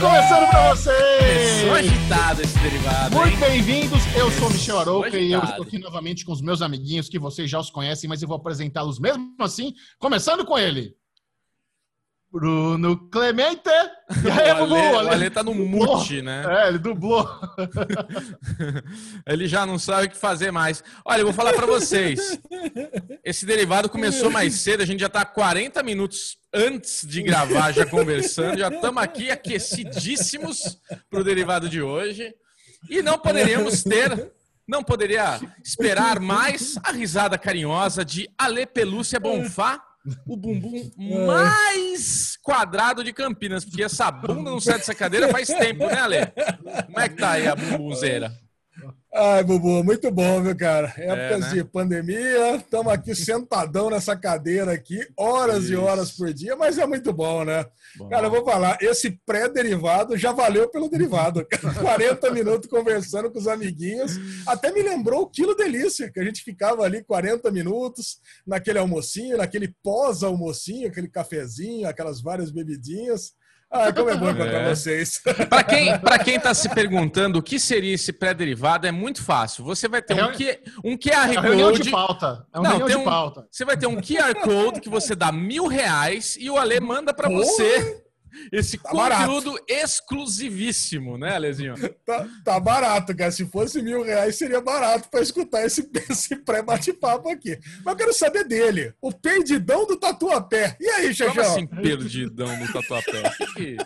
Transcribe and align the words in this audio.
começando 0.00 0.48
pra 0.48 0.74
vocês! 0.74 1.60
Começou 1.60 1.74
agitado 1.74 2.42
esse 2.42 2.58
derivado, 2.58 3.16
Muito 3.16 3.38
bem-vindos, 3.38 4.00
eu 4.16 4.30
sou 4.30 4.48
o 4.48 4.52
Michel 4.52 4.78
Arouca 4.78 5.18
e 5.18 5.30
eu 5.30 5.42
estou 5.44 5.62
aqui 5.62 5.78
novamente 5.78 6.24
com 6.24 6.32
os 6.32 6.40
meus 6.40 6.62
amiguinhos 6.62 7.08
que 7.08 7.18
vocês 7.18 7.50
já 7.50 7.60
os 7.60 7.70
conhecem, 7.70 8.08
mas 8.08 8.22
eu 8.22 8.28
vou 8.28 8.38
apresentá-los 8.38 8.98
mesmo 8.98 9.34
assim, 9.40 9.74
começando 9.98 10.44
com 10.44 10.58
ele. 10.58 10.94
Bruno 12.32 12.96
Clemente! 13.10 13.60
E 14.24 14.30
aí, 14.30 14.52
o 14.52 14.66
Bubu? 14.66 14.74
Ale, 14.76 14.94
o 14.94 14.98
Ale- 14.98 15.08
Ale 15.10 15.30
tá 15.30 15.42
no 15.42 15.52
dublou. 15.54 15.98
mute, 15.98 16.22
né? 16.22 16.44
É, 16.64 16.68
ele 16.68 16.78
dublou. 16.78 17.28
Ele 19.26 19.46
já 19.46 19.64
não 19.66 19.78
sabe 19.78 20.06
o 20.06 20.10
que 20.10 20.16
fazer 20.16 20.50
mais. 20.50 20.82
Olha, 21.04 21.20
eu 21.20 21.26
vou 21.26 21.34
falar 21.34 21.52
pra 21.52 21.66
vocês. 21.66 22.38
Esse 23.24 23.44
derivado 23.46 23.88
começou 23.88 24.30
mais 24.30 24.54
cedo, 24.54 24.82
a 24.82 24.86
gente 24.86 25.00
já 25.00 25.08
tá 25.08 25.24
40 25.24 25.82
minutos 25.82 26.38
antes 26.52 27.06
de 27.06 27.22
gravar, 27.22 27.72
já 27.72 27.86
conversando. 27.86 28.58
Já 28.58 28.68
estamos 28.68 29.02
aqui 29.02 29.30
aquecidíssimos 29.30 30.78
pro 31.08 31.24
derivado 31.24 31.68
de 31.68 31.80
hoje. 31.82 32.32
E 32.88 33.02
não 33.02 33.18
poderíamos 33.18 33.82
ter, 33.82 34.32
não 34.66 34.82
poderia 34.82 35.38
esperar 35.64 36.18
mais 36.18 36.76
a 36.82 36.90
risada 36.92 37.36
carinhosa 37.38 38.04
de 38.04 38.28
Ale 38.38 38.66
Pelúcia 38.66 39.20
Bonfá, 39.20 39.80
o 40.26 40.36
bumbum 40.36 40.90
mais 41.26 42.36
quadrado 42.42 43.04
de 43.04 43.12
Campinas, 43.12 43.64
porque 43.64 43.82
essa 43.82 44.10
bunda 44.10 44.50
não 44.50 44.60
sai 44.60 44.78
dessa 44.78 44.94
cadeira 44.94 45.28
faz 45.28 45.48
tempo, 45.48 45.86
né, 45.86 46.00
Ale? 46.00 46.26
Como 46.86 47.00
é 47.00 47.08
que 47.08 47.16
tá 47.16 47.32
aí 47.32 47.46
a 47.46 47.54
bumbunzeira? 47.54 48.32
Ai, 49.12 49.42
Bubu, 49.42 49.82
muito 49.82 50.08
bom, 50.08 50.40
viu, 50.40 50.56
cara? 50.56 50.94
Épocas 50.96 51.40
né? 51.40 51.54
de 51.54 51.64
pandemia, 51.64 52.54
estamos 52.54 52.92
aqui 52.92 53.12
sentadão 53.12 53.90
nessa 53.90 54.16
cadeira 54.16 54.72
aqui, 54.72 55.04
horas 55.16 55.64
e 55.64 55.72
Isso. 55.72 55.82
horas 55.82 56.12
por 56.12 56.32
dia, 56.32 56.54
mas 56.54 56.78
é 56.78 56.86
muito 56.86 57.12
bom, 57.12 57.44
né? 57.44 57.66
Bom. 57.96 58.08
Cara, 58.08 58.28
eu 58.28 58.30
vou 58.30 58.44
falar, 58.44 58.78
esse 58.80 59.10
pré-derivado 59.26 60.16
já 60.16 60.30
valeu 60.30 60.68
pelo 60.68 60.88
derivado. 60.88 61.44
40 61.80 62.30
minutos 62.30 62.70
conversando 62.70 63.32
com 63.32 63.38
os 63.40 63.48
amiguinhos, 63.48 64.12
até 64.46 64.70
me 64.70 64.80
lembrou 64.80 65.22
o 65.22 65.28
Quilo 65.28 65.56
Delícia, 65.56 66.08
que 66.08 66.20
a 66.20 66.24
gente 66.24 66.44
ficava 66.44 66.84
ali 66.84 67.02
40 67.02 67.50
minutos 67.50 68.20
naquele 68.46 68.78
almocinho, 68.78 69.38
naquele 69.38 69.74
pós-almocinho, 69.82 70.86
aquele 70.86 71.08
cafezinho, 71.08 71.88
aquelas 71.88 72.20
várias 72.22 72.52
bebidinhas. 72.52 73.32
Ah, 73.72 73.92
como 73.92 74.10
é 74.10 74.16
bom 74.16 74.30
encontrar 74.30 74.62
É. 74.62 74.74
vocês. 74.74 75.20
Para 75.48 75.62
quem, 75.62 75.96
pra 76.00 76.18
quem 76.18 76.40
tá 76.40 76.52
se 76.52 76.68
perguntando 76.70 77.38
o 77.38 77.42
que 77.42 77.58
seria 77.60 77.94
esse 77.94 78.12
pré-derivado, 78.12 78.86
é 78.86 78.90
muito 78.90 79.22
fácil. 79.22 79.62
Você 79.64 79.86
vai 79.86 80.02
ter 80.02 80.18
É 80.18 80.24
um, 80.24 80.28
reuni- 80.30 80.36
Q, 80.36 80.60
um 80.84 80.92
É 80.92 80.96
QR 80.96 81.30
uma 81.32 81.40
reunião 81.42 81.72
de 81.72 81.78
Code. 81.78 81.90
pauta. 81.92 82.46
É 82.52 82.58
uma 82.58 82.68
Não, 82.68 82.76
reunião 82.78 82.86
tem 82.88 82.96
de 82.96 83.02
um- 83.02 83.04
pauta. 83.04 83.46
Você 83.50 83.64
vai 83.64 83.76
ter 83.76 83.86
um 83.86 84.00
QR 84.00 84.34
Code 84.42 84.80
que 84.80 84.88
você 84.88 85.14
dá 85.14 85.30
mil 85.30 85.68
reais 85.68 86.36
e 86.40 86.50
o 86.50 86.58
Ale 86.58 86.80
manda 86.80 87.14
para 87.14 87.28
Porra! 87.28 87.44
você 87.44 88.02
esse 88.52 88.78
Tá 88.78 88.92
barato. 88.92 89.26
conteúdo 89.30 89.58
exclusivíssimo, 89.68 91.16
né, 91.18 91.34
Alezinho? 91.34 91.74
Tá, 92.04 92.26
tá 92.44 92.60
barato, 92.60 93.14
cara. 93.16 93.30
Se 93.30 93.46
fosse 93.46 93.80
mil 93.82 94.02
reais, 94.02 94.36
seria 94.36 94.60
barato 94.60 95.08
para 95.10 95.20
escutar 95.20 95.64
esse, 95.64 95.88
esse 96.10 96.36
pré-bate-papo 96.36 97.28
aqui. 97.30 97.58
Mas 97.84 97.92
eu 97.92 97.96
quero 97.96 98.12
saber 98.12 98.44
dele. 98.44 98.92
O 99.00 99.12
perdidão 99.12 99.86
do 99.86 99.96
Tatuapé. 99.96 100.76
E 100.80 100.88
aí, 100.88 101.02
Como 101.02 101.14
Xaxão? 101.34 101.42
assim 101.52 101.66
perdidão 101.66 102.56
no 102.58 102.72
tatuapé? 102.72 103.30
Que 103.36 103.46
que- 103.54 103.76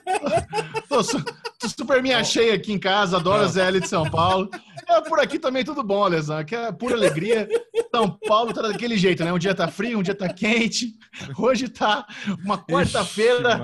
Tô, 0.88 1.02
su- 1.02 1.24
tô 1.58 1.68
super 1.68 2.02
me 2.02 2.12
achei 2.12 2.52
aqui 2.52 2.72
em 2.72 2.78
casa, 2.78 3.16
adoro 3.16 3.42
a 3.42 3.48
ZL 3.48 3.80
de 3.80 3.88
São 3.88 4.08
Paulo. 4.08 4.48
É, 4.88 5.00
por 5.00 5.18
aqui 5.18 5.38
também 5.38 5.64
tudo 5.64 5.82
bom, 5.82 6.04
Alesão. 6.04 6.36
Aqui 6.38 6.54
é 6.54 6.70
pura 6.70 6.94
alegria. 6.94 7.48
São 7.90 8.10
Paulo 8.26 8.52
tá 8.52 8.62
daquele 8.62 8.96
jeito, 8.98 9.24
né? 9.24 9.32
Um 9.32 9.38
dia 9.38 9.54
tá 9.54 9.66
frio, 9.68 9.98
um 9.98 10.02
dia 10.02 10.14
tá 10.14 10.28
quente. 10.28 10.94
Hoje 11.38 11.68
tá 11.68 12.06
uma 12.44 12.58
quarta-feira 12.58 13.58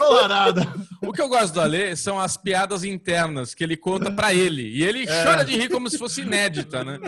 Maria. 0.00 0.14
ensolarada. 0.16 0.74
O 1.02 1.12
que 1.14 1.22
eu 1.22 1.28
gosto 1.30 1.54
do 1.54 1.60
Ale 1.62 1.96
são 1.96 2.20
as 2.20 2.36
piadas 2.36 2.84
internas 2.84 3.54
que 3.54 3.64
ele 3.64 3.74
conta 3.76 4.12
pra 4.12 4.34
ele. 4.34 4.62
E 4.68 4.82
ele 4.84 5.04
É. 5.08 5.24
chora 5.24 5.42
de 5.44 5.56
rir 5.56 5.70
como 5.70 5.88
se 5.88 5.96
fosse 5.96 6.20
inédita, 6.20 6.84
né? 6.84 6.98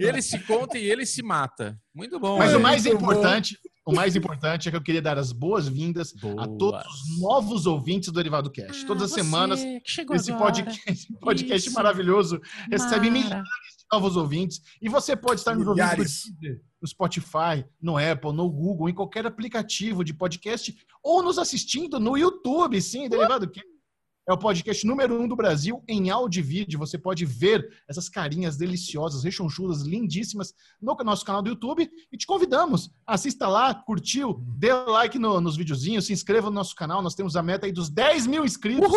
Ele 0.00 0.20
se 0.20 0.36
conta 0.40 0.76
e 0.76 0.84
ele 0.90 1.06
se 1.06 1.22
mata. 1.22 1.78
Muito 1.94 2.18
bom. 2.18 2.38
Mas 2.38 2.48
Ale. 2.50 2.56
o 2.58 2.60
mais 2.60 2.84
muito 2.84 2.98
bom. 2.98 3.04
importante, 3.12 3.56
o 3.86 3.94
mais 3.94 4.16
importante 4.16 4.66
é 4.68 4.70
que 4.72 4.76
eu 4.76 4.82
queria 4.82 5.00
dar 5.00 5.16
as 5.16 5.30
boas-vindas 5.30 6.12
a 6.38 6.48
todos 6.48 6.84
os 6.84 7.20
novos 7.20 7.66
ouvintes 7.66 8.08
do 8.10 8.16
Derivado 8.16 8.50
Cast. 8.50 8.84
Todas 8.84 9.04
as 9.04 9.12
Ah, 9.12 9.14
semanas, 9.22 9.60
esse 9.62 10.32
podcast, 10.32 10.82
esse 10.90 11.18
podcast 11.20 11.70
maravilhoso 11.70 12.40
recebe 12.68 13.10
Mara. 13.10 13.24
milhares 13.24 13.44
de 13.44 13.73
novos 13.92 14.16
ouvintes. 14.16 14.60
E 14.80 14.88
você 14.88 15.14
pode 15.16 15.40
estar 15.40 15.54
nos 15.54 15.66
ouvindo 15.66 15.82
no 15.82 15.90
Milhares. 15.90 16.24
Deezer, 16.40 16.60
no 16.80 16.88
Spotify, 16.88 17.64
no 17.80 17.96
Apple, 17.96 18.32
no 18.32 18.50
Google, 18.50 18.88
em 18.88 18.94
qualquer 18.94 19.26
aplicativo 19.26 20.04
de 20.04 20.12
podcast, 20.12 20.76
ou 21.02 21.22
nos 21.22 21.38
assistindo 21.38 21.98
no 22.00 22.16
YouTube, 22.16 22.80
sim, 22.80 23.08
Derivado 23.08 23.48
Cast. 23.50 23.74
É 24.26 24.32
o 24.32 24.38
podcast 24.38 24.86
número 24.86 25.20
um 25.20 25.28
do 25.28 25.36
Brasil 25.36 25.84
em 25.86 26.08
áudio 26.08 26.40
e 26.40 26.42
vídeo. 26.42 26.78
Você 26.78 26.96
pode 26.96 27.26
ver 27.26 27.68
essas 27.86 28.08
carinhas 28.08 28.56
deliciosas, 28.56 29.22
rechonchudas, 29.22 29.82
lindíssimas 29.82 30.54
no 30.80 30.96
nosso 31.04 31.26
canal 31.26 31.42
do 31.42 31.50
YouTube. 31.50 31.90
E 32.10 32.16
te 32.16 32.26
convidamos. 32.26 32.90
Assista 33.06 33.46
lá, 33.46 33.74
curtiu, 33.74 34.42
dê 34.56 34.72
like 34.72 35.18
no- 35.18 35.42
nos 35.42 35.58
videozinhos, 35.58 36.06
se 36.06 36.14
inscreva 36.14 36.48
no 36.48 36.54
nosso 36.54 36.74
canal. 36.74 37.02
Nós 37.02 37.14
temos 37.14 37.36
a 37.36 37.42
meta 37.42 37.66
aí 37.66 37.72
dos 37.72 37.90
10 37.90 38.26
mil 38.26 38.46
inscritos. 38.46 38.90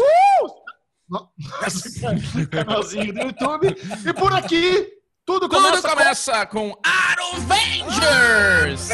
No 1.09 1.29
nosso 1.62 1.90
canalzinho 2.51 3.13
do 3.13 3.22
YouTube. 3.22 3.75
E 4.06 4.13
por 4.13 4.34
aqui, 4.34 4.90
tudo 5.25 5.47
Tudo 5.47 5.50
começa, 5.50 5.90
começa 5.90 6.45
com 6.45 6.78
Arovengers! 6.84 8.90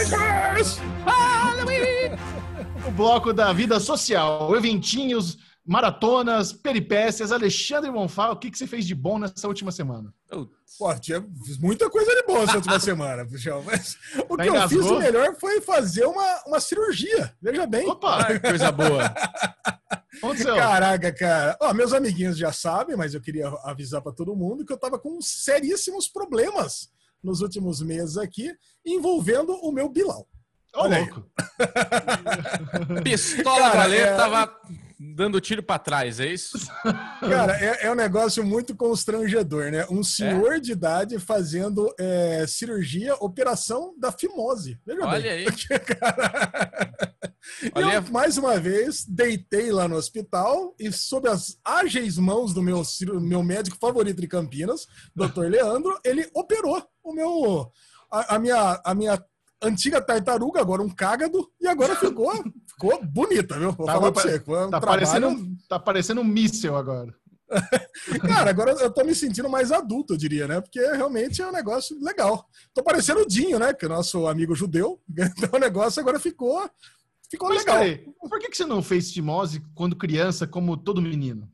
com 2.84 2.90
o 2.90 2.92
bloco 2.92 3.34
da 3.34 3.54
vida 3.54 3.80
social. 3.80 4.56
Eventinhos, 4.56 5.38
maratonas, 5.66 6.52
peripécias. 6.52 7.32
Alexandre 7.32 7.90
Monfá, 7.90 8.32
o 8.32 8.38
que, 8.38 8.52
que 8.52 8.58
você 8.58 8.68
fez 8.68 8.86
de 8.86 8.94
bom 8.94 9.18
nessa 9.18 9.48
última 9.48 9.72
semana? 9.72 10.14
Pô, 10.78 10.94
tinha 11.00 11.26
fiz 11.46 11.58
muita 11.58 11.90
coisa 11.90 12.14
de 12.16 12.24
boa 12.24 12.44
essa 12.44 12.56
última 12.56 12.80
semana, 12.82 13.26
Puxão. 13.26 13.64
Mas 13.64 13.98
o 14.30 14.36
que 14.38 14.48
eu 14.48 14.70
fiz 14.70 14.86
o 14.86 15.00
melhor 15.00 15.36
foi 15.40 15.62
fazer 15.62 16.06
uma, 16.06 16.44
uma 16.48 16.60
cirurgia. 16.60 17.34
Veja 17.42 17.66
bem. 17.66 17.88
Opa, 17.90 18.26
Ai, 18.28 18.40
coisa 18.40 18.72
boa. 18.72 19.14
aconteceu. 20.18 20.56
Caraca, 20.56 21.12
cara. 21.14 21.58
Ó, 21.62 21.74
meus 21.74 21.94
amiguinhos 21.94 22.38
já 22.38 22.52
sabem, 22.52 22.96
mas 22.96 23.14
eu 23.14 23.22
queria 23.22 23.48
avisar 23.64 24.02
para 24.02 24.12
todo 24.12 24.36
mundo 24.36 24.66
que 24.66 24.74
eu 24.74 24.78
tava 24.78 25.00
com 25.00 25.22
seríssimos 25.22 26.08
problemas 26.08 26.90
nos 27.24 27.42
últimos 27.42 27.82
meses 27.82 28.18
aqui, 28.18 28.54
envolvendo 28.86 29.54
o 29.54 29.72
meu 29.72 29.88
Bilal. 29.90 30.28
Ô, 30.76 30.82
olha 30.82 30.98
aí. 30.98 31.06
louco. 31.10 31.30
Pistola 33.04 33.62
Cara, 33.62 33.76
Galê 33.76 33.98
é- 33.98 34.16
tava 34.16 34.60
dando 35.16 35.42
tiro 35.42 35.62
pra 35.64 35.78
trás, 35.80 36.20
é 36.20 36.28
isso? 36.28 36.58
Cara, 37.20 37.58
é, 37.60 37.86
é 37.88 37.92
um 37.92 37.96
negócio 37.96 38.44
muito 38.46 38.76
constrangedor, 38.76 39.72
né? 39.72 39.86
Um 39.90 40.04
senhor 40.04 40.60
de 40.60 40.72
idade 40.72 41.20
fazendo 41.20 41.94
é, 42.00 42.46
cirurgia, 42.48 43.16
operação 43.16 43.94
da 44.00 44.12
fimose. 44.12 44.80
Veja 44.86 45.06
Olha 45.06 45.22
bem. 45.22 45.32
aí. 45.32 45.46
E 47.62 47.70
Olha- 47.76 47.96
eu, 47.96 48.04
mais 48.12 48.38
uma 48.38 48.58
vez, 48.58 49.06
deitei 49.06 49.70
lá 49.72 49.86
no 49.86 49.96
hospital 49.98 50.74
e, 50.80 50.90
sob 50.94 51.28
as 51.28 51.58
ágeis 51.64 52.18
mãos 52.18 52.54
do 52.54 52.62
meu, 52.64 52.82
meu 53.22 53.44
médico 53.44 53.78
favorito 53.80 54.22
de 54.22 54.28
Campinas, 54.28 54.88
Dr. 55.14 55.48
Leandro, 55.50 56.00
ele 56.06 56.30
operou 56.34 56.82
o 57.04 57.14
meu, 57.14 57.70
a, 58.10 58.36
a 58.36 58.40
minha, 58.40 58.82
a 58.86 58.96
minha 58.96 59.22
antiga 59.62 60.02
tartaruga, 60.02 60.62
agora 60.62 60.82
um 60.82 60.90
cágado, 60.90 61.50
e 61.60 61.68
agora 61.68 61.96
ficou, 61.98 62.32
ficou 62.74 63.04
bonita, 63.06 63.58
viu? 63.58 63.72
Vou 63.72 63.86
Tá, 63.86 63.94
falar 63.94 64.12
tá- 64.12 64.22
pra 64.22 64.32
você. 64.32 64.36
Um 64.38 64.40
Tá 64.40 64.80
trabalho- 64.80 64.82
parecendo, 64.82 65.28
um, 65.30 65.58
tá 65.70 65.80
parecendo 65.80 66.22
um 66.22 66.26
míssel 66.26 66.76
agora. 66.76 67.14
Cara, 68.22 68.50
agora 68.50 68.72
eu 68.72 68.92
tô 68.92 69.04
me 69.04 69.14
sentindo 69.14 69.50
mais 69.50 69.72
adulto, 69.72 70.14
eu 70.14 70.18
diria, 70.18 70.48
né? 70.48 70.60
Porque 70.62 70.80
realmente 70.80 71.42
é 71.42 71.48
um 71.48 71.52
negócio 71.52 71.98
legal. 72.02 72.48
Tô 72.74 72.82
parecendo 72.84 73.22
o 73.22 73.28
Dinho, 73.28 73.60
né? 73.60 73.74
Que 73.74 73.86
é 73.86 73.88
o 73.88 73.92
nosso 73.92 74.28
amigo 74.28 74.56
judeu. 74.56 75.00
Então 75.38 75.50
o 75.54 75.60
negócio 75.60 76.00
agora 76.02 76.20
ficou, 76.20 76.68
ficou 77.30 77.50
Mas 77.50 77.60
legal. 77.60 77.78
peraí, 77.80 77.98
por 78.20 78.40
que, 78.40 78.50
que 78.50 78.58
você 78.58 78.66
não 78.66 78.82
fez 78.82 79.12
fimose 79.12 79.62
quando 79.76 79.96
criança, 79.96 80.48
como 80.48 80.76
todo 80.78 81.02
menino? 81.02 81.48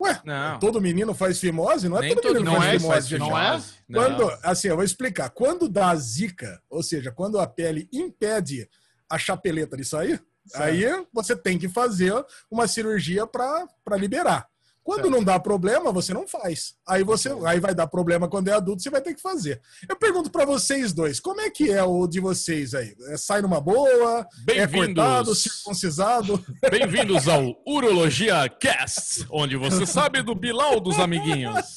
Ué, 0.00 0.20
Não. 0.24 0.58
todo 0.58 0.80
menino 0.80 1.14
faz 1.14 1.38
fimose? 1.38 1.88
Não 1.88 1.98
é 1.98 2.00
Nem 2.02 2.14
todo, 2.14 2.22
todo 2.24 2.34
menino 2.34 2.50
mundo 2.52 2.62
faz 2.62 2.82
faz 2.84 3.08
fimose, 3.08 3.10
gente. 3.10 3.30
não 3.30 3.38
é? 3.38 3.62
Não. 3.88 4.00
Quando, 4.26 4.38
assim, 4.42 4.68
eu 4.68 4.74
vou 4.76 4.84
explicar. 4.84 5.30
Quando 5.30 5.68
dá 5.68 5.94
zika, 5.96 6.60
ou 6.68 6.82
seja, 6.82 7.12
quando 7.12 7.38
a 7.38 7.46
pele 7.46 7.88
impede 7.92 8.68
a 9.10 9.18
chapeleta 9.18 9.76
de 9.76 9.84
sair, 9.84 10.22
aí 10.54 10.84
você 11.12 11.34
tem 11.36 11.58
que 11.58 11.68
fazer 11.68 12.12
uma 12.50 12.66
cirurgia 12.66 13.26
para 13.26 13.96
liberar. 13.96 14.46
Quando 14.82 15.04
Certo. 15.04 15.14
não 15.14 15.24
dá 15.24 15.40
problema, 15.40 15.90
você 15.90 16.12
não 16.12 16.28
faz. 16.28 16.74
Aí 16.86 17.02
você, 17.02 17.30
aí 17.46 17.58
vai 17.58 17.74
dar 17.74 17.86
problema 17.86 18.28
quando 18.28 18.48
é 18.48 18.52
adulto, 18.52 18.82
você 18.82 18.90
vai 18.90 19.00
ter 19.00 19.14
que 19.14 19.20
fazer. 19.22 19.58
Eu 19.88 19.96
pergunto 19.96 20.30
para 20.30 20.44
vocês 20.44 20.92
dois, 20.92 21.18
como 21.18 21.40
é 21.40 21.48
que 21.48 21.72
é 21.72 21.82
o 21.82 22.06
de 22.06 22.20
vocês 22.20 22.74
aí? 22.74 22.94
É, 23.08 23.16
sai 23.16 23.40
numa 23.40 23.62
boa? 23.62 24.28
É 24.46 24.66
cortado, 24.66 24.94
Bem-vindos. 25.24 25.42
circuncisado? 25.42 26.44
Bem-vindos 26.70 27.26
ao 27.28 27.54
Urologia 27.66 28.46
Cast, 28.60 29.26
onde 29.30 29.56
você 29.56 29.86
sabe 29.86 30.20
do 30.20 30.34
Bilal 30.34 30.78
dos 30.78 30.98
amiguinhos. 30.98 31.76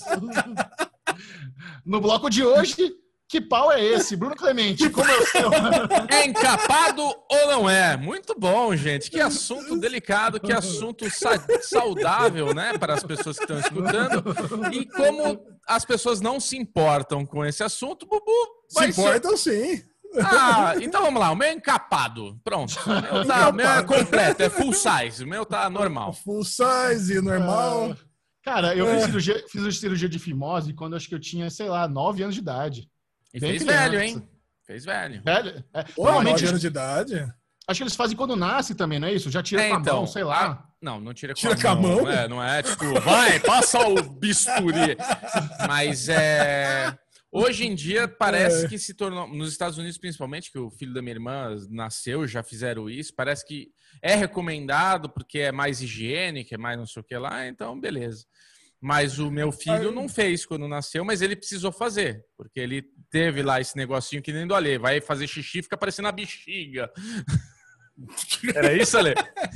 No 1.86 2.02
bloco 2.02 2.30
de 2.30 2.44
hoje, 2.44 2.92
Que 3.30 3.42
pau 3.42 3.70
é 3.72 3.84
esse? 3.84 4.16
Bruno 4.16 4.36
Clemente, 4.36 4.90
como 4.90 5.10
é 5.10 5.18
o 5.18 5.26
seu? 5.26 5.50
É 6.10 6.26
encapado 6.26 7.02
ou 7.04 7.48
não 7.48 7.70
é? 7.70 7.98
Muito 7.98 8.34
bom, 8.40 8.74
gente. 8.76 9.12
Que 9.12 9.20
assunto 9.20 9.78
delicado, 9.78 10.40
que 10.40 10.54
assunto 10.54 11.10
sa 11.10 11.32
saudável, 11.62 12.54
né, 12.54 12.78
para 12.78 12.94
as 12.94 13.04
pessoas 13.04 13.38
que 13.38 13.44
estão 13.44 13.60
escutando. 13.60 14.24
E 14.72 14.86
como 14.86 15.46
as 15.68 15.84
pessoas 15.84 16.22
não 16.22 16.40
se 16.40 16.58
importam 16.58 17.26
com 17.26 17.46
esse 17.46 17.64
assunto, 17.64 18.06
Bubu. 18.06 18.32
Se 18.70 18.86
importam 18.86 19.36
sim. 19.36 19.84
Ah, 20.24 20.74
então 20.80 21.02
vamos 21.02 21.20
lá. 21.20 21.32
O 21.32 21.36
meu 21.36 21.50
é 21.50 21.54
encapado. 21.54 22.40
Pronto. 22.46 22.74
O 22.86 23.02
meu, 23.02 23.26
tá, 23.26 23.50
o 23.50 23.54
meu 23.54 23.68
é 23.70 23.84
completo, 23.84 24.44
é 24.44 24.50
full 24.50 24.74
size. 24.74 25.24
O 25.24 25.28
meu 25.28 25.46
tá 25.46 25.70
normal. 25.70 26.14
Full 26.14 26.46
size, 26.46 27.22
normal. 27.22 27.92
Ah, 27.92 27.98
cara, 28.42 28.76
eu 28.76 28.88
fiz, 28.88 29.04
cirurgia, 29.04 29.44
fiz 29.50 29.80
cirurgia 29.80 30.08
de 30.08 30.18
fimose 30.18 30.74
quando 30.74 30.96
acho 30.96 31.10
que 31.10 31.16
eu 31.16 31.20
tinha, 31.20 31.50
sei 31.50 31.68
lá, 31.68 31.90
9 31.90 32.24
anos 32.24 32.36
de 32.36 32.42
idade. 32.42 32.90
E 33.34 33.40
fez 33.40 33.64
criança. 33.64 33.90
velho, 33.90 34.02
hein? 34.02 34.30
Fez 34.66 34.86
velho. 34.86 35.22
Velho? 35.24 35.64
É, 35.74 35.84
Pô, 35.84 36.22
9 36.22 36.46
anos 36.46 36.62
de 36.62 36.68
idade? 36.68 37.34
Acho 37.68 37.80
que 37.80 37.84
eles 37.84 37.96
fazem 37.96 38.16
quando 38.16 38.36
nasce 38.36 38.74
também, 38.76 39.00
não 39.00 39.08
é 39.08 39.14
isso? 39.14 39.30
Já 39.30 39.44
tira 39.44 39.62
é, 39.62 39.70
com 39.70 39.76
a 39.76 39.80
então, 39.80 39.96
mão, 39.98 40.08
sei 40.08 40.24
lá. 40.24 40.66
Não, 40.82 41.02
não 41.02 41.14
tira 41.14 41.34
com 41.34 41.40
tira 41.40 41.72
a 41.72 41.76
mão. 41.76 42.00
Com 42.00 42.00
a 42.00 42.04
mão? 42.04 42.12
É, 42.12 42.28
não 42.28 42.44
é 42.44 42.64
tipo, 42.64 43.00
vai, 43.02 43.40
passa 43.42 43.80
o 43.88 44.02
bisturi. 44.02 44.98
Mas 45.68 46.08
é. 46.08 46.98
Hoje 47.30 47.68
em 47.68 47.76
dia 47.76 48.08
parece 48.08 48.66
é. 48.66 48.70
que 48.70 48.80
se 48.80 48.94
tornou, 48.94 49.28
nos 49.28 49.52
Estados 49.52 49.78
Unidos 49.78 49.98
principalmente, 49.98 50.50
que 50.50 50.58
o 50.58 50.72
filho 50.72 50.94
da 50.94 51.02
minha 51.02 51.16
irmã 51.16 51.56
nasceu, 51.70 52.26
já 52.26 52.42
fizeram 52.42 52.90
isso, 52.90 53.14
parece 53.14 53.46
que 53.46 53.70
é 54.02 54.16
recomendado 54.16 55.10
porque 55.10 55.40
é 55.40 55.52
mais 55.52 55.82
higiênico, 55.82 56.54
é 56.54 56.58
mais 56.58 56.78
não 56.78 56.86
sei 56.86 57.02
o 57.02 57.06
que 57.06 57.18
lá, 57.18 57.46
então 57.46 57.78
beleza. 57.78 58.26
Mas 58.80 59.20
o 59.20 59.30
meu 59.30 59.52
filho 59.52 59.92
não 59.92 60.08
fez 60.08 60.46
quando 60.46 60.68
nasceu, 60.68 61.04
mas 61.04 61.22
ele 61.22 61.36
precisou 61.36 61.72
fazer, 61.72 62.24
porque 62.38 62.60
ele 62.60 62.86
teve 63.10 63.42
lá 63.42 63.60
esse 63.60 63.76
negocinho 63.76 64.22
que 64.22 64.34
nem 64.34 64.48
do 64.48 64.56
Ale, 64.56 64.78
vai 64.78 65.02
fazer 65.02 65.28
xixi, 65.28 65.64
fica 65.64 65.78
parecendo 65.78 66.08
a 66.08 66.12
bexiga. 66.12 66.92
Era 68.56 68.74
isso, 68.74 68.96
Ale? 68.98 69.16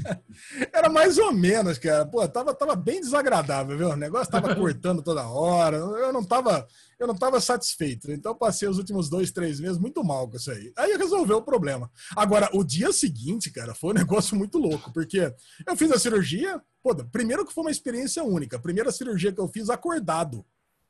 Era 0.74 0.90
mais 0.90 1.18
ou 1.18 1.32
menos, 1.32 1.78
cara. 1.78 2.06
Pô, 2.06 2.28
tava, 2.28 2.54
tava 2.54 2.76
bem 2.76 3.00
desagradável, 3.00 3.78
viu? 3.78 3.90
O 3.90 3.96
negócio 3.96 4.32
tava 4.32 4.54
cortando 4.56 5.04
toda 5.04 5.28
hora. 5.28 5.78
Eu 5.78 6.12
não 6.12 6.24
tava, 6.24 6.68
eu 7.00 7.06
não 7.06 7.16
tava 7.16 7.40
satisfeito. 7.40 8.12
Então 8.12 8.36
passei 8.36 8.68
os 8.68 8.80
últimos 8.80 9.10
dois, 9.10 9.32
três 9.32 9.60
meses 9.60 9.78
muito 9.78 10.04
mal 10.04 10.28
com 10.28 10.38
isso 10.38 10.52
aí. 10.52 10.74
Aí 10.76 10.98
resolveu 10.98 11.38
o 11.38 11.44
problema. 11.44 11.90
Agora, 12.16 12.50
o 12.54 12.64
dia 12.64 12.92
seguinte, 12.92 13.52
cara, 13.52 13.76
foi 13.76 13.92
um 13.92 13.98
negócio 13.98 14.36
muito 14.36 14.58
louco, 14.58 14.92
porque 14.92 15.32
eu 15.68 15.78
fiz 15.78 15.92
a 15.92 16.00
cirurgia. 16.00 16.60
Pô, 16.82 16.96
primeiro 16.96 17.46
que 17.46 17.54
foi 17.54 17.64
uma 17.64 17.72
experiência 17.72 18.24
única. 18.24 18.60
Primeira 18.60 18.92
cirurgia 18.92 19.32
que 19.32 19.40
eu 19.40 19.48
fiz 19.48 19.70
acordado. 19.70 20.44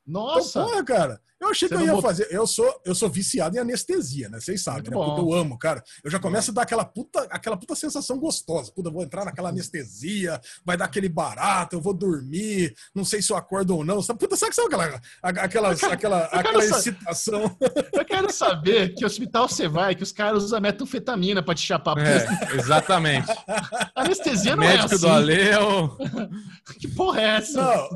Nossa! 0.06 0.60
Então, 0.60 0.70
porra, 0.70 0.84
cara, 0.84 1.20
eu 1.46 1.50
achei 1.50 1.68
Você 1.68 1.76
que 1.76 1.82
eu 1.82 1.96
ia 1.96 2.02
fazer. 2.02 2.28
Eu 2.30 2.46
sou, 2.46 2.80
eu 2.84 2.94
sou 2.94 3.08
viciado 3.08 3.56
em 3.56 3.60
anestesia, 3.60 4.28
né? 4.28 4.38
Vocês 4.38 4.62
sabem, 4.62 4.90
né? 4.90 4.96
Eu 4.96 5.34
amo, 5.34 5.58
cara. 5.58 5.82
Eu 6.04 6.10
já 6.10 6.18
começo 6.18 6.50
a 6.50 6.54
dar 6.54 6.62
aquela 6.62 6.84
puta, 6.84 7.26
aquela 7.30 7.56
puta 7.56 7.74
sensação 7.74 8.18
gostosa. 8.18 8.72
Puta, 8.72 8.88
eu 8.88 8.92
vou 8.92 9.02
entrar 9.02 9.24
naquela 9.24 9.48
anestesia, 9.48 10.40
vai 10.64 10.76
dar 10.76 10.84
aquele 10.84 11.08
barato, 11.08 11.76
eu 11.76 11.80
vou 11.80 11.92
dormir, 11.92 12.74
não 12.94 13.04
sei 13.04 13.20
se 13.20 13.32
eu 13.32 13.36
acordo 13.36 13.76
ou 13.76 13.84
não. 13.84 14.02
Puta, 14.02 14.36
sabe 14.36 14.50
que 14.50 14.56
sabe 14.56 14.68
aquela, 14.68 15.00
aquela, 15.22 15.70
aquela, 15.72 16.24
aquela 16.26 16.64
excitação? 16.64 17.56
Eu 17.92 18.04
quero 18.04 18.32
saber 18.32 18.94
que 18.94 19.04
hospital 19.04 19.48
você 19.48 19.68
vai, 19.68 19.94
que 19.94 20.02
os 20.02 20.12
caras 20.12 20.44
usam 20.44 20.60
metanfetamina 20.60 21.42
pra 21.42 21.54
te 21.54 21.62
chapar. 21.66 21.96
É, 21.98 22.56
exatamente. 22.56 23.26
anestesia 23.94 24.56
não 24.56 24.64
Médico 24.64 24.92
é 24.92 24.94
assim. 24.94 25.06
do 25.06 25.08
Aleu. 25.08 25.98
que 26.80 26.88
porra 26.88 27.20
é 27.20 27.24
essa? 27.36 27.88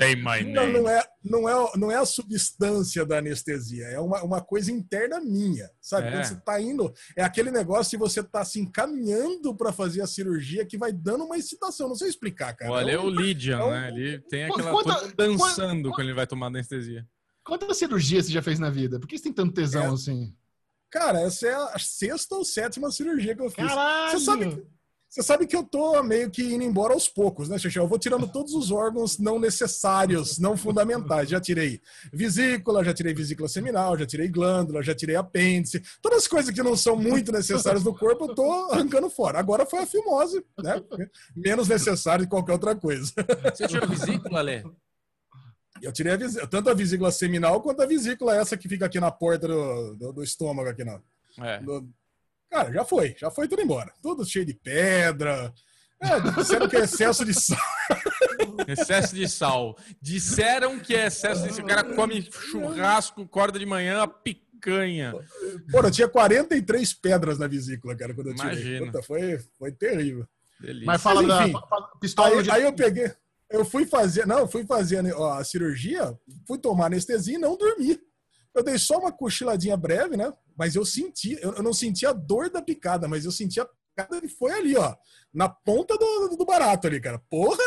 Não, 0.52 0.66
não, 0.66 0.82
não, 0.82 0.88
é, 0.88 1.02
não, 1.24 1.48
é, 1.48 1.70
não 1.76 1.92
é 1.92 1.96
a 1.96 2.04
substância 2.04 3.04
da 3.04 3.18
anestesia 3.18 3.35
anestesia, 3.36 3.86
é 3.86 4.00
uma, 4.00 4.22
uma 4.22 4.40
coisa 4.40 4.72
interna 4.72 5.20
minha, 5.20 5.70
sabe? 5.80 6.08
É. 6.08 6.10
Quando 6.12 6.24
você 6.24 6.36
tá 6.36 6.60
indo, 6.60 6.92
é 7.16 7.22
aquele 7.22 7.50
negócio 7.50 7.90
de 7.90 7.96
você 7.96 8.22
tá 8.22 8.44
se 8.44 8.58
encaminhando 8.58 9.54
para 9.54 9.72
fazer 9.72 10.00
a 10.00 10.06
cirurgia 10.06 10.64
que 10.64 10.78
vai 10.78 10.92
dando 10.92 11.24
uma 11.24 11.36
excitação. 11.36 11.88
Não 11.88 11.94
sei 11.94 12.08
explicar, 12.08 12.54
cara. 12.54 12.72
Olha, 12.72 12.92
é, 12.92 12.98
um, 12.98 13.02
é 13.02 13.04
o 13.04 13.10
Lydian, 13.10 13.58
é 13.58 13.64
um... 13.64 13.70
né? 13.70 13.88
Ele 13.88 14.18
tem 14.20 14.44
aquela 14.44 14.70
Quanta, 14.70 15.12
dançando 15.16 15.82
quando, 15.82 15.94
quando 15.94 16.06
ele 16.06 16.14
vai 16.14 16.26
tomar 16.26 16.46
anestesia. 16.46 17.06
Quantas 17.44 17.76
cirurgias 17.76 18.26
você 18.26 18.32
já 18.32 18.42
fez 18.42 18.58
na 18.58 18.70
vida? 18.70 18.98
Por 18.98 19.06
que 19.06 19.16
você 19.16 19.24
tem 19.24 19.32
tanto 19.32 19.54
tesão 19.54 19.84
é. 19.84 19.94
assim? 19.94 20.34
Cara, 20.90 21.20
essa 21.20 21.46
é 21.46 21.54
a 21.54 21.78
sexta 21.78 22.34
ou 22.34 22.44
sétima 22.44 22.90
cirurgia 22.90 23.34
que 23.34 23.42
eu 23.42 23.50
fiz. 23.50 23.66
Caralho! 23.66 24.18
Você 24.18 24.24
sabe, 24.24 24.66
você 25.16 25.22
sabe 25.22 25.46
que 25.46 25.56
eu 25.56 25.64
tô 25.64 26.02
meio 26.02 26.30
que 26.30 26.42
indo 26.42 26.62
embora 26.62 26.92
aos 26.92 27.08
poucos, 27.08 27.48
né, 27.48 27.56
Xixi? 27.58 27.78
Eu 27.78 27.88
vou 27.88 27.98
tirando 27.98 28.28
todos 28.28 28.52
os 28.52 28.70
órgãos 28.70 29.18
não 29.18 29.38
necessários, 29.38 30.38
não 30.38 30.58
fundamentais. 30.58 31.30
Já 31.30 31.40
tirei 31.40 31.80
vesícula, 32.12 32.84
já 32.84 32.92
tirei 32.92 33.14
vesícula 33.14 33.48
seminal, 33.48 33.96
já 33.96 34.04
tirei 34.04 34.28
glândula, 34.28 34.82
já 34.82 34.94
tirei 34.94 35.16
apêndice. 35.16 35.82
Todas 36.02 36.18
as 36.18 36.28
coisas 36.28 36.54
que 36.54 36.62
não 36.62 36.76
são 36.76 36.96
muito 36.96 37.32
necessárias 37.32 37.82
no 37.82 37.96
corpo, 37.96 38.26
eu 38.26 38.34
tô 38.34 38.52
arrancando 38.70 39.08
fora. 39.08 39.38
Agora 39.38 39.64
foi 39.64 39.78
a 39.78 39.86
fimose, 39.86 40.44
né? 40.62 40.82
Menos 41.34 41.66
necessário 41.66 42.26
que 42.26 42.30
qualquer 42.30 42.52
outra 42.52 42.76
coisa. 42.76 43.10
Você 43.54 43.66
tirou 43.66 43.88
vesícula, 43.88 44.42
Lê? 44.42 44.64
Eu 45.80 45.92
tirei 45.92 46.12
a 46.12 46.16
vesícula, 46.18 46.46
tanto 46.46 46.68
a 46.68 46.74
vesícula 46.74 47.10
seminal 47.10 47.62
quanto 47.62 47.80
a 47.80 47.86
vesícula 47.86 48.36
essa 48.36 48.54
que 48.54 48.68
fica 48.68 48.84
aqui 48.84 49.00
na 49.00 49.10
porta 49.10 49.48
do, 49.48 49.94
do, 49.94 50.12
do 50.12 50.22
estômago, 50.22 50.68
aqui 50.68 50.84
na, 50.84 51.00
é. 51.40 51.58
no, 51.60 51.88
Cara, 52.50 52.72
já 52.72 52.84
foi, 52.84 53.14
já 53.18 53.30
foi 53.30 53.48
tudo 53.48 53.62
embora. 53.62 53.92
Tudo 54.02 54.24
cheio 54.24 54.44
de 54.44 54.54
pedra. 54.54 55.52
É, 56.00 56.20
disseram 56.38 56.68
que 56.68 56.76
é 56.76 56.80
excesso 56.80 57.24
de 57.24 57.32
sal. 57.32 57.58
Excesso 58.68 59.14
de 59.14 59.28
sal. 59.28 59.76
Disseram 60.00 60.78
que 60.78 60.94
é 60.94 61.06
excesso 61.06 61.42
de 61.42 61.54
sal. 61.54 61.64
O 61.64 61.68
cara 61.68 61.84
come 61.84 62.28
churrasco, 62.30 63.26
corda 63.26 63.58
de 63.58 63.64
manhã, 63.64 64.06
picanha. 64.06 65.14
Pô, 65.70 65.80
eu 65.80 65.90
tinha 65.90 66.08
43 66.08 66.94
pedras 66.94 67.38
na 67.38 67.46
vesícula, 67.46 67.96
cara, 67.96 68.14
quando 68.14 68.28
eu 68.28 68.34
tirei. 68.34 68.52
Imagina. 68.52 68.86
Puta, 68.86 69.02
foi, 69.02 69.38
foi 69.58 69.72
terrível. 69.72 70.26
Delícia. 70.60 70.86
Mas 70.86 71.02
fala 71.02 71.22
Mas, 71.22 71.40
enfim, 71.40 71.52
da 71.52 71.82
pistola. 72.00 72.36
Aí, 72.36 72.42
de... 72.42 72.50
aí 72.50 72.62
eu 72.62 72.72
peguei. 72.72 73.12
Eu 73.48 73.64
fui 73.64 73.86
fazer, 73.86 74.26
não, 74.26 74.40
eu 74.40 74.48
fui 74.48 74.66
fazer 74.66 75.04
a 75.14 75.44
cirurgia, 75.44 76.18
fui 76.46 76.58
tomar 76.58 76.86
anestesia 76.86 77.36
e 77.36 77.38
não 77.38 77.56
dormi. 77.56 77.98
Eu 78.56 78.64
dei 78.64 78.78
só 78.78 78.98
uma 78.98 79.12
cochiladinha 79.12 79.76
breve, 79.76 80.16
né? 80.16 80.32
Mas 80.56 80.74
eu 80.74 80.84
senti, 80.84 81.38
eu, 81.42 81.62
não 81.62 81.74
senti 81.74 82.06
a 82.06 82.12
dor 82.14 82.48
da 82.48 82.62
picada, 82.62 83.06
mas 83.06 83.26
eu 83.26 83.30
senti 83.30 83.60
a 83.60 83.66
picada 83.66 84.18
que 84.18 84.28
foi 84.28 84.50
ali, 84.50 84.74
ó, 84.74 84.94
na 85.32 85.46
ponta 85.46 85.94
do, 85.98 86.36
do 86.38 86.46
barato 86.46 86.86
ali, 86.86 86.98
cara. 86.98 87.20
Porra! 87.28 87.62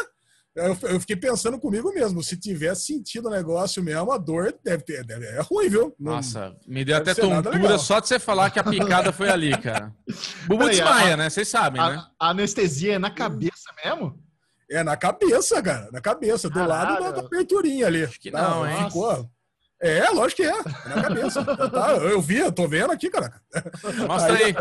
Eu, 0.55 0.75
eu, 0.89 0.99
fiquei 0.99 1.15
pensando 1.15 1.59
comigo 1.59 1.93
mesmo, 1.93 2.23
se 2.23 2.35
tivesse 2.35 2.87
sentido 2.87 3.27
o 3.27 3.31
negócio 3.31 3.83
mesmo, 3.83 4.11
a 4.11 4.17
dor 4.17 4.51
deve 4.63 4.83
ter, 4.83 5.05
deve, 5.05 5.27
é 5.27 5.39
ruim, 5.41 5.69
viu? 5.69 5.95
Não, 5.99 6.13
Nossa, 6.13 6.55
me 6.67 6.83
deu 6.83 6.97
até 6.97 7.13
tontura 7.13 7.77
só 7.77 7.99
de 7.99 8.07
você 8.07 8.17
falar 8.17 8.49
que 8.49 8.59
a 8.59 8.63
picada 8.63 9.13
foi 9.13 9.29
ali, 9.29 9.55
cara. 9.55 9.93
Bubu 10.47 10.67
desmaia, 10.67 11.15
né? 11.15 11.29
Vocês 11.29 11.47
sabem, 11.47 11.79
a, 11.79 11.89
né? 11.91 12.05
A 12.19 12.31
anestesia 12.31 12.95
é 12.95 12.99
na 12.99 13.11
cabeça 13.11 13.71
mesmo? 13.85 14.19
É 14.71 14.83
na 14.83 14.97
cabeça, 14.97 15.61
cara, 15.61 15.89
na 15.91 16.01
cabeça, 16.01 16.49
do 16.49 16.55
Caralho. 16.55 16.93
lado 16.93 17.03
da, 17.03 17.11
da 17.11 17.21
aperturinha 17.21 17.85
ali. 17.85 18.03
Acho 18.03 18.19
que 18.19 18.31
não, 18.31 18.63
tá, 18.63 18.71
hein? 18.71 18.85
Ficou, 18.85 19.31
é, 19.81 20.09
lógico 20.11 20.41
que 20.41 20.47
é. 20.47 20.55
Na 20.89 21.01
cabeça. 21.03 21.43
tá, 21.69 21.91
eu 21.97 22.21
vi, 22.21 22.37
eu 22.37 22.51
tô 22.51 22.67
vendo 22.67 22.91
aqui, 22.91 23.09
caraca. 23.09 23.41
Mostra 24.07 24.35
aí. 24.35 24.43
aí. 24.43 24.55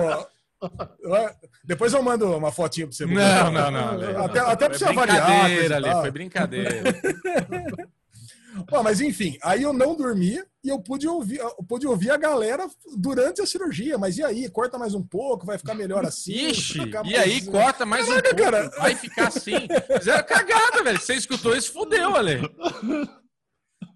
Ó, 0.61 1.31
depois 1.65 1.93
eu 1.93 2.03
mando 2.03 2.37
uma 2.37 2.51
fotinha 2.51 2.87
pra 2.87 2.97
você. 2.97 3.07
Não, 3.07 3.51
não, 3.53 3.71
não. 3.71 4.25
Até, 4.25 4.41
até 4.41 4.69
pra 4.69 4.79
você 4.79 4.85
avaliar. 4.85 5.45
Brincadeira, 5.45 5.77
ali, 5.77 5.91
foi 6.01 6.11
brincadeira. 6.11 6.83
Bom, 8.69 8.83
mas 8.83 9.01
enfim, 9.01 9.39
aí 9.43 9.63
eu 9.63 9.73
não 9.73 9.95
dormi 9.95 10.43
e 10.65 10.69
eu 10.69 10.81
pude 10.81 11.07
ouvir, 11.07 11.39
eu 11.39 11.65
pude 11.69 11.87
ouvir 11.87 12.11
a 12.11 12.17
galera 12.17 12.67
durante 12.97 13.41
a 13.41 13.47
cirurgia. 13.47 13.97
Mas 13.97 14.19
e 14.19 14.25
aí, 14.25 14.49
corta 14.49 14.79
mais 14.79 14.95
um 14.95 15.03
pouco, 15.03 15.47
vai 15.47 15.59
ficar 15.59 15.75
melhor 15.75 16.05
assim. 16.05 16.33
Ixi, 16.33 16.81
e 17.05 17.17
aí, 17.17 17.43
corta 17.43 17.87
mais 17.87 18.07
Caraca, 18.07 18.29
um 18.29 18.37
pouco, 18.37 18.51
cara. 18.51 18.71
vai 18.79 18.95
ficar 18.97 19.29
assim. 19.29 19.69
Fizeram 19.99 20.27
cagada, 20.27 20.83
velho. 20.83 21.01
Você 21.01 21.15
escutou 21.15 21.55
isso, 21.57 21.73
fudeu, 21.73 22.17
Ale. 22.17 22.41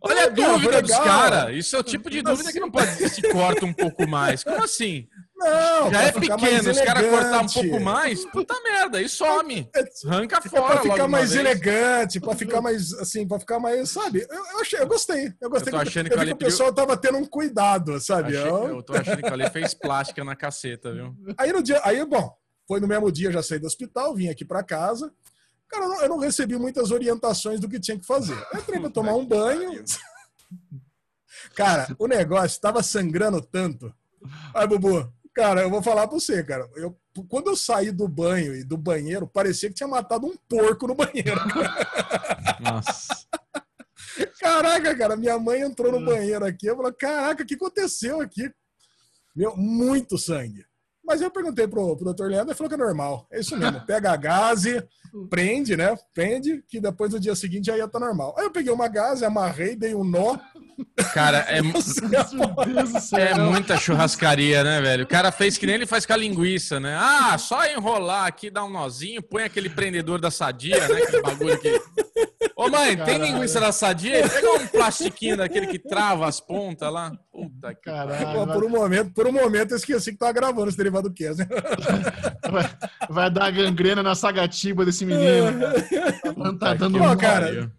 Olha 0.05 0.25
a 0.25 0.29
dúvida 0.29 0.83
dos 0.83 0.97
caras. 0.97 1.55
Isso 1.55 1.77
é 1.77 1.79
o 1.79 1.83
tipo 1.83 2.11
de 2.11 2.23
dúvida 2.23 2.53
que 2.53 2.61
não 2.61 2.71
pode 2.71 3.09
se 3.09 3.23
corta 3.31 3.65
um 3.65 3.73
pouco 3.73 4.07
mais. 4.09 4.43
Como 4.43 4.63
assim? 4.63 5.07
Não, 5.43 5.91
Já 5.91 6.03
é 6.03 6.13
pequeno, 6.13 6.71
os 6.71 6.81
caras 6.81 7.07
cortar 7.07 7.41
um 7.43 7.47
pouco 7.47 7.81
mais, 7.81 8.25
puta 8.27 8.55
merda, 8.63 8.99
aí 8.99 9.09
some. 9.09 9.69
Arranca 10.07 10.41
fora. 10.41 10.81
Pra 10.81 10.83
ficar 10.83 11.09
mais 11.09 11.35
elegante, 11.35 12.21
pra 12.21 12.37
ficar 12.37 12.61
mais, 12.61 12.93
assim, 12.95 13.27
pra 13.27 13.41
ficar 13.41 13.59
mais, 13.59 13.91
sabe? 13.91 14.25
Eu, 14.31 14.37
eu 14.37 14.61
achei, 14.61 14.79
eu 14.79 14.87
gostei. 14.87 15.33
Eu 15.41 15.51
gostei 15.51 15.73
eu 15.73 15.79
tô 15.79 15.83
achando 15.83 16.11
que, 16.11 16.25
que, 16.25 16.33
o 16.33 16.37
pessoal 16.37 16.73
tava 16.73 16.97
tendo 16.97 17.19
um 17.19 17.25
cuidado, 17.25 17.99
sabe? 18.01 18.37
Achei, 18.37 18.51
eu 18.51 18.83
tô 18.83 18.95
achando 18.95 19.21
que 19.21 19.29
o 19.29 19.33
Ale 19.33 19.51
fez 19.51 19.75
plástica 19.75 20.23
na 20.23 20.37
caceta, 20.37 20.93
viu? 20.93 21.15
Aí 21.37 21.53
no 21.53 21.63
dia, 21.63 21.81
aí, 21.83 22.05
bom, 22.05 22.33
foi 22.69 22.79
no 22.79 22.87
mesmo 22.87 23.11
dia, 23.11 23.33
já 23.33 23.43
saí 23.43 23.59
do 23.59 23.67
hospital, 23.67 24.15
vim 24.15 24.29
aqui 24.29 24.45
pra 24.45 24.63
casa. 24.63 25.13
Cara, 25.73 25.87
eu 26.02 26.09
não 26.11 26.19
recebi 26.19 26.59
muitas 26.59 26.91
orientações 26.91 27.59
do 27.59 27.67
que 27.69 27.81
tinha 27.81 27.99
que 27.99 28.05
fazer. 28.05 28.37
Eu 28.52 28.61
entrei 28.61 28.79
pra 28.79 28.91
tomar 28.91 29.14
um 29.14 29.25
banho. 29.25 29.83
Cara, 31.57 31.88
o 31.99 32.07
negócio 32.07 32.55
estava 32.55 32.83
sangrando 32.83 33.41
tanto. 33.41 33.93
Ai, 34.55 34.67
Bubu, 34.67 35.11
cara, 35.35 35.62
eu 35.62 35.71
vou 35.71 35.83
falar 35.83 36.07
pra 36.07 36.19
você, 36.19 36.45
cara. 36.45 36.69
Eu, 36.76 36.97
quando 37.29 37.49
eu 37.49 37.57
saí 37.57 37.91
do 37.91 38.07
banho 38.07 38.55
e 38.55 38.62
do 38.62 38.76
banheiro, 38.76 39.26
parecia 39.26 39.69
que 39.69 39.75
tinha 39.75 39.88
matado 39.88 40.26
um 40.26 40.37
porco 40.49 40.87
no 40.87 40.95
banheiro. 40.95 41.41
Nossa. 42.61 43.26
Caraca, 44.38 44.97
cara, 44.97 45.17
minha 45.17 45.38
mãe 45.38 45.62
entrou 45.62 45.91
no 45.91 46.05
banheiro 46.05 46.45
aqui. 46.45 46.67
Eu 46.67 46.76
falei, 46.76 46.93
caraca, 46.93 47.43
o 47.43 47.47
que 47.47 47.55
aconteceu 47.55 48.21
aqui? 48.21 48.50
Meu, 49.35 49.57
muito 49.57 50.17
sangue. 50.17 50.64
Mas 51.05 51.21
eu 51.21 51.31
perguntei 51.31 51.67
pro, 51.67 51.97
pro 51.97 52.05
doutor 52.05 52.31
Leandro, 52.31 52.50
ele 52.50 52.57
falou 52.57 52.69
que 52.69 52.75
é 52.75 52.79
normal. 52.79 53.26
É 53.31 53.41
isso 53.41 53.57
mesmo. 53.57 53.85
Pega 53.85 54.12
a 54.12 54.17
gase, 54.17 54.87
prende, 55.28 55.76
né? 55.76 55.97
Prende, 56.14 56.62
que 56.69 56.81
depois 56.81 57.12
no 57.12 57.21
dia 57.21 57.35
seguinte 57.35 57.66
já 57.66 57.76
ia 57.76 57.85
estar 57.85 57.99
tá 57.99 58.04
normal. 58.04 58.35
Aí 58.38 58.45
eu 58.45 58.50
peguei 58.50 58.73
uma 58.73 58.88
gase, 58.88 59.25
amarrei, 59.25 59.76
dei 59.76 59.95
um 59.95 60.04
nó. 60.04 60.38
Cara, 61.12 61.47
é, 61.49 61.59
é 63.21 63.35
muita 63.38 63.76
churrascaria, 63.76 64.64
né, 64.64 64.81
velho? 64.81 65.04
O 65.04 65.07
cara 65.07 65.31
fez 65.31 65.59
que 65.59 65.66
nem 65.66 65.76
ele 65.76 65.87
faz 65.87 66.07
com 66.07 66.14
a 66.14 66.16
linguiça, 66.16 66.81
né? 66.81 66.97
Ah, 66.99 67.37
só 67.38 67.66
enrolar 67.66 68.26
aqui, 68.26 68.50
dar 68.50 68.64
um 68.64 68.71
nozinho, 68.71 69.23
põe 69.23 69.45
aquele 69.45 69.69
prendedor 69.69 70.21
da 70.21 70.31
sadia, 70.31 70.88
né? 70.88 71.02
Aquele 71.02 71.23
bagulho 71.23 71.59
que 71.61 71.81
Ô 72.57 72.69
mãe, 72.69 72.97
Caralho. 72.97 73.04
tem 73.04 73.33
linguiça 73.33 73.61
da 73.61 73.73
sadia? 73.73 74.28
Pega 74.28 74.52
um 74.52 74.66
plastiquinho 74.66 75.37
daquele 75.37 75.66
que 75.66 75.78
trava 75.78 76.28
as 76.28 76.38
pontas 76.38 76.92
lá. 76.92 77.12
Puta 77.33 77.75
que 77.75 77.83
Caralho. 77.83 78.47
Pô, 78.47 78.52
por, 78.52 78.64
um 78.64 78.69
momento, 78.69 79.12
por 79.12 79.26
um 79.26 79.33
momento 79.33 79.73
eu 79.73 79.76
esqueci 79.76 80.12
que 80.12 80.19
tava 80.19 80.33
gravando 80.33 80.69
esse 80.69 80.76
derivado 80.76 81.09
do 81.09 81.14
Kessler. 81.14 81.49
Vai, 82.50 82.71
vai, 83.09 83.31
dar 83.31 83.50
gangrena 83.50 84.02
na 84.02 84.14
sagatiba 84.14 84.85
desse 84.85 85.02
menino. 85.05 85.61
Tá, 86.59 86.69
tá 86.69 86.75
dando 86.75 86.99
Pô, 86.99 87.17
cara. 87.17 87.73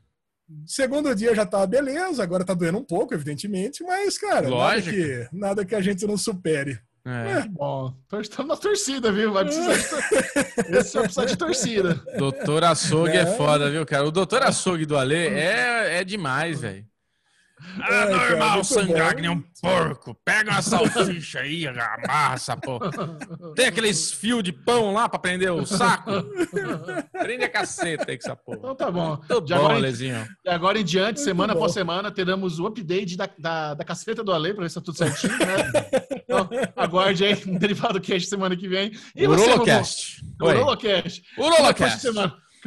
Segundo 0.65 1.15
dia 1.15 1.33
já 1.33 1.45
tá 1.45 1.65
beleza, 1.65 2.21
agora 2.21 2.45
tá 2.45 2.53
doendo 2.53 2.77
um 2.77 2.83
pouco, 2.83 3.13
evidentemente, 3.13 3.83
mas, 3.83 4.17
cara, 4.17 4.49
nada 4.49 4.81
que, 4.81 5.27
nada 5.31 5.65
que 5.65 5.75
a 5.75 5.81
gente 5.81 6.05
não 6.05 6.17
supere. 6.17 6.79
É. 7.05 7.39
é. 7.39 7.47
Bom, 7.49 7.93
estamos 8.21 8.47
na 8.47 8.55
torcida, 8.55 9.11
viu? 9.11 9.33
Vai 9.33 9.45
precisar 9.45 9.73
de... 9.73 10.77
Esse 10.77 10.93
vai 10.93 11.03
precisar 11.03 11.25
de 11.25 11.37
torcida. 11.37 12.01
Doutor 12.17 12.63
Açougue 12.63 13.17
é. 13.17 13.21
é 13.21 13.25
foda, 13.25 13.69
viu, 13.69 13.85
cara? 13.85 14.05
O 14.05 14.11
doutor 14.11 14.41
Açougue 14.43 14.85
do 14.85 14.97
Alê 14.97 15.27
é, 15.27 15.99
é 15.99 16.03
demais, 16.03 16.61
velho. 16.61 16.85
É, 17.89 17.95
é 17.95 18.05
normal 18.09 18.49
cara, 18.49 18.63
sangrar 18.63 19.09
bom. 19.09 19.15
que 19.15 19.21
nem 19.21 19.29
um 19.29 19.43
porco. 19.61 20.15
Pega 20.23 20.51
uma 20.51 20.61
salsicha 20.61 21.39
aí, 21.39 21.67
amarra 21.67 22.35
essa 22.35 22.55
porra. 22.57 22.91
Tem 23.55 23.67
aqueles 23.67 24.11
fios 24.11 24.43
de 24.43 24.51
pão 24.51 24.93
lá 24.93 25.07
pra 25.09 25.19
prender 25.19 25.51
o 25.51 25.65
saco? 25.65 26.11
Prende 27.11 27.43
a 27.43 27.49
caceta 27.49 28.11
aí 28.11 28.17
com 28.17 28.25
essa 28.25 28.35
porra. 28.35 28.57
Então 28.57 28.75
tá 28.75 28.91
bom. 28.91 29.17
Tudo 29.17 29.45
de, 29.45 29.53
bom, 29.53 29.59
agora, 29.59 29.77
Lezinho. 29.77 30.27
de 30.43 30.49
agora 30.49 30.79
em 30.79 30.83
diante, 30.83 31.17
Muito 31.17 31.23
semana 31.23 31.53
após 31.53 31.73
semana, 31.73 32.11
teremos 32.11 32.59
o 32.59 32.67
update 32.67 33.17
da, 33.17 33.29
da, 33.37 33.73
da 33.73 33.83
caceta 33.83 34.23
do 34.23 34.31
Ale 34.31 34.53
pra 34.53 34.63
ver 34.63 34.69
se 34.69 34.75
tá 34.75 34.81
tudo 34.81 34.97
certinho, 34.97 35.37
né? 35.37 35.71
Então, 36.23 36.49
aguarde 36.75 37.25
aí 37.25 37.41
um 37.47 37.57
derivado 37.57 37.99
cast 37.99 38.29
semana 38.29 38.55
que 38.55 38.67
vem. 38.67 38.91
E 39.15 39.27
Urolocast. 39.27 40.21
Urolocast. 40.41 41.23
Urolocast. 41.37 42.07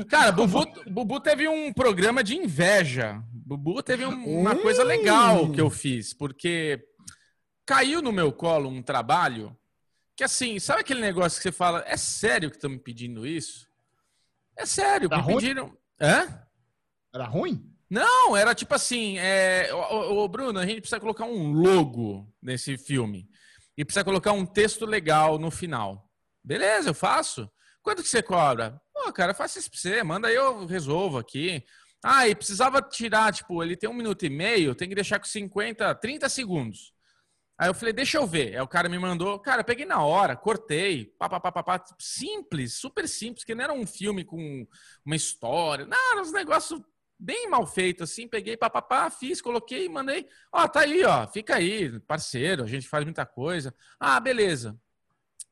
Cara, 0.08 0.30
Bubu, 0.30 0.66
Bubu 0.90 1.20
teve 1.20 1.48
um 1.48 1.72
programa 1.72 2.22
de 2.22 2.36
inveja. 2.36 3.22
Bubu 3.46 3.80
teve 3.80 4.04
um, 4.04 4.40
uma 4.40 4.56
coisa 4.56 4.82
legal 4.82 5.52
que 5.52 5.60
eu 5.60 5.70
fiz, 5.70 6.12
porque 6.12 6.84
caiu 7.64 8.02
no 8.02 8.10
meu 8.10 8.32
colo 8.32 8.68
um 8.68 8.82
trabalho 8.82 9.56
que, 10.16 10.24
assim, 10.24 10.58
sabe 10.58 10.80
aquele 10.80 11.00
negócio 11.00 11.36
que 11.36 11.44
você 11.44 11.52
fala, 11.52 11.84
é 11.86 11.96
sério 11.96 12.50
que 12.50 12.56
estão 12.56 12.70
me 12.70 12.78
pedindo 12.78 13.24
isso? 13.24 13.68
É 14.56 14.66
sério, 14.66 15.06
era 15.06 15.18
me 15.18 15.22
ruim? 15.22 15.34
pediram. 15.36 15.78
Hã? 16.00 16.42
Era 17.14 17.26
ruim? 17.26 17.72
Não, 17.88 18.36
era 18.36 18.52
tipo 18.52 18.74
assim, 18.74 19.16
é... 19.18 19.72
ô, 19.72 20.24
ô, 20.24 20.28
Bruno, 20.28 20.58
a 20.58 20.66
gente 20.66 20.80
precisa 20.80 20.98
colocar 20.98 21.24
um 21.24 21.52
logo 21.52 22.28
nesse 22.42 22.76
filme. 22.76 23.28
E 23.78 23.84
precisa 23.84 24.02
colocar 24.02 24.32
um 24.32 24.44
texto 24.44 24.84
legal 24.84 25.38
no 25.38 25.52
final. 25.52 26.10
Beleza, 26.42 26.90
eu 26.90 26.94
faço. 26.94 27.48
Quanto 27.80 28.02
que 28.02 28.08
você 28.08 28.24
cobra? 28.24 28.80
Pô, 28.92 29.12
cara, 29.12 29.32
faça 29.34 29.60
isso 29.60 29.70
pra 29.70 29.78
você, 29.78 30.02
manda 30.02 30.26
aí, 30.26 30.34
eu 30.34 30.66
resolvo 30.66 31.18
aqui. 31.18 31.64
Ah, 32.08 32.28
e 32.28 32.36
precisava 32.36 32.80
tirar, 32.80 33.32
tipo, 33.32 33.60
ele 33.64 33.76
tem 33.76 33.90
um 33.90 33.92
minuto 33.92 34.24
e 34.24 34.30
meio, 34.30 34.76
tem 34.76 34.88
que 34.88 34.94
deixar 34.94 35.18
com 35.18 35.24
50, 35.24 35.92
30 35.96 36.28
segundos. 36.28 36.92
Aí 37.58 37.68
eu 37.68 37.74
falei, 37.74 37.92
deixa 37.92 38.18
eu 38.18 38.26
ver. 38.26 38.54
Aí 38.54 38.60
o 38.60 38.68
cara 38.68 38.88
me 38.88 38.96
mandou, 38.96 39.40
cara, 39.40 39.64
peguei 39.64 39.84
na 39.84 40.00
hora, 40.04 40.36
cortei, 40.36 41.06
papapá, 41.18 41.84
simples, 41.98 42.74
super 42.74 43.08
simples, 43.08 43.44
que 43.44 43.56
não 43.56 43.64
era 43.64 43.72
um 43.72 43.84
filme 43.84 44.24
com 44.24 44.64
uma 45.04 45.16
história, 45.16 45.84
não, 45.84 46.12
era 46.12 46.20
uns 46.22 46.32
negócios 46.32 46.80
bem 47.18 47.50
mal 47.50 47.66
feitos, 47.66 48.08
assim, 48.08 48.28
peguei, 48.28 48.56
papapá, 48.56 49.10
fiz, 49.10 49.42
coloquei, 49.42 49.88
mandei, 49.88 50.28
ó, 50.52 50.68
tá 50.68 50.80
aí, 50.82 51.02
ó, 51.04 51.26
fica 51.26 51.56
aí, 51.56 51.98
parceiro, 52.00 52.62
a 52.62 52.68
gente 52.68 52.86
faz 52.86 53.04
muita 53.04 53.26
coisa. 53.26 53.74
Ah, 53.98 54.20
beleza. 54.20 54.78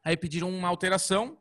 Aí 0.05 0.17
pediram 0.17 0.51
uma 0.51 0.69
alteração, 0.69 1.37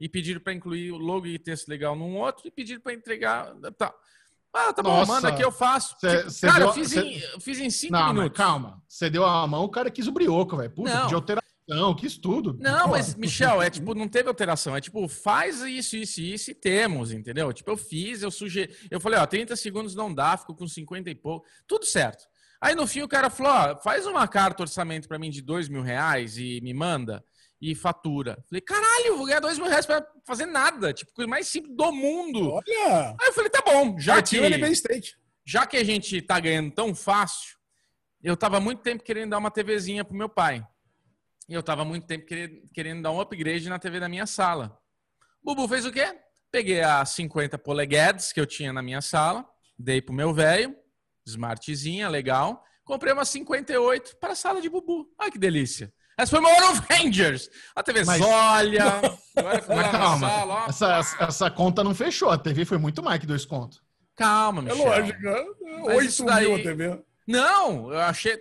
e 0.00 0.08
pediram 0.08 0.40
para 0.40 0.54
incluir 0.54 0.90
o 0.90 0.96
logo 0.96 1.26
e 1.26 1.38
texto 1.38 1.68
legal 1.68 1.94
num 1.94 2.16
outro, 2.16 2.48
e 2.48 2.50
pediram 2.50 2.80
para 2.80 2.94
entregar, 2.94 3.54
tá. 3.76 3.94
Ah, 4.54 4.72
tá 4.72 4.84
Nossa. 4.84 5.04
bom, 5.04 5.12
manda 5.14 5.28
aqui, 5.28 5.42
eu 5.42 5.50
faço. 5.50 5.96
Cê, 5.98 6.30
cê 6.30 6.46
cara, 6.46 6.60
deu, 6.60 6.68
eu, 6.68 6.72
fiz 6.74 6.88
cê... 6.88 7.00
em, 7.00 7.40
fiz 7.40 7.58
em 7.58 7.70
cinco 7.70 7.92
não, 7.92 8.14
minutos. 8.14 8.36
calma, 8.36 8.80
você 8.88 9.10
deu 9.10 9.24
a 9.24 9.44
mão, 9.48 9.64
o 9.64 9.68
cara 9.68 9.90
quis 9.90 10.06
o 10.06 10.12
brioco, 10.12 10.56
velho. 10.56 10.70
Puta, 10.70 10.94
não. 10.94 11.06
de 11.08 11.14
alteração, 11.14 11.94
quis 11.96 12.16
tudo. 12.16 12.56
Não, 12.60 12.86
mas, 12.86 13.16
Michel, 13.16 13.60
é 13.60 13.68
tipo, 13.68 13.94
não 13.96 14.06
teve 14.06 14.28
alteração. 14.28 14.76
É 14.76 14.80
tipo, 14.80 15.08
faz 15.08 15.60
isso, 15.62 15.96
isso 15.96 16.20
e 16.20 16.34
isso 16.34 16.50
e 16.52 16.54
temos, 16.54 17.10
entendeu? 17.10 17.52
Tipo, 17.52 17.72
eu 17.72 17.76
fiz, 17.76 18.22
eu 18.22 18.30
sugeri. 18.30 18.72
Eu 18.88 19.00
falei, 19.00 19.18
ó, 19.18 19.26
30 19.26 19.56
segundos 19.56 19.96
não 19.96 20.14
dá, 20.14 20.36
ficou 20.36 20.54
com 20.54 20.68
50 20.68 21.10
e 21.10 21.14
pouco. 21.16 21.44
Tudo 21.66 21.84
certo. 21.84 22.24
Aí 22.60 22.76
no 22.76 22.86
fim 22.86 23.02
o 23.02 23.08
cara 23.08 23.28
falou, 23.30 23.52
ó, 23.52 23.76
faz 23.76 24.06
uma 24.06 24.26
carta 24.28 24.62
orçamento 24.62 25.08
para 25.08 25.18
mim 25.18 25.30
de 25.30 25.42
dois 25.42 25.68
mil 25.68 25.82
reais 25.82 26.38
e 26.38 26.60
me 26.62 26.72
manda 26.72 27.24
e 27.60 27.74
fatura. 27.74 28.42
Falei, 28.48 28.60
caralho, 28.60 29.16
vou 29.16 29.26
ganhar 29.26 29.40
dois 29.40 29.58
mil 29.58 29.68
reais 29.68 29.86
pra 29.86 30.06
fazer 30.26 30.46
nada. 30.46 30.92
Tipo, 30.92 31.12
coisa 31.12 31.28
mais 31.28 31.46
simples 31.48 31.74
do 31.76 31.92
mundo. 31.92 32.52
Olha! 32.52 33.16
Aí 33.20 33.28
eu 33.28 33.32
falei, 33.32 33.50
tá 33.50 33.62
bom, 33.62 33.98
já 33.98 34.20
que, 34.20 34.36
já 35.46 35.66
que 35.66 35.76
a 35.76 35.84
gente 35.84 36.20
tá 36.22 36.38
ganhando 36.40 36.72
tão 36.72 36.94
fácil, 36.94 37.56
eu 38.22 38.36
tava 38.36 38.60
muito 38.60 38.82
tempo 38.82 39.02
querendo 39.02 39.30
dar 39.30 39.38
uma 39.38 39.50
TVzinha 39.50 40.04
pro 40.04 40.16
meu 40.16 40.28
pai. 40.28 40.66
E 41.48 41.52
eu 41.52 41.62
tava 41.62 41.84
muito 41.84 42.06
tempo 42.06 42.24
querendo, 42.24 42.68
querendo 42.72 43.02
dar 43.02 43.10
um 43.10 43.20
upgrade 43.20 43.68
na 43.68 43.78
TV 43.78 44.00
da 44.00 44.08
minha 44.08 44.26
sala. 44.26 44.78
Bubu 45.42 45.68
fez 45.68 45.84
o 45.84 45.92
quê? 45.92 46.18
Peguei 46.50 46.80
a 46.80 47.04
50 47.04 47.58
polegadas 47.58 48.32
que 48.32 48.40
eu 48.40 48.46
tinha 48.46 48.72
na 48.72 48.80
minha 48.80 49.02
sala, 49.02 49.46
dei 49.78 50.00
pro 50.00 50.14
meu 50.14 50.32
velho, 50.32 50.74
smartzinha, 51.26 52.08
legal. 52.08 52.64
Comprei 52.84 53.12
uma 53.12 53.24
58 53.24 54.16
para 54.18 54.32
a 54.32 54.36
sala 54.36 54.62
de 54.62 54.70
Bubu. 54.70 55.06
Olha 55.18 55.30
que 55.30 55.38
delícia. 55.38 55.92
Essa 56.16 56.30
foi 56.30 56.40
uma 56.40 56.50
War 56.50 56.72
of 56.72 56.82
Rangers. 56.90 57.50
A 57.74 57.82
TV 57.82 58.04
mas... 58.04 58.20
olha. 58.20 59.00
mas 59.34 59.90
calma, 59.90 60.28
sala, 60.72 60.98
essa, 61.00 61.16
essa, 61.24 61.50
conta 61.50 61.82
não 61.82 61.94
fechou. 61.94 62.30
A 62.30 62.38
TV 62.38 62.64
foi 62.64 62.78
muito 62.78 63.02
mais 63.02 63.18
que 63.18 63.26
dois 63.26 63.44
contos. 63.44 63.82
Calma, 64.14 64.62
é 64.62 64.64
Michel. 64.64 64.92
É 64.92 65.00
lógico. 65.00 65.18
Oito 65.86 66.24
daí... 66.24 66.46
mil 66.46 66.56
a 66.56 66.62
TV. 66.62 67.04
Não, 67.26 67.92
eu 67.92 68.00
achei... 68.00 68.40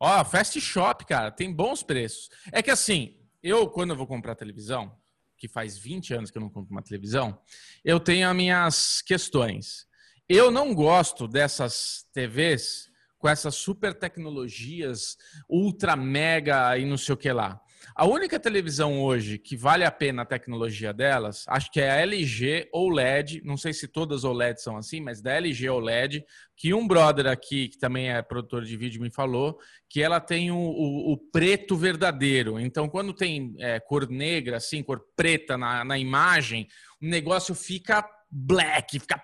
Ó, 0.00 0.24
Fast 0.24 0.60
Shop, 0.60 1.04
cara, 1.06 1.30
tem 1.30 1.52
bons 1.52 1.82
preços. 1.82 2.28
É 2.50 2.62
que 2.62 2.70
assim, 2.70 3.16
eu, 3.42 3.68
quando 3.68 3.90
eu 3.90 3.96
vou 3.96 4.06
comprar 4.06 4.34
televisão, 4.34 4.92
que 5.38 5.46
faz 5.46 5.78
20 5.78 6.14
anos 6.14 6.30
que 6.30 6.38
eu 6.38 6.42
não 6.42 6.50
compro 6.50 6.72
uma 6.72 6.82
televisão, 6.82 7.38
eu 7.84 8.00
tenho 8.00 8.28
as 8.28 8.34
minhas 8.34 9.02
questões. 9.02 9.86
Eu 10.28 10.50
não 10.50 10.74
gosto 10.74 11.28
dessas 11.28 12.06
TVs 12.12 12.88
com 13.24 13.28
essas 13.30 13.54
super 13.54 13.94
tecnologias, 13.94 15.16
ultra 15.48 15.96
mega 15.96 16.76
e 16.76 16.84
não 16.84 16.98
sei 16.98 17.14
o 17.14 17.16
que 17.16 17.32
lá. 17.32 17.58
A 17.96 18.04
única 18.04 18.38
televisão 18.38 19.00
hoje 19.00 19.38
que 19.38 19.56
vale 19.56 19.82
a 19.82 19.90
pena 19.90 20.20
a 20.20 20.26
tecnologia 20.26 20.92
delas, 20.92 21.46
acho 21.48 21.72
que 21.72 21.80
é 21.80 21.90
a 21.90 22.02
LG 22.02 22.68
OLED, 22.70 23.40
não 23.42 23.56
sei 23.56 23.72
se 23.72 23.88
todas 23.88 24.24
OLED 24.24 24.60
são 24.60 24.76
assim, 24.76 25.00
mas 25.00 25.22
da 25.22 25.32
LG 25.32 25.70
OLED, 25.70 26.22
que 26.54 26.74
um 26.74 26.86
brother 26.86 27.28
aqui, 27.28 27.68
que 27.68 27.78
também 27.78 28.10
é 28.10 28.20
produtor 28.20 28.62
de 28.62 28.76
vídeo, 28.76 29.00
me 29.00 29.10
falou, 29.10 29.58
que 29.88 30.02
ela 30.02 30.20
tem 30.20 30.50
o, 30.50 30.58
o, 30.58 31.12
o 31.14 31.16
preto 31.16 31.78
verdadeiro. 31.78 32.60
Então, 32.60 32.90
quando 32.90 33.14
tem 33.14 33.54
é, 33.58 33.80
cor 33.80 34.06
negra, 34.06 34.58
assim, 34.58 34.82
cor 34.82 35.02
preta 35.16 35.56
na, 35.56 35.82
na 35.82 35.98
imagem, 35.98 36.68
o 37.00 37.06
negócio 37.06 37.54
fica 37.54 38.06
black, 38.30 38.98
fica 38.98 39.18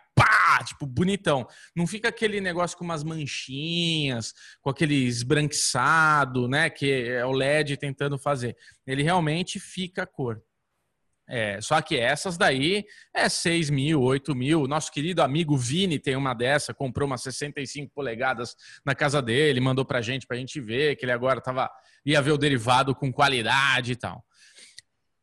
pá, 0.50 0.64
tipo, 0.64 0.86
bonitão. 0.86 1.46
Não 1.76 1.86
fica 1.86 2.08
aquele 2.08 2.40
negócio 2.40 2.76
com 2.76 2.84
umas 2.84 3.04
manchinhas, 3.04 4.34
com 4.60 4.70
aquele 4.70 4.94
esbranquiçado, 5.06 6.48
né? 6.48 6.68
Que 6.68 7.08
é 7.08 7.24
o 7.24 7.32
LED 7.32 7.76
tentando 7.76 8.18
fazer. 8.18 8.56
Ele 8.86 9.02
realmente 9.02 9.60
fica 9.60 10.02
a 10.02 10.06
cor. 10.06 10.42
É, 11.28 11.60
só 11.60 11.80
que 11.80 11.96
essas 11.96 12.36
daí 12.36 12.84
é 13.14 13.28
6 13.28 13.70
mil, 13.70 14.02
8 14.02 14.34
mil. 14.34 14.66
Nosso 14.66 14.90
querido 14.90 15.22
amigo 15.22 15.56
Vini 15.56 15.96
tem 15.96 16.16
uma 16.16 16.34
dessa, 16.34 16.74
comprou 16.74 17.06
umas 17.06 17.22
65 17.22 17.92
polegadas 17.94 18.56
na 18.84 18.96
casa 18.96 19.22
dele, 19.22 19.60
mandou 19.60 19.84
pra 19.84 20.02
gente, 20.02 20.26
pra 20.26 20.36
gente 20.36 20.60
ver, 20.60 20.96
que 20.96 21.04
ele 21.04 21.12
agora 21.12 21.40
tava, 21.40 21.70
ia 22.04 22.20
ver 22.20 22.32
o 22.32 22.38
derivado 22.38 22.96
com 22.96 23.12
qualidade 23.12 23.92
e 23.92 23.96
tal. 23.96 24.24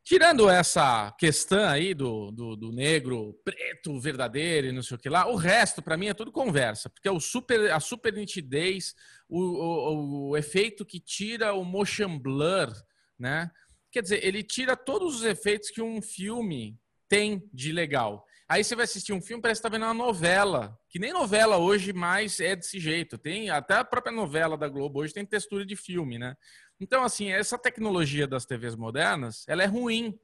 Tirando 0.07 0.49
essa 0.49 1.11
questão 1.19 1.67
aí 1.67 1.93
do, 1.93 2.31
do, 2.31 2.55
do, 2.55 2.71
negro 2.71 3.37
preto 3.43 3.99
verdadeiro 3.99 4.67
e 4.67 4.71
não 4.71 4.81
sei 4.81 4.95
o 4.95 4.97
que 4.97 5.09
lá, 5.09 5.27
o 5.27 5.35
resto 5.35 5.81
para 5.81 5.97
mim 5.97 6.07
é 6.07 6.13
tudo 6.13 6.31
conversa, 6.31 6.89
porque 6.89 7.09
é 7.09 7.11
o 7.11 7.19
super, 7.19 7.69
a 7.73 7.79
super 7.81 8.13
nitidez, 8.13 8.95
o, 9.27 9.41
o, 9.41 10.29
o, 10.29 10.37
efeito 10.37 10.85
que 10.85 10.97
tira 10.97 11.53
o 11.53 11.65
motion 11.65 12.17
blur, 12.17 12.71
né? 13.19 13.51
Quer 13.91 14.01
dizer, 14.01 14.25
ele 14.25 14.43
tira 14.43 14.77
todos 14.77 15.13
os 15.13 15.23
efeitos 15.25 15.69
que 15.69 15.81
um 15.81 16.01
filme 16.01 16.79
tem 17.09 17.43
de 17.53 17.73
legal. 17.73 18.25
Aí 18.47 18.63
você 18.63 18.77
vai 18.77 18.85
assistir 18.85 19.11
um 19.11 19.21
filme, 19.21 19.41
parece 19.41 19.59
que 19.59 19.67
tá 19.67 19.69
vendo 19.69 19.83
uma 19.83 19.93
novela, 19.93 20.79
que 20.89 20.99
nem 20.99 21.11
novela 21.11 21.57
hoje 21.57 21.91
mais 21.91 22.39
é 22.39 22.55
desse 22.55 22.79
jeito. 22.79 23.17
Tem 23.17 23.49
até 23.49 23.73
a 23.73 23.83
própria 23.83 24.15
novela 24.15 24.57
da 24.57 24.69
Globo 24.69 25.01
hoje 25.01 25.13
tem 25.13 25.25
textura 25.25 25.65
de 25.65 25.75
filme, 25.75 26.17
né? 26.17 26.33
Então, 26.79 27.03
assim, 27.03 27.31
essa 27.31 27.57
tecnologia 27.57 28.27
das 28.27 28.45
TVs 28.45 28.75
modernas, 28.75 29.43
ela 29.47 29.63
é 29.63 29.65
ruim. 29.65 30.17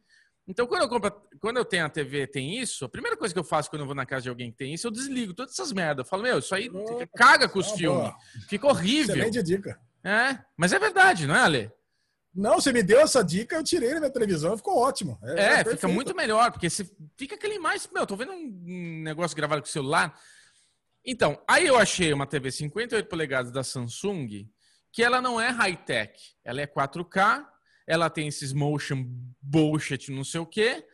Então, 0.48 0.68
quando 0.68 0.84
eu, 0.84 0.90
compro, 0.90 1.12
quando 1.40 1.58
eu 1.58 1.66
tenho 1.66 1.86
a 1.86 1.90
TV 1.90 2.28
tem 2.28 2.60
isso, 2.60 2.86
a 2.86 2.90
primeira 2.90 3.16
coisa 3.18 3.34
que 3.34 3.40
eu 3.40 3.44
faço 3.44 3.70
quando 3.70 3.82
eu 3.82 3.86
vou 3.86 3.96
na 3.96 4.06
casa 4.06 4.24
de 4.24 4.30
alguém 4.30 4.52
que 4.52 4.58
tem 4.58 4.74
isso, 4.74 4.86
eu 4.86 4.92
desligo 4.92 5.34
todas 5.34 5.54
essas 5.54 5.72
merdas. 5.72 6.06
Eu 6.06 6.10
falo, 6.10 6.24
meu, 6.24 6.40
isso 6.40 6.54
aí 6.54 6.70
Opa, 6.70 7.08
caga 7.16 7.48
com 7.48 7.60
os 7.60 7.72
tá 7.72 7.78
filmes. 7.78 8.12
Fica 8.50 8.68
horrível. 8.68 9.16
Excelente 9.16 9.42
dica. 9.42 9.80
É, 10.04 10.38
mas 10.58 10.74
é 10.74 10.80
verdade, 10.80 11.26
não 11.26 11.36
é, 11.36 11.40
Ale? 11.40 11.72
Não, 12.36 12.56
você 12.56 12.74
me 12.74 12.82
deu 12.82 13.00
essa 13.00 13.24
dica, 13.24 13.56
eu 13.56 13.64
tirei 13.64 13.94
na 13.94 14.00
minha 14.00 14.12
televisão, 14.12 14.58
ficou 14.58 14.78
ótimo. 14.78 15.20
É, 15.24 15.60
fica 15.60 15.70
perfeito. 15.70 15.90
muito 15.90 16.16
melhor, 16.16 16.52
porque 16.52 16.70
você 16.70 16.90
fica 17.16 17.36
aquele 17.36 17.60
mais. 17.60 17.88
Meu, 17.94 18.08
tô 18.08 18.16
vendo 18.16 18.34
um 18.34 19.02
negócio 19.04 19.38
gravado 19.38 19.62
com 19.62 19.68
o 19.68 19.72
celular. 19.72 20.20
Então, 21.06 21.40
aí 21.48 21.68
eu 21.68 21.78
achei 21.78 22.12
uma 22.12 22.26
TV 22.26 22.52
58 22.52 23.08
polegadas 23.08 23.52
da 23.52 23.64
Samsung, 23.64 24.50
que 24.94 25.04
ela 25.04 25.20
não 25.22 25.42
é 25.42 25.50
high-tech. 25.50 26.14
Ela 26.46 26.62
é 26.62 26.68
4K, 26.68 27.44
ela 27.88 28.10
tem 28.10 28.28
esses 28.28 28.54
motion 28.54 29.04
bullshit, 29.42 30.10
não 30.12 30.24
sei 30.24 30.40
o 30.40 30.46
quê. 30.46 30.86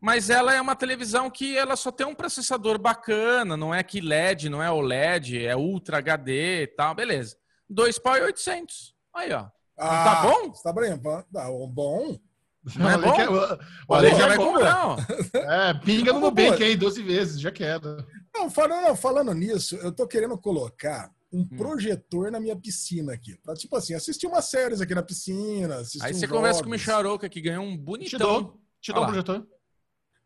Mas 0.00 0.28
ela 0.28 0.52
é 0.52 0.60
uma 0.60 0.76
televisão 0.76 1.30
que 1.30 1.56
ela 1.56 1.76
só 1.76 1.90
tem 1.90 2.06
um 2.06 2.14
processador 2.14 2.78
bacana, 2.78 3.56
não 3.56 3.72
é 3.74 3.82
que 3.82 4.00
LED, 4.02 4.50
não 4.50 4.62
é 4.62 4.70
OLED, 4.70 5.46
é 5.46 5.56
Ultra 5.56 5.98
HD 5.98 6.64
e 6.64 6.66
tal, 6.66 6.94
beleza. 6.94 7.36
2 7.70 7.98
pau 8.00 8.16
e 8.18 8.22
800. 8.22 8.94
Aí, 9.14 9.32
ó. 9.32 9.46
Ah, 9.78 10.04
tá 10.04 10.22
bom? 10.22 10.50
Tá 10.50 10.72
bem, 10.72 10.98
tá 10.98 11.24
bom. 11.68 12.18
Não 12.76 12.90
é 12.90 12.98
bom? 12.98 13.12
quer- 13.12 13.28
o- 13.30 13.92
Ale 13.94 14.10
já 14.10 14.16
já 14.16 14.28
vai 14.28 14.36
compra. 14.36 14.74
comprar, 14.74 14.86
ó. 14.86 14.96
É, 15.68 15.74
pinga 15.74 16.12
no 16.12 16.20
Nubank 16.20 16.62
aí 16.62 16.76
12 16.76 17.02
vezes, 17.02 17.40
já 17.40 17.50
quero. 17.50 18.04
Não, 18.34 18.50
falando, 18.50 18.82
não, 18.88 18.96
falando 18.96 19.32
nisso, 19.32 19.76
eu 19.76 19.92
tô 19.92 20.06
querendo 20.06 20.36
colocar 20.38 21.10
um 21.34 21.40
Hum. 21.40 21.48
projetor 21.56 22.30
na 22.30 22.38
minha 22.38 22.54
piscina 22.56 23.12
aqui. 23.12 23.36
Pra, 23.42 23.54
tipo 23.54 23.74
assim, 23.76 23.92
assistir 23.94 24.26
umas 24.26 24.44
séries 24.44 24.80
aqui 24.80 24.94
na 24.94 25.02
piscina. 25.02 25.76
Assistir 25.78 26.04
Aí 26.06 26.14
você 26.14 26.28
conversa 26.28 26.62
com 26.62 26.68
o. 26.68 26.70
Micharoca, 26.72 27.28
que 27.28 27.40
ganhou 27.40 27.64
um 27.64 27.72
Te 27.72 27.78
bonitão. 27.78 28.18
dou, 28.18 28.60
te 28.80 28.92
dou 28.92 29.02
Olha 29.02 29.10
um 29.10 29.12
projetor. 29.22 29.46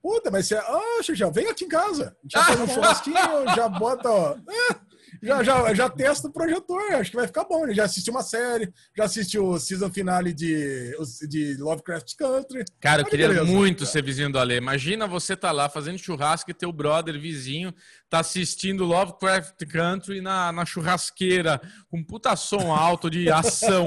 Puta, 0.02 0.30
mas 0.30 0.46
você. 0.46 0.54
Ah, 0.56 1.02
Xixão, 1.02 1.32
vem 1.32 1.48
aqui 1.48 1.64
em 1.64 1.68
casa. 1.68 2.16
Já 2.30 2.44
faz 2.44 2.60
um 2.60 2.68
churrasquinho, 2.68 3.16
já 3.56 3.68
bota, 3.68 4.08
ó. 4.10 4.32
É, 4.36 4.74
já, 5.22 5.42
já, 5.42 5.74
já 5.74 5.88
testa 5.90 6.28
o 6.28 6.32
projetor. 6.32 6.92
Acho 6.92 7.10
que 7.10 7.16
vai 7.16 7.26
ficar 7.26 7.44
bom. 7.44 7.70
Já 7.72 7.84
assistiu 7.84 8.12
uma 8.12 8.22
série, 8.22 8.72
já 8.96 9.04
assistiu 9.04 9.46
o 9.46 9.58
season 9.58 9.90
finale 9.90 10.32
de, 10.32 10.94
de 11.28 11.56
Lovecraft 11.58 12.14
Country. 12.16 12.64
Cara, 12.80 13.00
eu 13.00 13.04
Olha 13.04 13.10
queria 13.10 13.28
que 13.28 13.34
beleza. 13.34 13.52
muito 13.52 13.86
ser 13.86 14.02
vizinho 14.02 14.30
do 14.32 14.38
Ale. 14.38 14.56
Imagina 14.56 15.06
você 15.06 15.36
tá 15.36 15.50
lá 15.52 15.68
fazendo 15.68 15.98
churrasco 15.98 16.50
e 16.50 16.54
teu 16.54 16.72
brother 16.72 17.18
vizinho 17.20 17.74
tá 18.08 18.20
assistindo 18.20 18.84
Lovecraft 18.84 19.64
Country 19.66 20.20
na, 20.20 20.50
na 20.52 20.64
churrasqueira, 20.64 21.60
com 21.90 22.02
puta 22.02 22.34
som 22.36 22.72
alto 22.74 23.10
de 23.10 23.30
ação. 23.30 23.86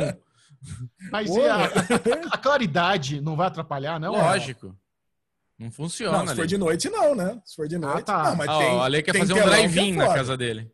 Mas 1.11 1.27
e 1.29 1.41
a, 1.41 1.65
a 2.31 2.37
claridade 2.37 3.19
não 3.19 3.35
vai 3.35 3.47
atrapalhar, 3.47 3.99
não? 3.99 4.11
Lógico. 4.11 4.75
Não 5.57 5.71
funciona 5.71 6.19
Não, 6.19 6.27
se 6.27 6.35
for 6.35 6.41
ali. 6.41 6.47
de 6.47 6.57
noite, 6.57 6.89
não, 6.89 7.15
né? 7.15 7.39
Se 7.45 7.55
for 7.55 7.67
de 7.67 7.77
noite, 7.77 8.05
tá. 8.05 8.23
não. 8.29 8.35
Mas 8.35 8.49
Ah, 8.49 8.57
tem, 8.57 8.73
o 8.73 8.81
Ale 8.81 9.03
quer 9.03 9.11
tem 9.11 9.21
fazer 9.21 9.33
um 9.33 9.37
é 9.37 9.43
drive-in 9.43 9.93
na 9.93 10.11
casa 10.13 10.35
dele. 10.35 10.71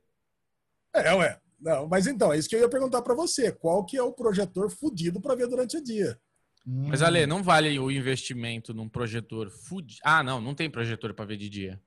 É, 1.06 1.14
ué. 1.14 1.40
Não, 1.60 1.88
mas 1.88 2.06
então, 2.08 2.32
é 2.32 2.38
isso 2.38 2.48
que 2.48 2.56
eu 2.56 2.60
ia 2.62 2.70
perguntar 2.70 3.02
pra 3.02 3.16
você. 3.16 3.52
Qual 3.52 3.84
que 3.86 3.98
é 3.98 4.04
o 4.04 4.14
projetor 4.14 4.70
fudido 4.70 5.20
pra 5.20 5.34
ver 5.36 5.48
durante 5.48 5.78
o 5.78 5.84
dia? 5.84 6.18
Mas, 6.66 7.02
Ale, 7.02 7.26
não 7.26 7.42
vale 7.42 7.80
o 7.80 7.90
investimento 7.90 8.74
num 8.74 8.90
projetor 8.90 9.50
fudi... 9.50 9.98
Ah, 10.04 10.22
não, 10.22 10.40
não 10.42 10.54
tem 10.54 10.70
projetor 10.70 11.14
pra 11.14 11.26
ver 11.26 11.38
de 11.38 11.50
dia. 11.50 11.82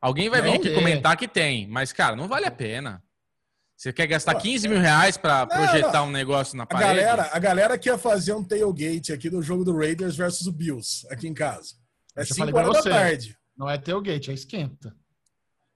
Alguém 0.00 0.28
vai 0.30 0.40
vir 0.40 0.48
Não 0.48 0.54
aqui 0.56 0.64
tem. 0.68 0.74
comentar 0.74 1.16
que 1.16 1.28
tem, 1.28 1.66
mas, 1.66 1.92
cara, 1.92 2.14
não 2.16 2.26
vale 2.28 2.46
a 2.46 2.50
pena. 2.50 3.02
Você 3.76 3.92
quer 3.92 4.06
gastar 4.06 4.36
Ué. 4.36 4.40
15 4.42 4.68
mil 4.68 4.78
reais 4.78 5.16
pra 5.16 5.40
Não, 5.40 5.48
projetar 5.48 6.00
não. 6.00 6.06
um 6.06 6.10
negócio 6.12 6.56
na 6.56 6.62
A 6.62 6.66
parede? 6.66 7.00
galera, 7.00 7.30
a 7.32 7.38
galera 7.38 7.78
que 7.78 7.88
ia 7.88 7.98
fazer 7.98 8.32
um 8.32 8.44
tailgate 8.44 9.12
aqui 9.12 9.28
do 9.28 9.42
jogo 9.42 9.64
do 9.64 9.76
Raiders 9.76 10.16
versus 10.16 10.46
o 10.46 10.52
Bills, 10.52 11.04
aqui 11.10 11.26
em 11.26 11.34
casa. 11.34 11.74
É 12.16 12.20
Eu 12.20 12.24
já 12.24 12.34
5 12.34 12.38
falei 12.38 12.52
pra 12.54 12.62
horas 12.62 12.76
da 12.76 12.82
você. 12.82 12.90
tarde. 12.90 13.38
Não 13.56 13.68
é 13.68 13.76
tailgate, 13.76 14.30
é 14.30 14.34
esquenta. 14.34 14.94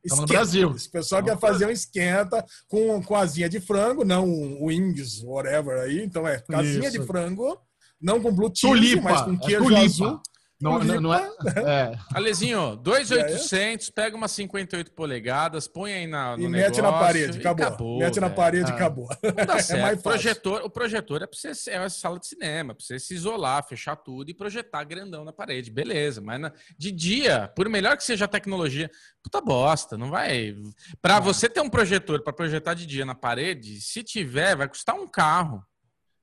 Tamo 0.08 0.22
no 0.22 0.24
Esquenta. 0.26 0.32
Brasil. 0.32 0.72
Esse 0.76 0.90
pessoal 0.90 1.22
quer 1.22 1.38
fazer 1.38 1.66
um 1.66 1.70
esquenta 1.70 2.44
com, 2.68 3.02
com 3.02 3.14
asinha 3.16 3.48
de 3.48 3.60
frango, 3.60 4.04
não 4.04 4.26
wings, 4.62 5.22
whatever 5.24 5.78
aí. 5.80 6.02
Então 6.02 6.26
é 6.26 6.38
casinha 6.38 6.88
Isso. 6.88 6.98
de 7.00 7.06
frango, 7.06 7.58
não 8.00 8.20
com 8.20 8.32
blue 8.32 8.50
cheese, 8.54 8.72
Tulipa. 8.74 9.02
mas 9.02 9.22
com 9.22 9.32
é 9.34 9.38
queijo 9.38 9.62
tulipa. 9.64 9.80
azul. 9.82 10.20
Não, 10.58 10.78
não, 10.78 11.00
não 11.02 11.14
é, 11.14 11.28
é. 11.66 11.98
Alezinho, 12.14 12.76
2,800, 12.76 13.90
pega 13.90 14.16
umas 14.16 14.32
58 14.32 14.90
polegadas, 14.92 15.68
põe 15.68 15.92
aí 15.92 16.06
na, 16.06 16.34
no 16.36 16.44
E 16.44 16.48
mete 16.48 16.76
na 16.80 16.84
negócio 16.84 16.98
parede, 17.06 17.38
e 17.38 17.40
acabou. 17.46 17.98
mete 17.98 18.20
na 18.20 18.26
velho. 18.28 18.36
parede, 18.36 18.70
Ah. 18.70 18.74
acabou. 18.74 19.08
Não 19.22 19.44
dá 19.46 19.58
certo. 19.60 19.82
mais 19.82 19.94
fácil. 19.96 20.02
projetor, 20.02 20.62
o 20.64 20.70
projetor 20.70 21.22
é 21.22 21.26
pra 21.26 21.36
você 21.38 21.54
ser 21.54 21.72
é 21.72 21.78
uma 21.80 21.90
sala 21.90 22.18
de 22.18 22.26
cinema, 22.26 22.74
pra 22.74 22.82
você 22.84 22.98
se 22.98 23.12
isolar, 23.14 23.66
fechar 23.68 23.96
tudo 23.96 24.30
e 24.30 24.34
projetar 24.34 24.82
grandão 24.84 25.24
na 25.24 25.32
parede. 25.32 25.70
Beleza, 25.70 26.22
mas 26.22 26.40
na- 26.40 26.52
de 26.78 26.90
dia, 26.90 27.52
por 27.54 27.68
melhor 27.68 27.94
que 27.96 28.04
seja 28.04 28.24
a 28.24 28.28
tecnologia, 28.28 28.90
puta 29.22 29.42
bosta, 29.42 29.98
não 29.98 30.08
vai. 30.10 30.56
Pra 31.02 31.20
você 31.20 31.50
ter 31.50 31.60
um 31.60 31.68
projetor 31.68 32.22
pra 32.22 32.32
projetar 32.32 32.72
de 32.72 32.86
dia 32.86 33.04
na 33.04 33.14
parede, 33.14 33.78
se 33.80 34.02
tiver, 34.02 34.56
vai 34.56 34.68
custar 34.68 34.94
um 34.94 35.06
carro. 35.06 35.62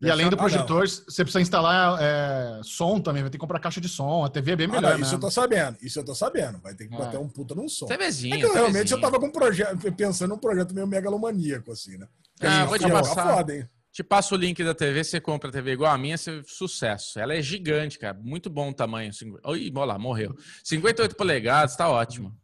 E 0.03 0.11
além 0.11 0.29
do 0.29 0.35
Ah, 0.35 0.37
projetor, 0.37 0.87
você 0.87 1.23
precisa 1.23 1.41
instalar 1.41 1.97
é, 2.01 2.59
som 2.63 2.99
também, 2.99 3.21
vai 3.23 3.29
ter 3.29 3.37
que 3.37 3.41
comprar 3.41 3.59
caixa 3.59 3.79
de 3.79 3.87
som. 3.87 4.23
A 4.25 4.29
TV 4.29 4.51
é 4.51 4.55
bem 4.55 4.67
Ah, 4.67 4.71
melhor, 4.73 4.97
não, 4.97 4.99
isso 5.05 5.15
eu 5.15 5.19
tô 5.19 5.31
sabendo. 5.31 5.77
Isso 5.81 5.99
eu 5.99 6.03
tô 6.05 6.13
sabendo. 6.13 6.59
Vai 6.59 6.73
ter 6.75 6.87
que 6.87 6.93
Ah. 6.93 6.97
botar 6.97 7.19
um 7.19 7.29
puta 7.29 7.55
num 7.55 7.69
som. 7.69 7.85
TVzinho. 7.85 8.35
É 8.35 8.37
que 8.37 8.45
eu, 8.45 8.53
realmente 8.53 8.91
eu 8.91 8.99
tava 8.99 9.19
com 9.19 9.27
um 9.27 9.31
projeto, 9.31 9.91
pensando 9.93 10.31
num 10.31 10.37
projeto 10.37 10.73
meio 10.73 10.85
megalomaníaco, 10.87 11.71
assim, 11.71 11.97
né? 11.97 12.07
Ah, 12.41 12.61
Aí, 12.63 12.67
vou 12.67 12.77
te 12.77 12.85
tá 12.87 12.91
passar. 12.91 13.35
foda, 13.35 13.55
hein? 13.55 13.67
Te 13.91 14.03
passo 14.03 14.33
o 14.33 14.37
link 14.37 14.63
da 14.63 14.73
TV, 14.73 15.03
você 15.03 15.21
compra 15.21 15.49
a 15.49 15.51
TV 15.51 15.73
igual 15.73 15.93
a 15.93 15.97
minha, 15.99 16.17
você 16.17 16.41
sucesso. 16.47 17.19
Ela 17.19 17.35
é 17.35 17.41
gigante, 17.43 17.99
cara. 17.99 18.17
Muito 18.19 18.49
bom 18.49 18.69
o 18.69 18.73
tamanho. 18.73 19.11
Oi, 19.45 19.71
olha 19.75 19.85
lá, 19.85 19.99
morreu. 19.99 20.35
58 20.63 21.15
polegadas, 21.15 21.75
tá 21.75 21.87
ótimo. 21.87 22.35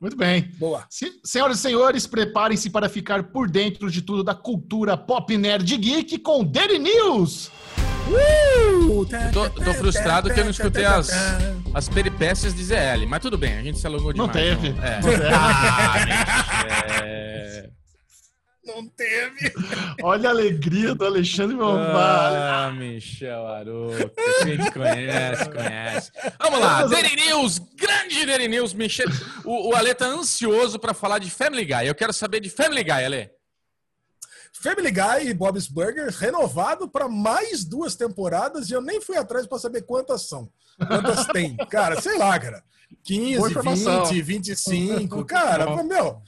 Muito 0.00 0.16
bem. 0.16 0.50
Boa. 0.58 0.84
Se- 0.88 1.20
senhoras 1.24 1.58
e 1.58 1.60
senhores, 1.60 2.06
preparem-se 2.06 2.70
para 2.70 2.88
ficar 2.88 3.24
por 3.24 3.50
dentro 3.50 3.90
de 3.90 4.00
tudo 4.02 4.24
da 4.24 4.34
cultura 4.34 4.96
pop 4.96 5.36
nerd 5.36 5.76
geek 5.76 6.18
com 6.18 6.42
Daily 6.44 6.78
News. 6.78 7.50
Eu 8.12 9.06
tô, 9.32 9.48
tô 9.50 9.74
frustrado 9.74 10.32
que 10.32 10.40
eu 10.40 10.44
não 10.44 10.50
escutei 10.50 10.84
as, 10.84 11.10
as 11.72 11.88
peripécias 11.88 12.52
de 12.54 12.64
ZL, 12.64 13.06
mas 13.06 13.20
tudo 13.20 13.38
bem, 13.38 13.58
a 13.58 13.62
gente 13.62 13.78
se 13.78 13.86
alongou 13.86 14.12
Não 14.14 14.26
demais. 14.26 14.58
teve. 14.58 14.68
É. 14.80 15.00
Não 15.00 15.10
teve. 15.10 15.24
Ah, 15.32 16.04
Michel. 16.06 17.70
Não 18.76 18.86
teve. 18.88 19.52
Olha 20.02 20.28
a 20.28 20.32
alegria 20.32 20.94
do 20.94 21.04
Alexandre 21.04 21.56
Mombala. 21.56 22.66
Ah, 22.66 22.72
Michel 22.72 23.46
Aroca. 23.46 24.10
Quem 24.42 24.56
te 24.58 24.70
conhece, 24.70 25.50
conhece. 25.50 26.12
Vamos 26.40 26.60
lá, 26.60 26.86
Daily 26.86 27.16
News, 27.16 27.58
grande 27.76 28.24
Daily 28.24 28.48
News. 28.48 28.72
Michel, 28.72 29.08
o, 29.44 29.70
o 29.70 29.76
Ale 29.76 29.94
tá 29.94 30.06
ansioso 30.06 30.78
pra 30.78 30.94
falar 30.94 31.18
de 31.18 31.30
Family 31.30 31.64
Guy. 31.64 31.86
Eu 31.88 31.94
quero 31.94 32.12
saber 32.12 32.40
de 32.40 32.48
Family 32.48 32.84
Guy, 32.84 33.04
Ale. 33.04 33.30
Family 34.62 34.90
Guy 34.90 35.28
e 35.28 35.34
Bob's 35.34 35.66
Burgers 35.66 36.16
renovado 36.16 36.88
para 36.88 37.08
mais 37.08 37.64
duas 37.64 37.94
temporadas 37.94 38.68
e 38.68 38.74
eu 38.74 38.82
nem 38.82 39.00
fui 39.00 39.16
atrás 39.16 39.46
para 39.46 39.58
saber 39.58 39.82
quantas 39.82 40.28
são. 40.28 40.50
Quantas 40.86 41.26
tem. 41.32 41.56
Cara, 41.56 42.00
sei 42.00 42.18
lá, 42.18 42.38
cara. 42.38 42.62
15, 43.04 43.38
Boa 43.38 43.50
informação. 43.50 44.04
20, 44.04 44.22
25. 44.22 45.24
Cara, 45.24 45.82
meu. 45.82 46.20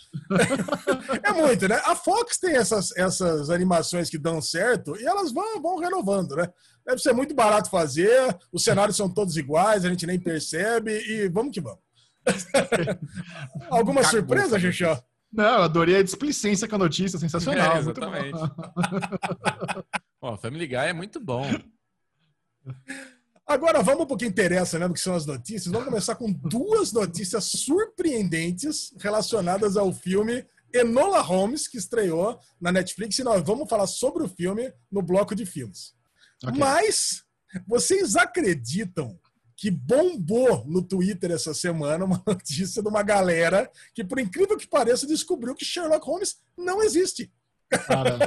É 1.22 1.32
muito, 1.32 1.68
né? 1.68 1.80
A 1.84 1.94
Fox 1.94 2.38
tem 2.38 2.56
essas, 2.56 2.96
essas 2.96 3.50
animações 3.50 4.08
que 4.08 4.16
dão 4.16 4.40
certo 4.40 4.96
e 4.98 5.04
elas 5.04 5.32
vão, 5.32 5.60
vão 5.60 5.78
renovando, 5.78 6.36
né? 6.36 6.48
Deve 6.86 7.00
ser 7.00 7.12
muito 7.12 7.34
barato 7.34 7.68
fazer, 7.68 8.36
os 8.50 8.64
cenários 8.64 8.96
são 8.96 9.12
todos 9.12 9.36
iguais, 9.36 9.84
a 9.84 9.88
gente 9.88 10.06
nem 10.06 10.18
percebe 10.18 10.92
e 10.92 11.28
vamos 11.28 11.52
que 11.52 11.60
vamos. 11.60 11.80
Alguma 13.70 14.02
Cagou, 14.02 14.18
surpresa. 14.18 14.58
Xuxa? 14.58 15.04
Não, 15.32 15.44
eu 15.44 15.62
adorei 15.62 15.96
a 15.96 16.02
displicência 16.02 16.68
com 16.68 16.74
a 16.74 16.78
notícia, 16.78 17.18
sensacional. 17.18 17.76
É, 17.76 17.78
exatamente. 17.78 18.38
Ó, 20.20 20.36
Family 20.36 20.66
Guy 20.66 20.76
é 20.76 20.92
muito 20.92 21.18
bom. 21.18 21.44
Agora 23.46 23.82
vamos 23.82 24.06
para 24.06 24.14
o 24.14 24.18
que 24.18 24.26
interessa, 24.26 24.78
né? 24.78 24.86
Do 24.86 24.94
que 24.94 25.00
são 25.00 25.14
as 25.14 25.26
notícias. 25.26 25.72
Vamos 25.72 25.88
começar 25.88 26.14
com 26.16 26.30
duas 26.30 26.92
notícias 26.92 27.44
surpreendentes 27.44 28.94
relacionadas 28.98 29.76
ao 29.76 29.92
filme 29.92 30.46
Enola 30.72 31.20
Holmes, 31.20 31.66
que 31.66 31.78
estreou 31.78 32.38
na 32.60 32.70
Netflix. 32.70 33.18
E 33.18 33.24
nós 33.24 33.42
vamos 33.42 33.68
falar 33.68 33.86
sobre 33.86 34.22
o 34.22 34.28
filme 34.28 34.72
no 34.90 35.02
bloco 35.02 35.34
de 35.34 35.46
filmes. 35.46 35.94
Ok. 36.44 36.58
Mas 36.58 37.24
vocês 37.66 38.16
acreditam 38.16 39.18
que 39.62 39.70
bombou 39.70 40.64
no 40.66 40.82
Twitter 40.82 41.30
essa 41.30 41.54
semana 41.54 42.04
uma 42.04 42.20
notícia 42.26 42.82
de 42.82 42.88
uma 42.88 43.00
galera 43.00 43.70
que, 43.94 44.02
por 44.02 44.18
incrível 44.18 44.56
que 44.56 44.66
pareça, 44.66 45.06
descobriu 45.06 45.54
que 45.54 45.64
Sherlock 45.64 46.04
Holmes 46.04 46.40
não 46.58 46.82
existe. 46.82 47.30
Cara, 47.86 48.18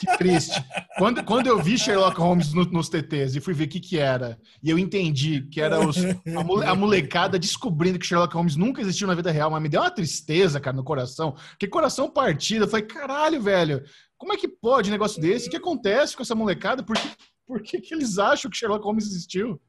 que 0.00 0.06
triste. 0.16 0.58
Quando, 0.96 1.22
quando 1.22 1.48
eu 1.48 1.62
vi 1.62 1.76
Sherlock 1.76 2.18
Holmes 2.18 2.54
no, 2.54 2.64
nos 2.64 2.88
TTs 2.88 3.36
e 3.36 3.40
fui 3.40 3.52
ver 3.52 3.64
o 3.64 3.68
que 3.68 3.78
que 3.78 3.98
era, 3.98 4.40
e 4.62 4.70
eu 4.70 4.78
entendi 4.78 5.42
que 5.50 5.60
era 5.60 5.86
os, 5.86 5.98
a, 5.98 6.42
mole- 6.42 6.64
a 6.64 6.74
molecada 6.74 7.38
descobrindo 7.38 7.98
que 7.98 8.06
Sherlock 8.06 8.34
Holmes 8.34 8.56
nunca 8.56 8.80
existiu 8.80 9.06
na 9.06 9.14
vida 9.14 9.30
real, 9.30 9.50
mas 9.50 9.60
me 9.60 9.68
deu 9.68 9.82
uma 9.82 9.90
tristeza, 9.90 10.58
cara, 10.58 10.74
no 10.74 10.82
coração. 10.82 11.36
Que 11.58 11.68
coração 11.68 12.08
partido. 12.08 12.64
Eu 12.64 12.68
falei, 12.68 12.86
caralho, 12.86 13.42
velho, 13.42 13.84
como 14.16 14.32
é 14.32 14.36
que 14.38 14.48
pode 14.48 14.88
um 14.88 14.92
negócio 14.92 15.20
desse? 15.20 15.48
O 15.48 15.50
que 15.50 15.58
acontece 15.58 16.16
com 16.16 16.22
essa 16.22 16.34
molecada? 16.34 16.82
Por 16.82 16.96
que, 16.96 17.08
por 17.46 17.60
que, 17.62 17.82
que 17.82 17.92
eles 17.92 18.16
acham 18.16 18.50
que 18.50 18.56
Sherlock 18.56 18.82
Holmes 18.82 19.04
existiu? 19.04 19.60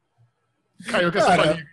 Caiu 0.88 1.12
com 1.12 1.18
essa 1.18 1.36
palhinha. 1.36 1.66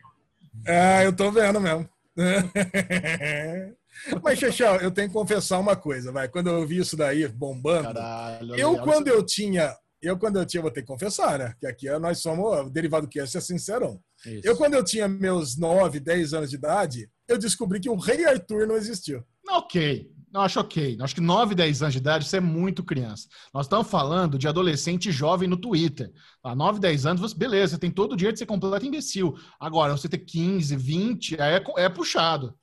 É, 0.67 1.07
eu 1.07 1.13
tô 1.15 1.31
vendo 1.31 1.61
mesmo. 1.61 1.89
Mas, 4.23 4.39
Xexão, 4.39 4.77
eu 4.77 4.91
tenho 4.91 5.09
que 5.09 5.15
confessar 5.15 5.59
uma 5.59 5.77
coisa, 5.77 6.13
vai. 6.13 6.29
Quando 6.29 6.49
eu 6.51 6.67
vi 6.67 6.79
isso 6.79 6.97
daí 6.97 7.27
bombando, 7.29 7.95
Caralho. 7.95 8.55
eu 8.57 8.73
olha 8.73 8.83
quando 8.83 9.09
eu 9.09 9.25
tinha. 9.25 9.75
Eu, 10.01 10.17
quando 10.17 10.39
eu 10.39 10.47
tinha, 10.47 10.63
vou 10.63 10.71
ter 10.71 10.83
que 10.83 10.87
confessar, 10.87 11.39
né? 11.39 11.55
Que 11.59 11.67
aqui 11.67 11.89
é- 11.89 11.99
nós 11.99 12.19
somos, 12.19 12.67
o 12.67 12.71
Derivado 12.71 13.09
Cast 13.09 13.37
é 13.37 13.41
sincerão. 13.41 14.01
Isso. 14.25 14.47
Eu, 14.47 14.57
quando 14.57 14.75
eu 14.75 14.85
tinha 14.85 15.09
meus 15.09 15.57
9, 15.57 15.99
10 15.99 16.35
anos 16.35 16.51
de 16.51 16.57
idade, 16.57 17.11
eu 17.27 17.37
descobri 17.37 17.81
que 17.81 17.91
o 17.91 17.97
Rei 17.97 18.25
Arthur 18.25 18.67
não 18.67 18.77
existiu. 18.77 19.25
Ok. 19.49 20.09
Não, 20.33 20.43
acho 20.43 20.61
ok. 20.61 20.99
Acho 21.01 21.15
que 21.15 21.21
9, 21.21 21.55
10 21.55 21.83
anos 21.83 21.95
de 21.95 21.99
idade, 21.99 22.25
isso 22.25 22.37
é 22.37 22.41
muito 22.41 22.85
criança. 22.85 23.29
Nós 23.53 23.67
estamos 23.67 23.89
falando 23.89 24.39
de 24.39 24.47
adolescente 24.47 25.11
jovem 25.11 25.49
no 25.49 25.57
Twitter. 25.57 26.13
A 26.43 26.55
9, 26.55 26.81
10 26.81 27.07
anos, 27.07 27.21
você, 27.21 27.35
beleza, 27.35 27.75
você 27.75 27.81
tem 27.81 27.91
todo 27.91 28.13
o 28.13 28.17
direito 28.17 28.35
de 28.35 28.41
ser 28.41 28.47
completo 28.47 28.85
imbecil. 28.85 29.35
Agora, 29.59 29.97
você 29.97 30.09
ter 30.09 30.19
15, 30.19 30.77
20, 30.77 31.41
aí 31.41 31.55
é, 31.55 31.85
é 31.85 31.89
puxado. 31.89 32.55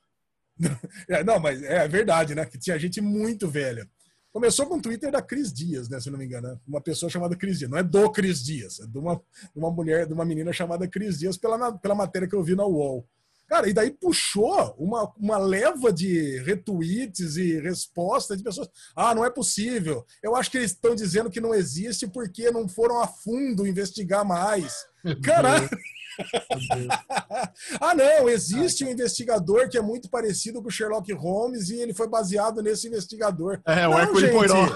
É, 1.09 1.23
não, 1.23 1.37
mas 1.39 1.61
é 1.61 1.85
verdade, 1.87 2.33
né? 2.33 2.45
Que 2.45 2.57
tinha 2.57 2.79
gente 2.79 3.01
muito 3.01 3.47
velha. 3.47 3.87
Começou 4.31 4.65
com 4.67 4.77
o 4.77 4.81
Twitter 4.81 5.11
da 5.11 5.21
Cris 5.21 5.53
Dias, 5.53 5.87
né? 5.89 5.99
Se 5.99 6.09
não 6.09 6.17
me 6.17 6.25
engano. 6.25 6.47
né? 6.47 6.57
Uma 6.67 6.81
pessoa 6.81 7.09
chamada 7.09 7.35
Cris 7.35 7.59
Dias. 7.59 7.69
Não 7.71 7.77
é 7.77 7.83
do 7.83 8.09
Cris 8.11 8.43
Dias, 8.43 8.79
é 8.79 8.85
de 8.85 8.97
uma, 8.97 9.15
de 9.15 9.57
uma 9.59 9.71
mulher, 9.71 10.07
de 10.07 10.13
uma 10.13 10.25
menina 10.25 10.51
chamada 10.51 10.87
Cris 10.87 11.19
Dias, 11.19 11.37
pela, 11.37 11.71
pela 11.77 11.95
matéria 11.95 12.27
que 12.27 12.35
eu 12.35 12.43
vi 12.43 12.55
na 12.55 12.65
UOL. 12.65 13.07
Cara, 13.47 13.69
e 13.69 13.73
daí 13.73 13.91
puxou 13.91 14.75
uma, 14.77 15.13
uma 15.17 15.37
leva 15.37 15.93
de 15.93 16.39
retweets 16.39 17.37
e 17.37 17.59
respostas 17.59 18.37
de 18.37 18.43
pessoas. 18.43 18.67
Ah, 18.95 19.13
não 19.13 19.23
é 19.23 19.29
possível. 19.29 20.05
Eu 20.21 20.35
acho 20.35 20.49
que 20.49 20.57
eles 20.57 20.71
estão 20.71 20.95
dizendo 20.95 21.29
que 21.29 21.39
não 21.39 21.53
existe 21.53 22.07
porque 22.07 22.49
não 22.49 22.67
foram 22.67 22.99
a 22.99 23.07
fundo 23.07 23.67
investigar 23.67 24.25
mais. 24.25 24.73
Caralho! 25.23 25.69
ah, 27.81 27.93
não, 27.93 28.29
existe 28.29 28.85
um 28.85 28.89
investigador 28.89 29.69
que 29.69 29.77
é 29.77 29.81
muito 29.81 30.09
parecido 30.09 30.61
com 30.61 30.67
o 30.67 30.71
Sherlock 30.71 31.11
Holmes 31.13 31.69
e 31.69 31.75
ele 31.75 31.93
foi 31.93 32.07
baseado 32.07 32.61
nesse 32.61 32.87
investigador. 32.87 33.61
É, 33.65 33.87
o 33.87 33.91
Não, 33.91 33.99
Hércules 33.99 34.21
gente. 34.21 34.33
Poirot. 34.33 34.75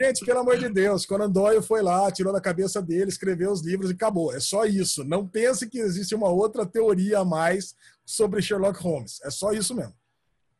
Gente, 0.00 0.24
pelo 0.24 0.40
amor 0.40 0.58
de 0.58 0.68
Deus, 0.68 1.06
Conan 1.06 1.30
Doyle 1.30 1.62
foi 1.62 1.82
lá, 1.82 2.10
tirou 2.10 2.32
da 2.32 2.40
cabeça 2.40 2.80
dele, 2.80 3.08
escreveu 3.08 3.50
os 3.50 3.62
livros 3.62 3.90
e 3.90 3.94
acabou. 3.94 4.34
É 4.34 4.40
só 4.40 4.64
isso. 4.64 5.04
Não 5.04 5.26
pense 5.26 5.68
que 5.68 5.78
existe 5.78 6.14
uma 6.14 6.28
outra 6.28 6.64
teoria 6.66 7.20
a 7.20 7.24
mais 7.24 7.74
sobre 8.04 8.42
Sherlock 8.42 8.80
Holmes. 8.82 9.20
É 9.24 9.30
só 9.30 9.52
isso 9.52 9.74
mesmo. 9.74 9.94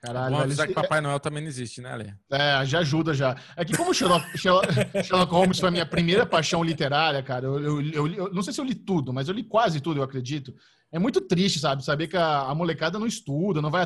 Caralho, 0.05 0.25
Vamos 0.37 0.39
velho, 0.39 0.45
avisar 0.45 0.67
que 0.69 0.75
Papai 0.75 1.01
Noel 1.01 1.19
também 1.21 1.43
não 1.43 1.49
existe, 1.49 1.81
né, 1.81 1.91
Ale? 1.93 2.15
É, 2.31 2.65
já 2.67 2.81
ajuda 2.81 3.15
já. 3.15 3.37
É 3.57 3.65
que 3.65 3.77
como 3.77 3.95
Sherlock, 3.95 4.37
Sherlock, 4.37 5.33
Holmes 5.33 5.59
foi 5.59 5.69
a 5.69 5.73
minha 5.73 5.87
primeira 5.87 6.27
paixão 6.27 6.63
literária, 6.63 7.23
cara, 7.23 7.47
eu, 7.47 7.59
eu, 7.61 7.81
eu 7.93 8.07
li- 8.07 8.19
eu 8.19 8.33
não 8.33 8.43
sei 8.43 8.53
se 8.53 8.61
eu 8.61 8.65
li 8.65 8.75
tudo, 8.75 9.13
mas 9.13 9.29
eu 9.29 9.35
li 9.35 9.43
quase 9.45 9.81
tudo, 9.81 10.01
eu 10.01 10.05
acredito. 10.05 10.55
É 10.93 10.99
muito 10.99 11.21
triste, 11.23 11.59
sabe? 11.59 11.85
Saber 11.85 12.07
que 12.09 12.17
a, 12.17 12.41
a 12.43 12.55
molecada 12.55 12.99
não 12.99 13.07
estuda, 13.07 13.63
não 13.63 13.71
vai 13.71 13.83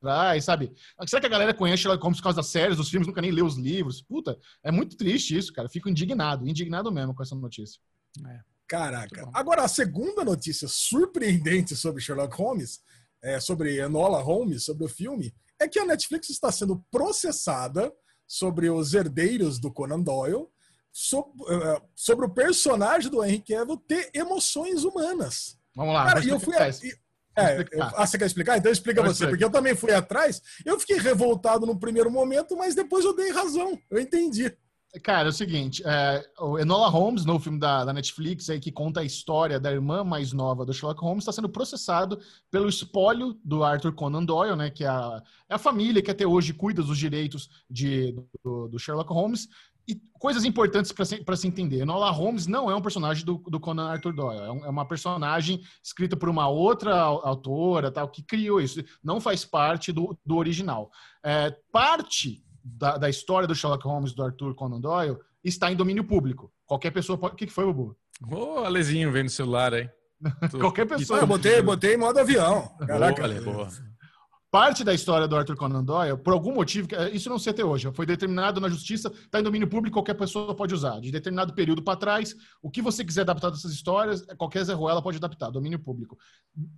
atrás, 0.00 0.44
sabe? 0.44 0.72
Será 1.06 1.20
que 1.20 1.26
a 1.26 1.30
galera 1.30 1.54
conhece 1.54 1.82
Sherlock 1.82 2.02
Holmes 2.02 2.18
por 2.18 2.24
causa 2.24 2.36
das 2.36 2.46
séries, 2.48 2.76
dos 2.76 2.88
filmes, 2.90 3.06
nunca 3.08 3.20
nem 3.22 3.30
leu 3.30 3.46
os 3.46 3.56
livros? 3.56 4.02
Puta, 4.02 4.38
é 4.62 4.70
muito 4.70 4.96
triste 4.96 5.36
isso, 5.36 5.52
cara. 5.52 5.68
Fico 5.68 5.88
indignado, 5.88 6.46
indignado 6.46 6.92
mesmo 6.92 7.14
com 7.14 7.22
essa 7.22 7.34
notícia. 7.34 7.80
Caraca. 8.68 9.08
Muito 9.16 9.26
bom. 9.26 9.32
Agora, 9.34 9.62
a 9.62 9.68
segunda 9.68 10.24
notícia 10.24 10.68
surpreendente 10.68 11.74
sobre 11.76 12.02
Sherlock 12.02 12.36
Holmes, 12.36 12.80
é, 13.22 13.40
sobre 13.40 13.78
Enola 13.78 14.20
Holmes, 14.22 14.64
sobre 14.64 14.84
o 14.84 14.88
filme, 14.88 15.34
é 15.60 15.68
que 15.68 15.78
a 15.78 15.84
Netflix 15.84 16.30
está 16.30 16.50
sendo 16.52 16.84
processada 16.90 17.92
sobre 18.26 18.68
os 18.70 18.92
herdeiros 18.94 19.58
do 19.60 19.72
Conan 19.72 20.00
Doyle, 20.00 20.46
eh, 21.48 21.82
sobre 21.94 22.26
o 22.26 22.30
personagem 22.30 23.10
do 23.10 23.22
Henry 23.24 23.42
Cavill 23.46 23.76
ter 23.76 24.10
emoções 24.14 24.82
humanas. 24.84 25.56
Vamos 25.74 25.94
lá. 25.94 26.06
Cara, 26.06 26.24
eu 26.26 26.40
fui. 26.40 26.56
a- 26.56 26.68
e- 26.70 26.94
é, 27.38 27.60
eu- 27.70 27.82
ah, 27.82 28.06
você 28.06 28.16
quer 28.18 28.26
explicar? 28.26 28.56
Então 28.56 28.72
explica 28.72 29.00
Eu 29.00 29.04
você, 29.04 29.12
explico. 29.12 29.32
porque 29.32 29.44
eu 29.44 29.50
também 29.50 29.74
fui 29.76 29.92
atrás. 29.92 30.40
Eu 30.64 30.80
fiquei 30.80 30.98
revoltado 30.98 31.66
no 31.66 31.78
primeiro 31.78 32.10
momento, 32.10 32.56
mas 32.56 32.74
depois 32.74 33.04
eu 33.04 33.14
dei 33.14 33.30
razão. 33.30 33.78
Eu 33.90 34.00
entendi. 34.00 34.50
Cara, 35.02 35.28
é 35.28 35.30
o 35.30 35.32
seguinte, 35.32 35.82
é, 35.84 36.24
o 36.40 36.58
Enola 36.58 36.88
Holmes, 36.88 37.24
no 37.24 37.38
filme 37.38 37.58
da, 37.58 37.84
da 37.84 37.92
Netflix, 37.92 38.48
aí, 38.48 38.58
que 38.60 38.72
conta 38.72 39.00
a 39.00 39.04
história 39.04 39.58
da 39.60 39.70
irmã 39.72 40.02
mais 40.04 40.32
nova 40.32 40.64
do 40.64 40.72
Sherlock 40.72 41.00
Holmes, 41.00 41.22
está 41.22 41.32
sendo 41.32 41.48
processado 41.48 42.18
pelo 42.50 42.68
espólio 42.68 43.38
do 43.44 43.62
Arthur 43.64 43.92
Conan 43.92 44.24
Doyle, 44.24 44.56
né, 44.56 44.70
que 44.70 44.84
é 44.84 44.88
a, 44.88 45.22
é 45.48 45.54
a 45.54 45.58
família 45.58 46.00
que 46.02 46.10
até 46.10 46.26
hoje 46.26 46.52
cuida 46.54 46.82
dos 46.82 46.98
direitos 46.98 47.48
de, 47.70 48.14
do, 48.44 48.68
do 48.68 48.78
Sherlock 48.78 49.12
Holmes. 49.12 49.48
E 49.88 49.94
coisas 50.18 50.44
importantes 50.44 50.90
para 50.90 51.04
se, 51.04 51.22
se 51.36 51.46
entender. 51.46 51.82
Enola 51.82 52.10
Holmes 52.10 52.48
não 52.48 52.68
é 52.68 52.74
um 52.74 52.82
personagem 52.82 53.24
do, 53.24 53.36
do 53.46 53.60
Conan 53.60 53.86
Arthur 53.88 54.12
Doyle, 54.12 54.40
é, 54.40 54.50
um- 54.50 54.64
é 54.64 54.68
uma 54.68 54.84
personagem 54.84 55.60
escrita 55.80 56.16
por 56.16 56.28
uma 56.28 56.48
outra 56.48 56.92
au- 56.98 57.24
autora, 57.24 57.88
tal, 57.92 58.08
que 58.08 58.20
criou 58.20 58.60
isso. 58.60 58.82
Não 59.00 59.20
faz 59.20 59.44
parte 59.44 59.92
do, 59.92 60.18
do 60.26 60.36
original. 60.36 60.90
É, 61.24 61.54
parte 61.70 62.42
da, 62.66 62.96
da 62.98 63.08
história 63.08 63.46
do 63.46 63.54
Sherlock 63.54 63.84
Holmes 63.86 64.12
do 64.12 64.22
Arthur 64.24 64.54
Conan 64.54 64.80
Doyle 64.80 65.16
está 65.44 65.70
em 65.70 65.76
domínio 65.76 66.02
público. 66.04 66.52
Qualquer 66.66 66.90
pessoa 66.90 67.16
pode. 67.16 67.34
O 67.34 67.36
que 67.36 67.46
que 67.46 67.52
foi, 67.52 67.64
Bubu? 67.66 67.96
Ô, 68.30 68.58
Alezinho 68.64 69.12
vendo 69.12 69.26
o 69.28 69.30
celular 69.30 69.72
aí. 69.72 69.88
Tô- 70.50 70.58
Qualquer 70.58 70.82
Ah, 70.82 70.96
pessoa. 70.96 71.20
eu 71.20 71.26
botei, 71.26 71.62
botei 71.62 71.94
em 71.94 71.98
modo 71.98 72.18
avião. 72.18 72.68
Caraca. 72.86 73.22
Boa, 73.22 73.34
Ale, 73.34 73.40
boa. 73.44 73.68
Parte 74.56 74.82
da 74.82 74.94
história 74.94 75.28
do 75.28 75.36
Arthur 75.36 75.54
Conan 75.54 75.84
Doyle, 75.84 76.16
por 76.16 76.32
algum 76.32 76.54
motivo, 76.54 76.88
que- 76.88 76.96
isso 77.10 77.28
não 77.28 77.38
sei 77.38 77.50
até 77.52 77.62
hoje, 77.62 77.92
foi 77.92 78.06
determinado 78.06 78.58
na 78.58 78.70
justiça, 78.70 79.08
está 79.14 79.38
em 79.38 79.42
domínio 79.42 79.68
público, 79.68 79.92
qualquer 79.96 80.14
pessoa 80.14 80.54
pode 80.56 80.72
usar. 80.72 80.98
De 80.98 81.10
determinado 81.10 81.52
período 81.52 81.82
para 81.82 81.94
trás, 81.98 82.34
o 82.62 82.70
que 82.70 82.80
você 82.80 83.04
quiser 83.04 83.20
adaptar 83.20 83.50
dessas 83.50 83.70
histórias, 83.70 84.24
qualquer 84.38 84.64
Zé 84.64 84.72
Ruela 84.72 85.02
pode 85.02 85.18
adaptar, 85.18 85.50
domínio 85.50 85.78
público. 85.78 86.16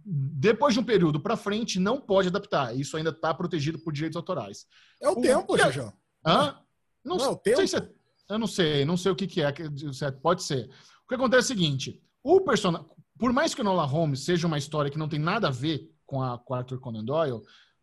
Depois 0.04 0.74
de 0.74 0.80
um 0.80 0.82
período 0.82 1.20
para 1.20 1.36
frente, 1.36 1.78
não 1.78 2.00
pode 2.00 2.26
adaptar. 2.26 2.76
Isso 2.76 2.96
ainda 2.96 3.10
está 3.10 3.32
protegido 3.32 3.78
por 3.78 3.92
direitos 3.92 4.16
autorais. 4.16 4.66
É 5.00 5.08
o 5.08 5.12
O- 5.12 5.20
tempo, 5.22 5.54
que- 5.54 5.62
Jajão. 5.62 5.92
Hã? 6.26 6.56
Não, 7.04 7.16
Não, 7.16 7.30
o 7.34 7.40
sei 7.44 7.54
tempo. 7.54 7.68
se 7.68 7.76
é- 7.76 7.88
eu 8.28 8.38
não 8.40 8.48
sei, 8.48 8.84
não 8.84 8.96
sei 8.96 9.12
o 9.12 9.14
que, 9.14 9.28
que 9.28 9.40
é, 9.40 9.50
é- 9.50 10.10
pode 10.20 10.42
ser. 10.42 10.68
O 11.04 11.08
que 11.08 11.14
acontece 11.14 11.52
é 11.52 11.54
o 11.54 11.56
seguinte: 11.56 12.02
o 12.24 12.40
personagem, 12.40 12.88
por 13.16 13.32
mais 13.32 13.54
que 13.54 13.60
o 13.60 13.64
Nola 13.64 13.84
Holmes 13.84 14.24
seja 14.24 14.48
uma 14.48 14.58
história 14.58 14.90
que 14.90 14.98
não 14.98 15.08
tem 15.08 15.20
nada 15.20 15.46
a 15.46 15.52
ver 15.52 15.88
com 16.04 16.20
a 16.20 16.36
com 16.38 16.54
Arthur 16.54 16.80
Conan 16.80 17.04
Doyle, 17.04 17.40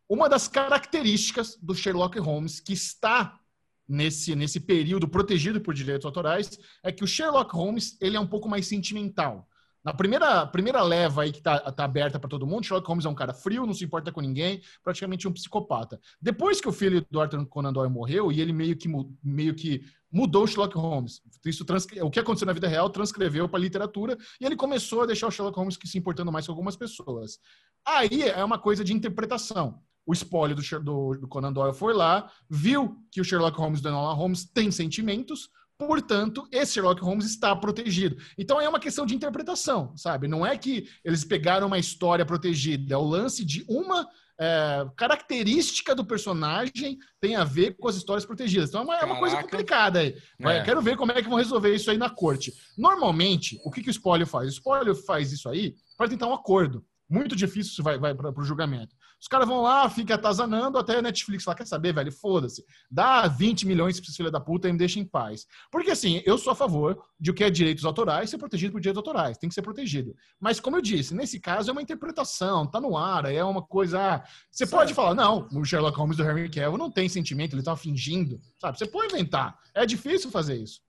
uma 0.09 0.29
das 0.29 0.47
características 0.47 1.57
do 1.61 1.73
Sherlock 1.73 2.19
Holmes 2.19 2.59
que 2.59 2.73
está 2.73 3.39
nesse, 3.87 4.35
nesse 4.35 4.59
período 4.59 5.07
protegido 5.07 5.61
por 5.61 5.73
direitos 5.73 6.05
autorais 6.05 6.57
é 6.83 6.91
que 6.91 7.03
o 7.03 7.07
Sherlock 7.07 7.55
Holmes 7.55 7.97
ele 8.01 8.17
é 8.17 8.19
um 8.19 8.27
pouco 8.27 8.49
mais 8.49 8.67
sentimental. 8.67 9.47
Na 9.83 9.93
primeira, 9.93 10.47
primeira 10.47 10.81
leva 10.81 11.21
aí 11.21 11.31
que 11.31 11.43
tá, 11.43 11.59
tá 11.71 11.83
aberta 11.83 12.19
para 12.19 12.27
todo 12.27 12.47
mundo, 12.47 12.65
Sherlock 12.65 12.87
Holmes 12.87 13.05
é 13.05 13.09
um 13.09 13.13
cara 13.13 13.35
frio, 13.35 13.67
não 13.67 13.73
se 13.73 13.85
importa 13.85 14.11
com 14.11 14.19
ninguém, 14.19 14.59
praticamente 14.83 15.27
um 15.27 15.31
psicopata. 15.31 16.01
Depois 16.19 16.59
que 16.59 16.67
o 16.67 16.71
filho 16.71 17.05
do 17.11 17.21
Arthur 17.21 17.45
Conan 17.45 17.71
Doyle 17.71 17.93
morreu, 17.93 18.31
e 18.31 18.41
ele 18.41 18.51
meio 18.51 18.75
que, 18.75 18.89
meio 19.23 19.53
que 19.53 19.85
mudou 20.11 20.45
o 20.45 20.47
Sherlock 20.47 20.75
Holmes. 20.75 21.21
Isso 21.45 21.63
o 22.01 22.09
que 22.09 22.19
aconteceu 22.19 22.47
na 22.47 22.53
vida 22.53 22.67
real 22.67 22.89
transcreveu 22.89 23.47
para 23.47 23.59
a 23.59 23.61
literatura 23.61 24.17
e 24.41 24.45
ele 24.45 24.55
começou 24.55 25.03
a 25.03 25.05
deixar 25.05 25.27
o 25.27 25.31
Sherlock 25.31 25.55
Holmes 25.55 25.77
se 25.83 25.97
importando 25.99 26.31
mais 26.31 26.47
com 26.47 26.51
algumas 26.51 26.75
pessoas. 26.75 27.37
Aí 27.85 28.23
é 28.23 28.43
uma 28.43 28.57
coisa 28.57 28.83
de 28.83 28.91
interpretação. 28.91 29.83
O 30.05 30.13
espólio 30.13 30.55
do, 30.55 30.61
do, 30.81 31.17
do 31.21 31.27
Conan 31.27 31.51
Doyle 31.51 31.75
foi 31.75 31.93
lá, 31.93 32.29
viu 32.49 32.97
que 33.11 33.21
o 33.21 33.23
Sherlock 33.23 33.57
Holmes 33.57 33.81
do 33.81 33.89
Enola 33.89 34.13
Holmes 34.13 34.45
tem 34.45 34.69
sentimentos, 34.71 35.49
portanto, 35.77 36.47
esse 36.51 36.73
Sherlock 36.73 37.01
Holmes 37.01 37.25
está 37.25 37.55
protegido. 37.55 38.17
Então 38.37 38.61
é 38.61 38.69
uma 38.69 38.79
questão 38.79 39.05
de 39.05 39.15
interpretação, 39.15 39.95
sabe? 39.97 40.27
Não 40.27 40.45
é 40.45 40.57
que 40.57 40.87
eles 41.03 41.23
pegaram 41.23 41.67
uma 41.67 41.79
história 41.79 42.25
protegida, 42.25 42.93
é 42.93 42.97
o 42.97 43.03
lance 43.03 43.43
de 43.43 43.65
uma 43.67 44.07
é, 44.37 44.85
característica 44.97 45.95
do 45.95 46.03
personagem 46.03 46.97
tem 47.21 47.35
a 47.35 47.43
ver 47.43 47.77
com 47.77 47.87
as 47.87 47.95
histórias 47.95 48.25
protegidas. 48.25 48.69
Então 48.69 48.81
é 48.81 48.83
uma, 48.83 48.97
é 48.97 49.05
uma 49.05 49.19
coisa 49.19 49.41
complicada 49.41 49.99
aí. 49.99 50.15
É. 50.39 50.61
Quero 50.61 50.81
ver 50.81 50.97
como 50.97 51.11
é 51.11 51.21
que 51.21 51.29
vão 51.29 51.37
resolver 51.37 51.73
isso 51.73 51.89
aí 51.89 51.97
na 51.97 52.09
corte. 52.09 52.53
Normalmente, 52.77 53.59
o 53.63 53.71
que, 53.71 53.81
que 53.81 53.89
o 53.89 53.91
spoiler 53.91 54.27
faz? 54.27 54.47
O 54.47 54.51
spoiler 54.51 54.95
faz 54.95 55.31
isso 55.31 55.47
aí 55.49 55.75
para 55.97 56.09
tentar 56.09 56.27
um 56.27 56.33
acordo. 56.33 56.85
Muito 57.09 57.35
difícil 57.35 57.71
isso 57.71 57.83
vai, 57.83 57.97
vai 57.97 58.13
para 58.13 58.41
o 58.41 58.43
julgamento. 58.43 58.95
Os 59.19 59.27
caras 59.27 59.47
vão 59.47 59.61
lá, 59.61 59.89
fica 59.89 60.15
atazanando 60.15 60.77
até 60.77 60.97
a 60.97 61.01
Netflix 61.01 61.45
lá, 61.45 61.55
quer 61.55 61.65
saber, 61.65 61.93
velho? 61.93 62.11
Foda-se. 62.11 62.63
Dá 62.91 63.27
20 63.27 63.65
milhões 63.65 63.99
pra 63.99 64.07
esse 64.07 64.15
filho 64.17 64.29
da 64.29 64.39
puta 64.39 64.69
e 64.69 64.71
me 64.71 64.77
deixa 64.77 64.99
em 64.99 65.05
paz. 65.05 65.47
Porque 65.71 65.89
assim, 65.91 66.21
eu 66.25 66.37
sou 66.37 66.53
a 66.53 66.55
favor 66.55 67.01
de 67.19 67.31
o 67.31 67.33
que 67.33 67.43
é 67.43 67.49
direitos 67.49 67.85
autorais 67.85 68.29
ser 68.29 68.37
protegido 68.37 68.73
por 68.73 68.79
direitos 68.81 68.97
autorais. 68.99 69.37
Tem 69.37 69.49
que 69.49 69.55
ser 69.55 69.61
protegido. 69.63 70.15
Mas 70.39 70.59
como 70.59 70.77
eu 70.77 70.81
disse, 70.81 71.15
nesse 71.15 71.39
caso 71.39 71.69
é 71.69 71.71
uma 71.71 71.81
interpretação, 71.81 72.67
tá 72.67 72.79
no 72.79 72.95
ar, 72.97 73.25
é 73.25 73.43
uma 73.43 73.61
coisa. 73.63 73.99
ah, 73.99 74.23
Você 74.51 74.65
Certo. 74.65 74.71
pode 74.71 74.93
falar, 74.93 75.15
não, 75.15 75.47
o 75.53 75.65
Sherlock 75.65 75.97
Holmes 75.97 76.17
do 76.17 76.23
Henry 76.23 76.49
Cavill 76.49 76.77
não 76.77 76.91
tem 76.91 77.09
sentimento, 77.09 77.55
ele 77.55 77.63
tá 77.63 77.75
fingindo. 77.75 78.39
Sabe? 78.59 78.77
Você 78.77 78.85
pode 78.85 79.13
inventar. 79.13 79.57
É 79.73 79.85
difícil 79.85 80.29
fazer 80.29 80.55
isso. 80.61 80.81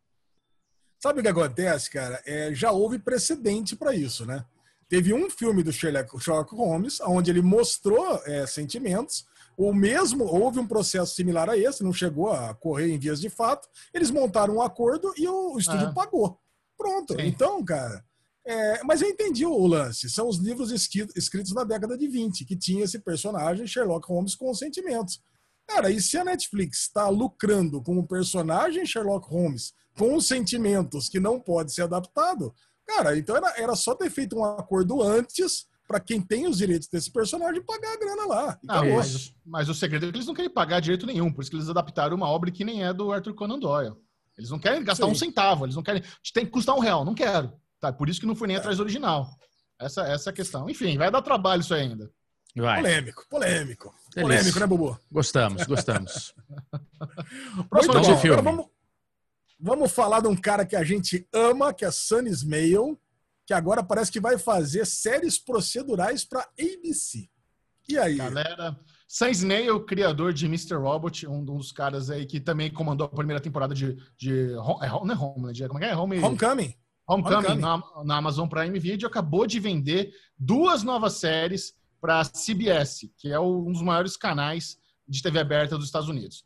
Sabe 0.99 1.21
o 1.21 1.23
que 1.23 1.29
acontece, 1.29 1.91
cara? 1.91 2.23
É, 2.27 2.53
já 2.55 2.71
houve 2.73 2.99
precedente 2.99 3.77
para 3.77 3.95
isso, 3.95 4.27
né? 4.27 4.45
Teve 4.89 5.13
um 5.13 5.29
filme 5.29 5.63
do 5.63 5.73
Sherlock, 5.73 6.19
Sherlock 6.21 6.55
Holmes 6.55 7.01
onde 7.01 7.31
ele 7.31 7.43
mostrou 7.43 8.21
é, 8.25 8.47
sentimentos. 8.47 9.27
O 9.57 9.73
mesmo 9.73 10.25
houve 10.25 10.59
um 10.59 10.67
processo 10.67 11.15
similar 11.15 11.49
a 11.49 11.57
esse, 11.57 11.83
não 11.83 11.93
chegou 11.93 12.31
a 12.31 12.55
correr 12.55 12.93
em 12.93 12.99
vias 12.99 13.21
de 13.21 13.31
fato. 13.31 13.69
Eles 13.93 14.11
montaram 14.11 14.57
um 14.57 14.63
acordo 14.63 15.13
e 15.17 15.27
o, 15.27 15.55
o 15.55 15.59
estúdio 15.59 15.89
É. 15.89 15.93
pagou. 15.93 16.39
Pronto. 16.77 17.15
Sim. 17.15 17.27
Então, 17.27 17.65
cara. 17.65 18.05
é, 18.47 18.83
mas 18.85 19.01
eu 19.03 19.09
entendi 19.09 19.45
o 19.47 19.67
lance. 19.67 20.09
São 20.11 20.29
os 20.29 20.37
livros 20.39 20.71
escritos 20.71 21.53
na 21.53 21.65
década 21.65 21.97
de 21.97 22.07
20, 22.07 22.45
que 22.45 22.55
tinha 22.55 22.85
esse 22.85 22.99
personagem 22.99 23.67
Sherlock 23.67 24.07
Holmes 24.09 24.35
com 24.35 24.53
sentimentos. 24.55 25.21
Cara, 25.67 25.91
e 25.91 26.01
se 26.01 26.17
a 26.17 26.25
Netflix 26.25 26.83
está 26.83 27.09
lucrando 27.09 27.83
com 27.83 27.99
o 27.99 28.07
personagem 28.07 28.87
Sherlock 28.87 29.29
Holmes 29.29 29.73
com 29.99 30.21
sentimentos 30.21 31.09
que 31.09 31.19
não 31.19 31.41
pode 31.41 31.73
ser 31.73 31.83
adaptado, 31.83 32.55
cara, 32.87 33.17
então 33.17 33.37
era, 33.37 33.55
era 33.57 33.75
só 33.75 33.95
ter 33.95 34.11
feito 34.11 34.37
um 34.39 34.45
acordo 34.45 35.03
antes 35.03 35.67
para 35.87 36.01
quem 36.01 36.21
tem 36.21 36.47
os 36.47 36.59
direitos 36.59 36.89
desse 36.89 37.11
personagem 37.13 37.63
pagar 37.63 37.93
a 37.93 37.97
grana 37.97 38.27
lá. 38.27 38.59
Não, 38.63 38.75
acabou. 38.75 38.97
mas, 38.97 39.35
mas 39.45 39.69
o 39.69 39.75
segredo 39.75 40.07
é 40.07 40.11
que 40.11 40.17
eles 40.17 40.27
não 40.27 40.35
querem 40.35 40.51
pagar 40.51 40.81
direito 40.81 41.07
nenhum, 41.07 41.33
por 41.33 41.43
isso 41.43 41.51
que 41.51 41.57
eles 41.57 41.69
adaptaram 41.69 42.17
uma 42.17 42.29
obra 42.29 42.51
que 42.51 42.65
nem 42.65 42.85
é 42.85 42.93
do 42.93 43.13
Arthur 43.13 43.35
Conan 43.35 43.59
Doyle. 43.59 43.95
Eles 44.37 44.51
não 44.51 44.59
querem 44.59 44.85
gastar 44.85 45.07
Sim. 45.07 45.13
um 45.13 45.15
centavo, 45.15 45.65
eles 45.65 45.77
não 45.77 45.83
querem. 45.83 46.03
Tem 46.35 46.45
que 46.45 46.51
custar 46.51 46.75
um 46.75 46.81
real, 46.81 47.05
não 47.05 47.15
quero. 47.15 47.53
Tá, 47.81 47.93
por 47.93 48.09
isso 48.09 48.21
que 48.21 48.27
não 48.27 48.37
fui 48.37 48.49
nem 48.49 48.57
atrás 48.57 48.77
do 48.77 48.83
original. 48.83 49.31
Essa, 49.79 50.03
essa 50.03 50.31
é 50.31 50.33
a 50.33 50.35
questão. 50.35 50.69
Enfim, 50.69 50.97
vai 50.99 51.11
dar 51.11 51.23
trabalho 51.23 51.61
isso 51.61 51.75
aí 51.75 51.83
ainda. 51.83 52.11
Vai. 52.57 52.81
Polêmico, 52.81 53.27
polêmico. 53.29 53.95
Delícia. 54.15 54.23
Polêmico, 54.23 54.61
né, 54.61 54.67
Bubu? 54.67 54.99
Gostamos, 55.13 55.65
gostamos. 55.65 56.35
Próxima 57.69 57.95
Muito 57.95 58.09
bom. 58.09 58.17
filme. 58.17 58.39
Agora 58.39 58.57
vamos, 58.57 58.67
vamos 59.59 59.93
falar 59.93 60.21
de 60.21 60.29
um 60.29 60.37
cara 60.37 60.65
que 60.67 60.77
a 60.77 60.85
gente 60.85 61.27
ama, 61.33 61.73
que 61.73 61.85
é 61.85 61.91
Sunny 61.91 62.31
Ismail, 62.31 62.99
que 63.47 63.55
agora 63.55 63.83
parece 63.83 64.11
que 64.11 64.21
vai 64.21 64.39
fazer 64.39 64.85
séries 64.87 65.39
procedurais 65.39 66.25
para 66.25 66.49
ABC. 66.59 67.29
E 67.89 67.97
aí? 67.97 68.17
Galera, 68.17 68.77
Sam 69.07 69.31
Snail, 69.31 69.85
criador 69.85 70.33
de 70.33 70.47
Mr. 70.47 70.75
Robot, 70.75 71.27
um 71.29 71.45
dos 71.45 71.71
caras 71.71 72.11
aí 72.11 72.27
que 72.27 72.41
também 72.41 72.71
comandou 72.71 73.07
a 73.07 73.11
primeira 73.11 73.41
temporada 73.41 73.75
de. 73.75 73.97
de 74.19 74.53
é, 74.53 74.55
não 74.55 74.83
é 74.83 75.15
Homeland, 75.15 75.63
é- 75.63 75.69
como 75.69 75.85
é 75.85 75.91
é? 75.91 75.97
Home, 75.97 76.19
Homecoming. 76.19 76.75
Homecoming, 77.09 77.37
Homecoming. 77.37 77.61
Na, 77.61 77.83
na 78.05 78.17
Amazon 78.17 78.49
Prime 78.49 78.77
Video, 78.81 79.07
acabou 79.07 79.47
de 79.47 79.61
vender 79.61 80.13
duas 80.37 80.83
novas 80.83 81.15
séries 81.15 81.75
para 82.01 82.25
CBS, 82.25 83.09
que 83.17 83.31
é 83.31 83.39
um 83.39 83.71
dos 83.71 83.81
maiores 83.81 84.17
canais 84.17 84.77
de 85.09 85.23
TV 85.23 85.39
aberta 85.39 85.77
dos 85.77 85.87
Estados 85.87 86.09
Unidos. 86.09 86.45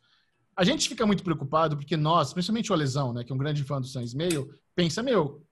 A 0.61 0.63
gente 0.63 0.87
fica 0.87 1.07
muito 1.07 1.23
preocupado 1.23 1.75
porque 1.75 1.97
nós, 1.97 2.33
principalmente 2.33 2.71
o 2.71 2.75
Alesão, 2.75 3.11
né, 3.11 3.23
que 3.23 3.31
é 3.31 3.35
um 3.35 3.37
grande 3.39 3.63
fã 3.63 3.81
do 3.81 3.87
Sam 3.87 4.03
Snail, 4.03 4.47
pensa, 4.75 5.01
meu, 5.01 5.43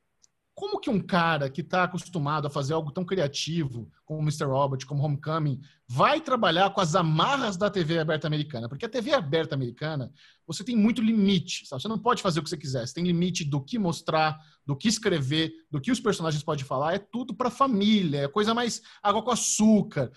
como 0.54 0.80
que 0.80 0.88
um 0.88 1.00
cara 1.00 1.50
que 1.50 1.62
está 1.62 1.86
acostumado 1.86 2.45
a 2.45 2.50
fazer 2.52 2.74
algo 2.76 2.91
tão 2.91 3.04
criativo 3.04 3.89
como 4.06 4.22
Mr. 4.22 4.43
Robot, 4.43 4.86
como 4.86 5.02
Homecoming, 5.02 5.60
vai 5.88 6.22
trabalhar 6.22 6.69
com 6.69 6.80
as 6.80 6.93
amarras 6.93 7.58
da 7.58 7.72
TV 7.72 7.98
aberta 7.98 8.28
americana? 8.28 8.69
Porque 8.69 8.86
a 8.86 8.89
TV 8.89 9.12
aberta 9.12 9.56
americana, 9.56 10.13
você 10.45 10.63
tem 10.63 10.76
muito 10.76 11.02
limite, 11.02 11.65
sabe? 11.65 11.82
Você 11.82 11.88
não 11.88 11.98
pode 11.98 12.22
fazer 12.22 12.39
o 12.39 12.43
que 12.43 12.50
você 12.50 12.58
quiser. 12.58 12.86
Você 12.86 12.93
tem 12.93 13.04
limite 13.04 13.43
do 13.43 13.60
que 13.60 13.80
mostrar, 13.80 14.38
do 14.63 14.76
que 14.76 14.88
escrever, 14.88 15.52
do 15.72 15.82
que 15.82 15.91
os 15.91 16.00
personagens 16.00 16.43
podem 16.43 16.63
falar. 16.63 16.93
É 16.93 17.00
tudo 17.00 17.34
para 17.34 17.50
família, 17.50 18.26
é 18.26 18.28
coisa 18.28 18.54
mais 18.54 18.80
água 19.02 19.24
com 19.24 19.32
açúcar. 19.32 20.12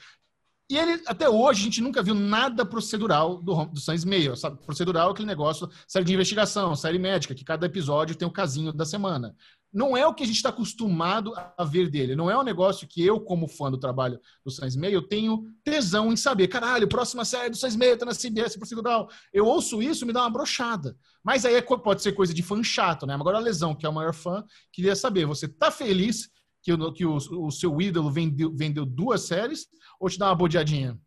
E 0.71 0.79
ele, 0.79 1.03
até 1.07 1.29
hoje, 1.29 1.61
a 1.61 1.65
gente 1.65 1.81
nunca 1.83 2.03
viu 2.03 2.15
nada 2.15 2.65
procedural 2.65 3.43
do, 3.43 3.67
do 3.67 3.81
Sans. 3.81 4.05
Sabe? 4.37 4.65
Procedural 4.65 5.09
é 5.09 5.13
aquele 5.13 5.29
negócio, 5.29 5.69
série 5.87 6.05
de 6.05 6.15
investigação, 6.15 6.75
série 6.75 6.99
médica, 6.99 7.35
que 7.35 7.45
cada 7.45 7.67
episódio 7.67 8.17
tem 8.17 8.27
o 8.27 8.33
casinho 8.33 8.73
da 8.73 8.87
semana. 8.87 9.35
Não 9.73 9.97
é 9.97 10.07
o 10.07 10.15
que 10.15 10.23
a 10.23 10.27
gente 10.27 10.37
está 10.37 10.51
acostumado 10.51 11.33
a 11.37 11.65
ver 11.65 11.89
dele. 11.89 12.15
Não 12.15 12.31
é 12.31 12.39
um 12.39 12.43
negócio 12.43 12.87
que 12.87 13.05
eu, 13.05 13.21
como 13.21 13.49
fã 13.49 13.71
do 13.71 13.79
trabalho 13.79 14.21
do 14.45 14.51
Sans 14.51 14.77
Mail, 14.77 15.03
tenho 15.03 15.45
tesão 15.65 16.13
em 16.13 16.17
saber. 16.17 16.49
Caralho, 16.49 16.89
próxima 16.89 17.25
série 17.25 17.51
do 17.51 17.57
Sans 17.57 17.75
Mail 17.75 17.97
tá 17.97 18.05
na 18.05 18.13
CBS 18.13 18.57
procedural. 18.57 19.09
Eu 19.33 19.47
ouço 19.47 19.83
isso, 19.83 20.07
me 20.07 20.13
dá 20.13 20.21
uma 20.21 20.31
brochada. 20.31 20.97
Mas 21.25 21.45
aí 21.45 21.55
é 21.55 21.63
pode 21.63 22.03
ser 22.03 22.13
coisa 22.13 22.35
de 22.35 22.43
fã 22.43 22.63
chato, 22.63 23.07
né? 23.07 23.15
Agora 23.15 23.39
a 23.39 23.41
Lesão, 23.41 23.75
que 23.75 23.87
é 23.87 23.89
o 23.89 23.95
maior 23.95 24.13
fã, 24.13 24.45
queria 24.71 24.95
saber, 24.95 25.27
você 25.27 25.49
tá 25.49 25.71
feliz 25.71 26.29
que, 26.63 26.73
que 26.93 27.05
o, 27.05 27.17
o 27.17 27.51
seu 27.51 27.81
ídolo 27.81 28.11
vendeu, 28.11 28.55
vendeu 28.55 28.87
duas 28.87 29.23
séries 29.23 29.67
ou 30.03 30.11
te 30.11 30.19
dá 30.19 30.27
uma 30.27 30.35
bodeadinha? 30.35 30.99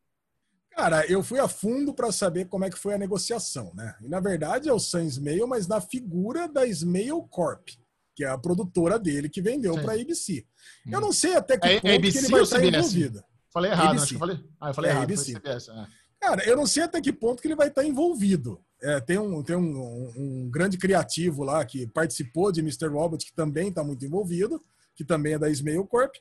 Cara, 0.72 1.06
eu 1.06 1.24
fui 1.24 1.40
a 1.40 1.48
fundo 1.48 1.94
para 1.94 2.12
saber 2.12 2.46
como 2.46 2.66
é 2.66 2.70
que 2.70 2.78
foi 2.78 2.94
a 2.94 2.98
negociação, 2.98 3.72
né? 3.76 3.96
E 4.02 4.08
na 4.10 4.20
verdade 4.20 4.68
é 4.68 4.74
o 4.74 4.80
Sam 4.80 5.04
Ismail, 5.04 5.48
mas 5.48 5.68
na 5.68 5.80
figura 5.80 6.48
da 6.48 6.66
Ismail 6.66 7.22
Corp, 7.24 7.70
que 8.16 8.24
é 8.26 8.28
a 8.28 8.38
produtora 8.38 8.98
dele 9.00 9.30
que 9.30 9.42
vendeu 9.42 9.74
para 9.76 9.94
a 9.94 9.96
ABC. 10.02 10.46
Eu 10.90 11.00
não 11.00 11.12
sei 11.14 11.36
até 11.36 11.58
que 11.58 11.68
É 11.68 11.74
ponto 11.80 11.82
que 11.84 11.96
ABC 11.96 12.18
ele 12.20 12.28
vai 12.30 12.42
estar 12.42 12.60
CBS? 12.60 12.76
envolvido. 12.78 13.24
Falei 13.54 13.72
errado, 13.72 13.88
ABC. 13.90 14.04
acho 14.04 14.08
que 14.10 14.16
eu 14.16 14.20
falei. 14.20 14.40
Ah, 14.60 14.70
eu 14.70 14.74
falei 14.74 14.90
É, 14.90 14.94
errado. 14.94 15.04
ABC. 15.04 15.34
CBS, 15.34 15.70
é. 15.70 15.88
Cara, 16.20 16.46
eu 16.50 16.58
não 16.58 16.66
sei 16.66 16.84
até 16.84 17.00
que 17.02 17.14
ponto 17.14 17.42
que 17.42 17.48
ele 17.48 17.56
vai 17.56 17.68
estar 17.70 17.84
envolvido. 17.86 18.60
É, 18.82 19.00
tem 19.00 19.18
um, 19.18 19.42
tem 19.44 19.56
um, 19.56 19.62
um- 19.80 20.14
um 20.18 20.50
grande 20.50 20.78
criativo 20.78 21.44
lá 21.44 21.64
que 21.64 21.88
participou 21.88 22.52
de 22.52 22.60
Mr. 22.60 22.88
Robot, 22.88 23.26
que 23.26 23.34
também 23.34 23.70
está 23.70 23.82
muito 23.84 24.04
envolvido, 24.06 24.62
que 24.94 25.06
também 25.06 25.34
é 25.34 25.40
da 25.40 25.50
Ismail 25.50 25.86
Corp. 25.86 26.14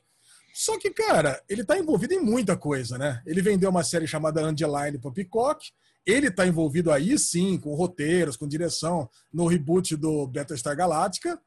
Só 0.57 0.79
que, 0.79 0.89
cara, 0.89 1.43
ele 1.49 1.63
está 1.63 1.77
envolvido 1.77 2.13
em 2.13 2.21
muita 2.21 2.55
coisa, 2.55 2.97
né? 2.97 3.21
Ele 3.25 3.41
vendeu 3.41 3.69
uma 3.69 3.83
série 3.83 4.07
chamada 4.07 4.41
Angeline 4.41 4.97
para 4.97 5.11
Peacock. 5.11 5.69
Ele 6.05 6.27
está 6.27 6.47
envolvido 6.47 6.93
aí, 6.93 7.19
sim, 7.19 7.59
com 7.59 7.75
roteiros, 7.75 8.37
com 8.37 8.47
direção, 8.47 9.09
no 9.33 9.47
reboot 9.47 9.97
do 9.97 10.25
Battlestar 10.27 10.73
Galactica. 10.73 11.37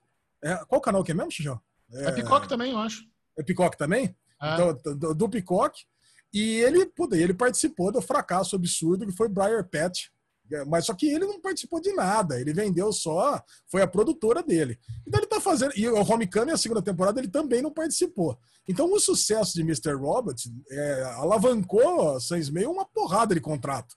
É, 0.44 0.57
qual 0.66 0.79
canal 0.83 1.03
que 1.03 1.12
é 1.12 1.14
mesmo, 1.14 1.31
Xijão? 1.31 1.59
É, 1.90 2.12
Peacock 2.12 2.47
também, 2.47 2.73
eu 2.73 2.79
acho. 2.79 3.03
É 3.38 3.42
Peacock 3.42 3.79
também? 3.79 4.14
É. 4.42 4.53
Então, 4.53 4.94
do, 4.94 5.14
do 5.14 5.29
Peacock. 5.31 5.87
E 6.31 6.57
ele, 6.61 6.85
puta, 6.85 7.16
ele 7.16 7.33
participou 7.33 7.90
do 7.90 8.03
fracasso 8.03 8.57
absurdo 8.57 9.07
que 9.07 9.16
foi 9.16 9.31
Briar 9.31 9.64
Patch. 9.64 10.09
É, 10.52 10.64
Mas 10.64 10.87
só 10.87 10.94
que 10.94 11.08
ele 11.08 11.26
não 11.26 11.40
participou 11.40 11.80
de 11.80 11.92
nada. 11.92 12.40
Ele 12.40 12.52
vendeu 12.52 12.92
só, 12.92 13.42
foi 13.70 13.82
a 13.82 13.87
produtora 13.87 14.42
dele. 14.42 14.78
Então 15.06 15.20
ele 15.20 15.26
tá 15.26 15.40
fazendo. 15.40 15.72
E 15.76 15.88
o 15.88 16.02
Homecoming, 16.02 16.52
a 16.52 16.56
segunda 16.56 16.82
temporada, 16.82 17.20
ele 17.20 17.28
também 17.28 17.62
não 17.62 17.72
participou. 17.72 18.38
Então 18.68 18.92
o 18.92 19.00
sucesso 19.00 19.54
de 19.54 19.62
Mr. 19.62 19.94
Robot 19.94 20.50
é, 20.70 21.02
alavancou 21.16 22.20
Sam 22.20 22.38
Ismail 22.38 22.70
uma 22.70 22.84
porrada 22.84 23.34
de 23.34 23.40
contrato. 23.40 23.96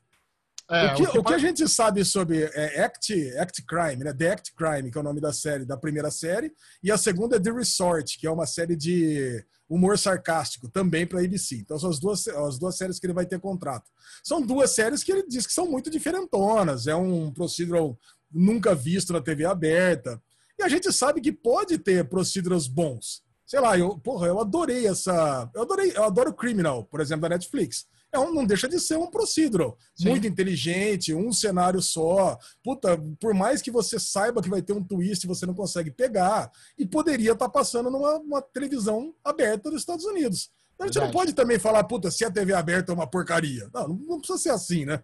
É, 0.70 0.94
o, 0.94 0.96
que, 0.96 1.04
o 1.04 1.12
que 1.12 1.22
pode- 1.24 1.36
a 1.36 1.38
gente 1.38 1.68
sabe 1.68 2.06
sobre 2.06 2.44
é, 2.44 2.82
Act, 2.86 3.38
Act 3.38 3.66
Crime, 3.66 4.06
né? 4.06 4.14
The 4.14 4.32
Act 4.32 4.54
Crime, 4.56 4.90
que 4.90 4.98
é 4.98 5.02
o 5.02 5.04
nome 5.04 5.20
da 5.20 5.34
série, 5.34 5.66
da 5.66 5.76
primeira 5.76 6.10
série, 6.10 6.54
e 6.82 6.90
a 6.90 6.98
segunda 6.98 7.36
é 7.36 7.40
The 7.42 7.52
Resort, 7.52 8.18
que 8.18 8.26
é 8.26 8.32
uma 8.32 8.46
série 8.46 8.78
de 8.78 9.46
humor 9.74 9.98
sarcástico, 9.98 10.68
também 10.68 11.08
para 11.08 11.22
ABC. 11.22 11.56
Então 11.56 11.80
são 11.80 11.90
as 11.90 11.98
duas, 11.98 12.28
as 12.28 12.60
duas 12.60 12.78
séries 12.78 13.00
que 13.00 13.06
ele 13.06 13.14
vai 13.14 13.26
ter 13.26 13.40
contrato. 13.40 13.90
São 14.22 14.42
duas 14.42 14.72
séries 14.72 15.02
que 15.02 15.12
ele 15.12 15.26
diz 15.26 15.48
que 15.48 15.54
são 15.54 15.66
muito 15.66 15.90
diferentonas, 15.90 16.88
é 16.88 16.96
um 16.96 17.32
procedural 17.32 17.98
nunca 18.30 18.76
visto 18.76 19.14
na 19.14 19.22
TV 19.22 19.46
aberta. 19.46 20.22
E 20.60 20.64
a 20.64 20.68
gente 20.68 20.92
sabe 20.92 21.22
que 21.22 21.32
pode 21.32 21.78
ter 21.78 22.08
procedurals 22.10 22.68
bons. 22.68 23.24
Sei 23.46 23.60
lá, 23.60 23.78
eu, 23.78 23.98
porra, 23.98 24.28
eu 24.28 24.40
adorei 24.40 24.88
essa. 24.88 25.50
Eu 25.56 25.62
adorei, 25.62 25.92
eu 25.96 26.04
adoro 26.04 26.34
Criminal, 26.34 26.86
por 26.86 27.00
exemplo, 27.00 27.24
da 27.24 27.30
Netflix. 27.30 27.86
É 28.14 28.20
um, 28.20 28.34
não 28.34 28.46
deixa 28.46 28.68
de 28.68 28.80
ser 28.80 28.98
um 28.98 29.10
procedural. 29.10 29.78
Sim. 29.96 30.10
Muito 30.10 30.28
inteligente, 30.28 31.14
um 31.14 31.32
cenário 31.32 31.82
só. 31.82 32.38
Puta, 32.64 32.98
por 33.20 33.34
mais 33.34 33.62
que 33.62 33.72
você 33.72 33.98
saiba 34.00 34.42
que 34.42 34.50
vai 34.50 34.62
ter 34.62 34.74
um 34.74 34.84
twist, 34.84 35.26
você 35.26 35.46
não 35.46 35.54
consegue 35.54 35.92
pegar. 35.92 36.52
E 36.78 36.86
poderia 36.86 37.32
estar 37.32 37.50
passando 37.50 37.90
numa 37.90 38.18
uma 38.20 38.42
televisão 38.42 39.16
aberta 39.24 39.70
dos 39.70 39.80
Estados 39.80 40.06
Unidos. 40.06 40.52
Então, 40.74 40.86
a 40.86 40.88
gente 40.88 41.00
não 41.00 41.12
pode 41.12 41.34
também 41.34 41.60
falar, 41.60 41.84
puta, 41.86 42.10
se 42.12 42.26
a 42.26 42.32
TV 42.32 42.54
aberta 42.54 42.92
é 42.92 42.96
uma 42.96 43.08
porcaria. 43.08 43.70
Não, 43.74 43.88
não, 43.88 43.96
não 43.96 44.18
precisa 44.18 44.40
ser 44.40 44.50
assim, 44.50 44.84
né? 44.84 45.04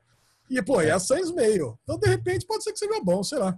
E, 0.50 0.62
pô, 0.62 0.82
é 0.82 0.92
a 0.92 1.00
Sans 1.00 1.32
Meio. 1.32 1.78
Então, 1.84 2.00
de 2.00 2.08
repente, 2.08 2.46
pode 2.46 2.64
ser 2.64 2.72
que 2.72 2.80
seja 2.80 3.02
bom, 3.02 3.24
sei 3.24 3.38
lá. 3.38 3.58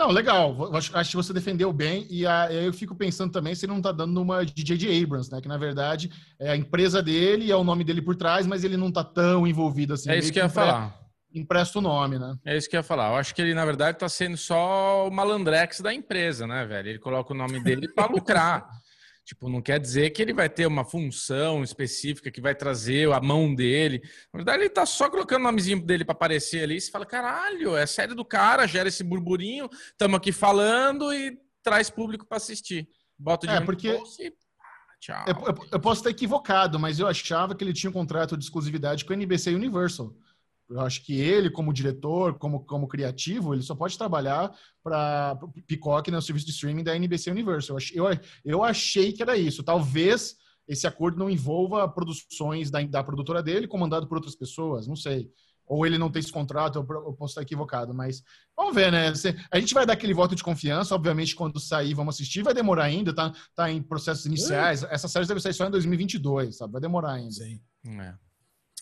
Não, 0.00 0.10
legal. 0.10 0.74
Acho, 0.74 0.96
acho 0.96 1.10
que 1.10 1.16
você 1.16 1.30
defendeu 1.30 1.70
bem. 1.74 2.06
E 2.08 2.26
a- 2.26 2.50
eu 2.50 2.72
fico 2.72 2.94
pensando 2.94 3.30
também 3.30 3.54
se 3.54 3.66
ele 3.66 3.74
não 3.74 3.82
tá 3.82 3.92
dando 3.92 4.18
uma 4.22 4.46
de 4.46 4.62
J.J. 4.62 5.02
Abrams, 5.04 5.30
né? 5.30 5.42
Que 5.42 5.46
na 5.48 5.58
verdade 5.58 6.10
é 6.38 6.52
a 6.52 6.56
empresa 6.56 7.02
dele, 7.02 7.52
é 7.52 7.54
o 7.56 7.62
nome 7.62 7.84
dele 7.84 8.00
por 8.00 8.16
trás, 8.16 8.46
mas 8.46 8.64
ele 8.64 8.78
não 8.78 8.90
tá 8.90 9.04
tão 9.04 9.46
envolvido 9.46 9.92
assim. 9.92 10.10
É 10.10 10.18
isso 10.18 10.32
que 10.32 10.38
eu 10.38 10.44
ia 10.44 10.48
falar. 10.48 10.98
Empresta 11.34 11.78
o 11.78 11.82
nome, 11.82 12.18
né? 12.18 12.34
É 12.46 12.56
isso 12.56 12.68
que 12.68 12.76
eu 12.76 12.78
ia 12.78 12.82
falar. 12.82 13.10
Eu 13.10 13.16
acho 13.16 13.34
que 13.34 13.42
ele, 13.42 13.52
na 13.52 13.64
verdade, 13.66 13.98
tá 13.98 14.08
sendo 14.08 14.38
só 14.38 15.06
o 15.06 15.10
malandrex 15.12 15.82
da 15.82 15.92
empresa, 15.92 16.46
né, 16.46 16.64
velho? 16.64 16.88
Ele 16.88 16.98
coloca 16.98 17.34
o 17.34 17.36
nome 17.36 17.62
dele 17.62 17.86
pra 17.86 18.06
lucrar. 18.06 18.66
Tipo, 19.30 19.48
não 19.48 19.62
quer 19.62 19.78
dizer 19.78 20.10
que 20.10 20.20
ele 20.20 20.32
vai 20.32 20.48
ter 20.50 20.66
uma 20.66 20.84
função 20.84 21.62
específica 21.62 22.32
que 22.32 22.40
vai 22.40 22.52
trazer 22.52 23.12
a 23.12 23.20
mão 23.20 23.54
dele. 23.54 24.02
Na 24.34 24.38
verdade, 24.38 24.64
ele 24.64 24.70
tá 24.70 24.84
só 24.84 25.08
colocando 25.08 25.42
o 25.42 25.44
nomezinho 25.44 25.80
dele 25.80 26.04
para 26.04 26.14
aparecer 26.14 26.64
ali. 26.64 26.74
E 26.78 26.80
você 26.80 26.90
fala, 26.90 27.06
caralho, 27.06 27.76
é 27.76 27.86
série 27.86 28.12
do 28.12 28.24
cara, 28.24 28.66
gera 28.66 28.88
esse 28.88 29.04
burburinho, 29.04 29.68
estamos 29.92 30.16
aqui 30.16 30.32
falando 30.32 31.14
e 31.14 31.38
traz 31.62 31.88
público 31.88 32.26
para 32.26 32.38
assistir. 32.38 32.88
Bota 33.16 33.46
o 33.46 33.50
É, 33.50 33.60
porque- 33.60 33.96
e... 34.18 34.32
Tchau. 34.98 35.24
Eu, 35.28 35.34
eu- 35.46 35.68
eu 35.74 35.80
posso 35.80 36.00
estar 36.00 36.10
equivocado, 36.10 36.76
mas 36.80 36.98
eu 36.98 37.06
achava 37.06 37.54
que 37.54 37.62
ele 37.62 37.72
tinha 37.72 37.88
um 37.88 37.92
contrato 37.92 38.36
de 38.36 38.42
exclusividade 38.42 39.04
com 39.04 39.12
a 39.12 39.16
NBC 39.16 39.54
Universal. 39.54 40.12
Eu 40.70 40.80
acho 40.80 41.04
que 41.04 41.18
ele, 41.20 41.50
como 41.50 41.72
diretor, 41.72 42.38
como, 42.38 42.60
como 42.64 42.86
criativo, 42.86 43.52
ele 43.54 43.62
só 43.62 43.74
pode 43.74 43.98
trabalhar 43.98 44.54
para 44.84 45.36
Peacock 45.66 46.10
no 46.10 46.22
serviço 46.22 46.46
de 46.46 46.52
streaming 46.52 46.84
da 46.84 46.94
NBC 46.94 47.30
Universal. 47.30 47.74
Eu, 47.74 47.76
ach- 47.78 47.92
eu, 47.94 48.20
eu 48.44 48.64
achei 48.64 49.12
que 49.12 49.20
era 49.22 49.36
isso. 49.36 49.62
Talvez 49.64 50.36
esse 50.68 50.86
acordo 50.86 51.18
não 51.18 51.28
envolva 51.28 51.88
produções 51.88 52.70
da, 52.70 52.80
da 52.82 53.02
produtora 53.02 53.42
dele, 53.42 53.66
comandado 53.66 54.06
por 54.06 54.16
outras 54.18 54.36
pessoas, 54.36 54.86
não 54.86 54.94
sei. 54.94 55.28
Ou 55.66 55.84
ele 55.86 55.98
não 55.98 56.10
tem 56.10 56.18
esse 56.20 56.32
contrato, 56.32 56.78
eu, 56.78 56.84
posso 57.14 57.32
estar 57.32 57.42
equivocado, 57.42 57.94
mas 57.94 58.22
vamos 58.56 58.74
ver, 58.74 58.90
né? 58.90 59.12
A 59.52 59.58
gente 59.60 59.72
vai 59.74 59.86
dar 59.86 59.92
aquele 59.92 60.12
voto 60.14 60.34
de 60.34 60.42
confiança, 60.42 60.94
obviamente, 60.94 61.34
quando 61.34 61.60
sair, 61.60 61.94
vamos 61.94 62.14
assistir, 62.16 62.42
vai 62.42 62.52
demorar 62.54 62.84
ainda, 62.84 63.12
tá, 63.14 63.32
tá 63.54 63.70
em 63.70 63.80
processos 63.82 64.26
iniciais. 64.26 64.82
Essa 64.84 65.06
série 65.08 65.26
deve 65.26 65.40
sair 65.40 65.54
só 65.54 65.66
em 65.66 65.70
2022, 65.70 66.56
sabe? 66.56 66.72
Vai 66.72 66.80
demorar 66.80 67.12
ainda. 67.12 67.30
Sim. 67.32 67.60
É. 68.00 68.14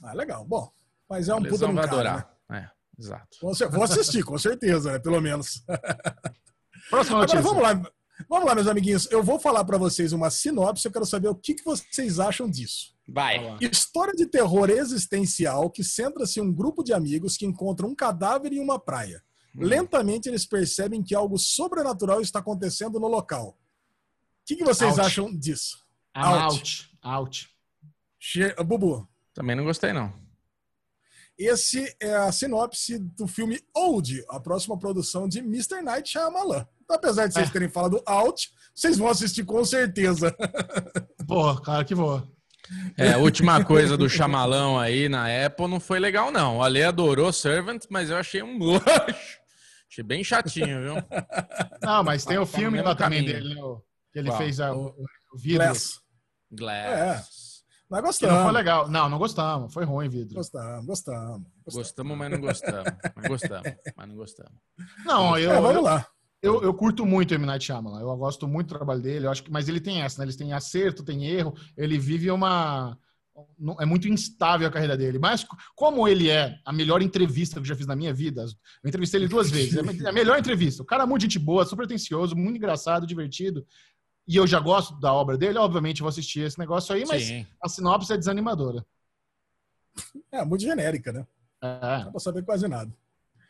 Ah, 0.03 0.13
legal. 0.15 0.45
Bom, 0.47 0.71
mas 1.09 1.29
é 1.29 1.35
um 1.35 1.39
puta 1.39 1.51
lesão 1.51 1.71
um 1.71 1.75
vai 1.75 1.89
cara, 1.89 1.97
né? 2.03 2.11
adorar. 2.11 2.39
É, 2.51 2.71
exato. 2.99 3.39
Vou 3.41 3.51
assi- 3.53 3.67
Vou 3.67 3.83
assistir, 3.83 4.23
com 4.25 4.39
certeza, 4.39 4.93
né? 4.93 4.99
Pelo 4.99 5.21
menos. 5.21 5.63
Próxima 6.91 7.23
Agora 7.23 7.41
notícia. 7.41 7.43
vamos 7.43 7.63
lá. 7.63 7.93
Vamos 8.29 8.47
lá, 8.47 8.55
meus 8.55 8.67
amiguinhos. 8.67 9.09
Eu 9.13 9.23
vou 9.23 9.39
falar 9.39 9.65
para 9.65 9.79
vocês 9.79 10.13
uma 10.13 10.29
sinopse. 10.31 10.85
Eu 10.87 10.93
quero 10.93 11.07
saber 11.07 11.29
o 11.29 11.35
que, 11.35 11.55
que 11.55 11.65
vocês 11.65 12.19
acham 12.19 12.51
disso. 12.51 12.93
Vai. 13.09 13.57
História 13.61 14.13
de 14.13 14.27
terror 14.27 14.69
existencial 14.71 15.71
que 15.71 15.85
centra-se 15.85 16.41
em 16.41 16.43
um 16.43 16.53
grupo 16.53 16.83
de 16.83 16.93
amigos 16.93 17.37
que 17.37 17.47
encontram 17.47 17.89
um 17.91 17.95
cadáver 17.95 18.53
em 18.53 18.59
uma 18.61 18.79
praia. 18.79 19.23
Hum. 19.55 19.61
Lentamente 19.63 20.29
eles 20.29 20.45
percebem 20.45 21.03
que 21.03 21.15
algo 21.15 21.39
sobrenatural 21.39 22.21
está 22.21 22.41
acontecendo 22.41 22.99
no 22.99 23.07
local. 23.07 23.51
O 23.51 23.57
que, 24.45 24.57
que 24.57 24.65
vocês 24.65 24.91
Out. 24.99 25.01
acham 25.01 25.35
disso? 25.39 25.79
I'm 26.17 26.23
Out. 26.25 26.55
out. 26.57 26.91
Out. 27.03 27.51
Che- 28.19 28.55
Bubu, 28.65 29.09
Também 29.33 29.55
não 29.55 29.65
gostei, 29.65 29.93
não. 29.93 30.13
Esse 31.39 31.95
é 32.01 32.15
a 32.17 32.33
sinopse 32.33 32.99
do 32.99 33.27
filme 33.27 33.61
Old, 33.75 34.25
a 34.29 34.41
próxima 34.41 34.79
produção 34.79 35.29
de 35.29 35.39
Mr. 35.39 35.81
Night 35.83 36.11
Shyamalan. 36.11 36.67
Então, 36.83 36.97
apesar 36.97 37.27
de 37.27 37.35
vocês 37.35 37.49
É. 37.49 37.53
terem 37.53 37.69
falado 37.69 38.03
Out, 38.07 38.51
vocês 38.75 38.99
vão 38.99 39.09
assistir 39.09 39.45
com 39.45 39.65
certeza. 39.65 40.35
Porra, 41.29 41.61
claro 41.61 41.85
que 41.85 41.95
vou. 41.95 42.27
É, 42.99 43.13
a 43.15 43.19
última 43.19 43.65
coisa 43.65 43.97
do 43.97 44.11
chamalão 44.11 44.79
aí 44.79 45.09
na 45.09 45.27
Apple 45.47 45.69
não 45.69 45.81
foi 45.81 45.99
legal, 45.99 46.31
não. 46.31 46.59
O 46.59 46.63
Ale 46.63 46.83
adorou 46.83 47.33
Servant, 47.33 47.85
mas 47.89 48.11
eu 48.11 48.17
achei 48.17 48.43
um 48.43 48.59
luxo. 48.59 48.85
Achei 49.91 50.05
bem 50.05 50.23
chatinho, 50.23 50.83
viu? 50.83 50.95
Não, 51.83 52.05
mas 52.05 52.25
tem 52.27 52.37
o 52.37 52.45
filme 52.45 52.81
lá 52.83 52.95
também 52.95 53.25
dele, 53.25 53.55
né? 53.55 53.61
Que 54.13 54.19
ele 54.19 54.29
Qual? 54.29 54.39
fez 54.39 54.61
a- 54.61 54.75
o, 54.75 54.89
o 55.33 55.39
vidro. 55.39 55.59
Glass. 55.65 56.01
Glass. 56.51 57.48
Nós 57.91 58.19
Que 58.19 58.27
não 58.27 58.35
foi 58.35 58.43
gostamos. 58.45 58.53
legal. 58.55 58.89
Não, 58.89 59.09
não 59.09 59.19
gostamos. 59.19 59.73
Foi 59.73 59.85
ruim, 59.85 60.09
vidro. 60.09 60.35
Gostamos, 60.35 60.85
gostamos. 60.87 61.43
gostamos. 61.65 61.75
Gostamos, 61.89 62.19
mas 62.19 62.31
não 62.31 62.41
gostamos. 62.41 62.93
Mas 63.17 63.29
gostamos, 63.29 63.73
mas 63.97 64.09
não 64.09 64.15
gostamos. 64.17 64.53
Não, 65.05 65.39
eu, 65.39 65.53
É, 65.53 65.61
vamos 65.61 65.77
eu, 65.77 65.83
lá. 65.83 66.07
eu, 66.43 66.63
eu 66.63 66.75
curto 66.75 67.07
muito 67.07 67.31
o 67.31 67.35
M. 67.35 67.47
Night 67.47 67.65
Shyamalan. 67.65 68.01
Eu 68.01 68.17
gosto 68.17 68.47
muito 68.47 68.69
do 68.69 68.75
trabalho 68.77 69.01
dele. 69.01 69.27
Eu 69.27 69.31
acho 69.31 69.43
que, 69.43 69.51
mas 69.51 69.69
ele 69.69 69.81
tem 69.81 70.03
essa, 70.03 70.21
né? 70.21 70.29
Ele 70.29 70.37
tem 70.37 70.53
acerto, 70.53 71.03
tem 71.03 71.25
erro. 71.27 71.55
Ele 71.77 71.99
vive 71.99 72.31
uma... 72.31 72.97
É 73.81 73.87
muito 73.87 74.09
instável 74.09 74.67
a 74.67 74.71
carreira 74.71 74.97
dele. 74.97 75.19
Mas 75.19 75.47
como 75.77 76.09
ele 76.09 76.29
é 76.29 76.57
a 76.67 76.73
melhor 76.73 77.01
entrevista 77.01 77.55
que 77.55 77.61
eu 77.61 77.65
já 77.65 77.77
fiz 77.77 77.87
na 77.87 77.95
minha 77.95 78.13
vida, 78.13 78.45
eu 78.83 78.89
entrevistei 78.89 79.21
ele 79.21 79.29
duas 79.29 79.49
vezes. 79.49 79.77
É 79.77 80.09
a 80.09 80.13
melhor 80.13 80.39
entrevista. 80.39 80.83
O 80.83 80.87
cara 80.87 81.05
é 81.05 81.07
muito 81.07 81.23
gente 81.23 81.39
boa, 81.39 81.65
super 81.65 81.85
atencioso, 81.85 82.35
muito 82.37 82.57
engraçado, 82.57 83.07
divertido. 83.07 83.65
E 84.29 84.37
eu 84.37 84.47
já 84.47 84.61
gosto 84.61 84.95
da 85.01 85.11
obra 85.11 85.39
dele, 85.39 85.59
obviamente 85.59 86.03
vou 86.03 86.11
assistir 86.11 86.41
esse 86.41 86.59
negócio 86.59 86.95
aí, 86.95 87.07
mas 87.07 87.25
Sim. 87.25 87.47
a 87.63 87.69
sinopse 87.69 88.13
é 88.13 88.17
desanimadora. 88.17 88.85
É, 90.31 90.45
muito 90.45 90.63
genérica, 90.63 91.11
né? 91.11 91.27
É. 91.63 91.99
Não 91.99 92.05
dá 92.05 92.11
pra 92.11 92.21
saber 92.21 92.45
quase 92.45 92.69
nada. 92.69 92.93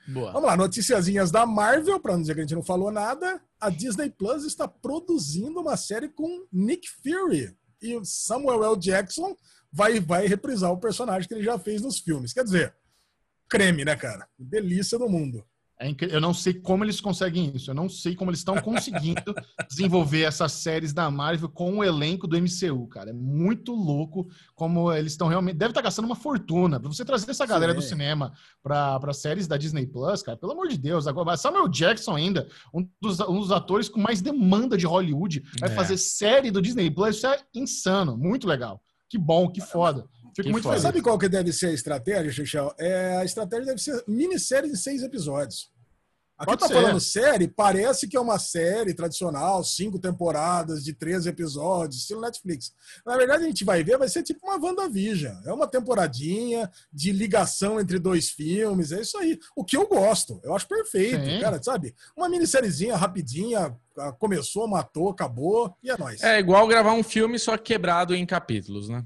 Boa. 0.06 0.32
Vamos 0.32 0.48
lá, 0.48 0.56
noticiazinhas 0.56 1.30
da 1.30 1.44
Marvel, 1.44 2.00
para 2.00 2.14
não 2.14 2.20
dizer 2.22 2.34
que 2.34 2.40
a 2.40 2.42
gente 2.44 2.54
não 2.54 2.62
falou 2.62 2.90
nada. 2.90 3.42
A 3.60 3.68
Disney 3.68 4.08
Plus 4.08 4.44
está 4.44 4.66
produzindo 4.66 5.60
uma 5.60 5.76
série 5.76 6.08
com 6.08 6.46
Nick 6.50 6.88
Fury. 6.88 7.54
E 7.82 7.96
o 7.96 8.04
Samuel 8.04 8.64
L. 8.64 8.76
Jackson 8.78 9.36
vai, 9.70 10.00
vai 10.00 10.26
reprisar 10.26 10.72
o 10.72 10.78
personagem 10.78 11.28
que 11.28 11.34
ele 11.34 11.44
já 11.44 11.58
fez 11.58 11.82
nos 11.82 11.98
filmes. 11.98 12.32
Quer 12.32 12.44
dizer, 12.44 12.74
creme, 13.48 13.84
né, 13.84 13.96
cara? 13.96 14.26
Delícia 14.38 14.98
do 14.98 15.08
mundo. 15.08 15.44
É 15.80 15.88
incri- 15.88 16.12
Eu 16.12 16.20
não 16.20 16.34
sei 16.34 16.54
como 16.54 16.84
eles 16.84 17.00
conseguem 17.00 17.52
isso. 17.54 17.70
Eu 17.70 17.74
não 17.74 17.88
sei 17.88 18.14
como 18.16 18.30
eles 18.30 18.40
estão 18.40 18.56
conseguindo 18.60 19.22
desenvolver 19.70 20.22
essas 20.22 20.50
séries 20.52 20.92
da 20.92 21.08
Marvel 21.10 21.48
com 21.48 21.78
o 21.78 21.84
elenco 21.84 22.26
do 22.26 22.36
MCU, 22.36 22.88
cara. 22.88 23.10
É 23.10 23.12
muito 23.12 23.72
louco 23.74 24.28
como 24.56 24.92
eles 24.92 25.12
estão 25.12 25.28
realmente. 25.28 25.56
Deve 25.56 25.70
estar 25.70 25.82
gastando 25.82 26.06
uma 26.06 26.16
fortuna. 26.16 26.80
Pra 26.80 26.88
você 26.88 27.04
trazer 27.04 27.30
essa 27.30 27.46
galera 27.46 27.72
do 27.72 27.80
Sim. 27.80 27.90
cinema 27.90 28.32
para 28.62 29.12
séries 29.12 29.46
da 29.46 29.56
Disney 29.56 29.86
Plus, 29.86 30.20
cara, 30.22 30.36
pelo 30.36 30.52
amor 30.52 30.66
de 30.68 30.76
Deus. 30.76 31.06
Agora, 31.06 31.36
Samuel 31.36 31.68
Jackson, 31.68 32.16
ainda, 32.16 32.48
um 32.74 32.84
dos, 33.00 33.20
um 33.20 33.38
dos 33.38 33.52
atores 33.52 33.88
com 33.88 34.00
mais 34.00 34.20
demanda 34.20 34.76
de 34.76 34.84
Hollywood, 34.86 35.44
vai 35.60 35.70
É. 35.70 35.74
fazer 35.74 35.96
série 35.96 36.50
do 36.50 36.60
Disney 36.60 36.90
Plus. 36.90 37.16
Isso 37.18 37.26
é 37.28 37.38
insano. 37.54 38.16
Muito 38.16 38.48
legal. 38.48 38.82
Que 39.08 39.16
bom, 39.16 39.48
que 39.48 39.60
foda. 39.60 40.04
Fico 40.38 40.46
Que 40.46 40.52
muito 40.52 40.68
feliz. 40.68 40.82
sabe 40.82 41.02
qual 41.02 41.18
que 41.18 41.28
deve 41.28 41.52
ser 41.52 41.66
a 41.66 41.72
estratégia, 41.72 42.30
Xixão? 42.30 42.72
É, 42.78 43.16
a 43.16 43.24
estratégia 43.24 43.66
deve 43.66 43.82
ser 43.82 44.04
minissérie 44.06 44.70
de 44.70 44.78
seis 44.78 45.02
episódios. 45.02 45.68
Aqui 46.38 46.50
Pode 46.50 46.60
tá 46.60 46.68
ser. 46.68 46.74
falando 46.74 47.00
série, 47.00 47.48
parece 47.48 48.06
que 48.06 48.16
é 48.16 48.20
uma 48.20 48.38
série 48.38 48.94
tradicional, 48.94 49.64
cinco 49.64 49.98
temporadas 49.98 50.84
de 50.84 50.92
13 50.92 51.30
episódios, 51.30 52.02
estilo 52.02 52.20
Netflix. 52.20 52.72
Na 53.04 53.16
verdade, 53.16 53.42
a 53.42 53.46
gente 53.48 53.64
vai 53.64 53.82
ver, 53.82 53.98
vai 53.98 54.08
ser 54.08 54.22
tipo 54.22 54.46
uma 54.46 54.56
WandaVision. 54.64 55.34
É 55.44 55.52
uma 55.52 55.66
temporadinha 55.66 56.70
de 56.92 57.10
ligação 57.10 57.80
entre 57.80 57.98
dois 57.98 58.30
filmes, 58.30 58.92
é 58.92 59.00
isso 59.00 59.18
aí. 59.18 59.36
O 59.56 59.64
que 59.64 59.76
eu 59.76 59.88
gosto, 59.88 60.40
eu 60.44 60.54
acho 60.54 60.68
perfeito, 60.68 61.24
Sim. 61.24 61.40
cara, 61.40 61.60
sabe? 61.60 61.92
Uma 62.16 62.28
minissériezinha 62.28 62.94
rapidinha, 62.96 63.76
começou, 64.20 64.68
matou, 64.68 65.10
acabou, 65.10 65.74
e 65.82 65.90
é 65.90 65.98
nóis. 65.98 66.22
É 66.22 66.38
igual 66.38 66.68
gravar 66.68 66.92
um 66.92 67.02
filme 67.02 67.36
só 67.36 67.58
quebrado 67.58 68.14
em 68.14 68.24
capítulos, 68.24 68.88
né? 68.88 69.04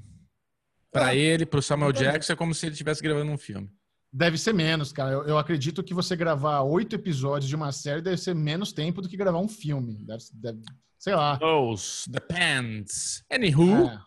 Pra 0.93 1.13
É. 1.13 1.17
ele, 1.17 1.45
pro 1.45 1.61
Samuel 1.61 1.89
Exatamente. 1.89 2.13
Jackson, 2.13 2.33
é 2.33 2.35
como 2.35 2.53
se 2.53 2.65
ele 2.67 2.73
estivesse 2.73 3.01
gravando 3.01 3.31
um 3.31 3.37
filme. 3.37 3.69
Deve 4.15 4.37
ser 4.37 4.53
menos, 4.53 4.93
cara. 4.93 5.11
Eu, 5.11 5.23
eu 5.23 5.37
acredito 5.39 5.81
que 5.83 5.93
você 5.93 6.15
gravar 6.15 6.61
oito 6.61 6.95
episódios 6.95 7.49
de 7.49 7.55
uma 7.55 7.71
série 7.71 7.99
deve 8.01 8.17
ser 8.17 8.35
menos 8.35 8.71
tempo 8.71 9.01
do 9.01 9.09
que 9.09 9.17
gravar 9.17 9.39
um 9.39 9.47
filme. 9.47 9.97
Deve, 10.05 10.23
deve- 10.35 10.61
sei 10.99 11.15
lá. 11.15 11.35
Those, 11.37 12.07
depends. 12.09 13.23
Anywho. 13.31 13.87
É. 13.87 13.99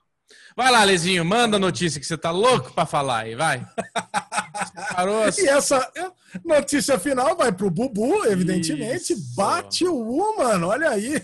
Vai 0.57 0.71
lá, 0.73 0.83
Lezinho, 0.85 1.25
manda 1.25 1.57
a 1.57 1.61
notícia 1.61 2.01
que 2.01 2.07
você 2.07 2.17
tá 2.17 2.31
louco 2.31 2.73
pra 2.73 2.87
falar 2.87 3.19
aí, 3.25 3.35
vai. 3.35 3.67
Parou 4.95 5.23
assim. 5.23 5.43
E 5.43 5.49
essa 5.49 5.91
notícia 6.45 6.99
final 6.99 7.37
vai 7.37 7.53
pro 7.53 7.71
Bubu, 7.71 8.25
evidentemente. 8.27 9.13
Isso. 9.13 9.35
Batwoman, 9.37 10.65
olha 10.67 10.91
aí. 10.91 11.23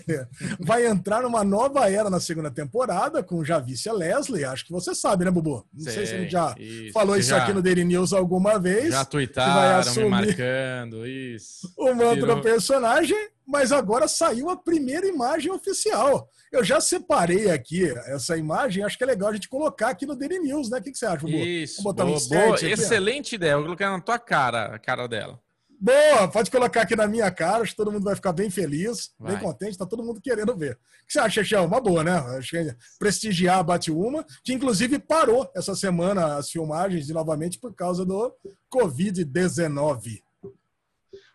Vai 0.59 0.85
entrar 0.85 1.21
numa 1.21 1.43
nova 1.43 1.89
era 1.89 2.09
na 2.09 2.19
segunda 2.19 2.49
temporada 2.51 3.21
com 3.23 3.43
Javícia 3.43 3.93
Leslie. 3.93 4.45
Acho 4.45 4.65
que 4.65 4.71
você 4.71 4.93
sabe, 4.95 5.25
né, 5.25 5.31
Bubu? 5.31 5.65
Não 5.73 5.83
sei, 5.83 6.05
se 6.05 6.13
a 6.13 6.17
gente 6.19 6.31
já 6.31 6.55
Isso, 6.57 6.93
falou 6.93 7.17
isso 7.17 7.29
já- 7.29 7.43
aqui 7.43 7.53
no 7.53 7.61
Daily 7.61 7.83
News 7.83 8.13
alguma 8.13 8.59
vez. 8.59 8.89
Já 8.91 9.05
tuitaram, 9.05 9.93
me 9.95 10.09
marcando, 10.09 11.05
isso. 11.07 11.71
o 11.77 11.93
manto 11.93 12.15
Virou- 12.21 12.35
do 12.37 12.41
personagem, 12.41 13.17
mas 13.45 13.71
agora 13.71 14.07
saiu 14.07 14.49
a 14.49 14.55
primeira 14.57 15.05
imagem 15.07 15.51
oficial. 15.51 16.29
Eu 16.51 16.63
já 16.63 16.79
separei 16.79 17.49
aqui 17.49 17.83
essa 18.05 18.37
imagem, 18.37 18.83
acho 18.83 18.95
que 18.95 19.03
é 19.03 19.07
legal 19.07 19.29
a 19.29 19.33
gente 19.33 19.49
colocar 19.49 19.89
aqui 19.89 20.05
no 20.05 20.15
Daily 20.15 20.37
News, 20.37 20.69
né? 20.69 20.77
O 20.77 20.83
que, 20.83 20.91
que 20.91 20.97
você 20.99 21.05
acha, 21.07 21.17
Bubu? 21.25 21.35
Isso, 21.37 21.77
Vamos 21.81 21.83
botar 21.83 22.03
um 22.03 22.07
boa, 22.09 22.17
insert 22.17 22.43
boa, 22.43 22.55
aqui, 22.55 22.65
ó. 22.65 22.73
Excelente 23.23 23.35
ideia. 23.35 23.51
Eu 23.53 23.57
vou 23.57 23.65
colocar 23.65 23.91
na 23.91 24.01
tua 24.01 24.19
cara, 24.19 24.75
a 24.75 24.79
cara 24.79 25.07
dela. 25.07 25.39
Boa, 25.79 26.29
pode 26.29 26.49
colocar 26.49 26.83
aqui 26.83 26.95
na 26.95 27.07
minha 27.07 27.29
cara, 27.29 27.61
acho 27.61 27.71
que 27.71 27.77
todo 27.77 27.91
mundo 27.91 28.05
vai 28.05 28.15
ficar 28.15 28.31
bem 28.31 28.49
feliz, 28.49 29.13
bem 29.19 29.33
Vai. 29.33 29.41
contente, 29.41 29.77
tá 29.77 29.85
todo 29.85 30.03
mundo 30.03 30.21
querendo 30.21 30.55
ver. 30.55 30.75
O 30.75 31.05
que 31.05 31.11
você 31.11 31.19
acha, 31.19 31.43
Chechão? 31.43 31.65
Uma 31.65 31.81
boa, 31.81 32.03
né? 32.03 32.13
Acho 32.37 32.51
que 32.51 32.57
é 32.57 32.75
prestigiar 32.97 33.59
a 33.59 33.63
Batwoman, 33.63 34.23
que 34.45 34.53
inclusive 34.53 34.97
parou 34.99 35.49
essa 35.53 35.75
semana 35.75 36.37
as 36.37 36.49
filmagens 36.49 37.05
de 37.05 37.13
novamente 37.13 37.59
por 37.59 37.73
causa 37.75 38.05
do 38.05 38.33
Covid-19. 38.73 40.21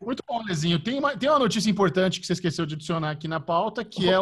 Muito 0.01 0.23
bom, 0.27 0.43
Lezinho. 0.45 0.83
Tem 0.83 0.99
uma, 0.99 1.15
tem 1.15 1.29
uma 1.29 1.41
notícia 1.41 1.69
importante 1.69 2.19
que 2.19 2.27
você 2.27 2.33
esqueceu 2.33 2.65
de 2.65 2.75
adicionar 2.75 3.11
aqui 3.11 3.29
na 3.29 3.41
pauta, 3.41 3.85
que 3.85 4.09
é 4.09 4.15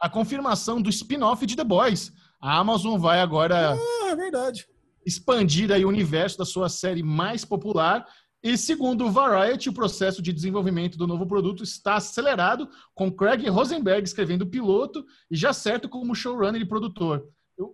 a 0.00 0.10
confirmação 0.10 0.82
do 0.82 0.90
spin-off 0.90 1.46
de 1.46 1.54
The 1.54 1.64
Boys. 1.64 2.10
A 2.40 2.58
Amazon 2.58 2.98
vai 2.98 3.20
agora 3.20 3.74
Ah, 3.74 4.08
é 4.10 4.16
verdade. 4.16 4.66
Expandir 5.06 5.70
aí 5.70 5.84
o 5.84 5.88
universo 5.88 6.38
da 6.38 6.44
sua 6.44 6.68
série 6.68 7.02
mais 7.02 7.44
popular 7.44 8.06
E 8.42 8.58
segundo 8.58 9.06
o 9.06 9.10
Variety, 9.10 9.70
o 9.70 9.72
processo 9.72 10.20
de 10.20 10.30
desenvolvimento 10.30 10.98
do 10.98 11.06
novo 11.06 11.26
produto 11.26 11.62
está 11.62 11.94
acelerado, 11.94 12.68
com 12.94 13.10
Craig 13.10 13.48
Rosenberg 13.48 14.04
escrevendo 14.04 14.42
o 14.42 14.50
piloto 14.50 15.02
e 15.30 15.36
já 15.36 15.54
certo 15.54 15.88
como 15.88 16.14
showrunner 16.14 16.60
e 16.60 16.68
produtor, 16.68 17.26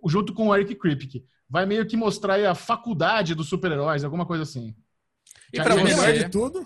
junto 0.07 0.33
com 0.33 0.47
o 0.47 0.55
Eric 0.55 0.75
Kripke. 0.75 1.25
Vai 1.49 1.65
meio 1.65 1.85
que 1.85 1.97
mostrar 1.97 2.39
a 2.45 2.55
faculdade 2.55 3.35
dos 3.35 3.49
super-heróis, 3.49 4.05
alguma 4.05 4.25
coisa 4.25 4.43
assim. 4.43 4.73
E 5.51 5.57
para 5.61 5.75
você, 5.75 6.13
de 6.13 6.29
tudo, 6.29 6.65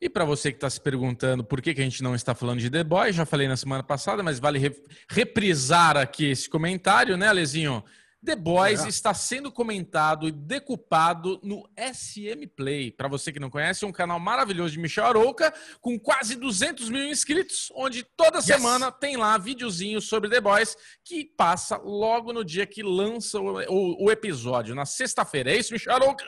e 0.00 0.08
para 0.08 0.24
você 0.24 0.50
que 0.50 0.56
está 0.56 0.68
se 0.68 0.80
perguntando 0.80 1.44
por 1.44 1.60
que, 1.60 1.72
que 1.74 1.80
a 1.80 1.84
gente 1.84 2.02
não 2.02 2.12
está 2.12 2.34
falando 2.34 2.58
de 2.58 2.68
The 2.68 2.82
Boys, 2.82 3.14
já 3.14 3.24
falei 3.24 3.46
na 3.46 3.56
semana 3.56 3.84
passada, 3.84 4.20
mas 4.20 4.38
vale 4.40 4.60
reprisar 5.08 5.96
aqui 5.96 6.30
esse 6.30 6.48
comentário, 6.50 7.16
né, 7.16 7.28
Alezinho? 7.28 7.84
The 8.24 8.36
Boys 8.36 8.84
é. 8.84 8.88
está 8.88 9.12
sendo 9.12 9.50
comentado 9.50 10.28
e 10.28 10.32
decupado 10.32 11.40
no 11.42 11.68
SM 11.76 12.46
Play. 12.54 12.92
Para 12.92 13.08
você 13.08 13.32
que 13.32 13.40
não 13.40 13.50
conhece, 13.50 13.84
é 13.84 13.88
um 13.88 13.92
canal 13.92 14.20
maravilhoso 14.20 14.72
de 14.72 14.78
Michel 14.78 15.06
Arouca, 15.06 15.52
com 15.80 15.98
quase 15.98 16.36
200 16.36 16.88
mil 16.88 17.04
inscritos, 17.08 17.72
onde 17.74 18.04
toda 18.16 18.38
yes. 18.38 18.46
semana 18.46 18.92
tem 18.92 19.16
lá 19.16 19.36
videozinho 19.36 20.00
sobre 20.00 20.30
The 20.30 20.40
Boys, 20.40 20.76
que 21.04 21.24
passa 21.24 21.76
logo 21.76 22.32
no 22.32 22.44
dia 22.44 22.64
que 22.64 22.82
lança 22.82 23.40
o, 23.40 23.60
o, 23.68 24.04
o 24.04 24.10
episódio, 24.10 24.74
na 24.74 24.86
sexta-feira. 24.86 25.50
É 25.50 25.58
isso, 25.58 25.72
Michel 25.72 25.94
Arouca? 25.94 26.24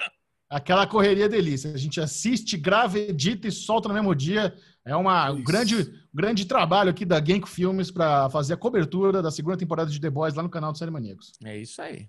Aquela 0.50 0.86
correria 0.86 1.28
delícia. 1.28 1.72
A 1.72 1.76
gente 1.76 2.00
assiste, 2.00 2.56
grava, 2.56 2.98
edita 2.98 3.46
e 3.48 3.52
solta 3.52 3.88
no 3.88 3.94
mesmo 3.94 4.14
dia. 4.14 4.54
É 4.86 4.94
uma, 4.94 5.30
um 5.30 5.42
grande, 5.42 5.92
grande 6.12 6.44
trabalho 6.44 6.90
aqui 6.90 7.04
da 7.04 7.24
Genko 7.24 7.48
Filmes 7.48 7.90
para 7.90 8.28
fazer 8.28 8.52
a 8.52 8.56
cobertura 8.56 9.22
da 9.22 9.30
segunda 9.30 9.56
temporada 9.56 9.90
de 9.90 10.00
The 10.00 10.10
Boys 10.10 10.34
lá 10.34 10.42
no 10.42 10.50
canal 10.50 10.72
do 10.72 10.78
Série 10.78 10.90
Maníacos. 10.90 11.32
É 11.42 11.56
isso 11.56 11.80
aí. 11.80 12.08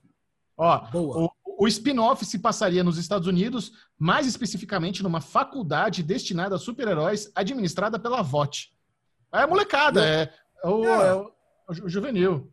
Ó, 0.57 0.79
Boa. 0.91 1.31
o, 1.45 1.63
o 1.63 1.67
spin-off 1.67 2.25
se 2.25 2.39
passaria 2.39 2.83
nos 2.83 2.97
Estados 2.97 3.27
Unidos, 3.27 3.71
mais 3.97 4.27
especificamente 4.27 5.01
numa 5.01 5.21
faculdade 5.21 6.03
destinada 6.03 6.55
a 6.55 6.59
super-heróis 6.59 7.31
administrada 7.33 7.97
pela 7.97 8.21
VOT. 8.21 8.73
É 9.33 9.45
molecada, 9.47 10.05
é, 10.05 10.33
é, 10.63 10.67
o, 10.67 10.85
é. 10.85 11.07
é 11.07 11.13
o, 11.13 11.31
o 11.83 11.89
juvenil. 11.89 12.51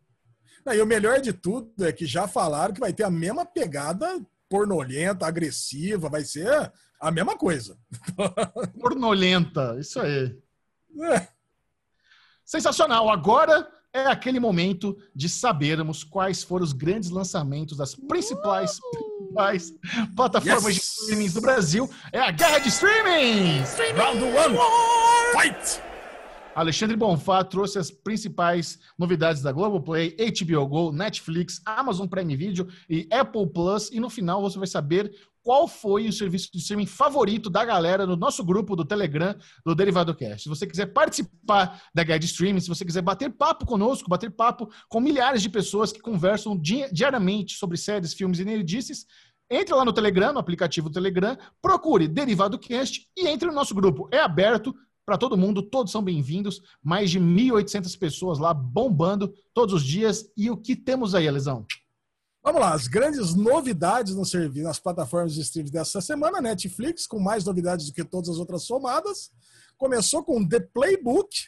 Não, 0.65 0.73
e 0.73 0.81
o 0.81 0.85
melhor 0.85 1.19
de 1.19 1.33
tudo 1.33 1.85
é 1.85 1.91
que 1.91 2.05
já 2.05 2.27
falaram 2.27 2.73
que 2.73 2.79
vai 2.79 2.93
ter 2.93 3.03
a 3.03 3.09
mesma 3.09 3.45
pegada 3.45 4.07
pornolenta, 4.49 5.25
agressiva, 5.25 6.09
vai 6.09 6.23
ser 6.23 6.71
a 7.03 7.11
mesma 7.11 7.37
coisa. 7.37 7.77
Pornolenta, 8.79 9.75
isso 9.77 9.99
aí. 9.99 10.37
É. 11.01 11.27
Sensacional. 12.45 13.09
Agora 13.09 13.69
é 13.93 14.05
aquele 14.07 14.39
momento 14.39 14.97
de 15.13 15.27
sabermos 15.27 16.03
quais 16.03 16.43
foram 16.43 16.63
os 16.63 16.71
grandes 16.71 17.09
lançamentos 17.09 17.77
das 17.77 17.93
principais, 17.93 18.79
principais 18.79 19.73
plataformas 20.15 20.65
yes. 20.65 20.75
de 20.75 20.81
streaming 20.81 21.29
do 21.29 21.41
Brasil. 21.41 21.89
É 22.13 22.19
a 22.19 22.31
guerra 22.31 22.59
de 22.59 22.69
streaming! 22.69 23.59
Round 23.97 24.23
one! 24.23 24.57
Fight! 25.33 25.81
Alexandre 26.55 26.95
Bonfá 26.95 27.43
trouxe 27.43 27.79
as 27.79 27.89
principais 27.89 28.79
novidades 28.97 29.41
da 29.41 29.51
Globoplay, 29.51 30.15
HBO 30.15 30.67
Go, 30.67 30.91
Netflix, 30.91 31.61
Amazon 31.65 32.07
Prime 32.07 32.35
Video 32.35 32.67
e 32.89 33.07
Apple 33.11 33.47
Plus. 33.47 33.89
E 33.91 33.99
no 33.99 34.09
final 34.09 34.41
você 34.41 34.57
vai 34.57 34.67
saber 34.67 35.11
qual 35.43 35.67
foi 35.67 36.07
o 36.07 36.13
serviço 36.13 36.49
de 36.51 36.57
streaming 36.57 36.85
favorito 36.85 37.49
da 37.49 37.65
galera 37.65 38.07
no 38.07 38.15
nosso 38.15 38.43
grupo 38.43 38.75
do 38.75 38.85
Telegram 38.85 39.35
do 39.65 39.75
Derivado 39.75 40.15
Cast. 40.15 40.43
Se 40.43 40.49
você 40.49 40.65
quiser 40.65 40.87
participar 40.87 41.83
da 41.93 42.03
Guide 42.03 42.25
Streaming, 42.25 42.61
se 42.61 42.69
você 42.69 42.85
quiser 42.85 43.01
bater 43.01 43.29
papo 43.29 43.65
conosco, 43.65 44.09
bater 44.09 44.31
papo 44.31 44.71
com 44.87 45.01
milhares 45.01 45.41
de 45.41 45.49
pessoas 45.49 45.91
que 45.91 45.99
conversam 45.99 46.57
di 46.57 46.89
diariamente 46.91 47.55
sobre 47.55 47.77
séries, 47.77 48.13
filmes 48.13 48.39
e 48.39 48.45
nerdices, 48.45 49.05
entre 49.49 49.75
lá 49.75 49.83
no 49.83 49.93
Telegram, 49.93 50.31
no 50.31 50.39
aplicativo 50.39 50.89
Telegram, 50.89 51.37
procure 51.61 52.07
Derivado 52.07 52.57
Cast 52.57 53.07
e 53.15 53.27
entre 53.27 53.47
no 53.47 53.53
nosso 53.53 53.75
grupo. 53.75 54.07
É 54.11 54.19
aberto, 54.19 54.73
para 55.05 55.17
todo 55.17 55.37
mundo, 55.37 55.61
todos 55.61 55.91
são 55.91 56.01
bem-vindos. 56.01 56.61
Mais 56.81 57.11
de 57.11 57.19
1.800 57.19 57.97
pessoas 57.99 58.39
lá 58.39 58.53
bombando 58.53 59.33
todos 59.53 59.75
os 59.75 59.83
dias. 59.83 60.25
E 60.37 60.49
o 60.49 60.55
que 60.57 60.75
temos 60.75 61.13
aí, 61.13 61.29
Lesão? 61.29 61.65
Vamos 62.43 62.59
lá, 62.59 62.73
as 62.73 62.87
grandes 62.89 63.33
novidades 63.33 64.13
no 64.15 64.25
serviço, 64.25 64.65
nas 64.65 64.77
plataformas 64.77 65.33
de 65.33 65.39
streaming 65.39 65.71
dessa 65.71 66.01
semana, 66.01 66.41
Netflix, 66.41 67.07
com 67.07 67.17
mais 67.17 67.45
novidades 67.45 67.85
do 67.85 67.93
que 67.93 68.03
todas 68.03 68.31
as 68.31 68.37
outras 68.37 68.63
somadas. 68.63 69.31
Começou 69.77 70.25
com 70.25 70.45
The 70.45 70.59
Playbook, 70.59 71.47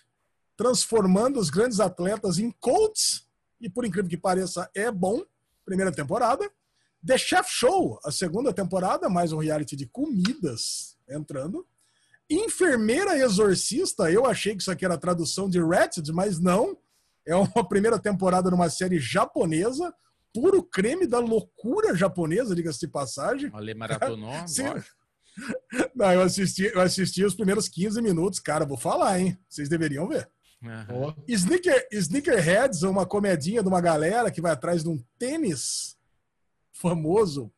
transformando 0.55 1.37
os 1.37 1.49
grandes 1.49 1.81
atletas 1.81 2.39
em 2.39 2.49
coaches, 2.49 3.27
e 3.59 3.69
por 3.69 3.83
incrível 3.83 4.09
que 4.09 4.15
pareça, 4.15 4.69
é 4.73 4.89
bom. 4.89 5.21
Primeira 5.65 5.91
temporada. 5.91 6.49
The 7.05 7.17
Chef 7.17 7.49
Show, 7.49 7.99
a 8.05 8.09
segunda 8.09 8.53
temporada, 8.53 9.09
mais 9.09 9.33
um 9.33 9.39
reality 9.39 9.75
de 9.75 9.87
comidas 9.87 10.97
entrando. 11.09 11.67
Enfermeira 12.29 13.17
Exorcista, 13.17 14.09
eu 14.09 14.25
achei 14.25 14.55
que 14.55 14.61
isso 14.61 14.71
aqui 14.71 14.85
era 14.85 14.97
tradução 14.97 15.49
de 15.49 15.59
Ratchet, 15.59 16.09
mas 16.13 16.39
não. 16.39 16.77
É 17.27 17.35
uma 17.35 17.67
primeira 17.67 17.99
temporada 17.99 18.49
numa 18.49 18.69
série 18.69 18.97
japonesa, 18.97 19.93
puro 20.35 20.61
creme 20.61 21.07
da 21.07 21.19
loucura 21.19 21.95
japonesa, 21.95 22.53
diga-se 22.53 22.81
de 22.81 22.89
passagem. 22.89 23.49
Olha, 23.53 23.73
maratonou 23.73 24.33
Não, 25.95 26.11
eu 26.11 26.21
assisti, 26.21 26.63
eu 26.65 26.81
assisti 26.81 27.23
os 27.23 27.35
primeiros 27.35 27.69
15 27.69 28.01
minutos, 28.01 28.39
cara, 28.39 28.65
vou 28.65 28.77
falar, 28.77 29.17
hein? 29.17 29.37
Vocês 29.47 29.69
deveriam 29.69 30.07
ver. 30.09 30.29
Uhum. 30.61 31.13
Sneaker, 31.27 31.87
Sneakerheads 31.89 32.83
é 32.83 32.87
uma 32.87 33.05
comedinha 33.05 33.61
de 33.61 33.67
uma 33.69 33.79
galera 33.79 34.29
que 34.29 34.41
vai 34.41 34.51
atrás 34.51 34.83
de 34.83 34.89
um 34.89 35.01
tênis 35.17 35.95
famoso. 36.73 37.49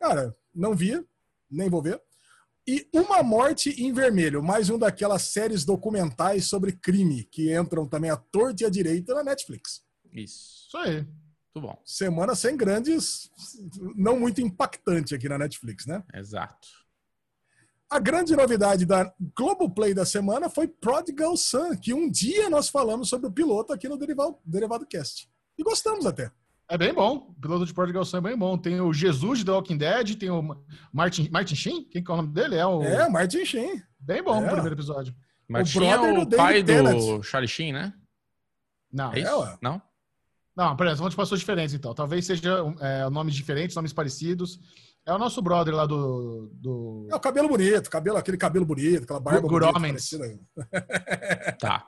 Cara, 0.00 0.34
não 0.52 0.74
vi, 0.74 1.00
nem 1.48 1.70
vou 1.70 1.82
ver. 1.82 2.00
E 2.66 2.88
Uma 2.92 3.22
Morte 3.22 3.70
em 3.80 3.92
Vermelho, 3.92 4.42
mais 4.42 4.68
um 4.68 4.78
daquelas 4.78 5.22
séries 5.22 5.64
documentais 5.64 6.46
sobre 6.46 6.72
crime 6.72 7.22
que 7.24 7.56
entram 7.56 7.86
também 7.86 8.10
à 8.10 8.16
torta 8.16 8.64
e 8.64 8.66
à 8.66 8.70
direita 8.70 9.14
na 9.14 9.22
Netflix. 9.22 9.84
Isso. 10.12 10.66
Isso 10.66 10.76
aí. 10.78 11.06
Muito 11.56 11.60
bom. 11.68 11.80
Semana 11.86 12.34
sem 12.34 12.54
grandes, 12.54 13.30
não 13.96 14.20
muito 14.20 14.42
impactante 14.42 15.14
aqui 15.14 15.26
na 15.26 15.38
Netflix, 15.38 15.86
né? 15.86 16.04
Exato. 16.12 16.68
A 17.88 17.98
grande 17.98 18.36
novidade 18.36 18.84
da 18.84 19.10
Globoplay 19.34 19.94
da 19.94 20.04
semana 20.04 20.50
foi 20.50 20.68
Prodigal 20.68 21.34
Son, 21.34 21.74
que 21.78 21.94
um 21.94 22.10
dia 22.10 22.50
nós 22.50 22.68
falamos 22.68 23.08
sobre 23.08 23.28
o 23.28 23.32
piloto 23.32 23.72
aqui 23.72 23.88
no 23.88 23.96
Derivado, 23.96 24.36
Derivado 24.44 24.86
Cast. 24.86 25.30
E 25.56 25.62
gostamos 25.62 26.04
até. 26.04 26.30
É 26.68 26.76
bem 26.76 26.92
bom. 26.92 27.28
O 27.30 27.40
piloto 27.40 27.64
de 27.64 27.72
Portugal 27.72 28.02
é 28.12 28.20
bem 28.20 28.36
bom. 28.36 28.58
Tem 28.58 28.78
o 28.78 28.92
Jesus 28.92 29.38
de 29.38 29.46
The 29.46 29.52
Walking 29.52 29.78
Dead, 29.78 30.18
tem 30.18 30.28
o 30.28 30.62
Martin, 30.92 31.30
Martin 31.30 31.54
Sheen? 31.54 31.88
Quem 31.88 32.04
que 32.04 32.10
é 32.10 32.14
o 32.14 32.16
nome 32.18 32.34
dele? 32.34 32.56
É 32.56 32.66
o 32.66 32.82
É, 32.82 33.08
Martin 33.08 33.46
Sheen. 33.46 33.82
Bem 33.98 34.22
bom 34.22 34.42
é. 34.42 34.44
o 34.44 34.50
primeiro 34.50 34.74
episódio. 34.74 35.14
Martin 35.48 35.78
o 35.78 35.80
brother 35.80 36.10
é 36.10 36.18
o 36.18 36.24
do 36.26 36.36
pai 36.36 36.62
do 36.62 37.22
Charlie 37.22 37.48
Sheen, 37.48 37.72
né? 37.72 37.94
Não. 38.92 39.14
É 39.14 39.20
isso? 39.20 39.58
Não? 39.62 39.80
Não, 40.56 40.74
peraí, 40.74 40.96
são 40.96 41.08
de 41.08 41.14
pessoas 41.14 41.40
diferentes 41.40 41.74
então. 41.74 41.94
Talvez 41.94 42.24
seja 42.24 42.56
é, 42.80 43.10
nomes 43.10 43.34
diferentes, 43.34 43.76
nomes 43.76 43.92
parecidos. 43.92 44.58
É 45.04 45.12
o 45.12 45.18
nosso 45.18 45.40
brother 45.42 45.74
lá 45.74 45.86
do. 45.86 46.50
do... 46.54 47.06
É 47.10 47.14
o 47.14 47.20
cabelo 47.20 47.48
bonito, 47.48 47.90
cabelo, 47.90 48.16
aquele 48.16 48.36
cabelo 48.36 48.64
bonito, 48.64 49.04
aquela 49.04 49.20
barba 49.20 49.46
Good 49.46 49.50
bonita. 49.50 49.72
Tá. 51.60 51.86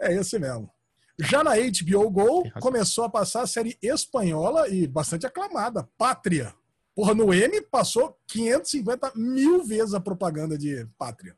É 0.00 0.14
esse 0.14 0.38
mesmo. 0.38 0.70
Já 1.18 1.42
na 1.42 1.52
HBO 1.56 2.10
Go, 2.10 2.44
começou 2.60 3.04
a 3.04 3.10
passar 3.10 3.42
a 3.42 3.46
série 3.46 3.76
espanhola 3.82 4.68
e 4.68 4.86
bastante 4.86 5.26
aclamada, 5.26 5.88
Pátria. 5.96 6.54
Porra, 6.94 7.14
no 7.14 7.32
M 7.32 7.60
passou 7.62 8.16
550 8.28 9.12
mil 9.16 9.64
vezes 9.64 9.94
a 9.94 10.00
propaganda 10.00 10.56
de 10.56 10.86
Pátria. 10.98 11.36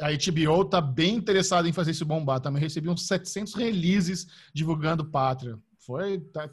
A 0.00 0.10
HBO 0.12 0.64
tá 0.64 0.80
bem 0.80 1.16
interessada 1.16 1.68
em 1.68 1.72
fazer 1.72 1.90
isso 1.90 2.04
bombar. 2.04 2.40
Também 2.40 2.62
recebi 2.62 2.88
uns 2.88 3.06
700 3.06 3.54
releases 3.54 4.26
divulgando 4.54 5.04
Pátria. 5.04 5.58
Foi. 5.84 6.20
Tá, 6.32 6.48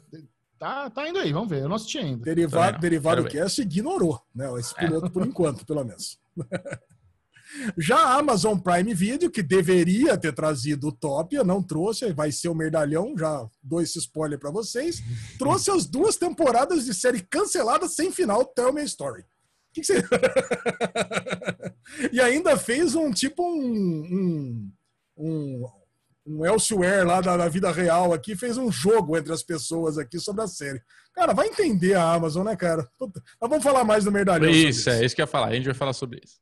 tá, 0.58 0.90
tá 0.90 1.08
indo 1.08 1.18
aí, 1.18 1.32
vamos 1.32 1.48
ver. 1.48 1.62
Eu 1.62 1.68
não 1.68 1.76
assisti 1.76 1.98
ainda. 1.98 2.24
Derivado, 2.24 2.78
derivado 2.80 3.24
Cast 3.24 3.62
ignorou, 3.62 4.20
né? 4.34 4.50
Esse 4.58 4.74
piloto 4.74 5.10
por 5.10 5.24
enquanto, 5.26 5.64
pelo 5.64 5.84
menos. 5.84 6.18
Já 7.76 7.96
a 7.96 8.14
Amazon 8.18 8.58
Prime 8.58 8.94
Video, 8.94 9.30
que 9.30 9.42
deveria 9.42 10.16
ter 10.16 10.32
trazido 10.32 10.88
o 10.88 10.92
Topia, 10.92 11.42
não 11.42 11.62
trouxe, 11.62 12.12
vai 12.12 12.30
ser 12.30 12.48
o 12.48 12.54
Merdalhão, 12.54 13.14
já 13.18 13.44
dou 13.62 13.80
esse 13.80 13.98
spoiler 13.98 14.38
para 14.38 14.50
vocês. 14.50 15.02
Trouxe 15.38 15.70
as 15.70 15.84
duas 15.86 16.16
temporadas 16.16 16.84
de 16.84 16.94
série 16.94 17.20
cancelada 17.20 17.88
sem 17.88 18.12
final, 18.12 18.44
Tell 18.44 18.72
Me 18.72 18.82
a 18.82 18.84
Story. 18.84 19.24
Que 19.72 19.80
que 19.80 19.86
você... 19.86 20.02
e 22.12 22.20
ainda 22.20 22.56
fez 22.56 22.94
um 22.94 23.10
tipo 23.10 23.42
um, 23.42 23.56
um, 23.56 24.72
um, 25.16 25.66
um 26.26 26.44
elsewhere 26.44 27.04
lá 27.04 27.20
da, 27.20 27.36
da, 27.36 27.48
vida 27.48 27.70
real 27.70 28.12
aqui, 28.12 28.36
fez 28.36 28.56
um 28.56 28.70
jogo 28.70 29.16
entre 29.16 29.32
as 29.32 29.42
pessoas 29.42 29.98
aqui 29.98 30.18
sobre 30.18 30.42
a 30.42 30.48
série. 30.48 30.82
Cara, 31.14 31.32
vai 31.32 31.48
entender 31.48 31.94
a 31.94 32.12
Amazon, 32.12 32.44
né, 32.44 32.56
cara? 32.56 32.88
Puta, 32.98 33.22
nós 33.40 33.50
vamos 33.50 33.64
falar 33.64 33.84
mais 33.84 34.04
do 34.04 34.12
Merdalhão. 34.12 34.50
Isso, 34.50 34.90
é 34.90 35.04
isso 35.04 35.14
que 35.14 35.20
eu 35.20 35.24
ia 35.24 35.30
falar. 35.30 35.48
A 35.48 35.54
gente 35.54 35.64
vai 35.64 35.74
falar 35.74 35.92
sobre 35.92 36.20
isso. 36.24 36.38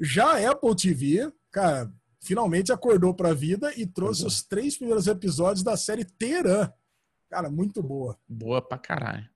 Já 0.00 0.32
a 0.32 0.50
Apple 0.50 0.74
TV, 0.74 1.32
cara, 1.50 1.90
finalmente 2.20 2.72
acordou 2.72 3.14
para 3.14 3.30
a 3.30 3.34
vida 3.34 3.72
e 3.76 3.86
trouxe 3.86 4.22
uhum. 4.22 4.28
os 4.28 4.42
três 4.42 4.76
primeiros 4.76 5.06
episódios 5.06 5.62
da 5.62 5.76
série 5.76 6.04
Teran. 6.04 6.70
Cara, 7.30 7.50
muito 7.50 7.82
boa. 7.82 8.18
Boa 8.28 8.60
pra 8.60 8.78
caralho. 8.78 9.28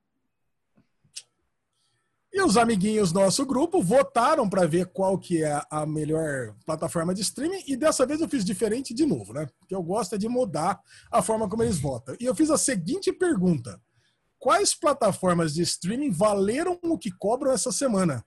E 2.33 2.41
os 2.41 2.57
amiguinhos 2.57 3.11
do 3.11 3.19
nosso 3.19 3.45
grupo 3.45 3.79
votaram 3.79 4.49
para 4.49 4.65
ver 4.65 4.87
qual 4.87 5.19
que 5.19 5.43
é 5.43 5.61
a 5.69 5.85
melhor 5.85 6.55
plataforma 6.65 7.13
de 7.13 7.21
streaming 7.21 7.61
e 7.67 7.77
dessa 7.77 8.07
vez 8.07 8.21
eu 8.21 8.27
fiz 8.27 8.43
diferente 8.43 8.91
de 8.91 9.05
novo, 9.05 9.33
né? 9.33 9.47
Porque 9.59 9.75
eu 9.75 9.83
gosto 9.83 10.15
é 10.15 10.17
de 10.17 10.27
mudar 10.27 10.81
a 11.11 11.21
forma 11.21 11.47
como 11.47 11.61
eles 11.61 11.79
votam. 11.79 12.15
E 12.19 12.25
eu 12.25 12.33
fiz 12.33 12.49
a 12.49 12.57
seguinte 12.57 13.13
pergunta: 13.13 13.79
Quais 14.39 14.73
plataformas 14.73 15.53
de 15.53 15.61
streaming 15.61 16.09
valeram 16.09 16.79
o 16.83 16.97
que 16.97 17.11
cobram 17.11 17.51
essa 17.51 17.71
semana? 17.71 18.25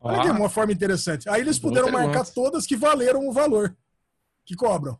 Olha 0.00 0.22
que 0.22 0.28
é 0.28 0.32
uma 0.32 0.50
forma 0.50 0.72
interessante. 0.72 1.28
Aí 1.28 1.40
eles 1.40 1.58
puderam 1.58 1.90
marcar 1.90 2.24
todas 2.26 2.66
que 2.66 2.76
valeram 2.76 3.28
o 3.28 3.32
valor 3.32 3.76
que 4.44 4.56
cobram. 4.56 4.98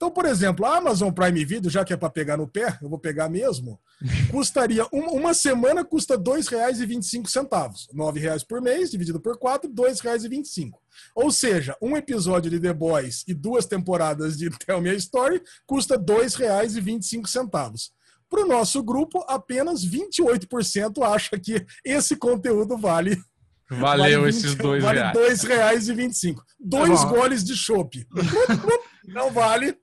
Então, 0.00 0.10
por 0.10 0.24
exemplo, 0.24 0.64
a 0.64 0.78
Amazon 0.78 1.12
Prime 1.12 1.44
Video, 1.44 1.70
já 1.70 1.84
que 1.84 1.92
é 1.92 1.96
para 1.96 2.08
pegar 2.08 2.38
no 2.38 2.48
pé, 2.48 2.78
eu 2.80 2.88
vou 2.88 2.98
pegar 2.98 3.28
mesmo, 3.28 3.78
custaria 4.32 4.86
uma, 4.90 5.12
uma 5.12 5.34
semana 5.34 5.84
custa 5.84 6.14
R$ 6.14 6.22
2,25. 6.22 8.14
R$ 8.14 8.18
reais 8.18 8.42
por 8.42 8.62
mês, 8.62 8.90
dividido 8.90 9.20
por 9.20 9.38
4, 9.38 9.68
R$ 9.68 9.74
2,25. 9.74 10.70
Ou 11.14 11.30
seja, 11.30 11.76
um 11.82 11.98
episódio 11.98 12.50
de 12.50 12.58
The 12.58 12.72
Boys 12.72 13.24
e 13.28 13.34
duas 13.34 13.66
temporadas 13.66 14.38
de 14.38 14.48
Tell 14.64 14.80
Me 14.80 14.88
a 14.88 14.94
Story 14.94 15.42
custa 15.66 15.96
R$ 15.96 16.00
2,25. 16.02 17.90
Para 18.26 18.44
o 18.44 18.48
nosso 18.48 18.82
grupo, 18.82 19.22
apenas 19.28 19.84
28% 19.84 21.02
acha 21.02 21.38
que 21.38 21.66
esse 21.84 22.16
conteúdo 22.16 22.78
vale 22.78 23.22
Valeu 23.68 24.22
vale 24.22 24.32
20, 24.32 24.36
esses 24.36 24.54
dois 24.56 24.82
vale 24.82 24.98
reais. 24.98 25.12
Dois 25.12 25.42
reais 25.42 25.88
e 25.88 25.94
25. 25.94 26.42
Dois 26.58 27.02
tá 27.02 27.06
goles 27.06 27.44
de 27.44 27.54
chopp. 27.54 28.04
Não 29.06 29.30
vale. 29.30 29.76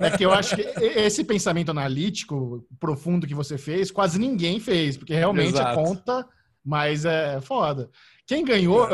É 0.00 0.16
que 0.16 0.24
eu 0.24 0.32
acho 0.32 0.56
que 0.56 0.62
esse 0.62 1.24
pensamento 1.24 1.70
analítico 1.70 2.66
profundo 2.78 3.26
que 3.26 3.34
você 3.34 3.58
fez, 3.58 3.90
quase 3.90 4.18
ninguém 4.18 4.58
fez, 4.58 4.96
porque 4.96 5.14
realmente 5.14 5.54
Exato. 5.54 5.78
a 5.78 5.84
conta, 5.84 6.28
mas 6.64 7.04
é 7.04 7.40
foda. 7.40 7.90
Quem 8.26 8.44
ganhou, 8.44 8.86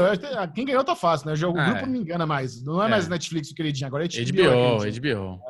quem 0.55 0.65
ganhou 0.65 0.83
tá 0.83 0.97
fácil, 0.97 1.27
né? 1.27 1.35
O 1.35 1.37
jogo, 1.37 1.59
é. 1.59 1.65
grupo 1.67 1.83
não 1.83 1.93
me 1.93 1.99
engana 1.99 2.27
mais. 2.27 2.63
Não 2.63 2.83
é, 2.83 2.87
é. 2.87 2.89
mais 2.89 3.09
Netflix 3.09 3.51
o 3.51 3.55
queridinho, 3.55 3.87
agora 3.87 4.05
é 4.05 4.09
HBO. 4.09 4.79
HBO, 4.79 5.01
HBO. 5.01 5.41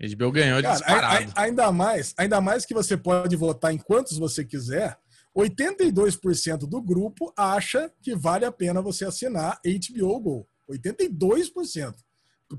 É. 0.00 0.08
HBO 0.08 0.32
ganhou 0.32 0.60
Cara, 0.60 0.74
disparado. 0.74 1.32
Ainda 1.36 1.70
mais, 1.70 2.14
ainda 2.18 2.40
mais 2.40 2.66
que 2.66 2.74
você 2.74 2.96
pode 2.96 3.36
votar 3.36 3.72
em 3.72 3.78
quantos 3.78 4.18
você 4.18 4.44
quiser. 4.44 4.98
82% 5.34 6.68
do 6.68 6.82
grupo 6.82 7.32
acha 7.36 7.90
que 8.02 8.14
vale 8.14 8.44
a 8.44 8.52
pena 8.52 8.82
você 8.82 9.06
assinar 9.06 9.58
HBO 9.64 10.20
Go. 10.20 10.48
82% 10.70 11.94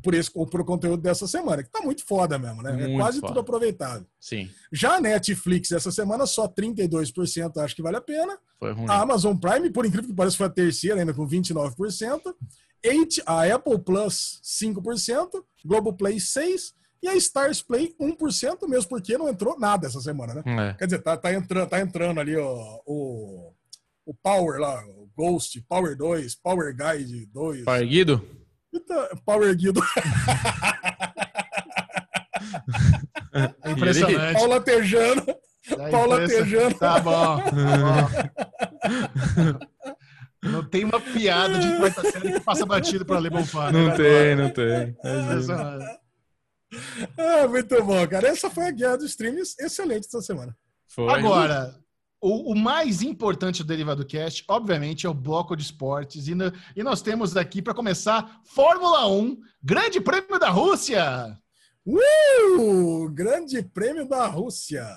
por 0.01 0.13
esse 0.13 0.31
por 0.31 0.61
o 0.61 0.65
conteúdo 0.65 1.01
dessa 1.01 1.27
semana, 1.27 1.63
que 1.63 1.69
tá 1.69 1.81
muito 1.81 2.05
foda 2.05 2.37
mesmo, 2.37 2.61
né? 2.61 2.71
É 2.71 2.73
muito 2.73 2.91
é 2.91 2.97
quase 2.97 3.19
foda. 3.19 3.27
tudo 3.27 3.39
aproveitado. 3.41 4.05
Sim. 4.19 4.49
Já 4.71 4.95
a 4.95 5.01
Netflix 5.01 5.71
essa 5.71 5.91
semana 5.91 6.25
só 6.25 6.47
32% 6.47 7.57
acho 7.57 7.75
que 7.75 7.81
vale 7.81 7.97
a 7.97 8.01
pena. 8.01 8.37
Foi 8.59 8.71
ruim. 8.71 8.85
A 8.89 9.01
Amazon 9.01 9.35
Prime, 9.35 9.69
por 9.69 9.85
incrível 9.85 10.09
que 10.09 10.15
pareça, 10.15 10.37
foi 10.37 10.47
a 10.47 10.49
terceira 10.49 10.99
ainda 10.99 11.13
com 11.13 11.27
29%. 11.27 12.21
A 13.25 13.55
Apple 13.55 13.79
Plus 13.79 14.41
5%, 14.43 15.43
Globoplay 15.65 16.19
6 16.19 16.73
e 17.01 17.07
a 17.07 17.15
Stars 17.15 17.61
Play 17.61 17.93
1%, 17.99 18.67
mesmo 18.67 18.89
porque 18.89 19.17
não 19.17 19.29
entrou 19.29 19.59
nada 19.59 19.87
essa 19.87 19.99
semana, 19.99 20.35
né? 20.35 20.43
É. 20.45 20.73
Quer 20.75 20.85
dizer, 20.85 20.99
tá, 20.99 21.17
tá, 21.17 21.33
entrando, 21.33 21.69
tá 21.69 21.79
entrando 21.81 22.19
ali 22.19 22.35
ó, 22.37 22.81
o, 22.85 23.53
o 24.05 24.13
Power 24.13 24.59
lá, 24.59 24.81
o 24.87 25.09
Ghost, 25.15 25.61
Power 25.67 25.97
2, 25.97 26.35
Power 26.35 26.75
Guide 26.75 27.25
2. 27.27 27.65
Power 27.65 27.87
Guido? 27.87 28.42
Power 29.25 29.55
Guido. 29.55 29.81
É 33.63 33.71
impressionante. 33.71 34.33
Paula 34.33 34.61
Tejano. 34.61 35.25
É 35.67 35.89
Paula 35.89 36.27
Tejano. 36.27 36.75
Tá 36.75 36.99
bom. 36.99 37.41
Tá 37.41 37.51
bom. 39.41 39.59
Não 40.43 40.63
tem 40.63 40.83
uma 40.83 40.99
piada 40.99 41.57
de 41.57 41.77
quarta 41.77 42.11
série 42.11 42.33
que 42.33 42.39
passa 42.41 42.65
batido 42.65 43.05
para 43.05 43.19
ler 43.19 43.31
Bonfá. 43.31 43.71
Não, 43.71 43.95
tem, 43.95 44.35
não 44.35 44.49
tem. 44.49 44.95
É 47.17 47.43
ah, 47.43 47.47
muito 47.47 47.83
bom, 47.83 48.07
cara. 48.07 48.27
Essa 48.27 48.49
foi 48.49 48.67
a 48.67 48.71
guerra 48.71 48.97
dos 48.97 49.11
streams 49.11 49.55
excelente 49.59 50.07
essa 50.07 50.21
semana. 50.21 50.55
Foi. 50.87 51.11
Agora, 51.13 51.73
o, 52.23 52.53
o, 52.53 52.55
mais 52.55 53.01
importante 53.01 53.61
do 53.61 53.67
Derivado 53.67 54.05
Cast, 54.05 54.45
obviamente, 54.47 55.05
é 55.05 55.09
o 55.09 55.13
bloco 55.13 55.57
de 55.57 55.63
esportes. 55.63 56.29
E, 56.29 56.33
no, 56.33 56.53
e 56.73 56.81
nós 56.81 57.01
temos 57.01 57.35
aqui, 57.35 57.61
para 57.61 57.73
começar, 57.73 58.39
Fórmula 58.45 59.05
1, 59.09 59.37
Grande 59.61 59.99
Prêmio 59.99 60.39
da 60.39 60.49
Rússia. 60.49 61.37
Uh! 61.85 63.09
Grande 63.09 63.61
Prêmio 63.61 64.07
da 64.07 64.25
Rússia. 64.25 64.87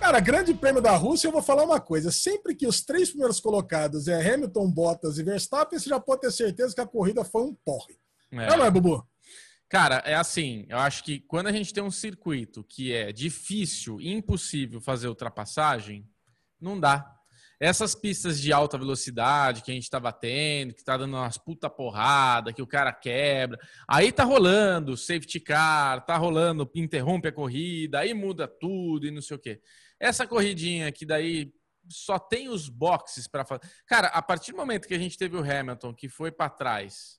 Cara, 0.00 0.20
grande 0.20 0.54
prêmio 0.54 0.80
da 0.80 0.96
Rússia, 0.96 1.28
eu 1.28 1.32
vou 1.32 1.42
falar 1.42 1.64
uma 1.64 1.78
coisa. 1.78 2.10
Sempre 2.10 2.54
que 2.54 2.66
os 2.66 2.80
três 2.80 3.10
primeiros 3.10 3.40
colocados 3.40 4.08
é 4.08 4.14
Hamilton, 4.32 4.70
Bottas 4.70 5.18
e 5.18 5.22
Verstappen, 5.22 5.78
você 5.78 5.90
já 5.90 6.00
pode 6.00 6.22
ter 6.22 6.32
certeza 6.32 6.74
que 6.74 6.80
a 6.80 6.86
corrida 6.86 7.22
foi 7.24 7.42
um 7.42 7.54
porre. 7.62 7.98
É. 8.32 8.46
Não 8.46 8.64
é, 8.64 8.70
Bubu? 8.70 9.06
Cara, 9.68 10.02
é 10.06 10.14
assim, 10.14 10.64
eu 10.68 10.78
acho 10.78 11.04
que 11.04 11.20
quando 11.20 11.48
a 11.48 11.52
gente 11.52 11.74
tem 11.74 11.82
um 11.82 11.90
circuito 11.90 12.64
que 12.64 12.92
é 12.92 13.12
difícil, 13.12 14.00
impossível 14.00 14.80
fazer 14.80 15.08
ultrapassagem, 15.08 16.08
não 16.58 16.80
dá. 16.80 17.14
Essas 17.60 17.94
pistas 17.94 18.40
de 18.40 18.50
alta 18.50 18.78
velocidade 18.78 19.62
que 19.62 19.70
a 19.70 19.74
gente 19.74 19.82
está 19.82 20.00
batendo, 20.00 20.72
que 20.72 20.80
está 20.80 20.96
dando 20.96 21.16
umas 21.16 21.36
puta 21.36 21.68
porrada, 21.68 22.52
que 22.52 22.62
o 22.62 22.66
cara 22.66 22.92
quebra, 22.92 23.58
aí 23.86 24.10
tá 24.10 24.24
rolando 24.24 24.96
safety 24.96 25.40
car, 25.40 26.02
tá 26.06 26.16
rolando, 26.16 26.70
interrompe 26.74 27.28
a 27.28 27.32
corrida, 27.32 27.98
aí 27.98 28.14
muda 28.14 28.48
tudo 28.48 29.06
e 29.06 29.10
não 29.10 29.20
sei 29.20 29.36
o 29.36 29.40
quê. 29.40 29.60
Essa 30.00 30.26
corridinha 30.26 30.90
que 30.92 31.04
daí 31.04 31.52
só 31.90 32.18
tem 32.18 32.48
os 32.48 32.68
boxes 32.70 33.28
para 33.28 33.44
fazer. 33.44 33.62
Cara, 33.86 34.08
a 34.08 34.22
partir 34.22 34.52
do 34.52 34.58
momento 34.58 34.88
que 34.88 34.94
a 34.94 34.98
gente 34.98 35.18
teve 35.18 35.36
o 35.36 35.40
Hamilton 35.40 35.92
que 35.92 36.08
foi 36.08 36.30
para 36.30 36.48
trás 36.48 37.18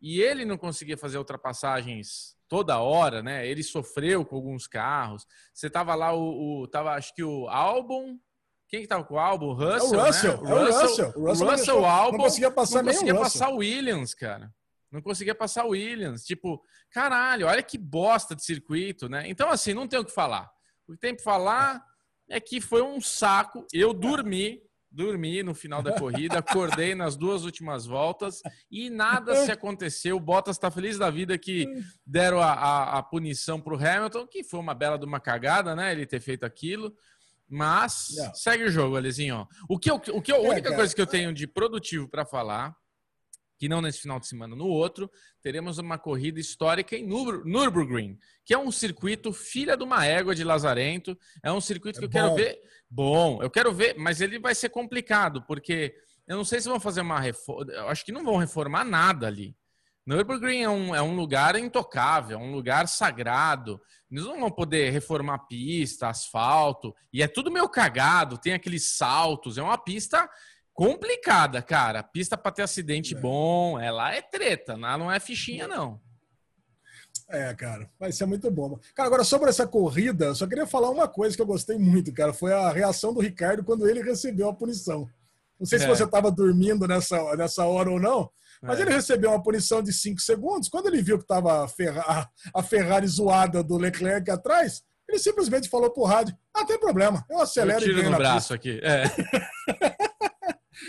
e 0.00 0.20
ele 0.20 0.44
não 0.44 0.56
conseguia 0.56 0.96
fazer 0.96 1.18
ultrapassagens 1.18 2.36
toda 2.48 2.78
hora, 2.80 3.22
né? 3.22 3.46
Ele 3.46 3.62
sofreu 3.62 4.24
com 4.24 4.36
alguns 4.36 4.66
carros. 4.66 5.26
Você 5.52 5.68
tava 5.68 5.94
lá 5.94 6.12
o, 6.12 6.62
o 6.62 6.68
tava 6.68 6.92
acho 6.92 7.14
que 7.14 7.22
o 7.22 7.48
Albon 7.48 8.18
quem 8.70 8.82
que 8.82 8.86
tava 8.86 9.02
com 9.02 9.14
o 9.14 9.18
álbum? 9.18 9.52
Russell, 9.52 9.98
é 9.98 10.02
o 10.02 10.06
Russell, 10.06 10.42
né? 10.42 10.52
o 10.52 10.64
Russell, 10.64 10.64
é 10.64 10.68
o 10.68 10.86
Russell. 10.86 11.12
O 11.16 11.26
Russell, 11.26 11.50
Russell 11.50 11.84
Albon, 11.84 12.18
não 12.18 12.24
conseguia 12.24 12.50
passar 12.52 12.82
não 12.84 12.92
conseguia 12.92 13.14
passar 13.16 13.48
o 13.50 13.56
Williams, 13.56 14.14
cara. 14.14 14.54
Não 14.92 15.02
conseguia 15.02 15.34
passar 15.34 15.64
o 15.64 15.70
Williams. 15.70 16.24
Tipo, 16.24 16.62
caralho, 16.88 17.48
olha 17.48 17.62
que 17.64 17.76
bosta 17.76 18.34
de 18.34 18.44
circuito, 18.44 19.08
né? 19.08 19.24
Então, 19.26 19.50
assim, 19.50 19.74
não 19.74 19.88
tem 19.88 19.98
o 19.98 20.04
que 20.04 20.12
falar. 20.12 20.48
O 20.86 20.92
que 20.92 20.98
tem 20.98 21.16
que 21.16 21.22
falar 21.22 21.84
é 22.28 22.38
que 22.38 22.60
foi 22.60 22.80
um 22.80 23.00
saco. 23.00 23.66
Eu 23.72 23.92
dormi, 23.92 24.62
dormi 24.90 25.42
no 25.42 25.54
final 25.54 25.82
da 25.82 25.92
corrida, 25.92 26.38
acordei 26.40 26.94
nas 26.94 27.16
duas 27.16 27.44
últimas 27.44 27.86
voltas 27.86 28.40
e 28.70 28.90
nada 28.90 29.36
se 29.44 29.52
aconteceu. 29.52 30.16
O 30.16 30.20
Bottas 30.20 30.56
está 30.56 30.70
feliz 30.70 30.98
da 30.98 31.10
vida 31.10 31.38
que 31.38 31.66
deram 32.04 32.40
a, 32.40 32.52
a, 32.52 32.98
a 32.98 33.02
punição 33.02 33.60
para 33.60 33.74
o 33.74 33.76
Hamilton, 33.76 34.26
que 34.26 34.42
foi 34.42 34.60
uma 34.60 34.74
bela 34.74 34.98
de 34.98 35.04
uma 35.04 35.20
cagada, 35.20 35.74
né? 35.76 35.92
Ele 35.92 36.06
ter 36.06 36.20
feito 36.20 36.44
aquilo. 36.44 36.94
Mas 37.48 38.14
Não. 38.16 38.34
segue 38.34 38.64
o 38.64 38.70
jogo, 38.70 38.96
Alizinho. 38.96 39.46
O 39.68 39.76
que, 39.76 39.90
eu, 39.90 39.96
o 39.96 40.22
que 40.22 40.30
eu, 40.30 40.36
a 40.36 40.46
é, 40.46 40.50
única 40.50 40.74
coisa 40.74 40.94
que 40.94 41.00
eu 41.00 41.06
tenho 41.06 41.34
de 41.34 41.48
produtivo 41.48 42.08
para 42.08 42.24
falar 42.24 42.76
que 43.60 43.68
não 43.68 43.82
nesse 43.82 44.00
final 44.00 44.18
de 44.18 44.26
semana, 44.26 44.56
no 44.56 44.66
outro, 44.66 45.10
teremos 45.42 45.76
uma 45.76 45.98
corrida 45.98 46.40
histórica 46.40 46.96
em 46.96 47.06
Nürburgring, 47.06 48.18
que 48.42 48.54
é 48.54 48.58
um 48.58 48.72
circuito 48.72 49.34
filha 49.34 49.76
de 49.76 49.84
uma 49.84 50.06
égua 50.06 50.34
de 50.34 50.42
Lazarento. 50.42 51.16
É 51.42 51.52
um 51.52 51.60
circuito 51.60 51.98
é 51.98 52.00
que 52.00 52.06
eu 52.06 52.08
bom. 52.08 52.18
quero 52.18 52.34
ver. 52.36 52.58
Bom, 52.88 53.42
eu 53.42 53.50
quero 53.50 53.70
ver, 53.70 53.96
mas 53.98 54.22
ele 54.22 54.38
vai 54.38 54.54
ser 54.54 54.70
complicado, 54.70 55.44
porque 55.46 55.94
eu 56.26 56.38
não 56.38 56.44
sei 56.44 56.58
se 56.58 56.70
vão 56.70 56.80
fazer 56.80 57.02
uma 57.02 57.20
reforma. 57.20 57.70
Eu 57.70 57.88
acho 57.90 58.02
que 58.02 58.10
não 58.10 58.24
vão 58.24 58.38
reformar 58.38 58.82
nada 58.82 59.26
ali. 59.26 59.54
Nürburgring 60.06 60.62
é 60.62 60.70
um, 60.70 60.94
é 60.94 61.02
um 61.02 61.14
lugar 61.14 61.54
intocável, 61.54 62.38
é 62.38 62.42
um 62.42 62.52
lugar 62.52 62.88
sagrado. 62.88 63.78
Eles 64.10 64.24
não 64.24 64.40
vão 64.40 64.50
poder 64.50 64.90
reformar 64.90 65.40
pista, 65.40 66.08
asfalto, 66.08 66.94
e 67.12 67.22
é 67.22 67.28
tudo 67.28 67.50
meio 67.50 67.68
cagado, 67.68 68.38
tem 68.38 68.54
aqueles 68.54 68.96
saltos, 68.96 69.58
é 69.58 69.62
uma 69.62 69.76
pista 69.76 70.26
complicada, 70.72 71.60
cara. 71.62 72.02
Pista 72.02 72.36
para 72.36 72.52
ter 72.52 72.62
acidente 72.62 73.14
é. 73.14 73.18
bom, 73.18 73.78
ela 73.78 74.14
é 74.14 74.22
treta, 74.22 74.76
não 74.76 75.10
é 75.10 75.18
fichinha, 75.20 75.66
não. 75.66 76.00
É, 77.28 77.54
cara, 77.54 77.88
vai 77.98 78.10
ser 78.10 78.26
muito 78.26 78.50
bom. 78.50 78.78
Cara, 78.94 79.06
agora 79.06 79.22
sobre 79.22 79.48
essa 79.50 79.66
corrida, 79.66 80.26
eu 80.26 80.34
só 80.34 80.46
queria 80.48 80.66
falar 80.66 80.90
uma 80.90 81.06
coisa 81.06 81.36
que 81.36 81.42
eu 81.42 81.46
gostei 81.46 81.78
muito, 81.78 82.12
cara. 82.12 82.32
Foi 82.32 82.52
a 82.52 82.70
reação 82.70 83.14
do 83.14 83.20
Ricardo 83.20 83.62
quando 83.62 83.88
ele 83.88 84.02
recebeu 84.02 84.48
a 84.48 84.54
punição. 84.54 85.08
Não 85.58 85.66
sei 85.66 85.78
é. 85.78 85.82
se 85.82 85.86
você 85.86 86.04
estava 86.04 86.30
dormindo 86.30 86.88
nessa, 86.88 87.36
nessa 87.36 87.64
hora 87.66 87.90
ou 87.90 88.00
não, 88.00 88.28
mas 88.62 88.78
é. 88.78 88.82
ele 88.82 88.90
recebeu 88.90 89.30
uma 89.30 89.42
punição 89.42 89.80
de 89.82 89.92
5 89.92 90.20
segundos. 90.20 90.68
Quando 90.68 90.88
ele 90.88 91.02
viu 91.02 91.18
que 91.18 91.24
estava 91.24 91.64
a, 91.64 92.28
a 92.54 92.62
Ferrari 92.62 93.06
zoada 93.06 93.62
do 93.62 93.76
Leclerc 93.76 94.28
atrás, 94.30 94.82
ele 95.08 95.18
simplesmente 95.18 95.68
falou 95.68 95.90
pro 95.90 96.04
rádio: 96.04 96.36
Ah, 96.54 96.64
tem 96.64 96.78
problema, 96.78 97.24
eu 97.28 97.40
acelero 97.40 97.80
eu 97.80 97.84
tiro 97.84 98.00
e 98.00 98.08
no 98.08 98.16
braço 98.16 98.52
pista. 98.52 98.54
aqui. 98.54 98.80
É. 98.82 99.04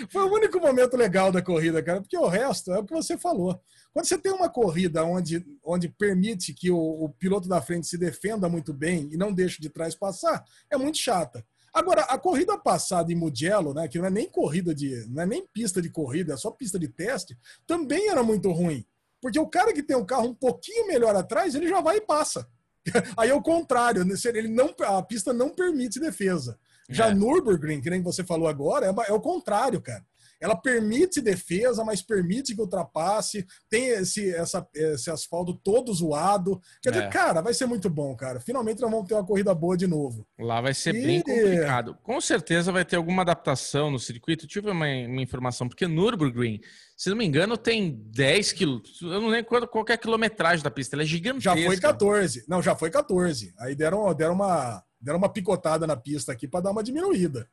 Foi 0.10 0.24
o 0.24 0.34
único 0.34 0.60
momento 0.60 0.95
legal 0.95 1.32
da 1.32 1.41
corrida, 1.41 1.82
cara, 1.84 2.02
porque 2.02 2.18
o 2.18 2.28
resto 2.28 2.72
é 2.72 2.80
o 2.80 2.86
que 2.86 2.93
você 2.93 3.18
falou. 3.18 3.62
Quando 3.93 4.06
você 4.06 4.18
tem 4.18 4.32
uma 4.32 4.49
corrida 4.49 5.04
onde, 5.04 5.45
onde 5.64 5.89
permite 5.89 6.54
que 6.54 6.72
o, 6.72 6.78
o 6.78 7.10
piloto 7.10 7.49
da 7.49 7.62
frente 7.62 7.88
se 7.88 7.97
defenda 7.97 8.47
muito 8.47 8.74
bem 8.74 9.10
e 9.12 9.18
não 9.18 9.34
deixe 9.34 9.62
de 9.62 9.70
trás 9.70 9.95
passar, 9.95 10.43
é 10.72 10.78
muito 10.78 10.97
chata. 10.97 11.45
Agora, 11.74 12.02
a 12.02 12.18
corrida 12.18 12.58
passada 12.58 13.12
em 13.12 13.16
Mugello, 13.16 13.74
né, 13.74 13.88
que 13.88 13.97
não 13.97 14.06
é 14.06 14.10
nem 14.10 14.30
corrida 14.30 14.76
de, 14.76 15.06
não 15.10 15.24
é 15.24 15.26
nem 15.26 15.47
pista 15.47 15.82
de 15.82 15.89
corrida, 15.89 16.34
é 16.34 16.38
só 16.38 16.52
pista 16.52 16.78
de 16.78 16.88
teste, 16.88 17.38
também 17.66 18.10
era 18.10 18.22
muito 18.22 18.52
ruim. 18.52 18.86
Porque 19.22 19.39
o 19.39 19.47
cara 19.47 19.72
que 19.72 19.84
tem 19.84 19.95
um 19.95 20.06
carro 20.06 20.28
um 20.28 20.34
pouquinho 20.34 20.88
melhor 20.88 21.16
atrás, 21.16 21.56
ele 21.56 21.70
já 21.70 21.80
vai 21.80 21.97
e 21.97 22.02
passa. 22.02 22.47
Aí 23.16 23.30
é 23.30 23.34
o 23.34 23.41
contrário, 23.41 24.04
né, 24.04 24.16
ele 24.26 24.49
não, 24.49 24.74
a 24.80 25.02
pista 25.02 25.32
não 25.32 25.49
permite 25.49 25.99
defesa. 25.99 26.60
Já 26.92 27.10
é. 27.10 27.14
Nürburgring, 27.14 27.82
que 27.82 27.89
nem 27.89 28.02
você 28.02 28.24
falou 28.24 28.48
agora, 28.48 28.86
é, 28.86 29.10
é 29.10 29.14
o 29.14 29.22
contrário, 29.22 29.82
cara 29.82 30.06
ela 30.42 30.56
permite 30.56 31.22
defesa, 31.22 31.86
mas 31.86 32.02
permite 32.02 32.56
que 32.56 32.62
ultrapasse, 32.62 33.46
tem 33.70 33.89
esse, 33.89 34.34
essa, 34.34 34.68
esse 34.74 35.12
asfalto 35.12 35.54
todo 35.54 35.94
zoado. 35.94 36.60
Quer 36.82 36.89
é. 36.89 36.92
dizer, 36.94 37.10
cara, 37.10 37.42
vai 37.42 37.54
ser 37.54 37.68
muito 37.68 37.89
bom, 37.92 38.16
cara. 38.16 38.39
Finalmente 38.39 38.82
nós 38.82 38.89
vamos 38.89 39.08
ter 39.08 39.14
uma 39.14 39.26
corrida 39.26 39.54
boa 39.54 39.78
de 39.78 39.86
novo. 39.86 40.28
Lá 40.39 40.60
vai 40.60 40.74
ser 40.74 40.96
e... 40.96 41.06
bem 41.06 41.22
complicado. 41.22 41.96
Com 42.02 42.20
certeza 42.20 42.72
vai 42.72 42.84
ter 42.84 42.96
alguma 42.96 43.22
adaptação 43.22 43.92
no 43.92 44.00
circuito. 44.00 44.48
Tive 44.48 44.72
uma, 44.72 44.88
uma 44.88 45.22
informação, 45.22 45.70
porque 45.70 45.88
Nürburgring, 45.88 46.60
se 46.98 47.12
não 47.12 47.18
me 47.18 47.26
engano, 47.26 47.56
tem 47.56 48.02
10 48.08 48.52
quilômetros. 48.54 49.00
Eu 49.00 49.22
não 49.22 49.28
lembro 49.28 49.68
qual 49.68 49.86
é 49.88 49.94
a 49.94 49.98
quilometragem 49.98 50.64
da 50.64 50.72
pista, 50.72 50.96
ela 50.96 51.04
é 51.04 51.06
gigantesca. 51.06 51.56
Já 51.56 51.66
foi 51.68 51.78
14. 51.78 52.46
Não, 52.48 52.64
já 52.64 52.76
foi 52.76 52.89
14. 52.89 53.54
Aí 53.60 53.76
deram, 53.76 54.12
deram, 54.16 54.34
uma, 54.34 54.84
deram 55.02 55.18
uma 55.18 55.30
picotada 55.30 55.88
na 55.88 55.95
pista 55.95 56.32
aqui 56.32 56.47
para 56.47 56.62
dar 56.62 56.72
uma 56.72 56.84
diminuída. 56.84 57.49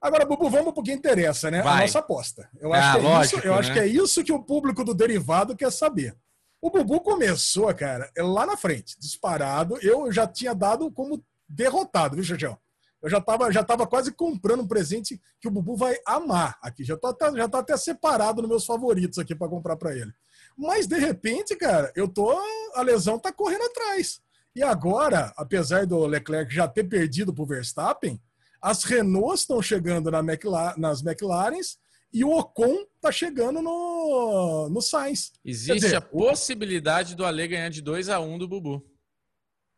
Agora, 0.00 0.26
Bubu, 0.26 0.50
vamos 0.50 0.74
para 0.74 0.80
o 0.80 0.84
que 0.84 0.92
interessa, 0.92 1.50
né? 1.50 1.62
Vai. 1.62 1.78
A 1.78 1.80
nossa 1.80 2.00
aposta. 2.00 2.50
Eu, 2.60 2.74
acho, 2.74 2.88
ah, 2.88 2.92
que 2.92 2.98
é 2.98 3.08
lógico, 3.08 3.38
isso, 3.38 3.46
eu 3.46 3.52
né? 3.52 3.58
acho 3.58 3.72
que 3.72 3.78
é 3.78 3.86
isso 3.86 4.24
que 4.24 4.32
o 4.32 4.42
público 4.42 4.84
do 4.84 4.92
derivado 4.92 5.56
quer 5.56 5.72
saber. 5.72 6.14
O 6.60 6.70
Bubu 6.70 7.00
começou, 7.00 7.74
cara, 7.74 8.10
lá 8.18 8.44
na 8.44 8.56
frente, 8.56 8.98
disparado. 8.98 9.78
Eu 9.80 10.12
já 10.12 10.26
tinha 10.26 10.54
dado 10.54 10.90
como 10.90 11.24
derrotado, 11.48 12.16
viu, 12.16 12.24
Xaxão? 12.24 12.58
Eu 13.02 13.10
já 13.10 13.18
estava 13.18 13.52
já 13.52 13.62
tava 13.62 13.86
quase 13.86 14.12
comprando 14.12 14.62
um 14.62 14.66
presente 14.66 15.20
que 15.38 15.48
o 15.48 15.50
Bubu 15.50 15.76
vai 15.76 15.94
amar 16.06 16.58
aqui. 16.62 16.84
Já 16.84 16.94
está 16.94 17.14
já 17.36 17.48
tá 17.48 17.58
até 17.58 17.76
separado 17.76 18.40
nos 18.40 18.50
meus 18.50 18.66
favoritos 18.66 19.18
aqui 19.18 19.34
para 19.34 19.48
comprar 19.48 19.76
para 19.76 19.94
ele. 19.94 20.12
Mas, 20.56 20.86
de 20.86 20.98
repente, 20.98 21.56
cara, 21.56 21.92
eu 21.94 22.08
tô. 22.08 22.30
A 22.74 22.82
lesão 22.82 23.18
tá 23.18 23.32
correndo 23.32 23.64
atrás. 23.64 24.20
E 24.54 24.62
agora, 24.62 25.32
apesar 25.36 25.86
do 25.86 26.06
Leclerc 26.06 26.54
já 26.54 26.68
ter 26.68 26.84
perdido 26.84 27.34
para 27.34 27.42
o 27.42 27.46
Verstappen, 27.46 28.20
as 28.62 28.84
Renaults 28.84 29.40
estão 29.40 29.60
chegando 29.60 30.10
na 30.10 30.20
McLaren, 30.20 30.74
nas 30.78 31.04
McLarens 31.04 31.76
e 32.12 32.24
o 32.24 32.30
Ocon 32.30 32.86
está 32.94 33.10
chegando 33.10 33.60
no, 33.60 34.68
no 34.70 34.80
Sainz. 34.80 35.32
Existe 35.44 35.80
dizer, 35.80 35.96
a 35.96 36.00
possibilidade 36.00 37.16
do 37.16 37.26
Ale 37.26 37.48
ganhar 37.48 37.68
de 37.68 37.82
2 37.82 38.08
a 38.08 38.20
1 38.20 38.32
um 38.32 38.38
do 38.38 38.46
Bubu. 38.46 38.82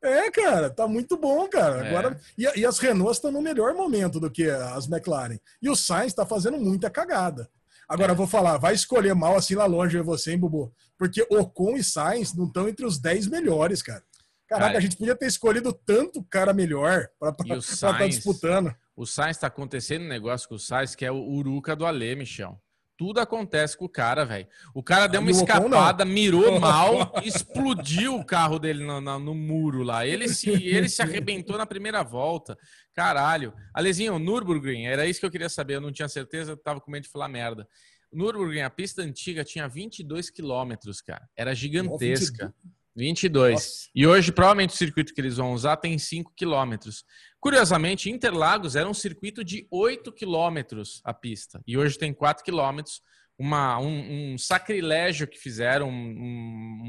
É, 0.05 0.31
cara, 0.31 0.69
tá 0.69 0.87
muito 0.87 1.17
bom, 1.17 1.49
cara. 1.49 1.85
É. 1.85 1.89
Agora, 1.89 2.21
e, 2.37 2.43
e, 2.61 2.67
as 2.67 2.79
Renaults 2.79 3.17
estão 3.17 3.33
no 3.33 3.41
melhor 3.41 3.75
momento 3.75 4.21
do 4.21 4.31
que 4.31 4.49
as 4.49 4.87
McLaren. 4.87 5.39
E 5.61 5.71
o 5.71 5.75
Sainz 5.75 6.13
está 6.13 6.27
fazendo 6.27 6.59
muita 6.59 6.91
cagada. 6.91 7.51
Agora, 7.89 8.13
é. 8.13 8.15
vou 8.15 8.27
falar, 8.27 8.59
vai 8.59 8.75
escolher 8.75 9.15
mal 9.15 9.37
assim 9.37 9.55
lá 9.55 9.65
longe 9.65 9.99
você, 10.01 10.33
hein, 10.33 10.39
Bubu? 10.39 10.73
Porque 10.99 11.27
Ocon 11.31 11.77
e 11.77 11.83
Sainz 11.83 12.35
não 12.35 12.47
estão 12.47 12.69
entre 12.69 12.85
os 12.85 12.99
10 12.99 13.29
melhores, 13.29 13.83
cara. 13.83 14.05
Caraca, 14.49 14.67
cara, 14.67 14.79
a 14.79 14.81
gente 14.81 14.97
podia 14.97 15.17
ter 15.17 15.27
escolhido 15.27 15.73
tanto 15.73 16.23
cara 16.25 16.53
melhor 16.53 17.09
para 17.19 17.31
estar 17.59 17.99
tá 17.99 18.07
disputando. 18.07 18.75
O 18.97 19.05
Sainz 19.05 19.37
está 19.37 19.49
acontecendo 19.49 20.03
um 20.03 20.09
negócio 20.09 20.49
com 20.49 20.55
o 20.55 20.59
Sainz 20.59 20.95
que 20.95 21.05
é 21.05 21.11
o 21.11 21.17
Uruca 21.17 21.75
do 21.75 21.85
Alê, 21.85 22.15
Michel. 22.15 22.61
Tudo 22.97 23.21
acontece 23.21 23.77
com 23.77 23.85
o 23.85 23.89
cara, 23.91 24.25
velho. 24.25 24.47
O 24.75 24.83
cara 24.83 25.07
deu 25.07 25.21
uma 25.21 25.31
escapada, 25.31 26.03
mirou 26.03 26.59
mal, 26.61 27.13
explodiu 27.23 28.15
o 28.15 28.25
carro 28.25 28.59
dele 28.59 28.83
no, 28.83 29.03
no, 29.03 29.19
no, 29.19 29.35
muro 29.35 29.83
lá. 29.83 30.07
Ele 30.07 30.29
se, 30.29 30.49
ele 30.65 30.89
se 30.89 31.03
arrebentou 31.03 31.59
na 31.59 31.67
primeira 31.67 32.03
volta. 32.03 32.57
Caralho. 32.95 33.53
Alezinho, 33.75 34.19
Nürburgring, 34.19 34.87
era 34.87 35.05
isso 35.05 35.21
que 35.21 35.27
eu 35.27 35.31
queria 35.31 35.51
saber. 35.51 35.75
Eu 35.75 35.83
não 35.83 35.93
tinha 35.93 36.09
certeza, 36.09 36.53
eu 36.53 36.57
tava 36.57 36.81
com 36.81 36.91
medo 36.91 37.03
de 37.03 37.11
falar 37.11 37.29
merda. 37.29 37.69
Nürburgring, 38.11 38.63
a 38.63 38.71
pista 38.71 39.03
antiga, 39.03 39.45
tinha 39.45 39.69
22 39.69 40.31
quilômetros, 40.31 41.03
cara. 41.03 41.29
Era 41.37 41.55
gigantesca. 41.55 42.55
22. 42.97 43.53
Nossa. 43.53 43.89
E 43.95 44.07
hoje, 44.07 44.33
provavelmente, 44.33 44.71
o 44.71 44.77
circuito 44.77 45.13
que 45.13 45.21
eles 45.21 45.37
vão 45.37 45.53
usar 45.53 45.77
tem 45.77 45.99
5 45.99 46.33
quilômetros. 46.35 47.05
Curiosamente, 47.39 48.11
Interlagos 48.11 48.75
era 48.75 48.89
um 48.89 48.95
circuito 48.95 49.45
de 49.45 49.67
8 49.71 50.11
quilômetros 50.13 51.03
a 51.05 51.13
pista. 51.13 51.63
E 51.67 51.77
hoje 51.77 51.99
tem 51.99 52.13
4 52.13 52.43
quilômetros. 52.43 53.03
Uma, 53.39 53.79
um, 53.79 54.33
um, 54.33 54.39
sacrilégio 54.39 55.29
que 55.29 55.37
fizeram, 55.39 55.91
um, 55.91 55.93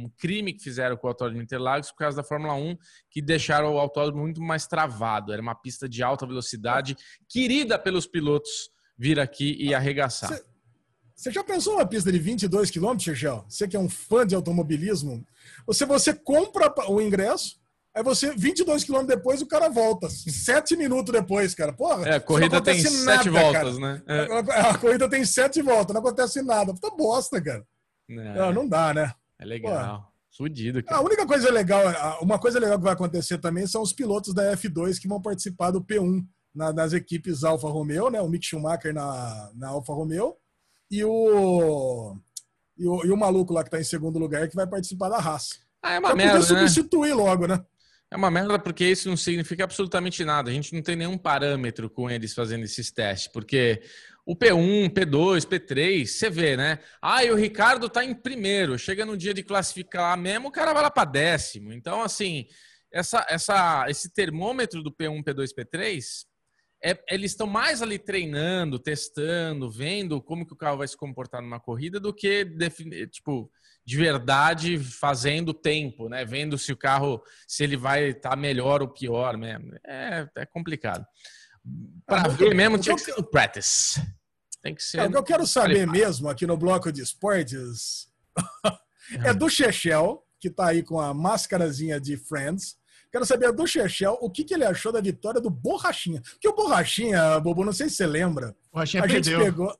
um, 0.05 0.11
crime 0.17 0.53
que 0.53 0.63
fizeram 0.63 0.95
com 0.95 1.05
o 1.05 1.09
autódromo 1.09 1.41
Interlagos 1.41 1.91
por 1.91 1.97
causa 1.97 2.15
da 2.15 2.23
Fórmula 2.23 2.53
1, 2.53 2.77
que 3.11 3.21
deixaram 3.21 3.73
o 3.73 3.77
autódromo 3.77 4.21
muito 4.21 4.41
mais 4.41 4.65
travado. 4.65 5.33
Era 5.33 5.41
uma 5.41 5.53
pista 5.53 5.89
de 5.89 6.01
alta 6.01 6.25
velocidade, 6.25 6.95
querida 7.27 7.77
pelos 7.77 8.07
pilotos 8.07 8.69
vir 8.97 9.19
aqui 9.19 9.57
e 9.59 9.73
arregaçar. 9.73 10.39
Você 11.17 11.31
já 11.31 11.43
pensou 11.43 11.73
uma 11.73 11.85
pista 11.85 12.11
de 12.11 12.19
22 12.19 12.69
quilômetros, 12.69 13.03
Chechel? 13.03 13.43
Você 13.49 13.67
que 13.67 13.75
é 13.75 13.79
um 13.79 13.89
fã 13.89 14.25
de 14.25 14.35
automobilismo, 14.35 15.25
você, 15.65 15.83
você 15.83 16.13
compra 16.13 16.71
o 16.87 17.01
ingresso, 17.01 17.59
aí 17.91 18.03
você, 18.03 18.35
22 18.35 18.83
quilômetros 18.83 19.17
depois, 19.17 19.41
o 19.41 19.47
cara 19.47 19.67
volta. 19.67 20.07
Sete 20.11 20.77
minutos 20.77 21.11
depois, 21.11 21.55
cara. 21.55 21.73
Porra, 21.73 22.07
é, 22.07 22.15
a 22.17 22.19
corrida 22.19 22.61
tem 22.61 22.83
nada, 22.83 22.95
sete 22.95 23.29
voltas, 23.31 23.79
cara. 23.79 23.79
né? 23.79 24.03
É. 24.07 24.27
A, 24.31 24.69
a, 24.69 24.77
corrida 24.77 25.09
tem 25.09 25.25
sete 25.25 25.59
voltas, 25.59 25.91
não 25.91 26.01
acontece 26.01 26.43
nada. 26.43 26.71
Puta 26.71 26.95
bosta, 26.95 27.41
cara. 27.41 27.65
Não, 28.07 28.35
não, 28.35 28.53
não 28.53 28.67
dá, 28.67 28.93
né? 28.93 29.11
É 29.39 29.45
legal. 29.45 30.13
Fudido, 30.37 30.83
cara. 30.83 31.01
A 31.01 31.03
única 31.03 31.25
coisa 31.25 31.51
legal, 31.51 31.81
uma 32.21 32.37
coisa 32.37 32.59
legal 32.59 32.77
que 32.77 32.83
vai 32.83 32.93
acontecer 32.93 33.39
também 33.39 33.65
são 33.65 33.81
os 33.81 33.91
pilotos 33.91 34.35
da 34.35 34.55
F2 34.55 34.99
que 34.99 35.07
vão 35.07 35.19
participar 35.19 35.71
do 35.71 35.81
P1 35.81 36.23
na, 36.53 36.71
nas 36.71 36.93
equipes 36.93 37.43
Alfa 37.43 37.67
Romeo, 37.67 38.11
né? 38.11 38.21
O 38.21 38.29
Mick 38.29 38.45
Schumacher 38.45 38.93
na, 38.93 39.51
na 39.55 39.69
Alfa 39.69 39.93
Romeo 39.93 40.37
e 40.89 41.03
o 41.03 42.15
e 42.77 42.87
o, 42.87 43.05
e 43.05 43.11
o 43.11 43.17
maluco 43.17 43.53
lá 43.53 43.63
que 43.63 43.71
tá 43.71 43.79
em 43.79 43.83
segundo 43.83 44.19
lugar 44.19 44.47
que 44.47 44.55
vai 44.55 44.67
participar 44.67 45.09
da 45.09 45.19
raça. 45.19 45.55
Ah, 45.81 45.93
é 45.93 45.99
uma 45.99 46.15
merda, 46.15 46.39
né? 46.39 46.45
substituir 46.45 47.13
logo, 47.13 47.47
né? 47.47 47.63
É 48.09 48.15
uma 48.15 48.31
merda 48.31 48.57
porque 48.57 48.85
isso 48.85 49.09
não 49.09 49.17
significa 49.17 49.63
absolutamente 49.63 50.23
nada. 50.23 50.49
A 50.49 50.53
gente 50.53 50.73
não 50.73 50.81
tem 50.81 50.95
nenhum 50.95 51.17
parâmetro 51.17 51.89
com 51.89 52.09
eles 52.09 52.33
fazendo 52.33 52.63
esses 52.63 52.91
testes, 52.91 53.31
porque 53.31 53.81
o 54.25 54.35
P1, 54.35 54.89
P2, 54.89 55.45
P3, 55.45 56.05
você 56.05 56.29
vê, 56.29 56.55
né? 56.55 56.79
Ah, 57.01 57.23
e 57.23 57.31
o 57.31 57.35
Ricardo 57.35 57.89
tá 57.89 58.05
em 58.05 58.13
primeiro. 58.13 58.77
Chega 58.77 59.05
no 59.05 59.17
dia 59.17 59.33
de 59.33 59.43
classificar 59.43 60.17
mesmo, 60.17 60.47
o 60.47 60.51
cara 60.51 60.73
vai 60.73 60.83
lá 60.83 60.91
para 60.91 61.09
décimo. 61.09 61.73
Então, 61.73 62.01
assim, 62.01 62.45
essa, 62.91 63.25
essa, 63.29 63.85
esse 63.89 64.13
termômetro 64.13 64.81
do 64.81 64.91
P1, 64.91 65.23
P2, 65.23 65.49
P3 65.53 66.25
é, 66.83 66.97
eles 67.09 67.31
estão 67.31 67.47
mais 67.47 67.81
ali 67.81 67.97
treinando, 67.97 68.77
testando, 68.77 69.69
vendo 69.69 70.21
como 70.21 70.45
que 70.45 70.53
o 70.53 70.57
carro 70.57 70.77
vai 70.77 70.87
se 70.87 70.95
comportar 70.95 71.41
numa 71.41 71.59
corrida 71.59 71.99
do 71.99 72.13
que 72.13 72.45
tipo 73.11 73.51
de 73.83 73.97
verdade 73.97 74.77
fazendo 74.77 75.53
tempo, 75.53 76.09
né? 76.09 76.23
Vendo 76.25 76.57
se 76.57 76.71
o 76.71 76.77
carro 76.77 77.21
se 77.47 77.63
ele 77.63 77.77
vai 77.77 78.09
estar 78.09 78.31
tá 78.31 78.35
melhor 78.35 78.81
ou 78.81 78.89
pior 78.89 79.37
mesmo. 79.37 79.73
É, 79.85 80.27
é 80.35 80.45
complicado. 80.45 81.05
Para 82.05 82.27
ver 82.29 82.53
mesmo 82.53 82.77
tinha 82.77 82.95
que 82.95 83.01
ser 83.01 83.15
no 83.15 83.23
practice. 83.23 84.01
Tem 84.61 84.75
que 84.75 84.83
ser. 84.83 84.99
É, 84.99 85.05
o 85.05 85.11
que 85.11 85.17
eu 85.17 85.23
quero 85.23 85.47
saber 85.47 85.87
mesmo 85.87 86.29
aqui 86.29 86.45
no 86.45 86.57
bloco 86.57 86.91
de 86.91 87.01
esportes 87.01 88.07
é 89.23 89.33
do 89.33 89.49
Chechel, 89.49 90.23
que 90.39 90.49
está 90.49 90.67
aí 90.67 90.83
com 90.83 90.99
a 90.99 91.13
máscarazinha 91.13 91.99
de 91.99 92.17
Friends 92.17 92.77
Quero 93.11 93.25
saber 93.25 93.51
do 93.51 93.65
Chechel 93.65 94.17
o 94.21 94.29
que, 94.29 94.43
que 94.43 94.53
ele 94.53 94.65
achou 94.65 94.91
da 94.91 95.01
vitória 95.01 95.39
do 95.39 95.49
Borrachinha. 95.49 96.21
Porque 96.21 96.47
o 96.47 96.55
Borrachinha, 96.55 97.39
Bobo, 97.39 97.63
não 97.63 97.73
sei 97.73 97.89
se 97.89 97.95
você 97.95 98.07
lembra. 98.07 98.55
Borrachinha 98.71 99.03
a 99.03 99.07
perdeu. 99.07 99.39
Gente 99.39 99.45
pegou... 99.45 99.77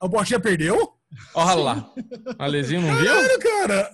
O 0.00 0.08
Borrachinha 0.08 0.40
perdeu? 0.40 0.94
Olha 1.34 1.54
lá. 1.54 1.92
A 2.38 2.46
Lezinho 2.46 2.82
não 2.82 2.96
viu? 2.96 3.06
Caralho, 3.06 3.38
cara. 3.38 3.92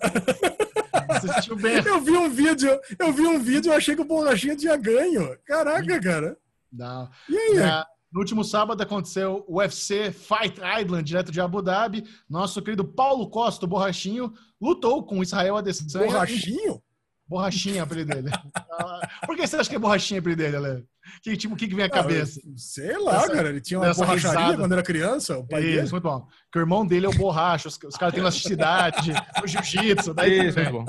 Eu 1.87 2.01
vi 2.01 2.13
um 2.13 2.31
vídeo, 2.31 2.81
eu 2.99 3.13
vi 3.13 3.23
um 3.23 3.39
vídeo 3.39 3.73
e 3.73 3.75
achei 3.75 3.95
que 3.95 4.03
o 4.03 4.07
Borrachinha 4.07 4.57
tinha 4.57 4.77
ganho. 4.77 5.37
Caraca, 5.45 6.01
cara. 6.01 6.37
Não. 6.73 7.11
E 7.29 7.37
aí? 7.37 7.59
É, 7.59 7.85
no 8.13 8.21
último 8.21 8.43
sábado 8.43 8.83
aconteceu 8.83 9.45
o 9.47 9.59
UFC 9.59 10.13
Fight 10.13 10.61
Island, 10.81 11.05
direto 11.05 11.31
de 11.31 11.41
Abu 11.41 11.63
Dhabi. 11.63 12.05
Nosso 12.29 12.61
querido 12.63 12.85
Paulo 12.85 13.29
Costa, 13.29 13.67
o 13.67 13.69
Borrachinho, 13.69 14.33
lutou 14.61 15.05
com 15.05 15.23
Israel 15.23 15.57
Adesanya. 15.57 16.07
Borrachinho? 16.07 16.83
Borrachinha 17.31 17.77
é 17.77 17.81
apelido 17.81 18.13
dele. 18.13 18.29
Por 19.25 19.37
que 19.37 19.47
você 19.47 19.55
acha 19.55 19.71
que 19.71 19.77
é 19.77 19.79
borrachinha 19.79 20.19
o 20.19 20.21
apelido 20.21 20.43
dele, 20.43 20.57
Ale? 20.57 20.85
Que, 21.23 21.37
tipo, 21.37 21.55
o 21.55 21.57
que, 21.57 21.69
que 21.69 21.75
vem 21.77 21.85
à 21.85 21.87
ah, 21.87 21.91
cabeça? 21.91 22.41
Ah, 22.45 22.53
sei 22.57 22.99
lá, 22.99 23.29
cara. 23.29 23.51
Ele 23.51 23.61
tinha 23.61 23.79
uma 23.79 23.95
borracharia 23.95 24.41
risada. 24.41 24.59
quando 24.59 24.73
era 24.73 24.83
criança. 24.83 25.39
O 25.39 25.47
pai 25.47 25.61
Isso, 25.61 25.77
dele. 25.77 25.91
muito 25.93 26.03
bom. 26.03 26.27
Que 26.51 26.59
o 26.59 26.61
irmão 26.61 26.85
dele 26.85 27.07
é 27.07 27.09
o 27.09 27.15
borracho. 27.15 27.69
Os, 27.69 27.79
os 27.85 27.97
caras 27.97 28.13
têm 28.13 28.21
elasticidade, 28.21 29.13
o 29.45 29.47
jiu-jitsu. 29.47 30.13
Daí 30.13 30.49
Isso, 30.49 30.59
muito 30.59 30.73
bom. 30.73 30.87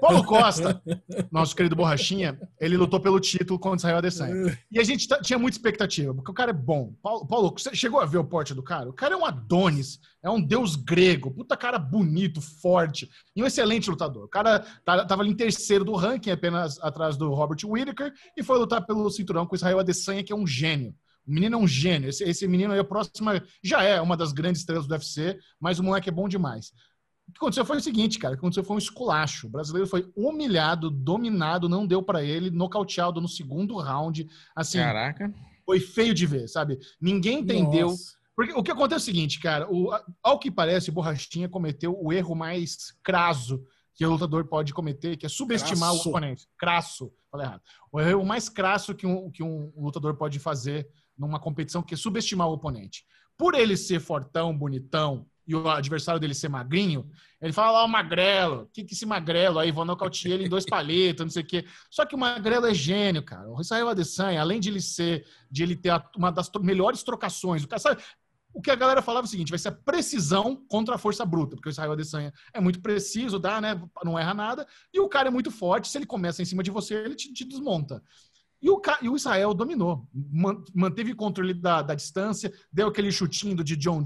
Paulo 0.00 0.24
Costa, 0.24 0.82
nosso 1.30 1.54
querido 1.54 1.76
Borrachinha, 1.76 2.38
ele 2.60 2.76
lutou 2.76 3.00
pelo 3.00 3.20
título 3.20 3.58
contra 3.58 3.78
Israel 3.78 3.98
Adesanya. 3.98 4.58
E 4.70 4.80
a 4.80 4.84
gente 4.84 5.06
tinha 5.22 5.38
muita 5.38 5.56
expectativa, 5.56 6.14
porque 6.14 6.30
o 6.30 6.34
cara 6.34 6.50
é 6.50 6.54
bom. 6.54 6.94
Paulo, 7.02 7.26
Paulo, 7.26 7.54
você 7.56 7.74
chegou 7.74 8.00
a 8.00 8.06
ver 8.06 8.18
o 8.18 8.24
porte 8.24 8.54
do 8.54 8.62
cara? 8.62 8.88
O 8.88 8.92
cara 8.92 9.14
é 9.14 9.16
um 9.16 9.24
Adonis, 9.24 10.00
é 10.22 10.30
um 10.30 10.40
deus 10.40 10.76
grego, 10.76 11.30
puta 11.30 11.56
cara 11.56 11.78
bonito, 11.78 12.40
forte, 12.40 13.08
e 13.34 13.42
um 13.42 13.46
excelente 13.46 13.90
lutador. 13.90 14.24
O 14.24 14.28
cara 14.28 14.60
tava 14.84 15.22
ali 15.22 15.30
em 15.30 15.36
terceiro 15.36 15.84
do 15.84 15.94
ranking, 15.94 16.30
apenas 16.30 16.78
atrás 16.80 17.16
do 17.16 17.32
Robert 17.34 17.58
Whittaker, 17.64 18.12
e 18.36 18.42
foi 18.42 18.58
lutar 18.58 18.84
pelo 18.86 19.08
cinturão 19.10 19.46
com 19.46 19.54
Israel 19.56 19.78
Adesanya, 19.78 20.24
que 20.24 20.32
é 20.32 20.36
um 20.36 20.46
gênio. 20.46 20.94
O 21.26 21.32
menino 21.32 21.56
é 21.56 21.58
um 21.58 21.66
gênio. 21.66 22.08
Esse, 22.08 22.22
esse 22.24 22.46
menino 22.46 22.72
aí, 22.72 22.78
a 22.78 22.84
próxima, 22.84 23.42
já 23.62 23.82
é 23.82 24.00
uma 24.00 24.16
das 24.16 24.32
grandes 24.32 24.60
estrelas 24.60 24.86
do 24.86 24.92
UFC, 24.92 25.38
mas 25.58 25.78
o 25.78 25.82
moleque 25.82 26.08
é 26.08 26.12
bom 26.12 26.28
demais. 26.28 26.72
O 27.28 27.32
que 27.32 27.38
aconteceu 27.38 27.64
foi 27.64 27.78
o 27.78 27.80
seguinte, 27.80 28.18
cara. 28.18 28.34
O 28.34 28.36
que 28.36 28.40
aconteceu 28.40 28.64
foi 28.64 28.76
um 28.76 28.78
esculacho. 28.78 29.46
O 29.46 29.50
brasileiro 29.50 29.88
foi 29.88 30.10
humilhado, 30.14 30.90
dominado, 30.90 31.68
não 31.68 31.86
deu 31.86 32.02
pra 32.02 32.22
ele, 32.22 32.50
nocauteado 32.50 33.20
no 33.20 33.28
segundo 33.28 33.76
round. 33.76 34.28
Assim, 34.54 34.78
Caraca. 34.78 35.32
foi 35.64 35.80
feio 35.80 36.14
de 36.14 36.26
ver, 36.26 36.48
sabe? 36.48 36.78
Ninguém 37.00 37.40
entendeu. 37.40 37.88
Nossa. 37.88 38.14
Porque 38.36 38.52
o 38.52 38.62
que 38.62 38.70
acontece 38.70 39.08
é 39.08 39.12
o 39.12 39.14
seguinte, 39.14 39.40
cara. 39.40 39.70
O, 39.72 39.90
ao 40.22 40.38
que 40.38 40.50
parece, 40.50 40.90
o 40.90 40.92
Borrachinha 40.92 41.48
cometeu 41.48 41.96
o 42.00 42.12
erro 42.12 42.34
mais 42.34 42.92
crasso 43.02 43.64
que 43.94 44.04
o 44.04 44.10
lutador 44.10 44.44
pode 44.46 44.74
cometer, 44.74 45.16
que 45.16 45.24
é 45.24 45.28
subestimar 45.28 45.90
Crasso. 45.90 46.08
o 46.08 46.10
oponente. 46.10 46.48
Crasso. 46.58 47.12
Falei 47.30 47.46
errado. 47.46 47.62
O 47.92 48.00
erro 48.00 48.24
mais 48.26 48.48
crasso 48.48 48.94
que 48.94 49.06
um, 49.06 49.30
que 49.30 49.42
um 49.42 49.72
lutador 49.76 50.16
pode 50.16 50.38
fazer 50.40 50.88
numa 51.16 51.38
competição, 51.38 51.82
que 51.82 51.94
é 51.94 51.96
subestimar 51.96 52.48
o 52.48 52.54
oponente. 52.54 53.04
Por 53.38 53.54
ele 53.54 53.76
ser 53.76 54.00
fortão, 54.00 54.56
bonitão, 54.56 55.26
e 55.46 55.54
o 55.54 55.68
adversário 55.68 56.20
dele 56.20 56.34
ser 56.34 56.48
magrinho, 56.48 57.08
ele 57.40 57.52
fala 57.52 57.72
lá, 57.72 57.84
o 57.84 57.88
magrelo, 57.88 58.62
o 58.62 58.66
que 58.66 58.84
que 58.84 58.94
esse 58.94 59.04
magrelo 59.04 59.58
aí, 59.58 59.70
vou 59.70 59.84
nocautear 59.84 60.34
ele 60.34 60.46
em 60.46 60.48
dois 60.48 60.64
palitos, 60.64 61.24
não 61.24 61.30
sei 61.30 61.42
o 61.42 61.46
quê. 61.46 61.66
Só 61.90 62.06
que 62.06 62.14
o 62.14 62.18
magrelo 62.18 62.66
é 62.66 62.72
gênio, 62.72 63.22
cara. 63.22 63.48
O 63.50 63.60
Israel 63.60 63.88
Adesanya, 63.90 64.40
além 64.40 64.58
de 64.58 64.70
ele 64.70 64.80
ser, 64.80 65.26
de 65.50 65.62
ele 65.62 65.76
ter 65.76 65.92
uma 66.16 66.30
das 66.30 66.50
melhores 66.60 67.02
trocações, 67.02 67.62
o 67.62 67.68
cara 67.68 67.80
sabe, 67.80 68.02
o 68.54 68.62
que 68.62 68.70
a 68.70 68.76
galera 68.76 69.02
falava 69.02 69.26
é 69.26 69.28
o 69.28 69.30
seguinte, 69.30 69.50
vai 69.50 69.58
ser 69.58 69.68
a 69.68 69.72
precisão 69.72 70.56
contra 70.68 70.94
a 70.94 70.98
força 70.98 71.26
bruta, 71.26 71.56
porque 71.56 71.68
o 71.68 71.72
Israel 71.72 71.92
Adesanya 71.92 72.32
é 72.52 72.60
muito 72.60 72.80
preciso, 72.80 73.38
dá, 73.38 73.60
né, 73.60 73.78
não 74.04 74.18
erra 74.18 74.32
nada, 74.32 74.66
e 74.92 75.00
o 75.00 75.08
cara 75.08 75.28
é 75.28 75.30
muito 75.30 75.50
forte, 75.50 75.88
se 75.88 75.98
ele 75.98 76.06
começa 76.06 76.40
em 76.40 76.44
cima 76.44 76.62
de 76.62 76.70
você, 76.70 76.94
ele 76.94 77.16
te, 77.16 77.32
te 77.32 77.44
desmonta. 77.44 78.00
E 78.64 78.70
o, 78.70 78.80
e 79.02 79.08
o 79.10 79.14
Israel 79.14 79.52
dominou, 79.52 80.08
man- 80.14 80.64
manteve 80.74 81.12
o 81.12 81.16
controle 81.16 81.52
da, 81.52 81.82
da 81.82 81.94
distância, 81.94 82.50
deu 82.72 82.88
aquele 82.88 83.12
chutinho 83.12 83.54
do 83.54 83.62
de 83.62 83.76
John, 83.76 84.02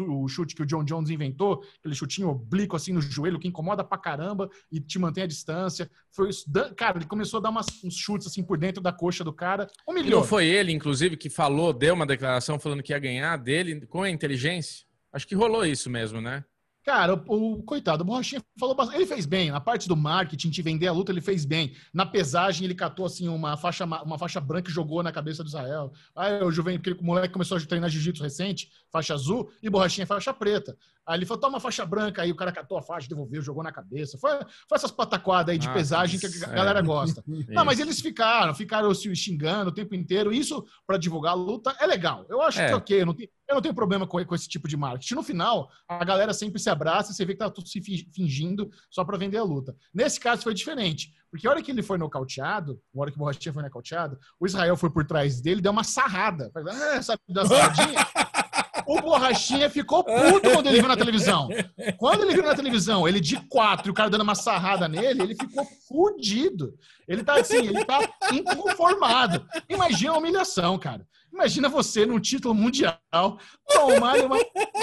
o 0.00 0.26
chute 0.26 0.52
que 0.52 0.62
o 0.64 0.66
John 0.66 0.82
Jones 0.82 1.10
inventou, 1.10 1.62
aquele 1.78 1.94
chutinho 1.94 2.28
oblíquo 2.30 2.74
assim 2.74 2.92
no 2.92 3.00
joelho, 3.00 3.38
que 3.38 3.46
incomoda 3.46 3.84
pra 3.84 3.96
caramba 3.96 4.50
e 4.72 4.80
te 4.80 4.98
mantém 4.98 5.22
a 5.22 5.26
distância. 5.28 5.88
Foi 6.10 6.28
cara, 6.76 6.98
ele 6.98 7.06
começou 7.06 7.38
a 7.38 7.40
dar 7.40 7.50
umas- 7.50 7.84
uns 7.84 7.94
chutes 7.94 8.26
assim 8.26 8.42
por 8.42 8.58
dentro 8.58 8.82
da 8.82 8.92
coxa 8.92 9.22
do 9.22 9.32
cara, 9.32 9.68
E 9.88 10.02
não 10.10 10.24
foi 10.24 10.46
ele, 10.46 10.72
inclusive, 10.72 11.16
que 11.16 11.30
falou, 11.30 11.72
deu 11.72 11.94
uma 11.94 12.04
declaração 12.04 12.58
falando 12.58 12.82
que 12.82 12.92
ia 12.92 12.98
ganhar 12.98 13.36
dele 13.36 13.86
com 13.86 14.02
a 14.02 14.10
inteligência? 14.10 14.84
Acho 15.12 15.24
que 15.26 15.36
rolou 15.36 15.64
isso 15.64 15.88
mesmo, 15.88 16.20
né? 16.20 16.44
Cara, 16.90 17.14
o, 17.28 17.52
o 17.52 17.62
coitado, 17.62 18.02
o 18.02 18.04
Borrachinha 18.04 18.42
falou 18.58 18.74
bastante. 18.74 18.96
Ele 18.98 19.06
fez 19.06 19.24
bem. 19.24 19.52
Na 19.52 19.60
parte 19.60 19.86
do 19.86 19.96
marketing, 19.96 20.50
de 20.50 20.60
vender 20.60 20.88
a 20.88 20.92
luta, 20.92 21.12
ele 21.12 21.20
fez 21.20 21.44
bem. 21.44 21.72
Na 21.94 22.04
pesagem, 22.04 22.64
ele 22.64 22.74
catou 22.74 23.06
assim 23.06 23.28
uma 23.28 23.56
faixa, 23.56 23.86
ma- 23.86 24.02
uma 24.02 24.18
faixa 24.18 24.40
branca 24.40 24.68
e 24.68 24.74
jogou 24.74 25.00
na 25.00 25.12
cabeça 25.12 25.44
do 25.44 25.46
Israel. 25.46 25.92
Aí 26.16 26.42
o 26.42 26.50
Juvenil, 26.50 26.80
porque 26.82 27.00
o 27.00 27.06
moleque 27.06 27.32
começou 27.32 27.56
a 27.56 27.60
treinar 27.60 27.88
jiu-jitsu 27.90 28.24
recente, 28.24 28.68
faixa 28.90 29.14
azul, 29.14 29.50
e 29.62 29.70
Borrachinha 29.70 30.06
faixa 30.06 30.32
preta. 30.32 30.76
Aí 31.06 31.18
ele 31.18 31.26
falou: 31.26 31.40
toma 31.40 31.56
a 31.58 31.60
faixa 31.60 31.84
branca, 31.84 32.22
aí 32.22 32.30
o 32.30 32.36
cara 32.36 32.52
catou 32.52 32.76
a 32.78 32.82
faixa, 32.82 33.08
devolveu, 33.08 33.40
jogou 33.42 33.62
na 33.62 33.72
cabeça. 33.72 34.18
Foi, 34.18 34.30
foi 34.68 34.76
essas 34.76 34.90
pataquadas 34.90 35.52
aí 35.52 35.58
de 35.58 35.68
Ah, 35.68 35.72
pesagem 35.72 36.18
que 36.20 36.26
a 36.26 36.48
galera 36.48 36.78
é. 36.78 36.82
gosta. 36.82 37.24
Não, 37.48 37.64
mas 37.64 37.80
eles 37.80 38.00
ficaram, 38.00 38.54
ficaram 38.54 38.92
se 38.94 39.14
xingando 39.16 39.70
o 39.70 39.74
tempo 39.74 39.94
inteiro. 39.94 40.32
Isso, 40.32 40.64
pra 40.86 40.96
divulgar 40.96 41.32
a 41.32 41.36
luta, 41.36 41.74
é 41.80 41.86
legal. 41.86 42.24
Eu 42.28 42.40
acho 42.42 42.60
É. 42.60 42.66
que 42.66 42.72
é 42.72 42.76
ok. 42.76 43.00
Eu 43.02 43.06
não, 43.06 43.14
tenho, 43.14 43.28
eu 43.48 43.54
não 43.54 43.62
tenho 43.62 43.74
problema 43.74 44.06
com, 44.06 44.24
com 44.24 44.34
esse 44.34 44.48
tipo 44.48 44.68
de 44.68 44.76
marketing. 44.76 45.14
No 45.14 45.22
final, 45.22 45.70
a 45.88 46.04
galera 46.04 46.32
sempre 46.34 46.60
se 46.60 46.68
abraça 46.70 47.10
e 47.10 47.14
você 47.14 47.24
vê 47.24 47.32
que 47.32 47.38
tá 47.38 47.50
tudo 47.50 47.68
se 47.68 47.80
fi- 47.80 48.08
fingindo 48.14 48.70
só 48.90 49.04
pra 49.04 49.16
vender 49.16 49.38
a 49.38 49.42
luta. 49.44 49.74
Nesse 49.92 50.20
caso 50.20 50.42
foi 50.42 50.54
diferente. 50.54 51.12
Porque 51.30 51.46
a 51.46 51.50
hora 51.50 51.62
que 51.62 51.70
ele 51.70 51.82
foi 51.82 51.96
nocauteado, 51.96 52.80
a 52.94 53.00
hora 53.00 53.10
que 53.10 53.16
o 53.16 53.20
Borrachinha 53.20 53.52
foi 53.52 53.62
nocauteado, 53.62 54.18
o 54.38 54.46
Israel 54.46 54.76
foi 54.76 54.90
por 54.90 55.04
trás 55.06 55.40
dele, 55.40 55.60
deu 55.60 55.70
uma 55.72 55.84
sarrada. 55.84 56.50
Ah, 56.56 57.00
sabe, 57.02 57.20
da 57.28 57.46
sarradinha? 57.46 58.00
O 58.86 59.00
Borrachinha 59.00 59.68
ficou 59.70 60.02
puto 60.04 60.50
quando 60.50 60.66
ele 60.68 60.80
viu 60.80 60.88
na 60.88 60.96
televisão. 60.96 61.48
Quando 61.98 62.22
ele 62.24 62.34
viu 62.34 62.42
na 62.42 62.54
televisão, 62.54 63.06
ele 63.08 63.20
de 63.20 63.36
quatro 63.48 63.88
e 63.88 63.90
o 63.90 63.94
cara 63.94 64.10
dando 64.10 64.22
uma 64.22 64.34
sarrada 64.34 64.88
nele, 64.88 65.22
ele 65.22 65.34
ficou 65.34 65.66
fudido. 65.88 66.74
Ele 67.08 67.22
tá 67.24 67.34
assim, 67.40 67.66
ele 67.68 67.84
tá 67.84 67.98
inconformado. 68.32 69.44
Imagina 69.68 70.12
a 70.12 70.18
humilhação, 70.18 70.78
cara. 70.78 71.06
Imagina 71.32 71.68
você 71.68 72.04
num 72.04 72.18
título 72.18 72.54
mundial 72.54 72.98
tomar 73.68 74.16
uma 74.18 74.36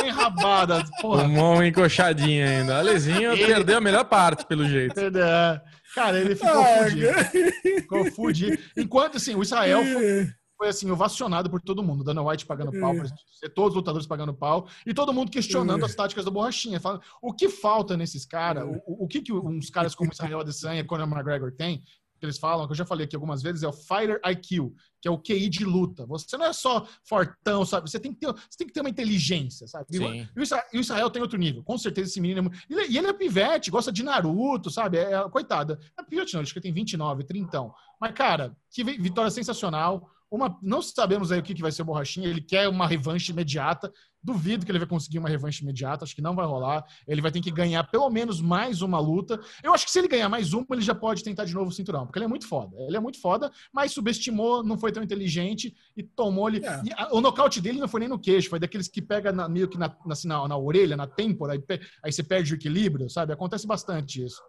enrabada. 0.06 0.84
Porra, 1.02 1.24
Tomou 1.24 1.56
uma 1.56 1.68
encoxadinha 1.68 2.48
ainda. 2.50 2.78
Alezinho 2.80 3.34
Ele- 3.34 3.45
perdeu 3.45 3.78
a 3.78 3.82
melhor 3.82 4.06
parte, 4.06 4.45
pelo 4.45 4.66
jeito. 4.68 4.98
É, 5.00 5.62
Cara, 5.93 6.20
ele 6.20 6.36
ficou 6.36 6.62
Ah, 6.62 6.84
fudido. 6.84 7.14
Ficou 7.62 8.12
fudido. 8.12 8.58
Enquanto, 8.78 9.18
assim, 9.18 9.36
o 9.36 9.41
Israel 9.41 9.84
foi, 9.84 10.28
foi, 10.58 10.68
assim, 10.70 10.89
ovacionado 10.89 11.49
por 11.49 11.62
todo 11.62 11.84
mundo. 11.84 12.03
Dana 12.03 12.22
White 12.24 12.45
pagando 12.45 12.72
pau, 12.80 12.93
por 12.95 13.05
exemplo, 13.05 13.24
todos 13.55 13.70
os 13.72 13.76
lutadores 13.76 14.08
pagando 14.08 14.34
pau, 14.34 14.68
e 14.86 14.93
todo 14.93 15.14
mundo 15.14 15.32
questionando 15.32 15.86
as 15.86 15.95
táticas 15.95 16.26
da 16.26 16.32
borrachinha. 16.32 16.80
Falando, 16.80 17.01
o 17.22 17.32
que 17.34 17.47
falta 17.49 17.95
nesses 17.95 18.26
caras? 18.26 18.64
O, 18.88 19.05
o 19.05 19.08
que, 19.08 19.22
que 19.22 19.32
uns 19.32 19.70
caras 19.70 19.93
como 19.93 20.12
Israel 20.12 20.39
Adesanya 20.39 20.82
e 20.82 20.84
Conor 20.84 21.08
McGregor 21.08 21.51
têm? 21.51 21.84
Que 22.20 22.26
eles 22.26 22.39
falam, 22.39 22.66
que 22.66 22.72
eu 22.72 22.76
já 22.76 22.84
falei 22.84 23.05
aqui 23.05 23.16
algumas 23.16 23.43
vezes, 23.43 23.62
é 23.62 23.68
o 23.68 23.72
Fighter 23.72 24.20
IQ, 24.26 24.74
que 24.99 25.08
é 25.08 25.12
o 25.12 25.20
QI 25.20 25.47
de 25.49 25.64
luta. 25.64 26.03
Você 26.08 26.36
não 26.36 26.47
é 26.47 26.51
só 26.53 26.88
fortão, 27.08 27.64
sabe? 27.64 27.88
Você 27.88 27.99
tem 27.99 28.12
que 28.12 28.20
ter, 28.20 28.26
você 28.34 28.58
tem 28.58 28.66
que 28.66 28.74
ter 28.74 28.80
uma 28.82 28.89
inteligência, 28.89 29.68
sabe? 29.68 29.86
Sim. 29.91 30.28
E 30.36 30.39
o 30.39 30.41
Israel, 30.41 30.64
e 30.74 30.78
o 30.80 30.82
Israel 30.82 31.10
tem 31.12 31.22
outro 31.22 31.38
nível. 31.38 31.62
Com 31.64 31.78
certeza 31.78 32.10
esse 32.10 32.20
menino 32.20 32.39
é 32.39 32.41
muito... 32.41 32.58
ele, 32.68 32.88
E 32.88 32.97
ele 32.97 33.05
é 33.05 33.14
pivete, 33.14 33.70
gosta 33.70 33.91
de 33.91 34.01
Naruto, 34.01 34.72
sabe? 34.72 34.97
É, 34.97 35.14
é- 35.14 35.30
coitada. 35.30 35.76
Não 35.95 36.03
é 36.03 36.08
pivete 36.10 36.34
não, 36.34 36.41
acho 36.41 36.51
que 36.55 36.60
tem 36.60 36.74
29, 36.74 37.24
30. 37.24 37.70
Mas, 38.01 38.12
cara, 38.14 38.58
que 38.72 38.84
vi- 38.84 38.97
vitória 38.97 39.30
sensacional. 39.30 40.10
Uma, 40.30 40.57
não 40.61 40.82
sabemos 40.82 41.32
aí 41.32 41.39
o 41.39 41.43
que, 41.43 41.53
que 41.53 41.61
vai 41.61 41.71
ser 41.71 41.84
o 41.84 41.86
Borrachinha. 41.86 42.28
Ele 42.28 42.41
quer 42.41 42.67
uma 42.67 42.86
revanche 42.86 43.32
imediata. 43.32 43.91
Duvido 44.21 44.65
que 44.65 44.71
ele 44.71 44.80
vai 44.80 44.88
conseguir 44.88 45.19
uma 45.19 45.30
revanche 45.30 45.63
imediata. 45.63 46.03
Acho 46.03 46.13
que 46.13 46.21
não 46.21 46.36
vai 46.36 46.45
rolar. 46.45 46.84
Ele 47.07 47.21
vai 47.21 47.32
ter 47.32 47.39
que 47.39 47.49
ganhar 47.49 47.82
pelo 47.86 48.09
menos 48.09 48.41
mais 48.41 48.82
uma 48.82 48.99
luta. 48.99 49.39
Eu 49.63 49.73
acho 49.73 49.86
que 49.86 49.91
se 49.91 49.99
ele 49.99 50.07
ganhar 50.09 50.28
mais 50.28 50.51
uma, 50.51 50.65
ele 50.71 50.82
já 50.82 50.93
pode 50.93 51.23
tentar 51.23 51.45
de 51.45 51.53
novo 51.53 51.69
o 51.69 51.71
cinturão. 51.71 52.05
Porque 52.05 52.19
ele 52.19 52.25
é 52.25 52.28
muito 52.28 52.45
foda. 52.45 52.75
Ele 52.78 52.97
é 52.97 52.99
muito 52.99 53.21
foda, 53.21 53.49
mas 53.71 53.93
subestimou, 53.93 54.63
não 54.63 54.78
foi 54.78 54.91
tão 54.91 55.01
inteligente 55.01 55.73
e 55.95 56.03
tomou 56.03 56.49
ele. 56.49 56.65
É. 56.65 56.82
A- 56.97 57.15
o 57.15 57.21
nocaute 57.21 57.61
dele 57.61 57.80
não 57.80 57.88
foi 57.88 58.01
nem 58.01 58.09
no 58.09 58.19
queixo, 58.19 58.49
foi 58.49 58.59
daqueles 58.59 58.89
que 58.89 59.01
pega 59.01 59.32
na- 59.32 59.47
meio 59.47 59.69
que 59.69 59.78
na, 59.78 59.88
na, 60.05 60.11
assim, 60.13 60.28
na, 60.28 60.45
na 60.45 60.57
orelha, 60.57 60.97
na 60.97 61.07
têmpora, 61.07 61.53
aí, 61.53 61.63
aí 62.03 62.11
você 62.11 62.21
perde 62.21 62.53
o 62.53 62.55
equilíbrio, 62.55 63.09
sabe? 63.09 63.32
Acontece 63.32 63.65
bastante 63.65 64.25
isso. 64.25 64.41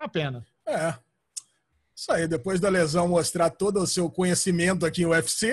Uma 0.00 0.08
pena. 0.08 0.46
É. 0.66 0.94
Isso 1.96 2.12
aí, 2.12 2.28
depois 2.28 2.60
da 2.60 2.68
lesão 2.68 3.08
mostrar 3.08 3.48
todo 3.48 3.80
o 3.80 3.86
seu 3.86 4.10
conhecimento 4.10 4.84
aqui 4.84 5.02
em 5.02 5.06
UFC, 5.06 5.52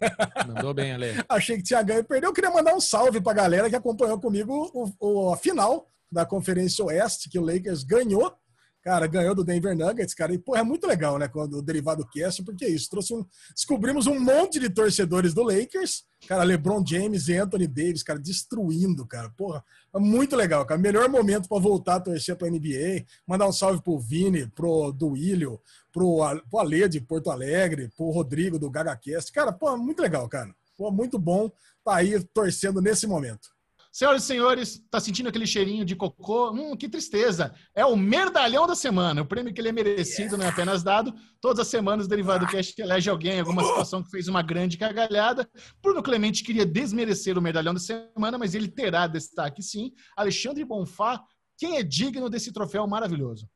Mandou 0.48 0.72
bem, 0.72 0.92
Ale. 0.92 1.22
achei 1.28 1.56
que 1.58 1.62
tinha 1.62 1.82
ganho 1.82 2.00
e 2.00 2.04
perdeu. 2.04 2.30
Eu 2.30 2.34
queria 2.34 2.50
mandar 2.50 2.74
um 2.74 2.80
salve 2.80 3.20
pra 3.20 3.34
galera 3.34 3.68
que 3.68 3.76
acompanhou 3.76 4.18
comigo 4.18 4.70
o, 4.72 5.26
o- 5.28 5.32
a 5.32 5.36
final 5.36 5.86
da 6.10 6.24
Conferência 6.24 6.84
Oeste, 6.84 7.28
que 7.28 7.38
o 7.38 7.44
Lakers 7.44 7.82
ganhou. 7.84 8.32
Cara, 8.84 9.06
ganhou 9.06 9.34
do 9.34 9.42
Denver 9.42 9.74
Nuggets, 9.74 10.12
cara. 10.12 10.34
E, 10.34 10.38
pô, 10.38 10.54
é 10.54 10.62
muito 10.62 10.86
legal, 10.86 11.18
né? 11.18 11.26
Quando 11.26 11.56
o 11.56 11.62
Derivado 11.62 12.06
Cast, 12.06 12.42
porque 12.44 12.66
é 12.66 12.68
isso. 12.68 12.90
Trouxe 12.90 13.14
um, 13.14 13.24
descobrimos 13.54 14.06
um 14.06 14.20
monte 14.20 14.60
de 14.60 14.68
torcedores 14.68 15.32
do 15.32 15.42
Lakers. 15.42 16.04
Cara, 16.28 16.42
LeBron 16.42 16.84
James 16.86 17.26
e 17.28 17.34
Anthony 17.34 17.66
Davis, 17.66 18.02
cara, 18.02 18.18
destruindo, 18.18 19.06
cara. 19.06 19.30
Porra, 19.30 19.64
é 19.94 19.98
muito 19.98 20.36
legal, 20.36 20.66
cara. 20.66 20.78
Melhor 20.78 21.08
momento 21.08 21.48
pra 21.48 21.58
voltar 21.58 21.94
a 21.94 22.00
torcer 22.00 22.36
pra 22.36 22.50
NBA. 22.50 23.06
Mandar 23.26 23.48
um 23.48 23.52
salve 23.52 23.82
pro 23.82 23.98
Vini, 23.98 24.46
pro 24.48 24.92
Duílio, 24.92 25.58
pro, 25.90 26.18
pro 26.50 26.58
Ale 26.58 26.86
de 26.86 27.00
Porto 27.00 27.30
Alegre, 27.30 27.90
pro 27.96 28.10
Rodrigo 28.10 28.58
do 28.58 28.70
GagaCast. 28.70 29.32
Cara, 29.32 29.50
pô, 29.50 29.74
muito 29.78 30.02
legal, 30.02 30.28
cara. 30.28 30.54
Pô, 30.76 30.90
muito 30.90 31.18
bom 31.18 31.50
tá 31.84 31.96
aí 31.96 32.22
torcendo 32.32 32.80
nesse 32.80 33.06
momento. 33.06 33.53
Senhoras 33.94 34.24
e 34.24 34.26
senhores, 34.26 34.82
tá 34.90 34.98
sentindo 34.98 35.28
aquele 35.28 35.46
cheirinho 35.46 35.84
de 35.84 35.94
cocô? 35.94 36.50
Hum, 36.50 36.76
que 36.76 36.88
tristeza. 36.88 37.54
É 37.72 37.86
o 37.86 37.94
merdalhão 37.94 38.66
da 38.66 38.74
semana. 38.74 39.22
O 39.22 39.24
prêmio 39.24 39.54
que 39.54 39.60
ele 39.60 39.68
é 39.68 39.72
merecido 39.72 40.36
não 40.36 40.44
é 40.44 40.48
apenas 40.48 40.82
dado. 40.82 41.14
Todas 41.40 41.60
as 41.60 41.68
semanas 41.68 42.06
o 42.06 42.08
Derivado 42.08 42.44
Cast 42.48 42.82
elege 42.82 43.08
alguém 43.08 43.38
alguma 43.38 43.62
situação 43.62 44.02
que 44.02 44.10
fez 44.10 44.26
uma 44.26 44.42
grande 44.42 44.76
cagalhada. 44.76 45.48
Bruno 45.80 46.02
Clemente 46.02 46.42
queria 46.42 46.66
desmerecer 46.66 47.38
o 47.38 47.40
merdalhão 47.40 47.72
da 47.72 47.78
semana, 47.78 48.36
mas 48.36 48.52
ele 48.52 48.66
terá 48.66 49.06
destaque 49.06 49.62
sim. 49.62 49.92
Alexandre 50.16 50.64
Bonfá, 50.64 51.22
quem 51.56 51.76
é 51.76 51.84
digno 51.84 52.28
desse 52.28 52.52
troféu 52.52 52.88
maravilhoso? 52.88 53.48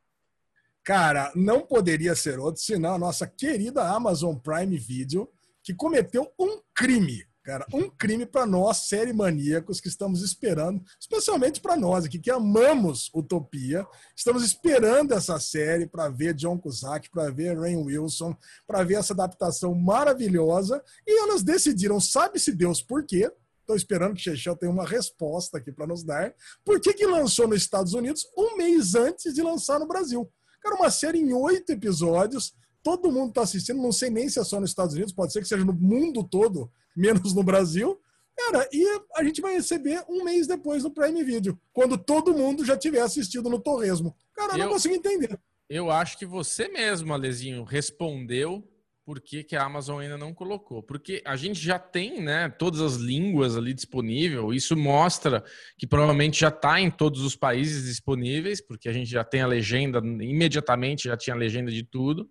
Cara, 0.85 1.33
não 1.35 1.67
poderia 1.67 2.15
ser 2.15 2.39
outro 2.39 2.61
senão 2.61 2.93
a 2.93 2.97
nossa 2.97 3.27
querida 3.27 3.93
Amazon 3.93 4.37
Prime 4.37 4.77
Video, 4.77 5.29
que 5.61 5.73
cometeu 5.73 6.31
um 6.39 6.61
crime. 6.73 7.28
Cara. 7.43 7.65
Um 7.73 7.89
crime 7.89 8.25
para 8.25 8.45
nós, 8.45 8.87
série 8.87 9.13
maníacos, 9.13 9.81
que 9.81 9.87
estamos 9.87 10.21
esperando, 10.21 10.83
especialmente 10.99 11.59
para 11.59 11.75
nós 11.75 12.05
aqui, 12.05 12.19
que 12.19 12.31
amamos 12.31 13.09
Utopia. 13.13 13.85
Estamos 14.15 14.43
esperando 14.43 15.13
essa 15.13 15.39
série 15.39 15.87
para 15.87 16.09
ver 16.09 16.33
John 16.33 16.57
Cusack, 16.57 17.09
para 17.09 17.31
ver 17.31 17.57
Rain 17.57 17.77
Wilson, 17.77 18.35
para 18.67 18.83
ver 18.83 18.95
essa 18.95 19.13
adaptação 19.13 19.73
maravilhosa. 19.73 20.83
E 21.07 21.21
elas 21.21 21.43
decidiram, 21.43 21.99
sabe-se 21.99 22.51
Deus 22.51 22.81
por 22.81 23.05
quê? 23.05 23.31
Estou 23.61 23.75
esperando 23.75 24.15
que 24.15 24.21
Chechel 24.21 24.55
tenha 24.55 24.71
uma 24.71 24.85
resposta 24.85 25.59
aqui 25.59 25.71
para 25.71 25.85
nos 25.85 26.03
dar. 26.03 26.33
Por 26.65 26.79
que, 26.79 26.91
que 26.91 27.05
lançou 27.05 27.47
nos 27.47 27.61
Estados 27.61 27.93
Unidos 27.93 28.27
um 28.35 28.57
mês 28.57 28.95
antes 28.95 29.33
de 29.33 29.43
lançar 29.43 29.79
no 29.79 29.87
Brasil? 29.87 30.27
Cara, 30.59 30.75
uma 30.75 30.89
série 30.89 31.19
em 31.19 31.31
oito 31.33 31.71
episódios, 31.71 32.55
todo 32.81 33.11
mundo 33.11 33.29
está 33.29 33.41
assistindo, 33.41 33.81
não 33.81 33.91
sei 33.91 34.09
nem 34.09 34.27
se 34.27 34.39
é 34.39 34.43
só 34.43 34.59
nos 34.59 34.71
Estados 34.71 34.95
Unidos, 34.95 35.13
pode 35.13 35.31
ser 35.31 35.41
que 35.41 35.47
seja 35.47 35.63
no 35.63 35.73
mundo 35.73 36.23
todo, 36.23 36.71
menos 36.95 37.33
no 37.33 37.43
Brasil. 37.43 37.99
Cara, 38.37 38.67
e 38.71 38.85
a 39.15 39.23
gente 39.23 39.41
vai 39.41 39.53
receber 39.53 40.03
um 40.07 40.23
mês 40.23 40.47
depois 40.47 40.83
no 40.83 40.91
Prime 40.91 41.23
Video, 41.23 41.59
quando 41.73 41.97
todo 41.97 42.33
mundo 42.33 42.63
já 42.63 42.77
tiver 42.77 43.01
assistido 43.01 43.49
no 43.49 43.59
Torresmo. 43.59 44.15
Cara, 44.33 44.53
eu, 44.53 44.59
eu 44.59 44.65
não 44.65 44.73
consigo 44.73 44.95
entender. 44.95 45.37
Eu 45.69 45.91
acho 45.91 46.17
que 46.17 46.25
você 46.25 46.67
mesmo, 46.67 47.13
Alezinho, 47.13 47.63
respondeu 47.63 48.67
por 49.09 49.19
que, 49.19 49.43
que, 49.43 49.55
a 49.55 49.63
Amazon 49.63 49.99
ainda 49.99 50.19
não 50.19 50.35
colocou. 50.35 50.83
Porque 50.83 51.19
a 51.25 51.35
gente 51.35 51.59
já 51.59 51.79
tem 51.79 52.21
né, 52.21 52.47
todas 52.47 52.79
as 52.79 52.95
línguas 52.95 53.57
ali 53.57 53.73
disponível, 53.73 54.53
isso 54.53 54.77
mostra 54.77 55.43
que 55.79 55.87
provavelmente 55.87 56.41
já 56.41 56.49
está 56.49 56.79
em 56.79 56.91
todos 56.91 57.23
os 57.23 57.35
países 57.35 57.85
disponíveis, 57.85 58.61
porque 58.61 58.87
a 58.87 58.93
gente 58.93 59.09
já 59.09 59.23
tem 59.23 59.41
a 59.41 59.47
legenda, 59.47 59.97
imediatamente 59.97 61.05
já 61.05 61.17
tinha 61.17 61.35
a 61.35 61.39
legenda 61.39 61.71
de 61.71 61.83
tudo. 61.83 62.29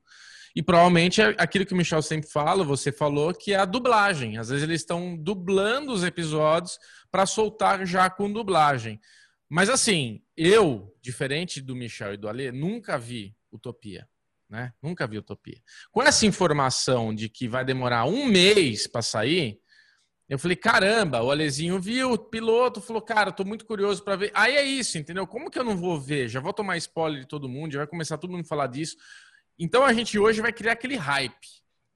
E 0.54 0.62
provavelmente 0.62 1.20
é 1.20 1.34
aquilo 1.38 1.66
que 1.66 1.74
o 1.74 1.76
Michel 1.76 2.02
sempre 2.02 2.30
fala, 2.30 2.64
você 2.64 2.90
falou, 2.90 3.32
que 3.34 3.52
é 3.52 3.56
a 3.56 3.64
dublagem. 3.64 4.38
Às 4.38 4.48
vezes 4.48 4.64
eles 4.64 4.80
estão 4.80 5.16
dublando 5.16 5.92
os 5.92 6.02
episódios 6.02 6.78
para 7.10 7.26
soltar 7.26 7.86
já 7.86 8.08
com 8.10 8.32
dublagem. 8.32 9.00
Mas 9.48 9.68
assim, 9.70 10.22
eu, 10.36 10.94
diferente 11.00 11.60
do 11.60 11.74
Michel 11.74 12.14
e 12.14 12.16
do 12.16 12.28
Alê, 12.28 12.52
nunca 12.52 12.98
vi 12.98 13.34
Utopia. 13.50 14.06
Né? 14.48 14.72
Nunca 14.82 15.06
vi 15.06 15.18
Utopia. 15.18 15.60
Com 15.90 16.02
essa 16.02 16.26
informação 16.26 17.14
de 17.14 17.28
que 17.28 17.48
vai 17.48 17.64
demorar 17.64 18.04
um 18.06 18.26
mês 18.26 18.86
para 18.86 19.02
sair, 19.02 19.60
eu 20.28 20.38
falei, 20.38 20.56
caramba, 20.56 21.22
o 21.22 21.30
Alezinho 21.30 21.80
viu, 21.80 22.12
o 22.12 22.18
piloto 22.18 22.82
falou, 22.82 23.00
cara, 23.00 23.32
tô 23.32 23.44
muito 23.44 23.64
curioso 23.64 24.04
para 24.04 24.16
ver. 24.16 24.30
Aí 24.34 24.56
é 24.56 24.62
isso, 24.62 24.98
entendeu? 24.98 25.26
Como 25.26 25.50
que 25.50 25.58
eu 25.58 25.64
não 25.64 25.74
vou 25.74 25.98
ver? 25.98 26.28
Já 26.28 26.38
vou 26.38 26.52
tomar 26.52 26.76
spoiler 26.76 27.20
de 27.20 27.26
todo 27.26 27.48
mundo, 27.48 27.72
já 27.72 27.78
vai 27.78 27.86
começar 27.86 28.18
todo 28.18 28.30
mundo 28.30 28.42
a 28.42 28.48
falar 28.48 28.66
disso. 28.66 28.96
Então 29.58 29.84
a 29.84 29.92
gente 29.92 30.18
hoje 30.18 30.40
vai 30.40 30.52
criar 30.52 30.72
aquele 30.72 30.96
hype. 30.96 31.48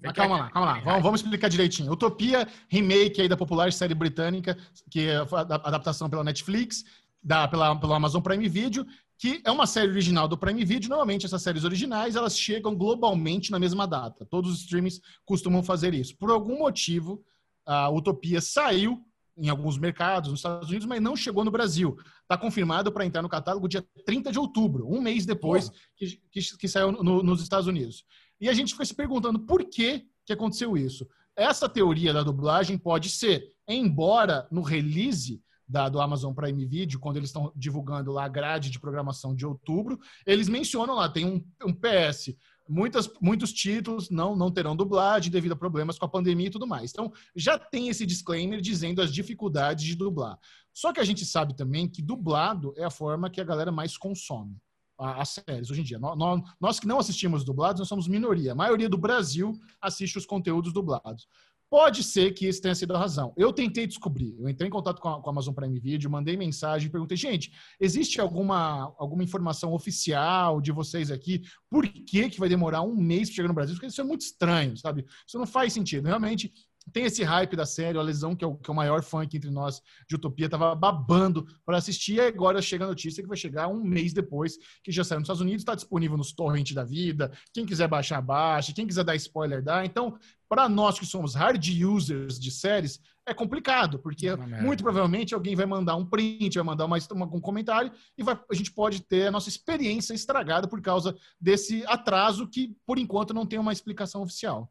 Mas 0.03 0.13
calma 0.15 0.37
lá, 0.37 0.51
calma 0.51 0.73
lá. 0.73 0.81
Vamos, 0.81 1.03
vamos, 1.03 1.21
explicar 1.21 1.49
direitinho. 1.49 1.93
Utopia, 1.93 2.49
remake 2.69 3.21
aí 3.21 3.29
da 3.29 3.37
popular 3.37 3.73
série 3.73 3.95
britânica, 3.95 4.59
que 4.91 5.07
é 5.07 5.17
a 5.17 5.69
adaptação 5.69 6.11
pela 6.11 6.25
Netflix, 6.25 6.85
da, 7.23 7.47
pela, 7.47 7.77
pelo 7.77 7.95
Amazon 7.95 8.21
Prime 8.21 8.49
Video, 8.49 8.85
que 9.17 9.41
é 9.45 9.51
uma 9.53 9.67
série 9.67 9.91
original 9.91 10.27
do 10.27 10.37
Prime 10.37 10.65
Video. 10.65 10.89
Normalmente 10.89 11.25
essas 11.25 11.41
séries 11.41 11.63
originais, 11.63 12.17
elas 12.17 12.37
chegam 12.37 12.75
globalmente 12.75 13.53
na 13.53 13.59
mesma 13.61 13.87
data. 13.87 14.27
Todos 14.27 14.51
os 14.51 14.63
streams 14.63 15.01
costumam 15.25 15.63
fazer 15.63 15.95
isso. 15.95 16.17
Por 16.17 16.31
algum 16.31 16.59
motivo, 16.59 17.23
a 17.65 17.89
Utopia 17.89 18.41
saiu 18.41 19.01
em 19.43 19.49
alguns 19.49 19.77
mercados 19.77 20.31
nos 20.31 20.39
Estados 20.39 20.69
Unidos, 20.69 20.87
mas 20.87 21.03
não 21.03 21.17
chegou 21.17 21.45
no 21.45 21.51
Brasil. 21.51 21.99
Está 22.23 22.39
confirmado 22.39 22.93
para 22.93 23.05
entrar 23.05 23.23
no 23.23 23.29
catálogo 23.29 23.69
dia 23.69 23.85
30 24.07 24.31
de 24.31 24.39
outubro, 24.39 24.89
um 24.89 25.01
mês 25.01 25.27
depois 25.27 25.69
que, 25.97 26.17
que, 26.31 26.57
que, 26.57 26.69
saiu 26.69 26.93
no, 26.93 27.25
nos 27.25 27.43
Estados 27.43 27.67
Unidos. 27.67 28.05
E 28.41 28.49
a 28.49 28.53
gente 28.53 28.73
foi 28.73 28.87
se 28.87 28.95
perguntando 28.95 29.41
por 29.41 29.65
que, 29.65 30.07
que 30.25 30.33
aconteceu 30.33 30.77
isso. 30.77 31.09
Essa 31.35 31.69
teoria 31.69 32.13
da 32.13 32.23
dublagem 32.23 32.79
pode 32.79 33.09
ser, 33.09 33.45
embora 33.67 34.47
no 34.49 34.63
release 34.63 35.43
da, 35.67 35.89
do 35.89 36.01
Amazon 36.01 36.33
Prime 36.33 36.65
Video, 36.65 37.01
quando 37.01 37.17
eles 37.17 37.31
estão 37.31 37.53
divulgando 37.57 38.13
lá 38.13 38.27
a 38.27 38.29
grade 38.29 38.71
de 38.71 38.79
programação 38.79 39.35
de 39.35 39.45
outubro, 39.45 39.99
eles 40.25 40.49
mencionam 40.49 40.95
lá, 40.95 41.09
tem 41.09 41.27
um, 41.27 41.45
um 41.67 41.73
PS 41.73 42.33
Muitas, 42.69 43.11
muitos 43.21 43.53
títulos 43.53 44.09
não, 44.11 44.37
não 44.37 44.51
terão 44.51 44.77
dublagem 44.77 45.31
devido 45.31 45.53
a 45.53 45.57
problemas 45.57 45.99
com 45.99 46.05
a 46.05 46.09
pandemia 46.09 46.47
e 46.47 46.51
tudo 46.51 46.67
mais. 46.67 46.91
Então, 46.91 47.13
já 47.35 47.59
tem 47.59 47.89
esse 47.89 48.07
disclaimer 48.07 48.61
dizendo 48.61 49.03
as 49.03 49.13
dificuldades 49.13 49.85
de 49.85 49.95
dublar. 49.95 50.39
Só 50.73 50.93
que 50.93 51.01
a 51.01 51.05
gente 51.05 51.25
sabe 51.25 51.55
também 51.55 51.89
que 51.89 52.01
dublado 52.01 52.73
é 52.77 52.85
a 52.85 52.91
forma 52.91 53.29
que 53.29 53.41
a 53.41 53.45
galera 53.45 53.73
mais 53.73 53.97
consome 53.97 54.57
as 54.99 55.31
séries 55.31 55.71
hoje 55.71 55.81
em 55.81 55.85
dia. 55.85 55.99
Nós, 55.99 56.43
nós, 56.61 56.81
que 56.81 56.87
não 56.87 56.99
assistimos 56.99 57.45
dublados, 57.45 57.81
nós 57.81 57.89
somos 57.89 58.07
minoria. 58.07 58.53
A 58.53 58.55
maioria 58.55 58.89
do 58.89 58.97
Brasil 58.97 59.59
assiste 59.81 60.17
os 60.17 60.27
conteúdos 60.27 60.73
dublados. 60.73 61.27
Pode 61.73 62.05
ser 62.05 62.35
que 62.35 62.45
esse 62.45 62.61
tenha 62.61 62.75
sido 62.75 62.95
a 62.95 62.99
razão. 62.99 63.33
Eu 63.35 63.51
tentei 63.51 63.87
descobrir. 63.87 64.37
Eu 64.39 64.47
entrei 64.47 64.69
em 64.69 64.71
contato 64.71 65.01
com 65.01 65.09
a, 65.09 65.23
com 65.23 65.31
a 65.31 65.33
Amazon 65.33 65.55
Prime 65.55 65.81
Video, 65.81 66.11
mandei 66.11 66.37
mensagem, 66.37 66.91
perguntei, 66.91 67.17
gente, 67.17 67.51
existe 67.81 68.21
alguma, 68.21 68.95
alguma 68.99 69.25
informação 69.25 69.73
oficial 69.73 70.61
de 70.61 70.71
vocês 70.71 71.11
aqui? 71.11 71.41
Por 71.71 71.89
que, 71.89 72.29
que 72.29 72.39
vai 72.39 72.51
demorar 72.51 72.83
um 72.83 72.95
mês 72.95 73.31
para 73.31 73.37
chegar 73.37 73.49
no 73.49 73.55
Brasil? 73.55 73.75
Porque 73.75 73.87
isso 73.87 74.03
é 74.03 74.05
muito 74.05 74.21
estranho, 74.21 74.77
sabe? 74.77 75.07
Isso 75.27 75.39
não 75.39 75.47
faz 75.47 75.73
sentido. 75.73 76.05
Realmente, 76.05 76.53
tem 76.91 77.05
esse 77.05 77.23
hype 77.23 77.55
da 77.55 77.67
série, 77.67 77.99
a 77.99 78.03
Lesão, 78.03 78.35
que 78.35 78.45
é 78.45 78.49
o, 78.49 78.57
que 78.57 78.71
é 78.71 78.73
o 78.73 78.77
maior 78.77 79.03
fã 79.03 79.23
aqui 79.23 79.37
entre 79.37 79.51
nós 79.51 79.81
de 80.09 80.15
Utopia, 80.17 80.49
tava 80.49 80.75
babando 80.75 81.47
para 81.65 81.77
assistir, 81.77 82.15
e 82.15 82.21
agora 82.21 82.61
chega 82.63 82.85
a 82.85 82.89
notícia 82.89 83.23
que 83.23 83.29
vai 83.29 83.37
chegar 83.37 83.69
um 83.69 83.83
mês 83.83 84.13
depois, 84.13 84.57
que 84.83 84.91
já 84.91 85.05
saiu 85.05 85.21
nos 85.21 85.27
Estados 85.27 85.43
Unidos, 85.43 85.63
está 85.63 85.75
disponível 85.75 86.17
nos 86.17 86.33
torrent 86.33 86.73
da 86.73 86.85
vida, 86.85 87.31
quem 87.53 87.65
quiser 87.65 87.89
baixar, 87.89 88.21
baixa, 88.21 88.73
quem 88.73 88.87
quiser 88.87 89.05
dar 89.05 89.15
spoiler, 89.17 89.63
dá. 89.63 89.85
Então, 89.85 90.17
para 90.49 90.69
nós 90.69 90.99
que 90.99 91.07
somos 91.07 91.35
hard 91.35 91.65
users 91.83 92.39
de 92.39 92.51
séries, 92.51 93.01
é 93.27 93.33
complicado, 93.33 93.99
porque 93.99 94.27
muito 94.61 94.83
provavelmente 94.83 95.33
alguém 95.33 95.55
vai 95.55 95.65
mandar 95.65 95.97
um 95.97 96.05
print, 96.05 96.57
vai 96.57 96.65
mandar 96.65 96.87
uma, 96.87 96.97
um 97.33 97.41
comentário, 97.41 97.93
e 98.19 98.23
vai, 98.23 98.39
a 98.51 98.55
gente 98.55 98.73
pode 98.73 99.01
ter 99.01 99.29
a 99.29 99.31
nossa 99.31 99.49
experiência 99.49 100.13
estragada 100.13 100.67
por 100.67 100.83
causa 100.83 101.17
desse 101.41 101.85
atraso 101.87 102.49
que, 102.49 102.77
por 102.85 102.99
enquanto, 102.99 103.33
não 103.33 103.47
tem 103.47 103.59
uma 103.59 103.73
explicação 103.73 104.23
oficial. 104.23 104.71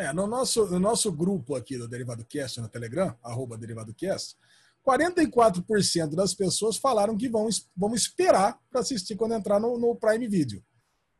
É, 0.00 0.14
no 0.14 0.26
nosso, 0.26 0.64
no 0.64 0.80
nosso 0.80 1.12
grupo 1.12 1.54
aqui 1.54 1.76
do 1.76 1.86
Derivado 1.86 2.24
Cast 2.24 2.58
no 2.58 2.70
Telegram, 2.70 3.14
arroba 3.22 3.58
Derivado 3.58 3.92
Cast, 3.92 4.34
44% 4.82 6.14
das 6.14 6.32
pessoas 6.32 6.78
falaram 6.78 7.18
que 7.18 7.28
vão, 7.28 7.46
vão 7.76 7.94
esperar 7.94 8.58
para 8.70 8.80
assistir 8.80 9.14
quando 9.14 9.34
entrar 9.34 9.60
no, 9.60 9.78
no, 9.78 9.94
Prime 9.94 10.26
Video. 10.26 10.64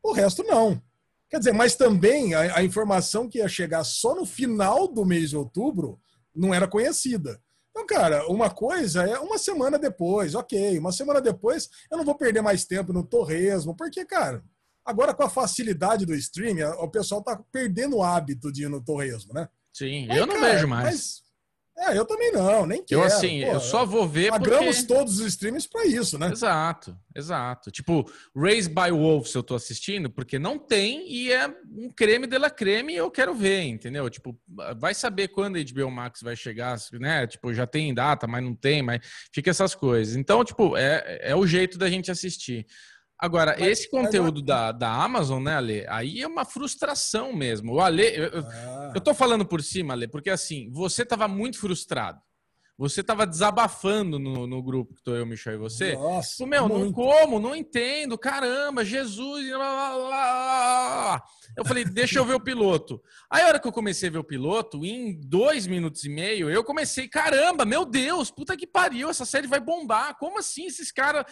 O 0.02 0.12
resto 0.12 0.42
não. 0.44 0.82
Quer 1.28 1.40
dizer, 1.40 1.52
mas 1.52 1.76
também 1.76 2.32
a, 2.32 2.56
a, 2.56 2.64
informação 2.64 3.28
que 3.28 3.36
ia 3.36 3.48
chegar 3.48 3.84
só 3.84 4.14
no 4.14 4.24
final 4.24 4.88
do 4.88 5.04
mês 5.04 5.28
de 5.28 5.36
outubro 5.36 6.00
não 6.34 6.54
era 6.54 6.66
conhecida. 6.66 7.38
Então, 7.72 7.86
cara, 7.86 8.26
uma 8.28 8.48
coisa 8.48 9.02
é 9.02 9.18
uma 9.18 9.36
semana 9.36 9.78
depois, 9.78 10.34
ok. 10.34 10.78
Uma 10.78 10.90
semana 10.90 11.20
depois 11.20 11.68
eu 11.90 11.98
não 11.98 12.04
vou 12.04 12.14
perder 12.14 12.40
mais 12.40 12.64
tempo 12.64 12.94
no 12.94 13.04
torresmo, 13.04 13.76
porque, 13.76 14.06
cara, 14.06 14.42
Agora, 14.84 15.14
com 15.14 15.22
a 15.22 15.30
facilidade 15.30 16.06
do 16.06 16.14
streaming, 16.14 16.62
o 16.62 16.88
pessoal 16.88 17.22
tá 17.22 17.40
perdendo 17.52 17.96
o 17.96 18.02
hábito 18.02 18.50
de 18.52 18.64
ir 18.64 18.68
no 18.68 18.82
torresmo, 18.82 19.32
né? 19.32 19.48
Sim, 19.72 20.06
mas, 20.08 20.16
eu 20.16 20.26
não 20.26 20.34
cara, 20.34 20.52
vejo 20.52 20.68
mais. 20.68 20.84
Mas, 20.84 21.30
é, 21.80 21.96
eu 21.96 22.04
também 22.04 22.30
não, 22.30 22.66
nem 22.66 22.84
quero. 22.84 23.00
Eu 23.00 23.06
assim, 23.06 23.40
pô, 23.40 23.52
eu 23.52 23.60
só 23.60 23.86
vou 23.86 24.06
ver 24.06 24.30
Pagamos 24.30 24.80
porque... 24.80 24.94
todos 24.94 25.18
os 25.18 25.26
streams 25.28 25.66
para 25.66 25.86
isso, 25.86 26.18
né? 26.18 26.30
Exato, 26.30 26.94
exato. 27.16 27.70
Tipo, 27.70 28.04
Raised 28.36 28.74
by 28.74 28.90
Wolves 28.90 29.32
eu 29.34 29.42
tô 29.42 29.54
assistindo 29.54 30.10
porque 30.10 30.38
não 30.38 30.58
tem 30.58 31.10
e 31.10 31.32
é 31.32 31.48
um 31.48 31.90
creme 31.90 32.26
de 32.26 32.36
la 32.36 32.50
creme 32.50 32.92
e 32.92 32.96
eu 32.96 33.10
quero 33.10 33.34
ver, 33.34 33.62
entendeu? 33.62 34.10
Tipo, 34.10 34.38
vai 34.76 34.92
saber 34.92 35.28
quando 35.28 35.56
a 35.56 35.64
HBO 35.64 35.90
Max 35.90 36.20
vai 36.20 36.36
chegar, 36.36 36.76
né? 37.00 37.26
Tipo, 37.26 37.54
já 37.54 37.66
tem 37.66 37.94
data, 37.94 38.26
mas 38.26 38.44
não 38.44 38.54
tem, 38.54 38.82
mas 38.82 39.00
fica 39.32 39.48
essas 39.48 39.74
coisas. 39.74 40.16
Então, 40.16 40.44
tipo, 40.44 40.76
é, 40.76 41.20
é 41.22 41.34
o 41.34 41.46
jeito 41.46 41.78
da 41.78 41.88
gente 41.88 42.10
assistir. 42.10 42.66
Agora, 43.20 43.54
mas, 43.58 43.68
esse 43.68 43.90
conteúdo 43.90 44.40
da, 44.40 44.72
da 44.72 44.90
Amazon, 44.90 45.42
né, 45.42 45.54
Ale? 45.54 45.86
Aí 45.88 46.22
é 46.22 46.26
uma 46.26 46.44
frustração 46.44 47.34
mesmo. 47.34 47.74
O 47.74 47.80
Ale, 47.80 48.06
eu, 48.16 48.30
ah. 48.38 48.92
eu 48.94 49.00
tô 49.00 49.12
falando 49.12 49.44
por 49.44 49.62
cima, 49.62 49.92
Ale, 49.92 50.08
porque 50.08 50.30
assim, 50.30 50.70
você 50.70 51.04
tava 51.04 51.28
muito 51.28 51.58
frustrado. 51.58 52.18
Você 52.80 53.02
tava 53.02 53.26
desabafando 53.26 54.18
no, 54.18 54.46
no 54.46 54.62
grupo 54.62 54.94
que 54.94 55.02
tô 55.02 55.14
eu, 55.14 55.26
Michel 55.26 55.52
e 55.52 55.58
você. 55.58 55.92
Nossa, 55.92 56.30
tipo, 56.30 56.46
meu, 56.46 56.66
muito. 56.66 56.86
não 56.86 56.92
como, 56.94 57.38
não 57.38 57.54
entendo, 57.54 58.16
caramba, 58.16 58.82
Jesus. 58.82 59.46
Blá, 59.48 59.58
blá, 59.58 59.98
blá. 59.98 61.24
Eu 61.58 61.64
falei, 61.66 61.84
deixa 61.84 62.18
eu 62.18 62.24
ver 62.24 62.36
o 62.36 62.40
piloto. 62.40 62.98
Aí 63.28 63.42
a 63.42 63.48
hora 63.48 63.60
que 63.60 63.68
eu 63.68 63.72
comecei 63.72 64.08
a 64.08 64.12
ver 64.12 64.18
o 64.18 64.24
piloto, 64.24 64.82
em 64.82 65.20
dois 65.20 65.66
minutos 65.66 66.04
e 66.04 66.08
meio, 66.08 66.48
eu 66.48 66.64
comecei, 66.64 67.06
caramba, 67.06 67.66
meu 67.66 67.84
Deus, 67.84 68.30
puta 68.30 68.56
que 68.56 68.66
pariu, 68.66 69.10
essa 69.10 69.26
série 69.26 69.46
vai 69.46 69.60
bombar. 69.60 70.16
Como 70.16 70.38
assim 70.38 70.64
esses 70.64 70.90
caras. 70.90 71.26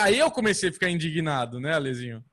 Aí 0.00 0.18
eu 0.18 0.28
comecei 0.28 0.70
a 0.70 0.72
ficar 0.72 0.90
indignado, 0.90 1.60
né, 1.60 1.74
Alezinho? 1.74 2.24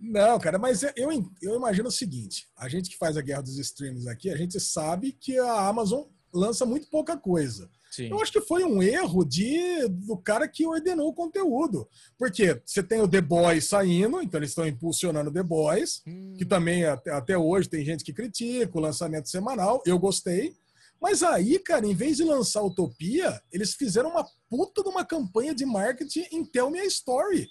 Não, 0.00 0.36
cara, 0.40 0.58
mas 0.58 0.82
eu, 0.82 1.32
eu 1.40 1.54
imagino 1.54 1.86
o 1.86 1.92
seguinte: 1.92 2.48
a 2.56 2.68
gente 2.68 2.90
que 2.90 2.98
faz 2.98 3.16
a 3.16 3.22
guerra 3.22 3.42
dos 3.42 3.56
streams 3.56 4.08
aqui, 4.08 4.32
a 4.32 4.36
gente 4.36 4.58
sabe 4.58 5.12
que 5.12 5.38
a 5.38 5.68
Amazon 5.68 6.02
lança 6.32 6.64
muito 6.66 6.88
pouca 6.88 7.16
coisa. 7.16 7.68
Sim. 7.90 8.10
Eu 8.10 8.20
acho 8.20 8.30
que 8.32 8.40
foi 8.40 8.64
um 8.64 8.82
erro 8.82 9.24
de 9.24 9.88
do 9.88 10.16
cara 10.16 10.46
que 10.46 10.66
ordenou 10.66 11.08
o 11.08 11.14
conteúdo. 11.14 11.88
Porque 12.18 12.60
você 12.64 12.82
tem 12.82 13.00
o 13.00 13.08
The 13.08 13.20
Boys 13.20 13.64
saindo, 13.64 14.20
então 14.20 14.38
eles 14.38 14.50
estão 14.50 14.66
impulsionando 14.66 15.32
The 15.32 15.42
Boys, 15.42 16.02
hum. 16.06 16.34
que 16.36 16.44
também 16.44 16.84
até, 16.84 17.10
até 17.10 17.38
hoje 17.38 17.68
tem 17.68 17.84
gente 17.84 18.04
que 18.04 18.12
critica 18.12 18.76
o 18.76 18.80
lançamento 18.80 19.28
semanal. 19.28 19.82
Eu 19.86 19.98
gostei. 19.98 20.54
Mas 21.00 21.22
aí, 21.22 21.58
cara, 21.60 21.86
em 21.86 21.94
vez 21.94 22.16
de 22.16 22.24
lançar 22.24 22.62
Utopia, 22.62 23.40
eles 23.52 23.74
fizeram 23.74 24.10
uma 24.10 24.26
puta 24.50 24.82
de 24.82 24.88
uma 24.88 25.04
campanha 25.04 25.54
de 25.54 25.64
marketing 25.64 26.26
em 26.32 26.44
Tell 26.44 26.70
Me 26.70 26.80
a 26.80 26.84
Story. 26.86 27.48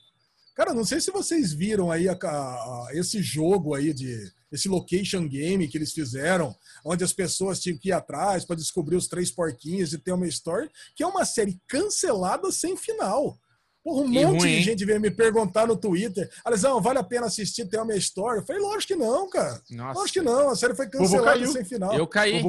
Cara, 0.54 0.74
não 0.74 0.84
sei 0.84 1.00
se 1.00 1.12
vocês 1.12 1.54
viram 1.54 1.92
aí 1.92 2.10
a, 2.10 2.14
a, 2.14 2.90
esse 2.94 3.22
jogo 3.22 3.74
aí 3.74 3.94
de 3.94 4.32
esse 4.52 4.70
location 4.70 5.28
game 5.28 5.68
que 5.68 5.78
eles 5.78 5.92
fizeram, 5.92 6.56
onde 6.84 7.04
as 7.04 7.14
pessoas 7.14 7.60
tinham 7.60 7.78
que 7.78 7.90
ir 7.90 7.94
atrás 7.94 8.46
para 8.46 8.56
descobrir 8.56 8.96
os 8.96 9.08
três 9.08 9.32
porquinhos 9.32 9.94
e 9.94 9.98
ter 9.98 10.12
uma 10.12 10.28
story, 10.28 10.70
que 10.96 11.04
é 11.04 11.08
uma 11.08 11.26
série 11.26 11.60
cancelada 11.68 12.52
sem 12.52 12.78
final. 12.78 13.38
Porra, 13.88 14.02
um 14.02 14.12
E 14.14 14.26
monte 14.26 14.40
ruim, 14.42 14.56
de 14.58 14.62
gente 14.64 14.84
veio 14.86 15.00
me 15.00 15.10
perguntar 15.10 15.66
no 15.66 15.78
Twitter, 15.78 16.30
Alisão, 16.44 16.82
vale 16.82 17.00
a 17.00 17.04
pena 17.04 17.28
assistir 17.28 17.66
Tell 17.70 17.86
Me 17.86 17.94
a 17.94 17.96
Story? 17.96 18.40
Eu 18.40 18.46
falei, 18.46 18.62
lógico 18.62 18.88
que 18.94 18.96
não, 19.00 19.30
cara. 19.30 19.62
Nossa. 19.72 20.00
Lógico 20.02 20.20
que 20.20 20.26
não, 20.26 20.50
a 20.50 20.56
série 20.58 20.76
foi 20.76 20.90
cancelada 20.90 21.48
sem 21.48 21.64
final. 21.64 21.94
Eu 21.96 22.06
caí. 22.06 22.42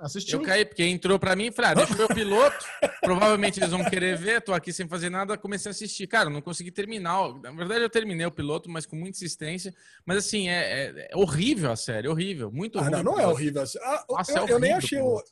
assistiu. 0.00 0.40
Eu 0.40 0.44
caí, 0.44 0.64
porque 0.64 0.82
entrou 0.84 1.16
pra 1.16 1.36
mim 1.36 1.46
e 1.46 1.52
falei, 1.52 1.70
ah, 1.70 1.74
deixa 1.74 1.92
eu 1.92 1.96
ver 1.96 2.04
o 2.04 2.08
piloto. 2.14 2.56
Provavelmente 3.04 3.60
eles 3.60 3.70
vão 3.70 3.84
querer 3.84 4.18
ver, 4.18 4.40
tô 4.42 4.52
aqui 4.52 4.72
sem 4.72 4.88
fazer 4.88 5.10
nada, 5.10 5.38
comecei 5.38 5.70
a 5.70 5.72
assistir. 5.72 6.08
Cara, 6.08 6.28
eu 6.28 6.32
não 6.32 6.42
consegui 6.42 6.72
terminar. 6.72 7.34
Na 7.40 7.52
verdade, 7.52 7.82
eu 7.84 7.90
terminei 7.90 8.26
o 8.26 8.32
piloto, 8.32 8.68
mas 8.68 8.84
com 8.84 8.96
muita 8.96 9.16
insistência. 9.16 9.72
Mas 10.04 10.16
assim, 10.18 10.48
é, 10.48 10.86
é- 10.86 11.08
é 11.12 11.16
horrível 11.16 11.70
a 11.70 11.76
série, 11.76 12.08
horrível. 12.08 12.50
Muito 12.50 12.78
Ah, 12.80 12.82
ruim. 12.82 12.90
não, 12.90 13.02
não 13.04 13.20
é 13.20 13.26
horrível. 13.28 13.62
Ah, 13.82 14.04
Nossa, 14.10 14.32
eu, 14.32 14.36
é 14.38 14.50
eu 14.52 14.58
nem 14.58 14.72
horrível 14.72 14.76
achei 14.76 15.00
o. 15.00 15.22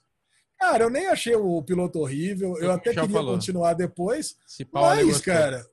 Cara, 0.59 0.85
eu 0.85 0.91
nem 0.91 1.07
achei 1.07 1.35
o 1.37 1.63
piloto 1.63 2.01
horrível. 2.01 2.57
Eu 2.59 2.71
O 2.71 2.73
até 2.73 2.91
queria 2.93 3.09
falou. 3.09 3.35
continuar 3.35 3.75
depois. 3.75 4.37
Se 4.47 4.65
Paulo 4.65 4.89
Mas, 5.07 5.21
cara. 5.21 5.65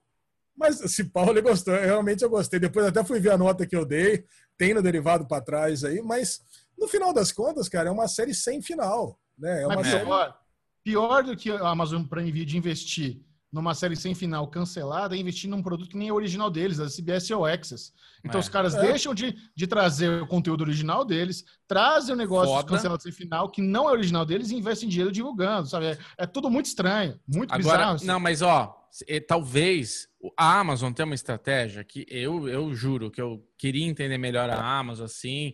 Mas 0.55 0.77
se 0.91 1.03
Paulo 1.03 1.31
ele 1.31 1.41
gostou, 1.41 1.73
eu- 1.75 1.83
realmente 1.86 2.23
eu 2.23 2.29
gostei. 2.29 2.59
Depois 2.59 2.86
até 2.86 3.03
fui 3.03 3.19
ver 3.19 3.31
a 3.31 3.38
nota 3.38 3.65
que 3.65 3.75
eu 3.75 3.83
dei. 3.86 4.23
Tem 4.57 4.73
no 4.73 4.81
derivado 4.81 5.27
para 5.27 5.41
trás 5.43 5.83
aí. 5.83 6.01
Mas 6.01 6.39
no 6.77 6.88
final 6.88 7.11
das 7.13 7.31
contas, 7.31 7.67
cara, 7.67 7.89
é 7.89 7.91
uma 7.91 8.07
série 8.07 8.33
sem 8.33 8.61
final. 8.61 9.19
Né? 9.38 9.63
É 9.63 9.65
uma 9.65 9.75
Mas 9.77 9.88
série. 9.88 10.05
pior, 10.05 10.38
pior 10.83 11.23
do 11.23 11.36
que 11.36 11.51
a 11.51 11.67
Amazon 11.67 12.03
Prime 12.03 12.31
Video 12.31 12.57
investir 12.57 13.19
numa 13.51 13.73
série 13.73 13.95
sem 13.95 14.13
final 14.13 14.47
cancelada 14.49 15.15
é 15.15 15.19
investir 15.19 15.49
num 15.49 15.63
produto 15.63 15.89
que 15.89 15.97
nem 15.97 16.09
é 16.09 16.13
original 16.13 16.49
deles, 16.51 16.79
a 16.79 16.89
CBS 16.89 17.31
All 17.31 17.45
Access. 17.45 17.93
Então 18.23 18.39
É. 18.39 18.41
os 18.41 18.49
caras 18.49 18.75
É. 18.75 18.81
deixam 18.81 19.13
de, 19.13 19.33
de 19.55 19.67
trazer 19.67 20.21
o 20.21 20.27
conteúdo 20.27 20.61
original 20.61 21.05
deles, 21.05 21.45
trazem 21.67 22.13
o 22.13 22.17
negócio 22.17 22.53
Foda. 22.53 22.67
cancelado 22.67 23.01
sem 23.01 23.11
final, 23.11 23.49
que 23.49 23.61
não 23.61 23.87
é 23.87 23.91
original 23.93 24.25
deles, 24.25 24.49
e 24.51 24.55
investem 24.55 24.89
dinheiro 24.89 25.11
divulgando, 25.11 25.67
sabe? 25.69 25.85
É, 25.85 25.97
é 26.17 26.25
tudo 26.25 26.49
muito 26.49 26.65
estranho, 26.65 27.19
muito 27.27 27.51
Agora, 27.53 27.77
bizarro. 27.77 27.95
assim. 27.95 28.05
não, 28.05 28.19
mas 28.19 28.41
ó, 28.41 28.75
eh, 29.07 29.19
talvez 29.21 30.07
a 30.37 30.59
Amazon 30.59 30.91
tenha 30.91 31.05
uma 31.05 31.15
estratégia 31.15 31.83
que 31.83 32.05
eu, 32.09 32.49
eu 32.49 32.73
juro 32.75 33.09
que 33.11 33.21
eu 33.21 33.41
queria 33.57 33.85
entender 33.85 34.17
melhor 34.17 34.49
a 34.49 34.61
Amazon 34.79 35.05
assim. 35.05 35.53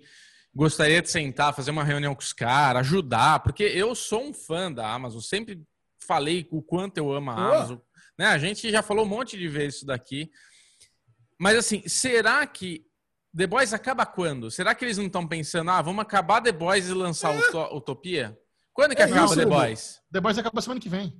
Gostaria 0.54 1.02
de 1.02 1.10
sentar, 1.10 1.54
fazer 1.56 1.72
uma 1.72 1.84
reunião 1.84 2.14
com 2.14 2.22
os 2.22 2.34
caras, 2.34 2.82
ajudar, 2.88 3.40
porque 3.42 3.64
eu 3.64 3.94
sou 3.96 4.22
um 4.24 4.34
fã 4.34 4.70
da 4.72 4.92
Amazon, 4.92 5.22
sempre 5.22 5.62
falei 6.06 6.48
o 6.52 6.62
quanto 6.62 6.98
eu 6.98 7.12
amo 7.12 7.32
a 7.32 7.36
Pô. 7.36 7.42
Amazon. 7.42 7.78
Né? 8.18 8.26
A 8.28 8.38
gente 8.38 8.70
já 8.72 8.82
falou 8.82 9.06
um 9.06 9.10
monte 9.10 9.38
de 9.38 9.48
vezes 9.48 9.78
isso 9.78 9.86
daqui. 9.86 10.30
Mas 11.40 11.58
assim, 11.58 11.82
será 11.88 12.46
que 12.46 12.86
The 13.36 13.48
Boys 13.48 13.74
acaba 13.74 14.06
quando? 14.06 14.52
Será 14.52 14.76
que 14.76 14.84
eles 14.86 14.98
não 14.98 15.06
estão 15.08 15.28
pensando, 15.28 15.72
ah, 15.72 15.82
vamos 15.82 16.02
acabar 16.02 16.42
The 16.42 16.52
Boys 16.52 16.88
e 16.88 16.94
lançar 16.94 17.36
Uto- 17.36 17.76
Utopia? 17.76 18.38
Quando 18.74 18.96
que 18.96 19.02
É 19.02 19.06
acaba 19.06 19.26
isso, 19.26 19.36
The. 19.36 19.46
Boys? 19.46 20.02
The 20.12 20.22
Boys 20.22 20.38
acaba 20.38 20.62
semana 20.62 20.80
que 20.80 20.90
vem. 20.90 21.20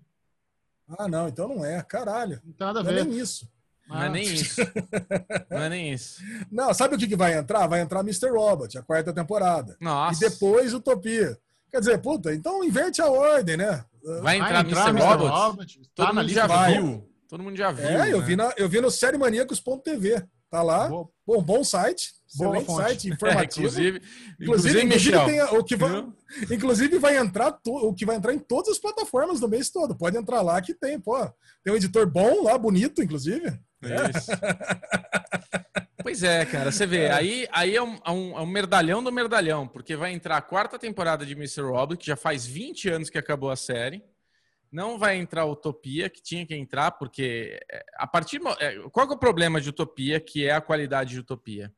Ah, 1.00 1.08
não, 1.08 1.28
então 1.28 1.48
não 1.48 1.66
é. 1.66 1.82
Caralho. 1.84 2.42
Não 2.46 2.54
tem 2.54 2.68
nada 2.68 2.80
a 2.82 2.84
Não 2.84 2.92
é 2.92 2.94
ver. 2.96 3.06
nem 3.06 3.18
isso. 3.20 3.50
Não 3.88 4.02
é 4.02 4.06
Ah. 4.06 4.10
nem 4.10 4.24
isso. 4.24 4.62
Não 5.50 5.58
é 5.58 5.70
nem 5.70 5.94
isso. 5.94 6.22
Não, 6.52 6.74
sabe 6.74 6.96
o 6.96 6.98
que, 6.98 7.08
que 7.08 7.16
vai 7.16 7.34
entrar? 7.38 7.68
Vai 7.68 7.82
entrar 7.82 8.00
Mr. 8.02 8.30
Robot, 8.30 8.78
a 8.78 8.82
quarta 8.84 9.12
temporada. 9.12 9.76
Nossa. 9.82 10.26
E 10.26 10.30
depois 10.30 10.74
Utopia. 10.74 11.38
Quer 11.70 11.80
dizer, 11.80 11.98
puta, 12.00 12.34
então 12.34 12.64
inverte 12.64 13.02
a 13.02 13.08
ordem, 13.10 13.58
né? 13.58 13.84
Vai 14.22 14.38
entrar, 14.38 14.64
Vai 14.64 14.72
entrar 14.72 14.90
Mr. 14.90 14.90
Mr. 14.90 15.06
Robot? 15.06 15.30
Robot, 15.30 15.82
Todo 15.96 16.08
tá 16.08 16.14
mundo 16.14 16.30
já 16.30 16.48
vai. 16.48 16.74
viu. 16.74 17.08
Todo 17.28 17.44
mundo 17.44 17.56
já 17.58 17.72
viu. 17.72 17.86
É, 17.88 18.12
eu 18.12 18.20
né? 18.20 18.26
vi, 18.26 18.36
na, 18.36 18.54
eu 18.58 18.68
vi 18.70 18.82
no 18.82 18.92
sériemaníacos.tv. 18.92 20.24
Tá 20.50 20.62
lá. 20.62 20.88
Boa. 20.90 21.08
Bom, 21.26 21.42
bom 21.42 21.64
site. 21.64 22.10
Boa 22.36 22.58
Excelente 22.58 22.66
fonte. 22.66 22.82
site, 22.84 23.08
É, 23.12 23.14
informativo. 23.14 23.68
inclusive, 23.68 23.98
Inclusive, 23.98 24.42
inclusive, 24.42 24.80
inclusive 24.86 24.86
Michel. 24.86 25.26
tem 25.26 25.40
a- 25.40 25.52
o 25.54 25.64
que 25.64 25.76
vai, 25.78 26.06
inclusive 26.52 27.00
vai 27.00 27.18
entrar 27.18 27.52
to- 27.54 27.72
o 27.88 27.94
que 27.94 28.06
vai 28.06 28.16
entrar 28.18 28.34
em 28.34 28.40
todas 28.40 28.70
as 28.70 28.78
plataformas 28.80 29.40
do 29.40 29.48
mês 29.48 29.70
todo. 29.70 29.96
Pode 29.96 30.18
entrar 30.18 30.42
lá 30.42 30.62
que 30.62 30.74
tem, 30.74 31.00
pô. 31.00 31.18
Tem 31.64 31.72
um 31.74 31.78
editor 31.78 32.06
bom 32.06 32.44
lá, 32.44 32.58
bonito, 32.58 33.02
inclusive. 33.02 33.48
Isso. 33.82 34.32
Pois 36.04 36.24
é, 36.24 36.46
cara, 36.46 36.72
você 36.72 36.86
vê, 36.86 37.10
aí, 37.10 37.48
aí 37.52 37.76
é, 37.76 37.82
um, 37.82 38.00
é 38.06 38.12
um- 38.12 38.38
é 38.38 38.42
um 38.42 38.46
merdalhão 38.46 39.04
do 39.04 39.12
merdalhão, 39.12 39.68
porque 39.68 39.96
vai 39.96 40.12
entrar 40.14 40.38
a 40.38 40.42
quarta 40.42 40.78
temporada 40.80 41.26
de 41.26 41.34
Mr. 41.34 41.62
Robot, 41.62 41.98
que 41.98 42.08
já 42.08 42.16
faz 42.16 42.46
20 42.46 42.90
anos 42.90 43.10
que 43.10 43.18
acabou 43.18 43.50
a 43.52 43.56
série. 43.56 44.04
Não 44.72 44.98
vai 44.98 45.18
entrar 45.18 45.46
Utopia, 45.46 46.10
que 46.10 46.22
tinha 46.22 46.46
que 46.46 46.56
entrar, 46.56 46.92
porque 46.92 47.60
é, 47.70 47.84
a 47.98 48.08
partir. 48.08 48.40
é, 48.60 48.78
Qual 48.92 49.06
que 49.06 49.14
é 49.14 49.16
o 49.16 49.20
problema 49.20 49.60
de 49.60 49.70
Utopia, 49.70 50.20
que 50.20 50.46
é 50.46 50.52
a 50.54 50.62
qualidade 50.62 51.12
de 51.12 51.20
Utopia? 51.20 51.74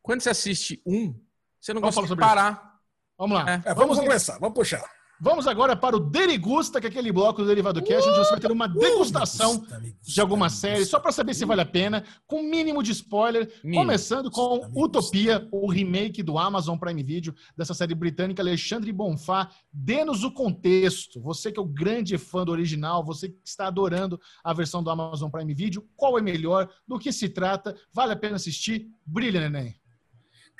Quando 0.00 0.22
você 0.22 0.30
assiste 0.30 0.80
um, 0.86 1.14
você 1.60 1.74
não 1.74 1.80
Vamos 1.82 1.94
consegue 1.94 2.08
falar 2.08 2.08
sobre 2.08 2.24
parar. 2.24 2.72
Vamos 3.18 3.36
lá. 3.36 3.50
É, 3.50 3.54
É, 3.54 3.74
vamos, 3.74 3.96
vamos, 3.96 3.98
começar, 4.00 4.38
vamos 4.38 4.54
puxar. 4.54 4.82
Vamos 5.22 5.46
agora 5.46 5.76
para 5.76 5.96
o 5.96 6.00
Derigusta, 6.00 6.80
que 6.80 6.88
é 6.88 6.90
aquele 6.90 7.12
bloco 7.12 7.42
do 7.42 7.46
Derivado 7.46 7.80
Cast, 7.80 8.08
onde 8.08 8.18
você 8.18 8.30
vai 8.32 8.40
ter 8.40 8.50
uma 8.50 8.66
degustação 8.66 9.64
de 10.02 10.20
alguma 10.20 10.50
série, 10.50 10.84
só 10.84 10.98
para 10.98 11.12
saber 11.12 11.32
se 11.32 11.44
vale 11.44 11.60
a 11.60 11.64
pena, 11.64 12.02
com 12.26 12.40
o 12.40 12.42
mínimo 12.42 12.82
de 12.82 12.90
spoiler, 12.90 13.48
Mínimo. 13.62 13.84
começando 13.84 14.32
com 14.32 14.68
Utopia, 14.74 15.46
o 15.52 15.70
remake 15.70 16.24
do 16.24 16.38
Amazon 16.38 16.76
Prime 16.76 17.04
Video, 17.04 17.32
dessa 17.56 17.72
série 17.72 17.94
britânica, 17.94 18.42
Alexandre 18.42 18.92
Bonfá. 18.92 19.48
Dê-nos 19.72 20.24
o 20.24 20.32
contexto. 20.32 21.20
Você 21.20 21.52
que 21.52 21.60
é 21.60 21.62
o 21.62 21.66
grande 21.66 22.18
fã 22.18 22.44
do 22.44 22.50
original, 22.50 23.04
você 23.04 23.28
que 23.28 23.38
está 23.44 23.68
adorando 23.68 24.20
a 24.42 24.52
versão 24.52 24.82
do 24.82 24.90
Amazon 24.90 25.30
Prime 25.30 25.54
Video, 25.54 25.86
qual 25.94 26.18
é 26.18 26.20
melhor, 26.20 26.68
do 26.86 26.98
que 26.98 27.12
se 27.12 27.28
trata, 27.28 27.76
vale 27.92 28.12
a 28.12 28.16
pena 28.16 28.34
assistir? 28.34 28.88
Brilha, 29.06 29.48
neném. 29.48 29.81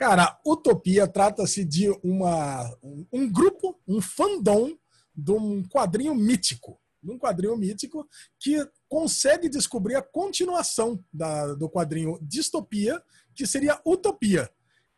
Cara, 0.03 0.36
Utopia 0.44 1.07
trata-se 1.07 1.64
de 1.64 1.88
uma, 2.03 2.76
um, 3.12 3.30
grupo, 3.30 3.80
um 3.86 4.00
fandom 4.00 4.76
de 5.14 5.30
um 5.30 5.62
quadrinho 5.62 6.12
mítico. 6.12 6.76
De 7.00 7.12
um 7.12 7.16
quadrinho 7.16 7.57
mítico 7.57 8.05
que 8.36 8.68
consegue 8.88 9.48
descobrir 9.48 9.94
a 9.94 10.03
continuação 10.03 10.98
da- 11.12 11.55
do 11.55 11.70
quadrinho 11.70 12.18
Distopia, 12.20 13.00
que 13.32 13.46
seria 13.46 13.80
Utopia. 13.86 14.50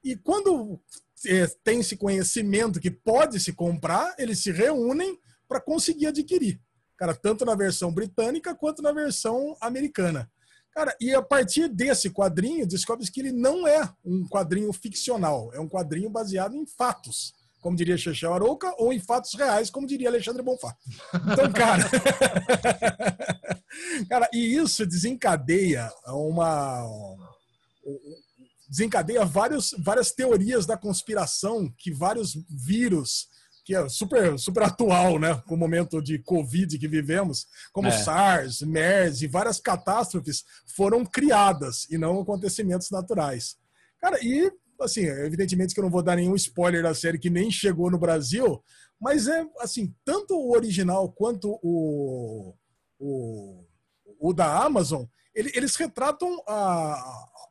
E 0.02 0.16
quando 0.16 0.80
eh, 1.26 1.48
tem 1.62 1.80
esse 1.80 1.98
conhecimento 1.98 2.80
que 2.80 2.90
pode 2.90 3.38
se 3.40 3.52
comprar, 3.52 4.14
eles 4.18 4.38
se 4.38 4.50
reúnem 4.50 5.18
para 5.46 5.60
conseguir 5.60 6.06
adquirir. 6.06 6.58
Cara, 6.96 7.14
tanto 7.14 7.44
na 7.44 7.54
versão 7.54 7.92
britânica 7.92 8.54
quanto 8.54 8.80
na 8.80 8.90
versão 8.90 9.54
americana. 9.60 10.30
Cara, 10.74 10.94
e 11.00 11.14
a 11.14 11.22
partir 11.22 11.68
desse 11.68 12.10
quadrinho, 12.10 12.66
descobre-se 12.66 13.12
que 13.12 13.20
ele 13.20 13.30
não 13.30 13.64
é 13.66 13.88
um 14.04 14.26
quadrinho 14.26 14.72
ficcional, 14.72 15.52
é 15.54 15.60
um 15.60 15.68
quadrinho 15.68 16.10
baseado 16.10 16.56
em 16.56 16.66
fatos, 16.66 17.32
como 17.60 17.76
diria 17.76 17.96
Chechel 17.96 18.34
Arouca, 18.34 18.74
ou 18.76 18.92
em 18.92 18.98
fatos 18.98 19.34
reais, 19.34 19.70
como 19.70 19.86
diria 19.86 20.08
Alexandre 20.08 20.42
Bonfá. 20.42 20.76
Então, 21.32 21.52
cara. 21.52 21.88
cara, 24.10 24.28
e 24.32 24.56
isso 24.56 24.84
desencadeia 24.84 25.92
uma. 26.08 26.84
Desencadeia 28.68 29.24
vários, 29.24 29.76
várias 29.78 30.10
teorias 30.10 30.66
da 30.66 30.76
conspiração 30.76 31.72
que 31.78 31.92
vários 31.92 32.36
vírus 32.50 33.28
que 33.64 33.74
é 33.74 33.88
super, 33.88 34.38
super 34.38 34.62
atual, 34.64 35.18
né? 35.18 35.40
Com 35.46 35.54
o 35.54 35.58
momento 35.58 36.02
de 36.02 36.18
Covid 36.18 36.78
que 36.78 36.86
vivemos, 36.86 37.46
como 37.72 37.88
É. 37.88 37.90
SARS, 37.90 38.60
MERS 38.60 39.22
e 39.22 39.26
várias 39.26 39.58
catástrofes 39.58 40.44
foram 40.76 41.04
criadas 41.04 41.86
e 41.90 41.96
não 41.96 42.20
acontecimentos 42.20 42.90
naturais. 42.90 43.56
Cara, 44.00 44.18
e 44.22 44.52
assim, 44.80 45.04
evidentemente 45.06 45.72
que 45.72 45.80
eu 45.80 45.84
não 45.84 45.90
vou 45.90 46.02
dar 46.02 46.16
nenhum 46.16 46.34
spoiler 46.34 46.82
da 46.82 46.92
série 46.94 47.18
que 47.18 47.30
nem 47.30 47.50
chegou 47.50 47.90
no 47.90 47.98
Brasil, 47.98 48.62
mas 49.00 49.26
é 49.28 49.46
assim, 49.60 49.94
tanto 50.04 50.34
o 50.34 50.52
original 50.52 51.10
quanto 51.12 51.58
o, 51.62 52.54
o, 52.98 53.64
o 54.20 54.32
da 54.34 54.62
Amazon, 54.62 55.04
ele- 55.34 55.52
eles 55.54 55.74
retratam 55.76 56.42
a, 56.46 57.02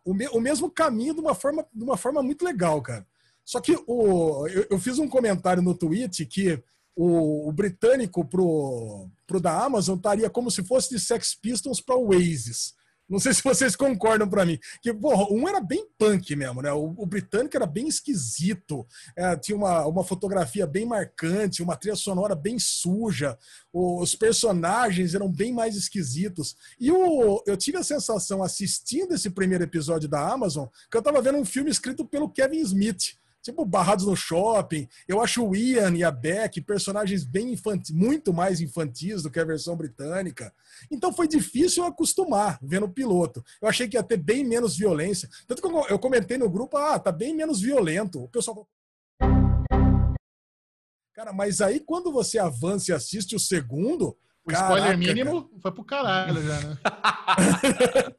o, 0.06 0.14
me- 0.14 0.28
o 0.30 0.40
mesmo 0.40 0.70
caminho 0.70 1.14
de 1.16 1.22
uma 1.22 1.34
forma, 1.34 1.66
de 1.74 1.84
uma 1.84 1.98
forma 1.98 2.22
muito 2.22 2.46
legal, 2.46 2.82
cara. 2.82 3.06
Só 3.46 3.60
que 3.60 3.76
o, 3.88 4.48
eu, 4.48 4.68
eu 4.72 4.80
fiz 4.80 5.00
um 5.00 5.08
comentário 5.08 5.62
no 5.62 5.76
tweet 5.76 6.26
que 6.26 6.62
o, 6.96 7.50
o 7.50 7.52
britânico 7.52 8.24
pro, 8.26 9.10
pro 9.26 9.40
da 9.40 9.64
Amazon 9.64 9.98
estaria 9.98 10.30
como 10.30 10.52
se 10.52 10.64
fosse 10.64 10.90
de 10.90 11.00
Sex 11.00 11.36
Pistols 11.36 11.82
para 11.82 11.96
o 11.96 12.10
Oasis. 12.10 12.74
Não 13.10 13.20
sei 13.20 13.34
se 13.34 13.44
vocês 13.44 13.76
concordam 13.76 14.28
para 14.28 14.46
mim. 14.46 14.58
Que, 14.82 14.94
porra, 14.94 15.26
um 15.32 15.48
era 15.48 15.60
bem 15.60 15.86
punk 15.98 16.36
mesmo, 16.36 16.62
né? 16.62 16.72
O, 16.72 16.94
o 16.98 17.06
britânico 17.06 17.56
era 17.56 17.66
bem 17.66 17.88
esquisito, 17.88 18.86
é, 19.16 19.36
tinha 19.36 19.58
uma, 19.58 19.86
uma 19.86 20.04
fotografia 20.04 20.66
bem 20.66 20.86
marcante, 20.86 21.62
uma 21.62 21.76
trilha 21.76 21.96
sonora 21.96 22.36
bem 22.36 22.58
suja, 22.60 23.38
os 23.72 24.16
personagens 24.16 25.14
eram 25.14 25.30
bem 25.30 25.54
mais 25.54 25.76
esquisitos. 25.76 26.56
E 26.80 26.92
o, 26.92 27.44
eu 27.46 27.58
tive 27.58 27.78
a 27.78 27.84
sensação, 27.84 28.42
assistindo 28.42 29.14
esse 29.14 29.30
primeiro 29.30 29.64
episódio 29.64 30.08
da 30.08 30.32
Amazon, 30.32 30.68
que 30.90 30.98
eu 30.98 31.02
tava 31.02 31.22
vendo 31.22 31.38
um 31.38 31.46
filme 31.46 31.70
escrito 31.70 32.06
pelo 32.06 32.30
Kevin 32.30 32.62
Smith. 32.62 33.16
Tipo, 33.44 33.66
Barrados 33.66 34.06
no 34.06 34.16
Shopping. 34.16 34.88
Eu 35.06 35.22
acho 35.22 35.46
o 35.46 35.54
Ian 35.54 35.94
e 35.98 36.04
a 36.04 36.10
Beck 36.10 36.62
personagens 36.62 37.26
bem 37.26 37.52
infantis, 37.52 37.92
muito 37.92 38.34
mais 38.34 38.62
infantis 38.62 39.22
do 39.22 39.30
que 39.30 39.38
a 39.38 39.44
versão 39.44 39.76
britânica. 39.76 40.54
Então 40.90 41.14
foi 41.14 41.28
difícil 41.28 41.84
acostumar 41.84 42.58
vendo 42.64 42.86
o 42.86 42.92
piloto. 42.92 43.44
Eu 43.62 43.68
achei 43.68 43.86
que 43.86 43.98
ia 43.98 44.04
ter 44.04 44.16
bem 44.16 44.46
menos 44.46 44.78
violência. 44.78 45.30
Tanto 45.46 45.62
que 45.62 45.68
eu 45.68 46.00
comentei 46.00 46.38
no 46.38 46.50
grupo, 46.50 46.78
ah, 46.78 46.98
tá 46.98 47.12
bem 47.12 47.36
menos 47.36 47.60
violento. 47.60 48.24
O 48.24 48.30
pessoal 48.30 48.66
Cara, 51.14 51.32
mas 51.32 51.62
aí 51.62 51.80
quando 51.82 52.12
você 52.12 52.40
avança 52.40 52.92
e 52.92 52.94
assiste 52.94 53.36
o 53.36 53.40
segundo, 53.40 54.18
o 54.46 54.52
Caraca, 54.52 54.74
spoiler 54.74 54.98
mínimo 54.98 55.44
cara. 55.44 55.62
foi 55.62 55.72
pro 55.72 55.84
caralho 55.86 56.44
já, 56.44 56.60
né? 56.60 56.78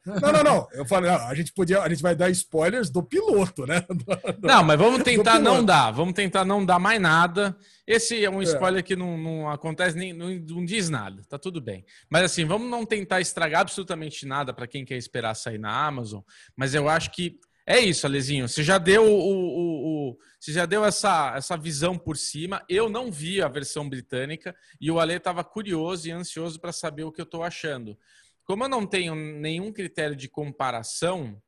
não, 0.21 0.31
não, 0.31 0.43
não. 0.43 0.67
Eu 0.73 0.83
falei, 0.85 1.11
a 1.11 1.33
gente 1.35 1.53
podia, 1.53 1.81
a 1.81 1.87
gente 1.87 2.01
vai 2.01 2.15
dar 2.15 2.31
spoilers 2.31 2.89
do 2.89 3.03
piloto, 3.03 3.65
né? 3.67 3.81
Do, 3.87 4.47
não, 4.47 4.63
mas 4.63 4.79
vamos 4.79 5.03
tentar 5.03 5.39
não 5.39 5.63
dar. 5.63 5.91
Vamos 5.91 6.15
tentar 6.15 6.43
não 6.43 6.65
dar 6.65 6.79
mais 6.79 6.99
nada. 6.99 7.55
Esse 7.85 8.25
é 8.25 8.29
um 8.29 8.41
é. 8.41 8.45
spoiler 8.45 8.79
é. 8.79 8.83
que 8.83 8.95
não, 8.95 9.15
não 9.17 9.49
acontece 9.49 9.95
nem 9.95 10.13
não, 10.13 10.29
não, 10.29 10.65
diz 10.65 10.89
nada. 10.89 11.21
Tá 11.29 11.37
tudo 11.37 11.61
bem. 11.61 11.85
Mas 12.09 12.23
assim, 12.23 12.43
vamos 12.43 12.69
não 12.69 12.85
tentar 12.85 13.21
estragar 13.21 13.61
absolutamente 13.61 14.25
nada 14.25 14.51
para 14.51 14.67
quem 14.67 14.83
quer 14.83 14.97
esperar 14.97 15.35
sair 15.35 15.59
na 15.59 15.85
Amazon. 15.85 16.21
Mas 16.55 16.73
eu 16.73 16.89
acho 16.89 17.11
que 17.11 17.39
é 17.67 17.79
isso, 17.79 18.05
Alezinho. 18.05 18.47
Você 18.47 18.63
já 18.63 18.77
deu 18.77 19.03
o, 19.03 19.19
o, 19.19 20.09
o, 20.11 20.17
você 20.39 20.51
já 20.51 20.67
deu 20.67 20.85
essa, 20.85 21.33
essa 21.35 21.57
visão 21.57 21.97
por 21.97 22.15
cima. 22.15 22.63
Eu 22.69 22.87
não 22.87 23.11
vi 23.11 23.41
a 23.41 23.47
versão 23.47 23.89
britânica 23.89 24.55
e 24.79 24.91
o 24.91 24.99
Ale 24.99 25.13
estava 25.13 25.43
curioso 25.43 26.07
e 26.07 26.11
ansioso 26.11 26.59
para 26.59 26.71
saber 26.71 27.03
o 27.03 27.11
que 27.11 27.19
eu 27.19 27.25
estou 27.25 27.43
achando. 27.43 27.97
Como 28.43 28.63
eu 28.63 28.69
não 28.69 28.85
tenho 28.85 29.15
nenhum 29.15 29.73
critério 29.73 30.15
de 30.15 30.29
comparação, 30.29 31.41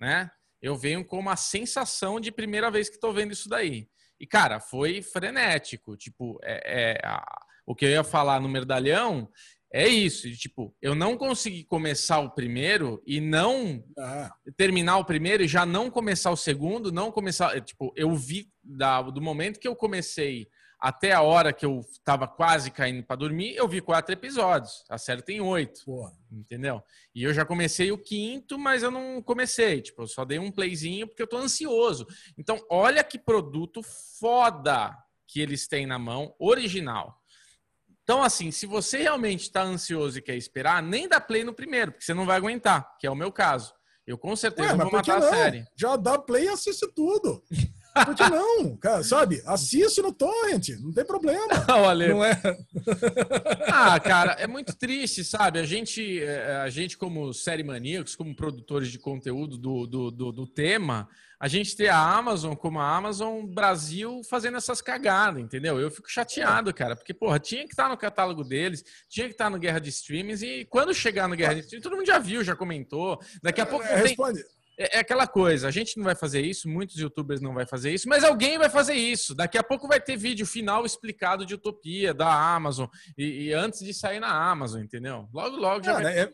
né? 0.00 0.30
Eu 0.62 0.76
venho 0.76 1.04
com 1.04 1.18
uma 1.18 1.36
sensação 1.36 2.18
de 2.18 2.32
primeira 2.32 2.70
vez 2.70 2.88
que 2.88 2.94
estou 2.94 3.12
vendo 3.12 3.32
isso 3.32 3.48
daí. 3.48 3.88
E, 4.18 4.26
cara, 4.26 4.58
foi 4.58 5.02
frenético. 5.02 5.96
Tipo, 5.96 6.38
é, 6.42 6.94
é 6.94 7.06
a, 7.06 7.22
o 7.66 7.74
que 7.74 7.84
eu 7.84 7.90
ia 7.90 8.04
falar 8.04 8.40
no 8.40 8.48
Merdalhão 8.48 9.28
é 9.72 9.88
isso, 9.88 10.30
tipo, 10.36 10.74
eu 10.82 10.94
não 10.94 11.16
consegui 11.16 11.64
começar 11.64 12.20
o 12.20 12.30
primeiro 12.30 13.02
e 13.06 13.20
não 13.20 13.82
ah. 13.98 14.30
terminar 14.56 14.98
o 14.98 15.04
primeiro 15.04 15.42
e 15.42 15.48
já 15.48 15.64
não 15.64 15.90
começar 15.90 16.30
o 16.30 16.36
segundo, 16.36 16.92
não 16.92 17.10
começar, 17.10 17.58
tipo, 17.62 17.92
eu 17.96 18.14
vi 18.14 18.50
da, 18.62 19.00
do 19.02 19.20
momento 19.20 19.58
que 19.58 19.66
eu 19.66 19.74
comecei 19.74 20.46
até 20.82 21.12
a 21.12 21.22
hora 21.22 21.52
que 21.52 21.64
eu 21.64 21.80
tava 22.04 22.26
quase 22.26 22.68
caindo 22.68 23.04
para 23.04 23.14
dormir, 23.14 23.54
eu 23.54 23.68
vi 23.68 23.80
quatro 23.80 24.12
episódios. 24.12 24.84
A 24.90 24.98
série 24.98 25.22
tem 25.22 25.40
oito. 25.40 25.84
Porra. 25.84 26.12
Entendeu? 26.30 26.82
E 27.14 27.22
eu 27.22 27.32
já 27.32 27.44
comecei 27.44 27.92
o 27.92 27.98
quinto, 27.98 28.58
mas 28.58 28.82
eu 28.82 28.90
não 28.90 29.22
comecei. 29.22 29.80
Tipo, 29.80 30.02
eu 30.02 30.06
só 30.08 30.24
dei 30.24 30.40
um 30.40 30.50
playzinho 30.50 31.06
porque 31.06 31.22
eu 31.22 31.26
tô 31.28 31.36
ansioso. 31.36 32.04
Então, 32.36 32.60
olha 32.68 33.04
que 33.04 33.16
produto 33.16 33.80
foda 34.18 34.92
que 35.28 35.40
eles 35.40 35.68
têm 35.68 35.86
na 35.86 36.00
mão, 36.00 36.34
original. 36.36 37.21
Então, 38.12 38.22
assim, 38.22 38.50
se 38.50 38.66
você 38.66 38.98
realmente 38.98 39.44
está 39.44 39.62
ansioso 39.62 40.18
e 40.18 40.20
quer 40.20 40.36
esperar, 40.36 40.82
nem 40.82 41.08
dá 41.08 41.18
play 41.18 41.42
no 41.42 41.54
primeiro, 41.54 41.92
porque 41.92 42.04
você 42.04 42.12
não 42.12 42.26
vai 42.26 42.36
aguentar, 42.36 42.86
que 43.00 43.06
é 43.06 43.10
o 43.10 43.16
meu 43.16 43.32
caso. 43.32 43.72
Eu 44.06 44.18
com 44.18 44.36
certeza 44.36 44.72
Ué, 44.72 44.76
vou 44.76 44.92
matar 44.92 45.18
não? 45.18 45.26
a 45.26 45.30
série. 45.30 45.64
Já 45.74 45.96
dá 45.96 46.18
play 46.18 46.44
e 46.44 46.48
assiste 46.48 46.86
tudo. 46.94 47.42
Por 48.04 48.14
que 48.14 48.28
não? 48.28 48.76
Cara, 48.80 49.02
sabe? 49.02 49.42
Assiste 49.46 50.02
no 50.02 50.12
torrent, 50.12 50.68
não 50.80 50.92
tem 50.92 51.06
problema. 51.06 51.46
Olha. 51.72 52.08
Não 52.08 52.22
é? 52.22 52.38
ah, 53.72 53.98
cara, 53.98 54.32
é 54.32 54.46
muito 54.46 54.76
triste, 54.76 55.24
sabe? 55.24 55.58
A 55.58 55.64
gente, 55.64 56.22
é, 56.22 56.56
a 56.56 56.68
gente 56.68 56.98
como 56.98 57.32
série 57.32 57.62
maníacos, 57.62 58.14
como 58.14 58.36
produtores 58.36 58.90
de 58.90 58.98
conteúdo 58.98 59.56
do, 59.56 59.86
do, 59.86 60.10
do, 60.10 60.32
do 60.32 60.46
tema, 60.46 61.08
a 61.42 61.48
gente 61.48 61.74
ter 61.74 61.88
a 61.88 61.98
Amazon 61.98 62.54
como 62.54 62.78
a 62.78 62.96
Amazon 62.96 63.44
Brasil 63.44 64.22
fazendo 64.30 64.58
essas 64.58 64.80
cagadas, 64.80 65.42
entendeu? 65.42 65.80
Eu 65.80 65.90
fico 65.90 66.08
chateado, 66.08 66.72
cara, 66.72 66.94
porque, 66.94 67.12
porra, 67.12 67.40
tinha 67.40 67.64
que 67.64 67.72
estar 67.72 67.88
no 67.88 67.96
catálogo 67.96 68.44
deles, 68.44 68.84
tinha 69.08 69.26
que 69.26 69.32
estar 69.32 69.50
no 69.50 69.58
Guerra 69.58 69.80
de 69.80 69.88
Streams, 69.88 70.46
e 70.46 70.64
quando 70.66 70.94
chegar 70.94 71.26
no 71.26 71.34
Guerra 71.34 71.54
de 71.54 71.60
Streams, 71.62 71.82
todo 71.82 71.96
mundo 71.96 72.06
já 72.06 72.20
viu, 72.20 72.44
já 72.44 72.54
comentou. 72.54 73.20
Daqui 73.42 73.60
a 73.60 73.66
pouco. 73.66 73.84
É, 73.84 73.96
responde. 73.96 74.40
É, 74.78 74.98
é 74.98 75.00
aquela 75.00 75.26
coisa, 75.26 75.66
a 75.66 75.72
gente 75.72 75.96
não 75.96 76.04
vai 76.04 76.14
fazer 76.14 76.42
isso, 76.42 76.68
muitos 76.68 76.94
youtubers 76.94 77.40
não 77.40 77.52
vai 77.52 77.66
fazer 77.66 77.92
isso, 77.92 78.08
mas 78.08 78.22
alguém 78.22 78.56
vai 78.56 78.70
fazer 78.70 78.94
isso. 78.94 79.34
Daqui 79.34 79.58
a 79.58 79.64
pouco 79.64 79.88
vai 79.88 80.00
ter 80.00 80.16
vídeo 80.16 80.46
final 80.46 80.86
explicado 80.86 81.44
de 81.44 81.54
Utopia, 81.54 82.14
da 82.14 82.32
Amazon, 82.54 82.86
e, 83.18 83.46
e 83.46 83.52
antes 83.52 83.80
de 83.80 83.92
sair 83.92 84.20
na 84.20 84.30
Amazon, 84.30 84.80
entendeu? 84.80 85.28
Logo, 85.34 85.56
logo 85.56 85.84
já 85.84 85.94
vai 85.94 86.16
é, 86.16 86.26
ter. 86.26 86.32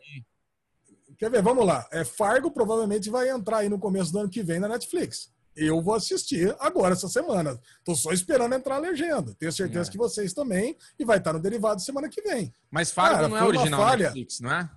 Quer 1.17 1.29
ver? 1.29 1.41
Vamos 1.41 1.65
lá. 1.65 1.87
É, 1.91 2.03
Fargo 2.03 2.51
provavelmente 2.51 3.09
vai 3.09 3.29
entrar 3.29 3.59
aí 3.59 3.69
no 3.69 3.79
começo 3.79 4.11
do 4.11 4.19
ano 4.19 4.29
que 4.29 4.43
vem 4.43 4.59
na 4.59 4.67
Netflix. 4.67 5.31
Eu 5.55 5.81
vou 5.81 5.93
assistir 5.93 6.55
agora, 6.59 6.93
essa 6.93 7.09
semana. 7.09 7.59
Tô 7.83 7.95
só 7.95 8.11
esperando 8.11 8.55
entrar 8.55 8.75
a 8.75 8.79
legenda. 8.79 9.35
Tenho 9.37 9.51
certeza 9.51 9.89
é. 9.89 9.91
que 9.91 9.97
vocês 9.97 10.33
também. 10.33 10.77
E 10.97 11.03
vai 11.03 11.17
estar 11.17 11.33
no 11.33 11.39
derivado 11.39 11.81
semana 11.81 12.07
que 12.07 12.21
vem. 12.21 12.53
Mas 12.71 12.91
Fargo 12.91 13.15
Cara, 13.15 13.27
não 13.27 13.37
é 13.37 13.43
original 13.43 13.81
falha... 13.81 14.05
Netflix, 14.05 14.39
não 14.39 14.51
é? 14.51 14.69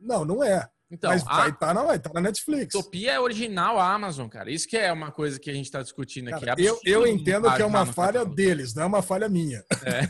Não, 0.00 0.24
não 0.24 0.42
é. 0.42 0.68
Então, 0.92 1.10
Mas 1.10 1.24
vai 1.24 1.48
estar 1.48 1.68
tá 1.68 1.72
na, 1.72 1.82
vai 1.84 1.98
tá 1.98 2.10
na 2.12 2.20
Netflix. 2.20 2.74
Utopia 2.74 3.12
é 3.12 3.18
original 3.18 3.80
a 3.80 3.94
Amazon, 3.94 4.28
cara. 4.28 4.50
Isso 4.50 4.68
que 4.68 4.76
é 4.76 4.92
uma 4.92 5.10
coisa 5.10 5.40
que 5.40 5.48
a 5.48 5.54
gente 5.54 5.64
está 5.64 5.80
discutindo 5.80 6.28
aqui. 6.28 6.44
Cara, 6.44 6.60
eu, 6.60 6.78
eu 6.84 7.06
entendo 7.06 7.50
que 7.50 7.62
é 7.62 7.64
uma 7.64 7.86
falha 7.86 8.26
deles, 8.26 8.74
não 8.74 8.82
é 8.82 8.86
uma 8.86 9.00
falha 9.00 9.26
minha. 9.26 9.64
É. 9.86 10.02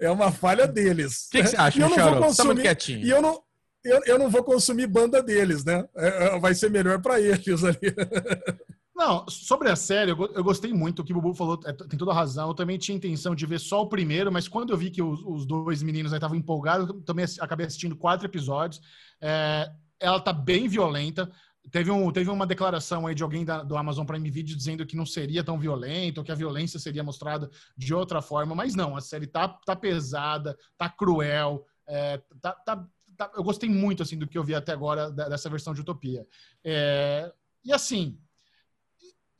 é 0.04 0.10
uma 0.10 0.30
falha 0.30 0.68
deles. 0.68 1.28
O 1.28 1.30
que, 1.30 1.42
que, 1.42 1.48
você 1.48 1.56
acha, 1.56 1.78
e 1.78 1.80
eu 1.80 1.88
não 1.88 1.96
vou 1.96 2.12
tá 2.12 2.20
consumir, 2.20 2.62
quietinho. 2.62 3.06
E 3.06 3.08
eu 3.08 3.22
não, 3.22 3.42
eu, 3.82 4.02
eu 4.04 4.18
não 4.18 4.28
vou 4.28 4.44
consumir 4.44 4.88
banda 4.88 5.22
deles, 5.22 5.64
né? 5.64 5.82
É, 5.96 6.26
é 6.26 6.38
vai 6.38 6.54
ser 6.54 6.70
melhor 6.70 7.00
para 7.00 7.18
eles 7.18 7.64
ali. 7.64 7.78
Não, 8.94 9.28
sobre 9.28 9.68
a 9.68 9.74
série, 9.74 10.12
eu, 10.12 10.44
gostei 10.44 10.72
muito. 10.72 11.00
O 11.00 11.04
que 11.04 11.12
o 11.12 11.16
Bubu 11.20 11.34
falou 11.34 11.58
é, 11.64 11.72
tem 11.72 11.98
toda 11.98 12.12
a 12.12 12.14
razão. 12.14 12.48
Eu 12.48 12.54
também 12.54 12.78
tinha 12.78 12.96
intenção 12.96 13.34
de 13.34 13.44
ver 13.44 13.58
só 13.58 13.82
o 13.82 13.88
primeiro, 13.88 14.30
mas 14.30 14.46
quando 14.46 14.70
eu 14.70 14.76
vi 14.76 14.90
que 14.90 15.02
os, 15.02 15.20
os 15.24 15.44
dois 15.44 15.82
meninos 15.82 16.12
estavam 16.12 16.36
empolgados, 16.36 16.88
eu 16.88 17.00
também 17.02 17.24
acabei 17.40 17.66
assistindo 17.66 17.96
quatro 17.96 18.24
episódios. 18.24 18.80
É, 19.20 19.68
ela 19.98 20.20
tá 20.20 20.32
bem 20.32 20.68
violenta. 20.68 21.30
Teve, 21.72 21.90
um, 21.90 22.12
teve 22.12 22.30
uma 22.30 22.46
declaração 22.46 23.06
aí 23.06 23.14
de 23.14 23.22
alguém 23.22 23.44
da, 23.44 23.62
do 23.62 23.76
Amazon 23.76 24.06
Prime 24.06 24.30
Video 24.30 24.56
dizendo 24.56 24.86
que 24.86 24.96
não 24.96 25.06
seria 25.06 25.42
tão 25.42 25.58
violento, 25.58 26.22
que 26.22 26.30
a 26.30 26.36
violência 26.36 26.78
seria 26.78 27.02
mostrada 27.02 27.50
de 27.76 27.94
outra 27.94 28.20
forma, 28.20 28.54
mas 28.54 28.74
não, 28.74 28.96
a 28.96 29.00
série 29.00 29.26
tá, 29.26 29.48
tá 29.48 29.74
pesada, 29.74 30.56
tá 30.76 30.90
cruel, 30.90 31.64
é, 31.88 32.20
tá, 32.40 32.52
tá, 32.52 32.86
tá, 33.16 33.30
eu 33.34 33.42
gostei 33.42 33.68
muito 33.68 34.02
assim 34.02 34.18
do 34.18 34.26
que 34.26 34.36
eu 34.36 34.44
vi 34.44 34.54
até 34.54 34.72
agora 34.72 35.10
dessa 35.10 35.48
versão 35.48 35.72
de 35.72 35.80
Utopia. 35.80 36.26
É, 36.62 37.32
e 37.64 37.72
assim, 37.72 38.18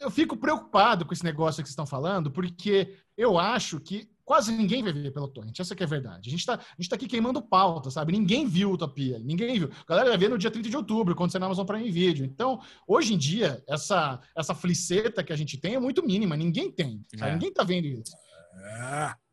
eu 0.05 0.11
fico 0.11 0.37
preocupado 0.37 1.05
com 1.07 1.15
esse 1.15 1.25
negócio 1.25 1.63
que 1.63 1.69
vocês 1.69 1.73
estão 1.73 1.87
falando, 1.87 2.31
porque 2.31 2.95
eu 3.17 3.39
acho 3.39 3.81
que 3.81 4.09
quase 4.25 4.53
ninguém 4.53 4.83
vai 4.83 4.93
ver 4.93 5.11
pelo 5.13 5.29
torrent. 5.29 5.59
Essa 5.59 5.75
que 5.75 5.83
é 5.83 5.87
a 5.87 5.89
verdade. 5.89 6.29
A 6.29 6.31
gente 6.31 6.41
está 6.41 6.59
tá 6.59 6.97
aqui 6.97 7.07
queimando 7.07 7.43
pauta, 7.43 7.91
sabe? 7.91 8.13
Ninguém 8.13 8.47
viu 8.47 8.73
Utopia, 8.73 9.19
ninguém 9.19 9.59
viu. 9.59 9.71
A 9.71 9.89
galera 9.89 10.11
vai 10.11 10.19
ver 10.19 10.29
no 10.29 10.39
dia 10.39 10.51
30 10.51 10.69
de 10.69 10.77
outubro, 10.77 11.15
quando 11.15 11.31
você 11.31 11.39
na 11.39 11.47
Amazon 11.47 11.67
Prime 11.67 11.91
Video. 11.91 12.25
Então, 12.25 12.61
hoje 12.87 13.15
em 13.15 13.19
dia, 13.19 13.63
essa, 13.67 14.21
essa 14.37 14.55
fliceta 14.55 15.25
que 15.25 15.33
a 15.33 15.37
gente 15.37 15.57
tem 15.57 15.75
é 15.75 15.81
muito 15.81 16.05
mínima. 16.05 16.37
Ninguém 16.37 16.71
tem. 16.71 17.05
É. 17.21 17.33
Ninguém 17.33 17.49
está 17.49 17.65
vendo 17.65 17.87
isso. 17.87 18.15
É. 18.57 19.24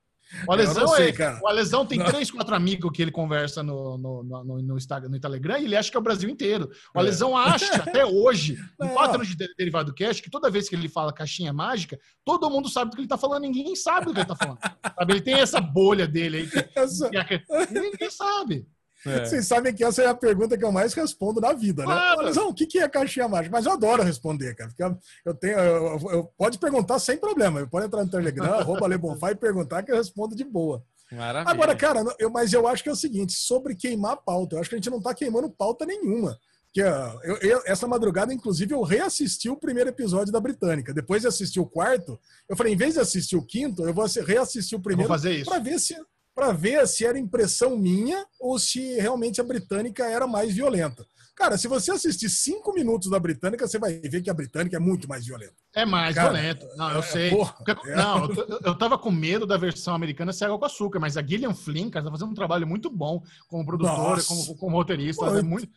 O 0.48 0.52
Alesão, 0.52 0.88
sei, 0.90 1.10
é, 1.10 1.40
o 1.42 1.48
Alesão 1.48 1.86
tem 1.86 2.00
não. 2.00 2.06
três, 2.06 2.32
quatro 2.32 2.56
amigos 2.56 2.92
que 2.94 3.02
ele 3.02 3.12
conversa 3.12 3.62
no, 3.62 3.98
no, 3.98 4.24
no, 4.24 4.62
no, 4.62 4.78
Instagram, 4.78 5.10
no 5.10 5.20
Telegram 5.20 5.58
e 5.58 5.66
ele 5.66 5.76
acha 5.76 5.92
que 5.92 5.98
é 5.98 6.00
o 6.00 6.04
Brasil 6.04 6.30
inteiro. 6.30 6.70
O 6.94 7.00
é. 7.00 7.02
Alesão 7.02 7.36
acha, 7.36 7.76
até 7.76 8.06
hoje, 8.06 8.58
em 8.82 8.88
quatro 8.90 9.16
anos 9.16 9.28
de 9.28 9.36
Derivado 9.58 9.94
Cash, 9.94 10.22
que 10.22 10.30
toda 10.30 10.50
vez 10.50 10.70
que 10.70 10.76
ele 10.76 10.90
fala 10.90 11.14
caixinha 11.14 11.52
mágica, 11.52 12.00
todo 12.24 12.50
mundo 12.50 12.70
sabe 12.70 12.92
do 12.92 12.96
que 12.96 13.02
ele 13.02 13.06
está 13.06 13.18
falando, 13.18 13.44
ninguém 13.44 13.76
sabe 13.76 14.06
do 14.06 14.14
que 14.14 14.20
ele 14.20 14.32
está 14.32 14.36
falando. 14.36 14.60
sabe? 14.60 15.14
Ele 15.14 15.22
tem 15.22 15.36
essa 15.36 15.60
bolha 15.60 16.08
dele 16.08 16.38
aí. 16.38 16.48
Que, 16.48 16.70
essa... 16.80 17.10
que, 17.10 17.44
ninguém 17.72 18.10
sabe. 18.10 18.68
É. 19.06 19.26
Vocês 19.26 19.48
sabem 19.48 19.74
que 19.74 19.84
essa 19.84 20.04
é 20.04 20.08
a 20.08 20.14
pergunta 20.14 20.58
que 20.58 20.64
eu 20.64 20.72
mais 20.72 20.94
respondo 20.94 21.42
na 21.42 21.54
vida, 21.54 21.86
né? 21.86 22.16
Mas, 22.18 22.38
o 22.38 22.54
que, 22.54 22.68
que 22.68 22.80
é 22.80 22.88
caixinha 22.88 23.28
mágica? 23.28 23.56
Mas 23.56 23.66
eu 23.66 23.72
adoro 23.72 24.04
responder, 24.04 24.56
cara. 24.56 24.70
Porque 24.70 25.00
eu 25.26 25.34
tenho. 25.34 25.58
Eu, 25.58 25.86
eu, 25.86 26.12
eu 26.12 26.24
pode 26.38 26.60
perguntar 26.60 27.00
sem 27.00 27.18
problema. 27.18 27.60
Eu 27.60 27.68
pode 27.68 27.88
entrar 27.88 28.04
no 28.04 28.12
Telegram, 28.12 28.54
arroba 28.60 28.88
Lebonfá 28.88 29.32
e 29.32 29.36
perguntar 29.36 29.84
que 29.84 29.92
eu 29.92 29.96
respondo 29.96 30.36
de 30.36 30.44
boa. 30.44 30.84
Maravilha. 31.12 31.52
Agora, 31.52 31.76
cara, 31.76 32.04
eu, 32.20 32.30
mas 32.30 32.54
eu 32.54 32.68
acho 32.68 32.84
que 32.84 32.90
é 32.90 32.92
o 32.94 32.96
seguinte: 32.96 33.34
sobre 33.34 33.76
queimar 33.76 34.18
pauta, 34.18 34.56
eu 34.56 34.60
acho 34.60 34.70
que 34.70 34.76
a 34.76 34.78
gente 34.78 34.90
não 34.90 35.02
tá 35.02 35.14
queimando 35.14 35.50
pauta 35.50 35.86
nenhuma. 35.86 36.38
Que, 36.74 36.80
eu, 36.80 37.38
eu, 37.42 37.62
essa 37.66 37.86
madrugada, 37.86 38.34
inclusive, 38.34 38.74
eu 38.74 38.82
reassisti 38.82 39.50
o 39.50 39.58
primeiro 39.58 39.90
episódio 39.90 40.32
da 40.32 40.40
Britânica. 40.40 40.94
Depois 40.94 41.24
de 41.24 41.28
assistir 41.28 41.60
o 41.60 41.66
quarto, 41.66 42.18
eu 42.48 42.56
falei, 42.56 42.74
em 42.74 42.78
vez 42.78 42.94
de 42.94 43.02
assistir 43.02 43.36
o 43.36 43.46
quinto, 43.46 43.84
eu 43.84 43.94
vou 43.94 44.06
reassistir 44.26 44.78
o 44.78 44.82
primeiro 44.82 45.12
para 45.44 45.60
ver 45.60 45.80
se 45.80 45.98
para 46.42 46.54
ver 46.54 46.88
se 46.88 47.06
era 47.06 47.20
impressão 47.20 47.78
minha 47.78 48.26
ou 48.40 48.58
se 48.58 48.96
realmente 49.00 49.40
a 49.40 49.44
britânica 49.44 50.06
era 50.06 50.26
mais 50.26 50.52
violenta. 50.52 51.06
Cara, 51.36 51.56
se 51.56 51.68
você 51.68 51.92
assistir 51.92 52.30
cinco 52.32 52.74
minutos 52.74 53.12
da 53.12 53.20
britânica, 53.20 53.68
você 53.68 53.78
vai 53.78 54.00
ver 54.00 54.24
que 54.24 54.30
a 54.30 54.34
britânica 54.34 54.76
é 54.76 54.80
muito 54.80 55.08
mais 55.08 55.24
violenta. 55.24 55.54
É 55.76 55.86
mais 55.86 56.16
Cara, 56.16 56.34
violenta. 56.34 56.68
Não, 56.76 56.90
eu 56.90 57.00
é, 57.00 57.02
sei. 57.04 57.30
Porra, 57.30 57.56
é. 57.86 57.96
Não, 57.96 58.26
eu, 58.26 58.60
eu 58.66 58.76
tava 58.76 58.98
com 58.98 59.12
medo 59.12 59.46
da 59.46 59.56
versão 59.56 59.94
americana 59.94 60.34
ser 60.34 60.46
água 60.46 60.58
com 60.58 60.66
açúcar, 60.66 61.00
mas 61.00 61.16
a 61.16 61.22
Gillian 61.22 61.54
Flynn, 61.54 61.92
cara, 61.92 62.06
tá 62.06 62.12
fazendo 62.12 62.32
um 62.32 62.36
trabalho 62.36 62.66
muito 62.66 62.90
bom 62.90 63.22
como 63.48 63.64
produtora, 63.64 64.24
como, 64.24 64.58
como 64.58 64.78
roteirista. 64.78 65.24
Pô, 65.24 65.38
é 65.38 65.44
muito... 65.44 65.70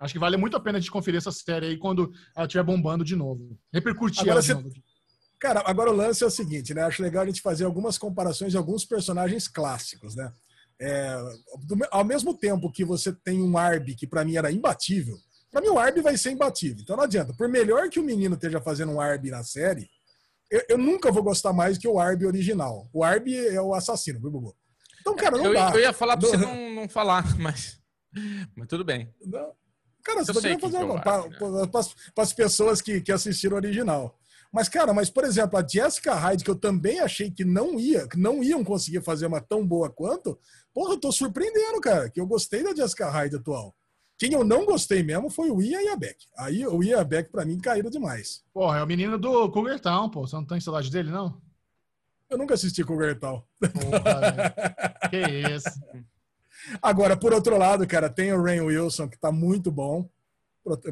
Acho 0.00 0.14
que 0.14 0.18
vale 0.18 0.38
muito 0.38 0.56
a 0.56 0.60
pena 0.60 0.80
de 0.80 0.90
conferir 0.90 1.18
essa 1.18 1.32
série 1.32 1.66
aí 1.66 1.76
quando 1.76 2.10
ela 2.34 2.46
estiver 2.46 2.64
bombando 2.64 3.04
de 3.04 3.14
novo. 3.16 3.58
Repercutir 3.70 4.22
Agora 4.22 4.32
ela 4.36 4.42
você- 4.42 4.54
de 4.54 4.62
novo. 4.62 4.74
Cara, 5.38 5.62
agora 5.66 5.90
o 5.90 5.94
lance 5.94 6.24
é 6.24 6.26
o 6.26 6.30
seguinte, 6.30 6.72
né? 6.72 6.82
Acho 6.82 7.02
legal 7.02 7.22
a 7.22 7.26
gente 7.26 7.42
fazer 7.42 7.64
algumas 7.64 7.98
comparações 7.98 8.52
de 8.52 8.56
alguns 8.56 8.84
personagens 8.84 9.46
clássicos, 9.48 10.14
né? 10.16 10.32
É, 10.80 11.16
do 11.64 11.76
ao 11.90 12.04
mesmo 12.04 12.34
tempo 12.36 12.70
que 12.70 12.84
você 12.84 13.12
tem 13.12 13.42
um 13.42 13.56
Arby 13.56 13.94
que 13.94 14.06
pra 14.06 14.24
mim 14.24 14.36
era 14.36 14.50
imbatível, 14.52 15.16
pra 15.50 15.60
mim 15.60 15.68
o 15.68 15.78
Arby 15.78 16.00
vai 16.00 16.16
ser 16.16 16.30
imbatível. 16.32 16.82
Então 16.82 16.96
não 16.96 17.04
adianta. 17.04 17.34
Por 17.34 17.48
melhor 17.48 17.88
que 17.88 17.98
o 18.00 18.02
menino 18.04 18.34
esteja 18.34 18.60
fazendo 18.60 18.92
um 18.92 19.00
Arby 19.00 19.30
na 19.30 19.42
série, 19.42 19.88
eu, 20.50 20.62
eu 20.70 20.78
nunca 20.78 21.10
vou 21.10 21.22
gostar 21.22 21.52
mais 21.52 21.76
que 21.78 21.88
o 21.88 21.98
Arby 21.98 22.26
original. 22.26 22.88
O 22.92 23.02
Arby 23.04 23.36
é 23.36 23.60
o 23.60 23.74
assassino, 23.74 24.20
viu, 24.20 24.30
Bubu? 24.30 24.56
Então, 25.00 25.14
cara, 25.16 25.36
não 25.36 25.46
eu, 25.46 25.54
dá. 25.54 25.70
eu 25.72 25.80
ia 25.80 25.92
falar 25.92 26.16
pra 26.16 26.28
você 26.28 26.36
Não- 26.36 26.54
não, 26.54 26.74
não 26.82 26.88
falar, 26.88 27.24
mas. 27.38 27.78
Mas 28.54 28.68
tudo 28.68 28.84
bem. 28.84 29.12
Não. 29.24 29.52
Cara, 30.02 30.24
você 30.24 30.30
Eu 30.30 30.40
quem 30.42 30.58
fazer 30.58 30.76
é 30.76 30.80
Arby, 30.80 31.02
para 32.14 32.22
as 32.22 32.32
pessoas 32.32 32.80
que, 32.80 33.00
que 33.00 33.10
assistiram 33.12 33.54
o 33.54 33.58
original. 33.58 34.18
Mas, 34.56 34.70
cara, 34.70 34.94
mas, 34.94 35.10
por 35.10 35.22
exemplo, 35.22 35.58
a 35.58 35.68
Jessica 35.68 36.14
Hyde, 36.14 36.42
que 36.42 36.50
eu 36.50 36.54
também 36.54 36.98
achei 36.98 37.30
que 37.30 37.44
não 37.44 37.78
ia, 37.78 38.08
que 38.08 38.16
não 38.18 38.42
iam 38.42 38.64
conseguir 38.64 39.02
fazer 39.02 39.26
uma 39.26 39.38
tão 39.38 39.66
boa 39.66 39.90
quanto, 39.90 40.40
porra, 40.72 40.94
eu 40.94 40.98
tô 40.98 41.12
surpreendendo, 41.12 41.78
cara, 41.78 42.08
que 42.08 42.18
eu 42.18 42.26
gostei 42.26 42.64
da 42.64 42.74
Jessica 42.74 43.10
Hyde 43.10 43.36
atual. 43.36 43.76
Quem 44.18 44.32
eu 44.32 44.42
não 44.42 44.64
gostei 44.64 45.02
mesmo 45.02 45.28
foi 45.28 45.50
o 45.50 45.60
Ian 45.60 45.82
e 45.82 45.88
a 45.88 45.96
Beck. 45.96 46.16
Aí 46.38 46.66
o 46.66 46.82
Ian 46.82 46.96
e 46.96 47.00
a 47.00 47.04
Beck, 47.04 47.30
pra 47.30 47.44
mim, 47.44 47.58
caíram 47.58 47.90
demais. 47.90 48.42
Porra, 48.54 48.78
é 48.78 48.82
o 48.82 48.86
menino 48.86 49.18
do 49.18 49.50
Cougar 49.50 49.78
Town, 49.78 50.08
pô. 50.08 50.26
Você 50.26 50.34
não 50.34 50.46
tem 50.46 50.58
saudade 50.58 50.90
dele, 50.90 51.10
não? 51.10 51.38
Eu 52.30 52.38
nunca 52.38 52.54
assisti 52.54 52.82
o 52.82 53.02
Gertal. 53.02 53.46
Porra, 53.60 54.54
que 55.10 55.18
isso. 55.54 55.68
Agora, 56.80 57.14
por 57.14 57.34
outro 57.34 57.58
lado, 57.58 57.86
cara, 57.86 58.08
tem 58.08 58.32
o 58.32 58.42
Rain 58.42 58.62
Wilson, 58.62 59.06
que 59.06 59.18
tá 59.18 59.30
muito 59.30 59.70
bom. 59.70 60.08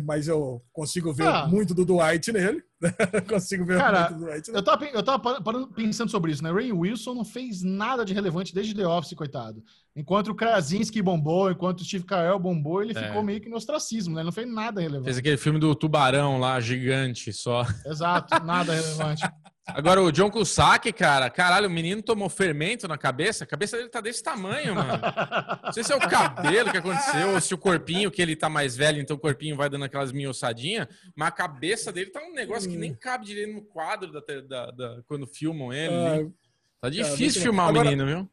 Mas 0.04 0.28
eu 0.28 0.62
consigo 0.72 1.12
ver 1.12 1.26
Ah. 1.26 1.46
muito 1.46 1.74
do 1.74 1.84
Dwight 1.84 2.30
nele. 2.32 2.62
consigo 3.28 3.64
ver 3.64 3.78
Cara, 3.78 4.10
muito 4.10 4.18
do 4.20 4.24
Dwight 4.26 4.48
nele. 4.48 4.58
Eu 4.58 4.62
tava, 4.62 4.84
eu 4.86 5.02
tava 5.02 5.66
pensando 5.74 6.10
sobre 6.10 6.32
isso, 6.32 6.42
né? 6.42 6.52
Ray 6.52 6.70
Wilson 6.72 7.14
não 7.14 7.24
fez 7.24 7.62
nada 7.62 8.04
de 8.04 8.12
relevante 8.14 8.54
desde 8.54 8.74
The 8.74 8.86
Office, 8.86 9.14
coitado. 9.14 9.62
Enquanto 9.96 10.28
o 10.28 10.34
Krasinski 10.34 11.00
bombou, 11.02 11.50
enquanto 11.50 11.80
o 11.80 11.84
Steve 11.84 12.04
Carell 12.04 12.38
bombou, 12.38 12.82
ele 12.82 12.96
É. 12.98 13.06
ficou 13.08 13.22
meio 13.22 13.40
que 13.40 13.48
no 13.48 13.56
ostracismo, 13.56 14.14
né? 14.14 14.20
Ele 14.20 14.26
não 14.26 14.32
fez 14.32 14.48
nada 14.52 14.80
relevante. 14.80 15.04
Fez 15.06 15.18
aquele 15.18 15.36
filme 15.36 15.58
do 15.58 15.74
tubarão 15.74 16.38
lá, 16.38 16.60
gigante 16.60 17.32
só. 17.32 17.64
Exato, 17.86 18.44
nada 18.44 18.72
relevante. 18.74 19.22
Agora, 19.66 20.02
o 20.02 20.12
John 20.12 20.30
Cusack, 20.30 20.92
cara, 20.92 21.30
caralho, 21.30 21.68
o 21.68 21.70
menino 21.70 22.02
tomou 22.02 22.28
fermento 22.28 22.86
na 22.86 22.98
cabeça. 22.98 23.44
A 23.44 23.46
cabeça 23.46 23.78
dele 23.78 23.88
tá 23.88 24.00
desse 24.00 24.22
tamanho, 24.22 24.74
mano. 24.74 24.92
Não 25.64 25.72
sei 25.72 25.82
se 25.82 25.90
é 25.90 25.96
o 25.96 26.00
cabelo 26.00 26.70
que 26.70 26.76
aconteceu, 26.76 27.30
ou 27.30 27.40
se 27.40 27.54
o 27.54 27.58
corpinho, 27.58 28.10
que 28.10 28.20
ele 28.20 28.36
tá 28.36 28.50
mais 28.50 28.76
velho, 28.76 29.00
então 29.00 29.16
o 29.16 29.20
corpinho 29.20 29.56
vai 29.56 29.70
dando 29.70 29.86
aquelas 29.86 30.12
minhoçadinhas. 30.12 30.86
Mas 31.16 31.28
a 31.28 31.32
cabeça 31.32 31.90
dele 31.90 32.10
tá 32.10 32.20
um 32.22 32.34
negócio 32.34 32.68
que 32.68 32.76
nem 32.76 32.94
cabe 32.94 33.24
direito 33.24 33.54
no 33.54 33.62
quadro 33.62 34.12
da, 34.12 34.20
da- 34.46 34.70
da- 34.70 35.02
quando 35.08 35.26
filmam 35.26 35.72
ele. 35.72 35.94
Ah? 35.94 36.30
Tá 36.82 36.90
difícil 36.90 37.40
filmar 37.40 37.66
o 37.66 37.68
Agora- 37.70 37.84
menino, 37.90 38.06
viu? 38.06 38.30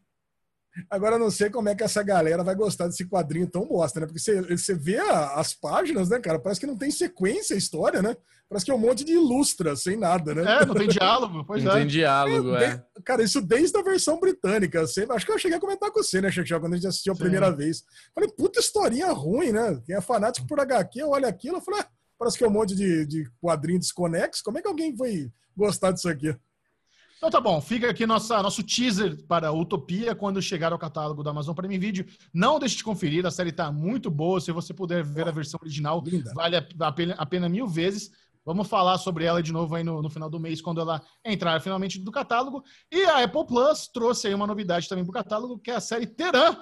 Agora 0.89 1.15
eu 1.15 1.19
não 1.19 1.29
sei 1.31 1.49
como 1.49 1.67
é 1.69 1.75
que 1.75 1.83
essa 1.83 2.01
galera 2.03 2.43
vai 2.45 2.55
gostar 2.55 2.87
desse 2.87 3.05
quadrinho 3.05 3.45
tão 3.45 3.65
bosta, 3.65 3.99
né? 4.01 4.05
Porque 4.05 4.19
você, 4.19 4.41
você 4.41 4.73
vê 4.73 4.97
as 4.99 5.53
páginas, 5.53 6.09
né, 6.09 6.17
cara? 6.19 6.39
Parece 6.39 6.61
que 6.61 6.67
não 6.67 6.77
tem 6.77 6.89
sequência 6.91 7.53
a 7.55 7.57
história, 7.57 8.01
né? 8.01 8.15
Parece 8.51 8.65
que 8.65 8.71
é 8.71 8.75
um 8.75 8.79
monte 8.79 9.05
de 9.05 9.13
ilustra, 9.13 9.77
sem 9.77 9.95
nada, 9.95 10.35
né? 10.35 10.41
É, 10.61 10.65
não 10.65 10.75
tem 10.75 10.89
diálogo, 10.89 11.41
pois 11.47 11.63
Não 11.63 11.71
é. 11.71 11.75
tem 11.75 11.87
diálogo, 11.87 12.53
é. 12.53 12.75
De- 12.75 13.01
Cara, 13.05 13.23
isso 13.23 13.41
desde 13.41 13.77
a 13.77 13.81
versão 13.81 14.19
britânica. 14.19 14.85
Você- 14.85 15.07
acho 15.09 15.25
que 15.25 15.31
eu 15.31 15.39
cheguei 15.39 15.57
a 15.57 15.61
comentar 15.61 15.89
com 15.89 16.03
você, 16.03 16.19
né, 16.19 16.29
Xaxá, 16.29 16.59
quando 16.59 16.73
a 16.73 16.75
gente 16.75 16.87
assistiu 16.87 17.13
a 17.13 17.15
Sim. 17.15 17.21
primeira 17.21 17.49
vez. 17.49 17.81
Falei, 18.13 18.29
puta 18.29 18.59
historinha 18.59 19.09
ruim, 19.13 19.53
né? 19.53 19.81
Quem 19.85 19.95
é 19.95 20.01
fanático 20.01 20.45
por 20.45 20.59
HQ, 20.59 21.01
olha 21.03 21.29
aquilo, 21.29 21.55
eu 21.57 21.61
falei, 21.61 21.79
ah, 21.79 21.87
parece 22.19 22.37
que 22.37 22.43
é 22.43 22.47
um 22.47 22.51
monte 22.51 22.75
de, 22.75 23.05
de 23.05 23.23
quadrinho 23.41 23.79
desconexo. 23.79 24.43
Como 24.43 24.57
é 24.57 24.61
que 24.61 24.67
alguém 24.67 24.93
foi 24.97 25.31
gostar 25.55 25.93
disso 25.93 26.09
aqui? 26.09 26.35
Então 27.17 27.29
tá 27.29 27.39
bom, 27.39 27.61
fica 27.61 27.87
aqui 27.89 28.05
nossa, 28.05 28.41
nosso 28.41 28.63
teaser 28.63 29.15
para 29.27 29.53
Utopia 29.53 30.13
quando 30.15 30.41
chegar 30.41 30.73
ao 30.73 30.79
catálogo 30.79 31.23
da 31.23 31.29
Amazon 31.29 31.53
Prime 31.55 31.77
Video. 31.77 32.03
Não 32.33 32.57
deixe 32.59 32.75
de 32.77 32.83
conferir, 32.83 33.25
a 33.25 33.31
série 33.31 33.51
tá 33.51 33.71
muito 33.71 34.09
boa. 34.11 34.41
Se 34.41 34.51
você 34.51 34.73
puder 34.73 35.03
ver 35.03 35.27
a 35.27 35.31
versão 35.31 35.59
original, 35.61 36.03
Linda. 36.05 36.33
vale 36.33 36.55
a 36.57 36.91
pena, 36.91 37.13
a 37.17 37.25
pena 37.25 37.47
mil 37.47 37.67
vezes. 37.67 38.09
Vamos 38.45 38.67
falar 38.67 38.97
sobre 38.97 39.25
ela 39.25 39.41
de 39.41 39.51
novo 39.51 39.75
aí 39.75 39.83
no, 39.83 40.01
no 40.01 40.09
final 40.09 40.29
do 40.29 40.39
mês, 40.39 40.61
quando 40.61 40.81
ela 40.81 41.01
entrar 41.23 41.61
finalmente 41.61 41.99
do 41.99 42.11
catálogo. 42.11 42.63
E 42.91 43.03
a 43.03 43.23
Apple 43.23 43.45
Plus 43.45 43.87
trouxe 43.87 44.27
aí 44.27 44.33
uma 44.33 44.47
novidade 44.47 44.89
também 44.89 45.03
pro 45.03 45.13
catálogo, 45.13 45.59
que 45.59 45.69
é 45.69 45.75
a 45.75 45.81
série 45.81 46.07
Teran. 46.07 46.55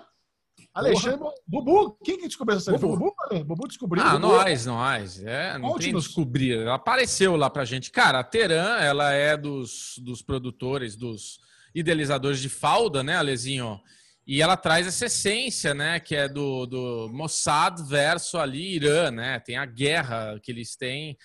Alexandre, 0.74 1.26
Bubu, 1.48 1.98
quem 2.04 2.18
que 2.18 2.28
descobriu 2.28 2.58
essa 2.58 2.66
série? 2.66 2.78
Bubu. 2.78 2.98
Bubu? 2.98 3.16
Ale? 3.30 3.44
Bubu 3.44 3.68
descobriu. 3.68 4.04
Ah, 4.04 4.12
Bubu. 4.12 4.28
nós, 4.28 4.66
nós. 4.66 5.24
É, 5.24 5.54
não 5.54 5.62
tem 5.62 5.72
Conte-nos. 5.72 6.04
descobrir. 6.06 6.60
Ela 6.60 6.76
apareceu 6.76 7.36
lá 7.36 7.50
pra 7.50 7.66
gente. 7.66 7.92
Cara, 7.92 8.20
a 8.20 8.24
Teran, 8.24 8.78
ela 8.78 9.12
é 9.12 9.38
dos, 9.38 9.96
dos 10.00 10.22
produtores, 10.22 10.96
dos 10.96 11.40
idealizadores 11.74 12.40
de 12.40 12.50
Falda, 12.50 13.02
né, 13.04 13.16
Alezinho? 13.16 13.80
E 14.28 14.42
ela 14.42 14.56
traz 14.56 14.86
essa 14.86 15.08
essência, 15.08 15.74
né, 15.74 16.00
que 16.00 16.16
é 16.16 16.28
do, 16.28 16.66
do 16.68 17.10
Mossad 17.12 17.82
versus 17.88 18.36
ali 18.36 18.76
Irã, 18.76 19.10
né? 19.10 19.40
Tem 19.40 19.58
a 19.58 19.66
guerra 19.66 20.40
que 20.44 20.52
eles 20.52 20.76
têm. 20.76 21.18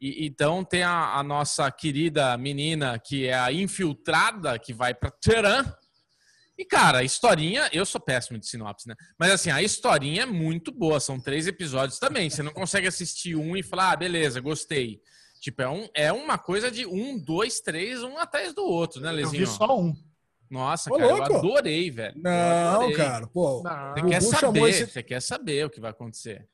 E, 0.00 0.26
então 0.26 0.64
tem 0.64 0.82
a, 0.82 1.14
a 1.16 1.22
nossa 1.22 1.70
querida 1.70 2.36
menina 2.36 2.98
que 2.98 3.26
é 3.26 3.34
a 3.34 3.52
infiltrada 3.52 4.58
que 4.58 4.72
vai 4.72 4.94
pra 4.94 5.10
Teran. 5.10 5.64
E, 6.56 6.64
cara, 6.64 6.98
a 6.98 7.02
historinha, 7.02 7.68
eu 7.72 7.84
sou 7.84 8.00
péssimo 8.00 8.38
de 8.38 8.46
sinopse, 8.46 8.88
né? 8.88 8.94
Mas 9.18 9.30
assim, 9.32 9.50
a 9.50 9.60
historinha 9.62 10.22
é 10.22 10.26
muito 10.26 10.70
boa, 10.70 11.00
são 11.00 11.20
três 11.20 11.46
episódios 11.48 11.98
também. 11.98 12.30
Você 12.30 12.42
não 12.44 12.52
consegue 12.52 12.86
assistir 12.86 13.34
um 13.34 13.56
e 13.56 13.62
falar, 13.62 13.92
ah, 13.92 13.96
beleza, 13.96 14.40
gostei. 14.40 15.00
Tipo, 15.40 15.62
é, 15.62 15.68
um, 15.68 15.88
é 15.94 16.12
uma 16.12 16.38
coisa 16.38 16.70
de 16.70 16.86
um, 16.86 17.18
dois, 17.18 17.60
três, 17.60 18.02
um 18.02 18.16
atrás 18.18 18.54
do 18.54 18.62
outro, 18.64 19.00
né, 19.00 19.10
Eu 19.10 19.14
Lezinho? 19.16 19.44
vi 19.46 19.52
só 19.52 19.78
um. 19.78 19.92
Nossa, 20.48 20.90
Ô, 20.92 20.96
cara, 20.96 21.10
eu 21.10 21.16
louco! 21.16 21.36
adorei, 21.38 21.90
velho. 21.90 22.14
Eu 22.16 22.22
Não, 22.22 22.74
adorei. 22.76 22.96
cara, 22.96 23.26
pô. 23.26 23.62
Não. 23.64 23.94
Você 23.94 24.02
quer 24.08 24.20
saber, 24.22 24.68
esse- 24.70 24.86
você 24.86 25.02
quer 25.02 25.20
saber 25.20 25.66
o 25.66 25.70
que 25.70 25.80
vai 25.80 25.90
acontecer. 25.90 26.46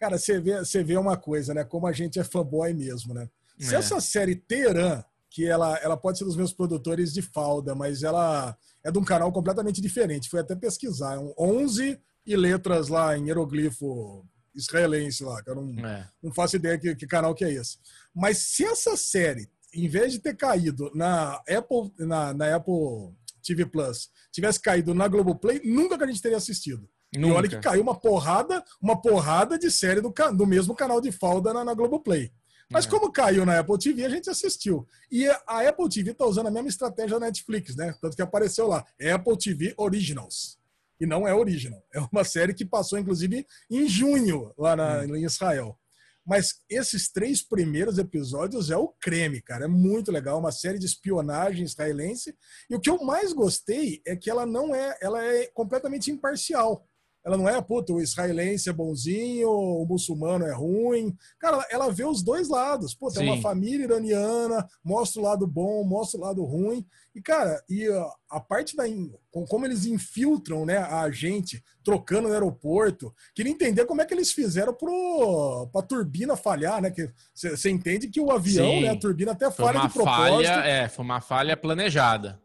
Cara, 0.00 0.18
você 0.18 0.40
vê, 0.40 0.58
você 0.58 0.82
vê 0.82 0.96
uma 0.96 1.16
coisa, 1.16 1.52
né? 1.52 1.62
Como 1.62 1.86
a 1.86 1.92
gente 1.92 2.18
é 2.18 2.24
fanboy 2.24 2.72
mesmo, 2.72 3.12
né? 3.12 3.28
Se 3.58 3.74
É. 3.74 3.78
essa 3.78 4.00
série 4.00 4.34
Teran, 4.34 5.04
que 5.28 5.46
ela, 5.46 5.76
ela 5.78 5.96
pode 5.96 6.18
ser 6.18 6.24
dos 6.24 6.36
meus 6.36 6.52
produtores 6.52 7.12
de 7.12 7.20
falda, 7.22 7.74
mas 7.74 8.02
ela 8.02 8.56
é 8.82 8.90
de 8.90 8.98
um 8.98 9.04
canal 9.04 9.30
completamente 9.30 9.80
diferente. 9.80 10.28
Fui 10.30 10.40
até 10.40 10.56
pesquisar. 10.56 11.14
É 11.14 11.18
um 11.18 11.32
11 11.38 12.00
e 12.26 12.34
letras 12.36 12.88
lá 12.88 13.16
em 13.16 13.26
hieroglifo 13.26 14.24
israelense 14.54 15.22
lá, 15.22 15.42
que 15.42 15.50
eu 15.50 15.54
não, 15.54 15.86
É. 15.86 16.08
não 16.22 16.32
faço 16.32 16.56
ideia 16.56 16.78
que, 16.78 16.94
que 16.96 17.06
canal 17.06 17.34
que 17.34 17.44
é 17.44 17.52
esse. 17.52 17.78
Mas 18.14 18.38
se 18.38 18.64
essa 18.64 18.96
série, 18.96 19.48
em 19.72 19.86
vez 19.86 20.12
de 20.12 20.18
ter 20.18 20.34
caído 20.34 20.90
na 20.94 21.34
Apple, 21.48 21.92
na, 21.98 22.32
na 22.34 22.56
Apple 22.56 23.14
TV 23.42 23.66
Plus, 23.66 24.10
tivesse 24.32 24.58
caído 24.60 24.92
na 24.94 25.06
Globoplay, 25.06 25.60
nunca 25.64 25.96
que 25.96 26.04
a 26.04 26.06
gente 26.06 26.20
teria 26.22 26.38
assistido. 26.38 26.88
E 27.12 27.24
olha 27.24 27.48
que 27.48 27.56
Nunca. 27.56 27.70
caiu 27.70 27.82
uma 27.82 27.98
porrada, 27.98 28.64
uma 28.80 29.00
porrada 29.00 29.58
de 29.58 29.70
série 29.70 30.00
do, 30.00 30.12
do 30.36 30.46
mesmo 30.46 30.74
canal 30.74 31.00
de 31.00 31.10
falda 31.10 31.52
na, 31.52 31.64
na 31.64 31.74
Globoplay. 31.74 32.30
Mas 32.70 32.86
É. 32.86 32.88
como 32.88 33.10
caiu 33.10 33.44
na 33.44 33.58
Apple 33.58 33.76
TV, 33.78 34.04
a 34.04 34.08
gente 34.08 34.30
assistiu. 34.30 34.86
E 35.10 35.26
a 35.28 35.68
Apple 35.68 35.88
TV 35.88 36.14
tá 36.14 36.24
usando 36.24 36.46
a 36.46 36.50
mesma 36.52 36.68
estratégia 36.68 37.18
da 37.18 37.26
Netflix, 37.26 37.74
né? 37.74 37.92
Tanto 38.00 38.14
que 38.14 38.22
apareceu 38.22 38.68
lá, 38.68 38.86
Apple 39.12 39.36
TV 39.36 39.74
Originals. 39.76 40.56
E 41.00 41.06
não 41.06 41.26
é 41.26 41.34
original. 41.34 41.82
É 41.92 41.98
uma 42.12 42.22
série 42.22 42.54
que 42.54 42.64
passou, 42.64 42.96
inclusive, 42.98 43.44
em 43.68 43.88
junho, 43.88 44.52
lá 44.56 44.76
na- 44.76 45.04
em 45.06 45.24
Israel. 45.24 45.76
Mas 46.24 46.60
esses 46.68 47.10
três 47.10 47.42
primeiros 47.42 47.98
episódios 47.98 48.70
é 48.70 48.76
o 48.76 48.88
creme, 49.00 49.40
cara. 49.40 49.64
É 49.64 49.68
muito 49.68 50.12
legal, 50.12 50.38
uma 50.38 50.52
série 50.52 50.78
de 50.78 50.86
espionagem 50.86 51.64
israelense. 51.64 52.36
E 52.68 52.76
o 52.76 52.80
que 52.80 52.90
eu 52.90 53.02
mais 53.02 53.32
gostei 53.32 54.00
é 54.06 54.14
que 54.14 54.30
ela 54.30 54.46
não 54.46 54.72
é, 54.74 54.96
ela 55.00 55.24
é 55.24 55.46
completamente 55.48 56.10
imparcial. 56.10 56.86
Ela 57.24 57.36
não 57.36 57.48
é, 57.48 57.60
puta, 57.60 57.92
o 57.92 58.00
israelense 58.00 58.68
é 58.70 58.72
bonzinho, 58.72 59.50
o 59.50 59.84
muçulmano 59.86 60.46
é 60.46 60.54
ruim. 60.54 61.14
Cara, 61.38 61.66
ela- 61.70 61.90
vê 61.92 62.04
os 62.04 62.22
dois 62.22 62.48
lados. 62.48 62.94
Puta, 62.94 63.20
é 63.20 63.24
uma 63.24 63.40
família 63.42 63.84
iraniana, 63.84 64.66
mostra 64.82 65.20
o 65.20 65.24
lado 65.24 65.46
bom, 65.46 65.84
mostra 65.84 66.18
o 66.18 66.22
lado 66.22 66.44
ruim. 66.44 66.86
E, 67.14 67.20
cara, 67.20 67.62
e 67.68 67.86
a, 67.88 68.10
a 68.30 68.40
parte 68.40 68.76
da. 68.76 68.84
Como 69.30 69.66
eles 69.66 69.84
infiltram 69.84 70.64
né, 70.64 70.78
a 70.78 71.10
gente, 71.10 71.62
trocando 71.84 72.28
no 72.28 72.34
aeroporto. 72.34 73.12
Queria 73.34 73.52
entender 73.52 73.84
como 73.84 74.00
é 74.00 74.06
que 74.06 74.14
eles 74.14 74.32
fizeram 74.32 74.72
pro, 74.72 75.68
pra 75.72 75.82
turbina 75.82 76.36
falhar, 76.36 76.80
né? 76.80 76.90
Que 76.90 77.10
Você 77.34 77.70
entende 77.70 78.08
que 78.08 78.20
o 78.20 78.30
avião, 78.30 78.70
Sim. 78.70 78.82
né, 78.82 78.90
a 78.90 78.96
turbina 78.98 79.32
até 79.32 79.50
falha 79.50 79.80
de 79.80 79.92
propósito 79.92 80.46
falha, 80.46 80.64
é, 80.66 80.88
foi 80.88 81.04
uma 81.04 81.20
falha 81.20 81.56
planejada. 81.56 82.40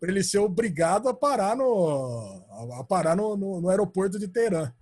Para 0.00 0.10
ele 0.10 0.22
ser 0.24 0.38
obrigado 0.38 1.08
a 1.08 1.14
parar 1.14 1.56
no 1.56 2.44
a, 2.78 2.84
parar 2.84 3.16
no, 3.16 3.36
no, 3.36 3.60
no 3.60 3.68
aeroporto 3.68 4.18
de 4.18 4.28
Teherã. 4.28 4.72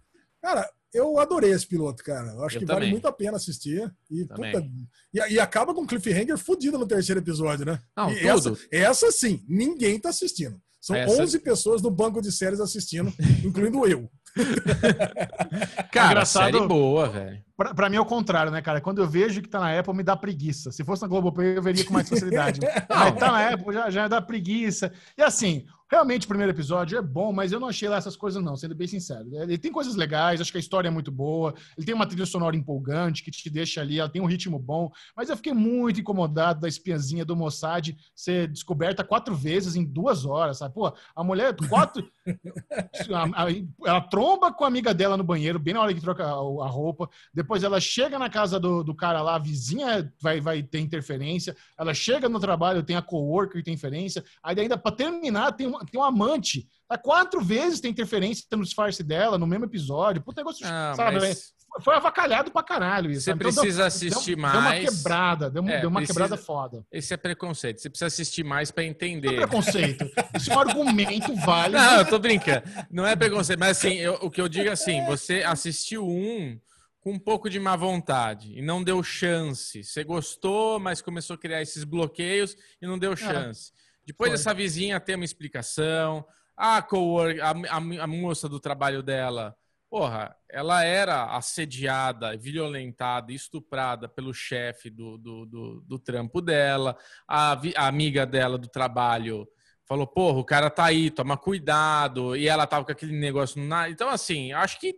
Cara, 0.42 0.68
eu 0.94 1.18
adorei 1.18 1.50
esse 1.52 1.66
piloto, 1.66 2.02
cara. 2.02 2.28
Eu 2.32 2.44
acho 2.44 2.56
Eu 2.56 2.60
que 2.60 2.66
vale 2.66 2.78
também. 2.80 2.92
muito 2.92 3.06
a 3.06 3.12
pena 3.12 3.36
assistir. 3.36 3.92
E, 4.10 4.24
puta, 4.24 4.66
e, 5.12 5.18
e 5.34 5.40
acaba 5.40 5.74
com 5.74 5.82
um 5.82 5.86
cliffhanger 5.86 6.38
fudido 6.38 6.78
no 6.78 6.86
terceiro 6.86 7.20
episódio, 7.20 7.66
né? 7.66 7.78
Não, 7.96 8.10
E 8.10 8.20
tudo. 8.20 8.58
Essa, 8.70 9.06
essa 9.06 9.12
sim, 9.12 9.44
ninguém 9.48 9.98
tá 10.00 10.08
assistindo. 10.08 10.60
São 10.80 10.94
Essa- 10.96 11.20
11 11.22 11.38
pessoas 11.40 11.82
no 11.82 11.90
banco 11.90 12.22
de 12.22 12.30
séries 12.32 12.60
assistindo, 12.60 13.12
incluindo 13.44 13.86
eu. 13.86 14.08
Cara, 15.90 16.10
Engraçado- 16.12 16.52
série 16.52 16.66
boa, 16.66 17.08
velho. 17.08 17.38
Pra, 17.56 17.72
pra 17.72 17.88
mim 17.88 17.96
é 17.96 18.00
o 18.00 18.04
contrário, 18.04 18.52
né, 18.52 18.60
cara? 18.60 18.82
Quando 18.82 18.98
eu 19.00 19.08
vejo 19.08 19.40
que 19.40 19.48
tá 19.48 19.58
na 19.58 19.78
Apple, 19.78 19.94
me 19.94 20.02
dá 20.02 20.14
preguiça. 20.14 20.70
Se 20.70 20.84
fosse 20.84 21.00
na 21.00 21.08
Globoplay, 21.08 21.56
eu 21.56 21.62
veria 21.62 21.84
com 21.86 21.94
mais 21.94 22.06
facilidade. 22.08 22.60
Mas 22.88 23.14
tá 23.18 23.32
na 23.32 23.48
Apple, 23.48 23.72
já, 23.72 23.90
já 23.90 24.08
dá 24.08 24.20
preguiça. 24.20 24.92
E 25.16 25.22
assim, 25.22 25.64
realmente 25.90 26.24
o 26.24 26.28
primeiro 26.28 26.52
episódio 26.52 26.98
é 26.98 27.02
bom, 27.02 27.32
mas 27.32 27.52
eu 27.52 27.60
não 27.60 27.68
achei 27.68 27.88
lá 27.88 27.96
essas 27.96 28.16
coisas, 28.16 28.42
não, 28.42 28.56
sendo 28.56 28.74
bem 28.74 28.86
sincero. 28.86 29.28
Ele 29.32 29.58
tem 29.58 29.72
coisas 29.72 29.94
legais, 29.94 30.40
acho 30.40 30.50
que 30.50 30.58
a 30.58 30.60
história 30.60 30.88
é 30.88 30.90
muito 30.90 31.10
boa, 31.10 31.54
ele 31.76 31.86
tem 31.86 31.94
uma 31.94 32.06
trilha 32.06 32.26
sonora 32.26 32.56
empolgante 32.56 33.22
que 33.22 33.30
te 33.30 33.48
deixa 33.48 33.80
ali, 33.80 33.98
ela 33.98 34.08
tem 34.08 34.20
um 34.20 34.26
ritmo 34.26 34.58
bom, 34.58 34.90
mas 35.16 35.28
eu 35.28 35.36
fiquei 35.36 35.52
muito 35.52 36.00
incomodado 36.00 36.60
da 36.60 36.68
espiãzinha 36.68 37.24
do 37.24 37.36
Mossad 37.36 37.96
ser 38.14 38.48
descoberta 38.48 39.04
quatro 39.04 39.34
vezes 39.34 39.76
em 39.76 39.84
duas 39.84 40.24
horas, 40.24 40.58
sabe? 40.58 40.74
Pô, 40.74 40.92
a 41.14 41.24
mulher, 41.24 41.54
quatro. 41.68 42.08
ela 43.86 44.00
tromba 44.02 44.52
com 44.52 44.64
a 44.64 44.68
amiga 44.68 44.92
dela 44.92 45.16
no 45.16 45.24
banheiro, 45.24 45.58
bem 45.58 45.74
na 45.74 45.80
hora 45.80 45.94
que 45.94 46.00
troca 46.00 46.24
a, 46.24 46.68
roupa. 46.68 47.08
Depois 47.32 47.62
ela 47.62 47.80
chega 47.80 48.18
na 48.18 48.28
casa 48.28 48.58
do, 48.58 48.82
do 48.82 48.94
cara 48.94 49.22
lá, 49.22 49.36
a 49.36 49.38
vizinha 49.38 50.12
vai, 50.20 50.40
vai 50.40 50.62
ter 50.62 50.80
interferência. 50.80 51.56
Ela 51.78 51.94
chega 51.94 52.28
no 52.28 52.40
trabalho, 52.40 52.82
tem 52.82 52.96
a 52.96 53.02
coworker 53.02 53.58
que 53.58 53.64
tem 53.64 53.74
interferência. 53.74 54.24
Aí 54.42 54.58
ainda, 54.58 54.76
pra 54.76 54.92
terminar, 54.92 55.52
tem 55.52 55.66
um, 55.76 55.84
tem 55.84 56.00
um 56.00 56.04
amante. 56.04 56.66
Tá 56.88 56.96
quatro 56.96 57.40
vezes 57.40 57.80
tem 57.80 57.90
interferência 57.90 58.44
no 58.52 58.62
disfarce 58.62 59.02
dela, 59.02 59.36
no 59.38 59.46
mesmo 59.46 59.64
episódio. 59.64 60.22
Puta 60.22 60.40
negócio, 60.40 60.64
Ah, 60.66 60.94
sabe? 60.96 61.18
mas 61.20 61.54
Foi 61.82 61.94
avacalhado 61.94 62.50
pra 62.50 62.62
caralho 62.62 63.10
isso. 63.10 63.22
você? 63.22 63.32
Então, 63.32 63.52
precisa 63.52 63.76
deu- 63.78 63.86
assistir 63.86 64.34
deu, 64.34 64.38
mais. 64.42 64.54
Deu 64.82 64.90
uma 64.90 64.96
quebrada, 64.96 65.50
deu, 65.50 65.68
É, 65.68 65.80
deu 65.80 65.90
uma 65.90 66.00
precisa- 66.00 66.20
quebrada 66.20 66.42
foda. 66.42 66.86
Esse 66.90 67.12
é 67.12 67.16
preconceito. 67.18 67.80
Você 67.82 67.90
precisa 67.90 68.06
assistir 68.06 68.44
mais 68.44 68.70
pra 68.70 68.82
Não 68.82 68.88
é 68.88 68.90
entender. 68.92 69.36
preconceito. 69.36 70.08
Isso 70.34 70.50
é 70.50 70.56
um 70.56 70.60
argumento 70.60 71.34
válido. 71.36 71.76
Não, 71.82 71.98
eu 71.98 72.06
tô 72.08 72.18
brincando. 72.18 72.62
Não 72.90 73.06
é 73.06 73.14
preconceito, 73.14 73.58
mas 73.58 73.76
assim, 73.76 73.94
eu- 73.94 74.14
o 74.22 74.30
que 74.30 74.40
eu 74.40 74.48
digo 74.48 74.68
é 74.68 74.72
assim, 74.72 75.04
você 75.04 75.42
assistiu 75.42 76.06
um 76.08 76.58
com 77.00 77.12
um 77.12 77.18
pouco 77.18 77.50
de 77.50 77.60
má 77.60 77.76
vontade 77.76 78.52
e 78.58 78.62
não 78.62 78.82
deu 78.82 79.02
chance. 79.02 79.84
Você 79.84 80.02
gostou, 80.02 80.78
mas 80.80 81.02
começou 81.02 81.34
a 81.34 81.38
criar 81.38 81.60
esses 81.60 81.84
bloqueios 81.84 82.56
e 82.80 82.86
não 82.86 82.98
deu 82.98 83.14
chance. 83.14 83.70
Depois 84.06 84.30
foi. 84.30 84.34
essa 84.34 84.54
vizinha 84.54 85.00
tem 85.00 85.16
uma 85.16 85.24
explicação, 85.24 86.24
a 86.56 86.80
coworker, 86.80 87.42
a, 87.42 87.50
a, 87.50 88.04
a 88.04 88.06
moça 88.06 88.48
do 88.48 88.60
trabalho 88.60 89.02
dela, 89.02 89.56
porra, 89.90 90.34
ela 90.48 90.84
era 90.84 91.36
assediada, 91.36 92.36
violentada, 92.36 93.32
estuprada 93.32 94.08
pelo 94.08 94.32
chefe 94.32 94.88
do, 94.88 95.18
do, 95.18 95.46
do, 95.46 95.80
do 95.82 95.98
trampo 95.98 96.40
dela, 96.40 96.96
a, 97.28 97.58
a 97.76 97.86
amiga 97.86 98.24
dela 98.24 98.56
do 98.56 98.68
trabalho 98.68 99.46
falou, 99.86 100.06
porra, 100.06 100.38
o 100.38 100.44
cara 100.44 100.68
tá 100.68 100.84
aí, 100.86 101.10
toma 101.10 101.36
cuidado, 101.36 102.36
e 102.36 102.48
ela 102.48 102.66
tava 102.66 102.84
com 102.84 102.92
aquele 102.92 103.16
negócio 103.18 103.62
na. 103.62 103.88
Então, 103.88 104.08
assim, 104.08 104.52
acho 104.52 104.80
que 104.80 104.96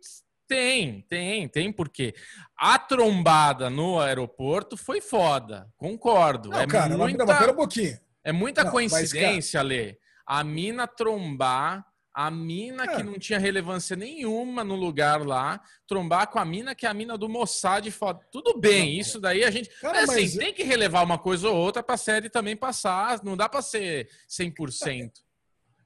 tem, 0.49 1.03
tem, 1.03 1.47
tem 1.47 1.71
porquê. 1.71 2.15
A 2.57 2.79
trombada 2.79 3.69
no 3.69 4.01
aeroporto 4.01 4.77
foi 4.77 5.01
foda, 5.01 5.69
concordo. 5.77 6.49
Não, 6.49 6.61
é 6.61 6.67
cara, 6.67 6.97
muita, 6.97 7.27
mas 7.27 7.39
pera 7.39 7.53
um 7.53 7.57
pouquinho. 7.57 7.99
É 8.29 8.33
muita 8.33 8.63
Não, 8.65 8.73
mas, 8.73 8.93
coincidência, 8.93 9.63
Lê. 9.63 9.97
A 10.27 10.45
mina 10.45 10.87
trombar, 10.87 11.85
a 12.15 12.31
mina 12.31 12.87
que 12.87 13.01
É. 13.01 13.03
não 13.03 13.19
tinha 13.19 13.39
relevância 13.39 13.97
nenhuma 13.97 14.63
no 14.65 14.75
lugar 14.75 15.25
lá, 15.25 15.61
trombar 15.87 16.27
com 16.29 16.39
a 16.39 16.45
mina 16.45 16.75
que 16.75 16.85
é 16.85 16.89
a 16.89 16.95
mina 16.95 17.17
do 17.17 17.29
Mossad 17.29 17.89
foda. 17.91 18.21
Tudo 18.31 18.59
bem, 18.59 18.99
isso 18.99 19.21
daí 19.21 19.45
a 19.45 19.51
gente. 19.51 19.71
Cara, 19.81 20.01
Mas, 20.01 20.11
assim, 20.11 20.21
mas- 20.23 20.37
tem 20.37 20.53
que 20.53 20.63
relevar 20.65 21.03
uma 21.05 21.17
coisa 21.19 21.49
ou 21.49 21.57
outra 21.57 21.83
pra 21.83 21.97
série 21.97 22.29
também 22.29 22.57
passar. 22.57 23.23
Não 23.25 23.37
dá 23.37 23.49
pra 23.49 23.63
ser 23.63 24.09
100%. 24.27 25.23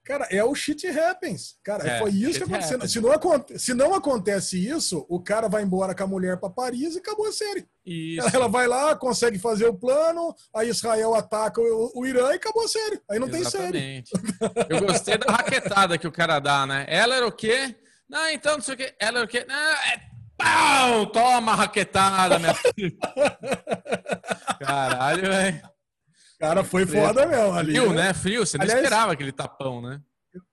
Cara, 0.05 0.27
é 0.31 0.43
o 0.43 0.53
shit 0.55 0.85
happens. 0.89 1.55
Cara, 1.63 1.87
É, 1.89 1.99
foi 2.01 2.11
isso 2.11 2.39
que 2.39 2.45
aconteceu. 2.45 2.77
happens. 2.77 2.93
Se 2.93 3.01
não, 3.01 3.13
aconte- 3.13 3.59
se 3.59 3.73
não 3.75 3.95
acontece 3.95 4.69
isso, 4.69 5.07
o 5.09 5.21
cara 5.23 5.49
vai 5.49 5.63
embora 5.63 5.95
com 5.95 6.03
a 6.03 6.07
mulher 6.09 6.39
pra 6.41 6.51
Paris 6.51 6.97
e 6.97 6.99
acabou 6.99 7.29
a 7.29 7.33
série. 7.33 7.67
Isso. 7.87 8.29
Ela, 8.35 8.49
vai 8.49 8.67
lá, 8.67 8.97
consegue 8.97 9.39
fazer 9.39 9.67
o 9.67 9.75
plano, 9.75 10.35
aí 10.55 10.69
Israel 10.69 11.15
ataca 11.15 11.61
o, 11.61 11.93
o 11.95 12.05
Irã 12.07 12.33
e 12.33 12.37
acabou 12.37 12.65
a 12.65 12.69
série. 12.69 13.01
Aí 13.09 13.19
não 13.21 13.29
tem 13.29 13.45
série. 13.45 13.79
Exatamente. 13.79 14.11
Eu 14.69 14.81
gostei 14.87 15.17
da 15.19 15.33
raquetada 15.33 15.97
que 15.97 16.07
o 16.09 16.13
cara 16.13 16.41
dá, 16.41 16.67
né? 16.67 16.85
Ela 16.89 17.15
era 17.17 17.27
o 17.27 17.33
quê? 17.33 17.75
Não, 18.09 18.29
então 18.31 18.55
não 18.57 18.63
sei 18.63 18.75
o 18.75 18.77
quê. 18.79 18.95
Ela 18.99 19.19
era 19.19 19.25
o 19.25 19.29
quê? 19.29 19.45
Não, 19.49 19.55
é 19.73 20.01
pau! 20.37 21.07
Toma 21.07 21.53
a 21.53 21.55
raquetada, 21.55 22.39
minha 22.41 22.55
filha. 22.55 22.93
Caralho, 24.61 25.23
velho. 25.23 25.72
Cara, 26.43 26.65
foi 26.65 26.85
foda 26.85 27.25
mesmo 27.25 27.53
ali. 27.55 27.71
Frio, 27.77 27.93
né? 27.95 28.13
Frio. 28.13 28.45
Você 28.45 28.59
não 28.59 28.65
Aliás- 28.65 28.81
esperava 28.83 29.13
aquele 29.13 29.31
tapão, 29.31 29.81
né? 29.81 30.01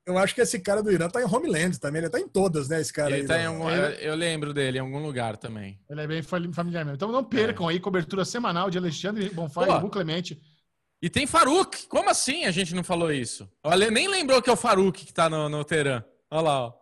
Eu 0.06 0.18
acho 0.20 0.36
que 0.36 0.41
esse 0.41 0.60
cara 0.60 0.84
do 0.84 0.91
Irã 0.91 1.10
tá 1.10 1.20
em 1.20 1.26
Homeland 1.26 1.80
também. 1.80 2.02
Ele 2.02 2.10
tá 2.11 2.20
em 2.20 2.28
todas, 2.28 2.70
né? 2.70 2.80
Esse 2.80 2.94
cara 2.94 3.10
Ele 3.10 3.22
aí. 3.22 3.28
tá 3.28 3.48
algum, 3.48 3.68
eu, 3.70 3.90
eu 3.94 4.14
lembro 4.16 4.53
dele 4.53 4.78
em 4.78 4.82
algum 4.82 4.99
lugar 5.02 5.36
também. 5.36 5.80
Ele 5.90 6.02
é 6.02 6.06
bem 6.07 6.22
familiar 6.22 6.86
mesmo. 6.86 6.94
Então 6.95 7.11
não 7.11 7.24
percam 7.24 7.68
aí 7.68 7.80
cobertura 7.80 8.24
semanal 8.24 8.70
de 8.70 8.78
Alexandre 8.78 9.30
Bonfá 9.32 9.66
Pô. 9.66 9.72
e 9.74 9.78
Hugo 9.78 9.90
Clemente. 9.90 10.40
E 11.02 11.10
tem 11.10 11.26
Faruk. 11.26 11.88
Como 11.88 12.07
assim 12.10 12.45
a 12.45 12.52
gente 12.52 12.76
não 12.76 12.84
falou 12.84 13.11
isso? 13.11 13.49
Olha, 13.64 13.90
nem 13.90 14.07
lembrou 14.07 14.44
que 14.44 14.49
é 14.49 14.53
o 14.53 14.57
Faruk 14.57 15.03
que 15.06 15.14
tá 15.14 15.28
no, 15.28 15.49
no 15.49 15.64
Teran. 15.64 16.03
Olha 16.30 16.41
lá, 16.41 16.66
ó. 16.68 16.74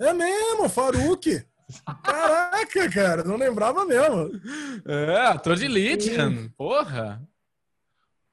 É 0.00 0.12
mesmo, 0.12 0.68
Faruque. 0.68 1.42
Caraca, 2.04 2.90
cara, 2.90 3.24
não 3.24 3.36
lembrava 3.36 3.84
mesmo. 3.86 4.30
É, 4.86 5.18
ator 5.28 5.56
de 5.56 5.66
Lydian. 5.68 6.48
Porra. 6.58 7.22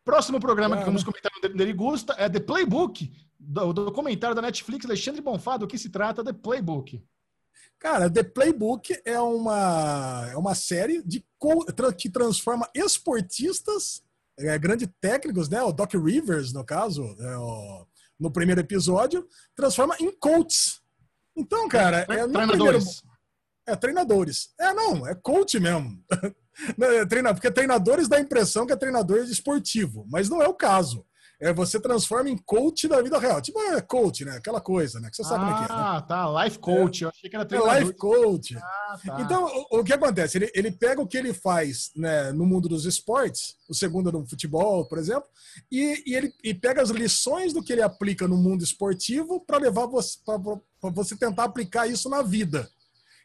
Próximo 0.05 0.39
programa 0.39 0.75
que 0.75 0.81
Cara. 0.81 0.91
vamos 0.91 1.03
comentar 1.03 1.31
no 1.43 1.49
Derigusta 1.49 2.13
é 2.17 2.29
The 2.29 2.39
Playbook, 2.39 3.11
do 3.39 3.73
documentário 3.73 4.35
da 4.35 4.41
Netflix, 4.41 4.85
Alexandre 4.85 5.19
Bonfá, 5.21 5.57
do 5.57 5.67
que 5.67 5.77
se 5.79 5.89
trata 5.89 6.23
The 6.23 6.31
Playbook. 6.31 7.03
Cara, 7.79 8.09
The 8.09 8.23
Playbook 8.23 9.01
é 9.03 9.19
uma, 9.19 10.29
é 10.31 10.37
uma 10.37 10.53
série 10.55 11.01
de, 11.03 11.25
que 11.97 12.09
transforma 12.09 12.69
esportistas, 12.73 14.03
é, 14.39 14.57
grandes 14.59 14.87
técnicos, 15.01 15.49
né? 15.49 15.61
O 15.63 15.71
Doc 15.71 15.93
Rivers, 15.95 16.53
no 16.53 16.63
caso, 16.63 17.03
é, 17.19 17.37
o- 17.37 17.87
no 18.19 18.31
primeiro 18.31 18.61
episódio, 18.61 19.27
transforma 19.55 19.95
em 19.99 20.11
coaches. 20.17 20.81
Então, 21.35 21.67
cara, 21.67 21.97
é 21.99 22.05
primeiro, 22.05 22.31
Treinadores. 22.31 23.03
é 23.67 23.75
treinadores. 23.75 24.53
É, 24.59 24.73
não, 24.73 25.05
é 25.07 25.13
coach 25.15 25.59
mesmo. 25.59 26.01
É 26.81 27.05
treina, 27.05 27.33
porque 27.33 27.51
treinadores 27.51 28.07
dá 28.07 28.17
a 28.17 28.21
impressão 28.21 28.65
que 28.65 28.73
é 28.73 28.75
treinador 28.77 29.23
de 29.25 29.31
esportivo, 29.31 30.05
mas 30.09 30.29
não 30.29 30.41
é 30.41 30.47
o 30.47 30.53
caso. 30.53 31.05
É, 31.37 31.51
você 31.51 31.79
transforma 31.79 32.29
em 32.29 32.37
coach 32.37 32.87
da 32.87 33.01
vida 33.01 33.19
real. 33.19 33.41
Tipo, 33.41 33.59
é 33.59 33.81
coach, 33.81 34.23
né? 34.23 34.37
Aquela 34.37 34.61
coisa, 34.61 35.01
né? 35.01 35.09
Que 35.09 35.17
você 35.17 35.23
sabe 35.25 35.43
como 35.43 35.51
é 35.51 35.57
que 35.57 35.71
é, 35.71 35.75
né? 35.75 35.81
Ah, 35.81 36.01
tá. 36.01 36.43
Life 36.43 36.59
coach. 36.59 37.03
Eu 37.03 37.09
achei 37.09 37.29
que 37.29 37.35
era 37.35 37.43
É 37.43 37.47
treinador. 37.47 37.77
life 37.77 37.93
coach. 37.97 38.57
Ah, 38.57 38.97
tá. 39.05 39.21
Então, 39.21 39.45
o, 39.69 39.79
o 39.79 39.83
que 39.83 39.91
acontece? 39.91 40.37
Ele, 40.37 40.49
ele 40.55 40.71
pega 40.71 41.01
o 41.01 41.07
que 41.07 41.17
ele 41.17 41.33
faz 41.33 41.91
né, 41.93 42.31
no 42.31 42.45
mundo 42.45 42.69
dos 42.69 42.85
esportes, 42.85 43.55
o 43.69 43.73
segundo 43.73 44.11
no 44.13 44.25
futebol, 44.25 44.87
por 44.87 44.97
exemplo, 44.97 45.27
e, 45.69 46.03
e 46.09 46.15
ele 46.15 46.33
e 46.41 46.53
pega 46.53 46.81
as 46.81 46.89
lições 46.89 47.51
do 47.51 47.61
que 47.61 47.73
ele 47.73 47.81
aplica 47.81 48.27
no 48.29 48.37
mundo 48.37 48.63
esportivo 48.63 49.41
para 49.45 49.57
levar 49.57 49.87
você 49.87 50.17
para 50.25 50.91
você 50.91 51.17
tentar 51.17 51.43
aplicar 51.43 51.85
isso 51.87 52.09
na 52.09 52.21
vida. 52.21 52.69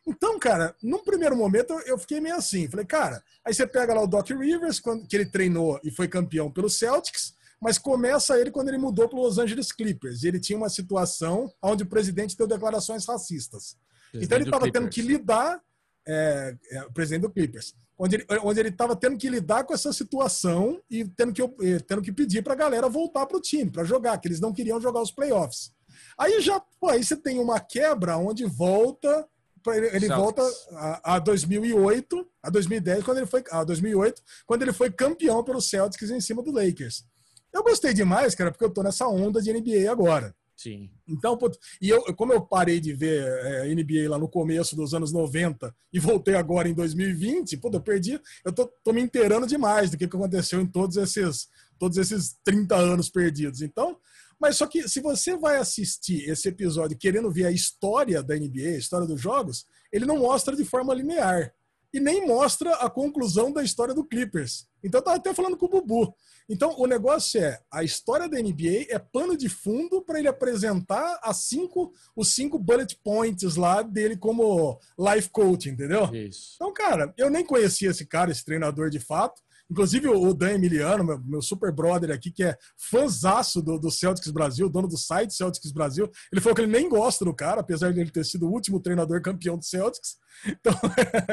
Então, 0.07 0.39
cara, 0.39 0.75
num 0.83 1.03
primeiro 1.05 1.37
momento 1.37 1.73
eu- 1.87 1.99
fiquei 1.99 2.21
meio 2.21 2.37
assim, 2.37 2.69
falei, 2.69 2.87
cara, 2.87 3.23
aí 3.45 3.53
você 3.53 3.67
pega 3.67 3.95
lá 3.95 4.03
o 4.03 4.07
Doc 4.07 4.29
Rivers, 4.31 4.81
que 5.09 5.17
ele 5.17 5.27
treinou 5.27 5.79
e 5.85 5.91
foi 5.91 6.09
campeão 6.09 6.51
pelo 6.51 6.71
Celtics, 6.71 7.35
mas 7.61 7.79
começa 7.79 8.39
ele 8.41 8.51
quando 8.51 8.69
ele 8.69 8.79
mudou 8.79 9.09
para 9.09 9.19
Los 9.19 9.39
Angeles 9.39 9.71
Clippers. 9.71 10.23
E 10.23 10.29
ele 10.29 10.41
tinha 10.41 10.57
uma 10.57 10.71
situação 10.71 11.53
onde 11.63 11.83
o 11.83 11.87
presidente 11.87 12.37
deu 12.37 12.47
declarações 12.47 13.05
racistas. 13.07 13.77
Então 14.25 14.39
ele 14.39 14.45
estava 14.47 14.65
tendo 14.73 14.89
que 14.89 15.03
lidar, 15.03 15.63
é, 16.09 16.57
é, 16.73 16.83
o 16.85 16.93
presidente 16.93 17.23
do 17.23 17.31
Clippers, 17.31 17.75
onde 17.99 18.17
ele 18.17 18.27
onde 18.43 18.59
ele 18.61 18.71
estava 18.71 18.97
tendo 18.97 19.19
que 19.19 19.29
lidar 19.29 19.65
com 19.65 19.75
essa 19.75 19.93
situação 19.93 20.81
e 20.91 21.05
tendo 21.05 21.33
que, 21.35 21.43
tendo 21.87 22.01
que 22.01 22.11
pedir 22.11 22.43
para 22.43 22.55
a 22.55 22.57
galera 22.57 22.89
voltar 22.89 23.27
para 23.27 23.37
o 23.37 23.41
time, 23.41 23.71
para 23.71 23.85
jogar, 23.85 24.17
que 24.19 24.27
eles 24.27 24.41
não 24.41 24.55
queriam 24.55 24.81
jogar 24.81 25.03
os 25.03 25.13
playoffs. 25.13 25.71
Aí 26.19 26.41
já, 26.41 26.59
pô, 26.81 26.89
aí 26.89 27.05
você 27.05 27.15
tem 27.15 27.39
uma 27.39 27.61
quebra 27.61 28.17
onde 28.17 28.47
volta, 28.47 29.29
ele, 29.69 30.09
volta 30.09 30.43
a, 30.73 31.17
a 31.17 31.19
2008, 31.19 32.27
a 32.43 32.51
2010, 32.51 33.05
quando 33.05 33.19
ele 33.19 33.27
foi, 33.27 33.45
a 33.51 33.65
2008, 33.65 34.23
quando 34.47 34.63
ele 34.63 34.73
foi 34.73 34.91
campeão 34.91 35.43
pelo 35.45 35.61
Celtics 35.61 36.11
em 36.11 36.21
cima 36.21 36.43
do 36.43 36.53
Lakers. 36.53 37.05
Eu 37.53 37.63
gostei 37.63 37.93
demais, 37.93 38.35
cara, 38.35 38.51
porque 38.51 38.65
eu 38.65 38.71
tô 38.71 38.83
nessa 38.83 39.07
onda 39.09 39.43
de 39.43 39.53
NBA 39.53 39.91
agora. 39.91 40.35
Sim. 40.57 40.91
Então, 41.09 41.39
e 41.81 41.89
eu, 41.89 42.03
como 42.15 42.35
eu 42.35 42.43
parei 42.43 42.81
de 42.81 42.93
ver 42.93 43.23
é, 43.25 43.75
NBA 43.75 44.11
lá 44.11 44.19
no 44.19 44.29
começo 44.29 44.77
dos 44.77 44.93
anos 44.93 45.11
90 45.11 45.75
e 45.91 45.99
voltei 45.99 46.35
agora 46.35 46.69
em 46.69 46.75
2020, 46.75 47.57
pô, 47.57 47.71
eu 47.73 47.81
perdi, 47.81 48.21
eu 48.45 48.53
tô, 48.53 48.67
tô 48.85 48.93
me 48.93 49.01
inteirando 49.01 49.47
demais 49.47 49.91
do 49.91 49.97
que, 49.97 50.07
que 50.07 50.17
aconteceu 50.17 50.61
em 50.61 50.67
todos 50.67 50.99
esses, 50.99 51.49
todos 51.79 51.97
esses 51.97 52.37
30 52.45 52.77
anos 52.77 53.09
perdidos. 53.09 53.63
Então, 53.63 53.97
mas 54.41 54.57
só 54.57 54.67
que 54.67 54.89
se 54.89 55.01
você 55.01 55.37
vai 55.37 55.59
assistir 55.59 56.29
esse 56.29 56.49
episódio 56.49 56.97
querendo 56.97 57.31
ver 57.31 57.47
a 57.47 57.53
história 57.53 58.23
da 58.23 58.35
NBA, 58.35 58.69
a 58.75 58.79
história 58.79 59.07
dos 59.07 59.21
jogos, 59.21 59.67
ele 59.93 60.07
não 60.07 60.19
mostra 60.19 60.57
de 60.57 60.65
forma 60.65 60.95
linear. 60.95 61.53
e 61.93 61.99
nem 61.99 62.25
mostra 62.25 62.73
a 62.77 62.89
conclusão 62.89 63.53
da 63.53 63.65
história 63.65 63.93
do 63.93 64.05
Clippers. 64.05 64.69
Então 64.83 65.01
eu 65.01 65.05
tava 65.05 65.17
até 65.17 65.35
falando 65.35 65.57
com 65.57 65.67
o 65.67 65.69
Bubu. 65.69 66.15
Então 66.49 66.75
o 66.79 66.87
negócio 66.87 67.41
é, 67.43 67.61
a 67.71 67.83
história 67.83 68.29
da 68.29 68.41
NBA 68.41 68.87
é 68.89 68.99
pano 68.99 69.37
de 69.37 69.49
fundo 69.49 70.01
para 70.01 70.19
ele 70.21 70.29
apresentar 70.29 71.19
as 71.23 71.39
cinco, 71.39 71.93
os 72.15 72.29
cinco 72.29 72.59
bullet 72.59 72.97
points 73.03 73.57
lá 73.57 73.83
dele 73.83 74.17
como 74.17 74.79
life 74.99 75.29
coach, 75.31 75.69
entendeu? 75.69 76.15
Isso. 76.15 76.53
Então, 76.55 76.73
cara, 76.73 77.13
eu 77.17 77.29
nem 77.29 77.45
conhecia 77.45 77.91
esse 77.91 78.07
cara, 78.07 78.31
esse 78.31 78.45
treinador 78.45 78.89
de 78.89 79.01
fato. 79.01 79.43
Inclusive 79.71 80.09
o 80.09 80.35
Dan 80.35 80.55
Emiliano, 80.55 81.05
meu, 81.05 81.21
meu 81.25 81.43
super 81.43 81.73
brother 81.73 82.11
aqui, 82.11 82.31
que 82.31 82.43
é 82.43 82.57
fãzaço 82.91 83.63
do, 83.63 83.79
do 83.79 83.91
Celtics 83.91 84.31
Brasil, 84.31 84.69
dono 84.69 84.89
do 84.89 84.99
site 84.99 85.35
Celtics 85.35 85.73
Brasil, 85.73 86.11
ele 86.33 86.41
falou 86.41 86.57
que 86.57 86.63
ele 86.63 86.73
nem 86.73 86.89
gosta 86.89 87.25
do 87.25 87.35
cara, 87.35 87.61
apesar 87.61 87.93
de 87.93 88.01
ele 88.01 88.11
ter 88.11 88.25
sido 88.25 88.47
o 88.47 88.53
último 88.53 88.81
treinador 88.81 89.23
campeão 89.23 89.57
do 89.57 89.65
Celtics. 89.65 90.19
Então, 90.47 90.73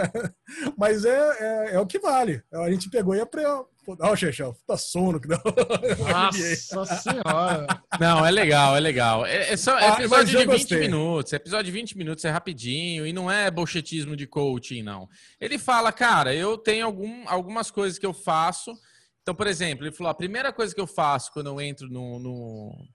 mas 0.77 1.05
é, 1.05 1.29
é, 1.39 1.75
é, 1.75 1.79
o 1.79 1.87
que 1.87 1.97
vale. 1.97 2.43
A 2.51 2.69
gente 2.69 2.89
pegou 2.89 3.15
e 3.15 3.21
aprendeu. 3.93 4.05
Olha 4.05 4.13
o 4.13 4.17
Chechão, 4.17 4.55
tá 4.65 4.77
sono 4.77 5.19
que 5.19 5.27
não. 5.29 5.41
Nossa 6.73 6.95
senhora. 6.97 7.67
Não, 7.99 8.25
é 8.25 8.31
legal, 8.31 8.75
é 8.75 8.79
legal. 8.79 9.25
É, 9.25 9.53
é 9.53 9.57
só 9.57 9.77
é 9.77 9.89
episódio 9.93 10.37
ah, 10.39 10.41
de 10.41 10.45
20 10.45 10.45
gostei. 10.47 10.79
minutos. 10.79 11.33
Episódio 11.33 11.65
de 11.65 11.71
20 11.71 11.97
minutos 11.97 12.25
é 12.25 12.29
rapidinho 12.29 13.05
e 13.05 13.13
não 13.13 13.31
é 13.31 13.49
bolchetismo 13.49 14.15
de 14.15 14.27
coaching, 14.27 14.83
não. 14.83 15.07
Ele 15.39 15.57
fala, 15.57 15.91
cara, 15.91 16.33
eu 16.33 16.57
tenho 16.57 16.85
algum, 16.85 17.27
algumas 17.27 17.71
coisas 17.71 17.97
que 17.97 18.05
eu 18.05 18.13
faço. 18.13 18.73
Então, 19.21 19.35
por 19.35 19.47
exemplo, 19.47 19.85
ele 19.85 19.95
falou: 19.95 20.11
a 20.11 20.15
primeira 20.15 20.53
coisa 20.53 20.73
que 20.73 20.81
eu 20.81 20.87
faço 20.87 21.31
quando 21.33 21.47
eu 21.47 21.59
entro 21.59 21.89
no, 21.89 22.17
no, 22.17 22.87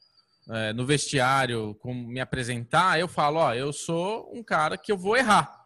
é, 0.50 0.72
no 0.72 0.86
vestiário, 0.86 1.74
com 1.76 1.92
me 1.92 2.20
apresentar, 2.20 2.98
eu 2.98 3.06
falo: 3.06 3.38
ó, 3.38 3.54
eu 3.54 3.72
sou 3.72 4.30
um 4.34 4.42
cara 4.42 4.78
que 4.78 4.90
eu 4.90 4.96
vou 4.96 5.16
errar. 5.16 5.62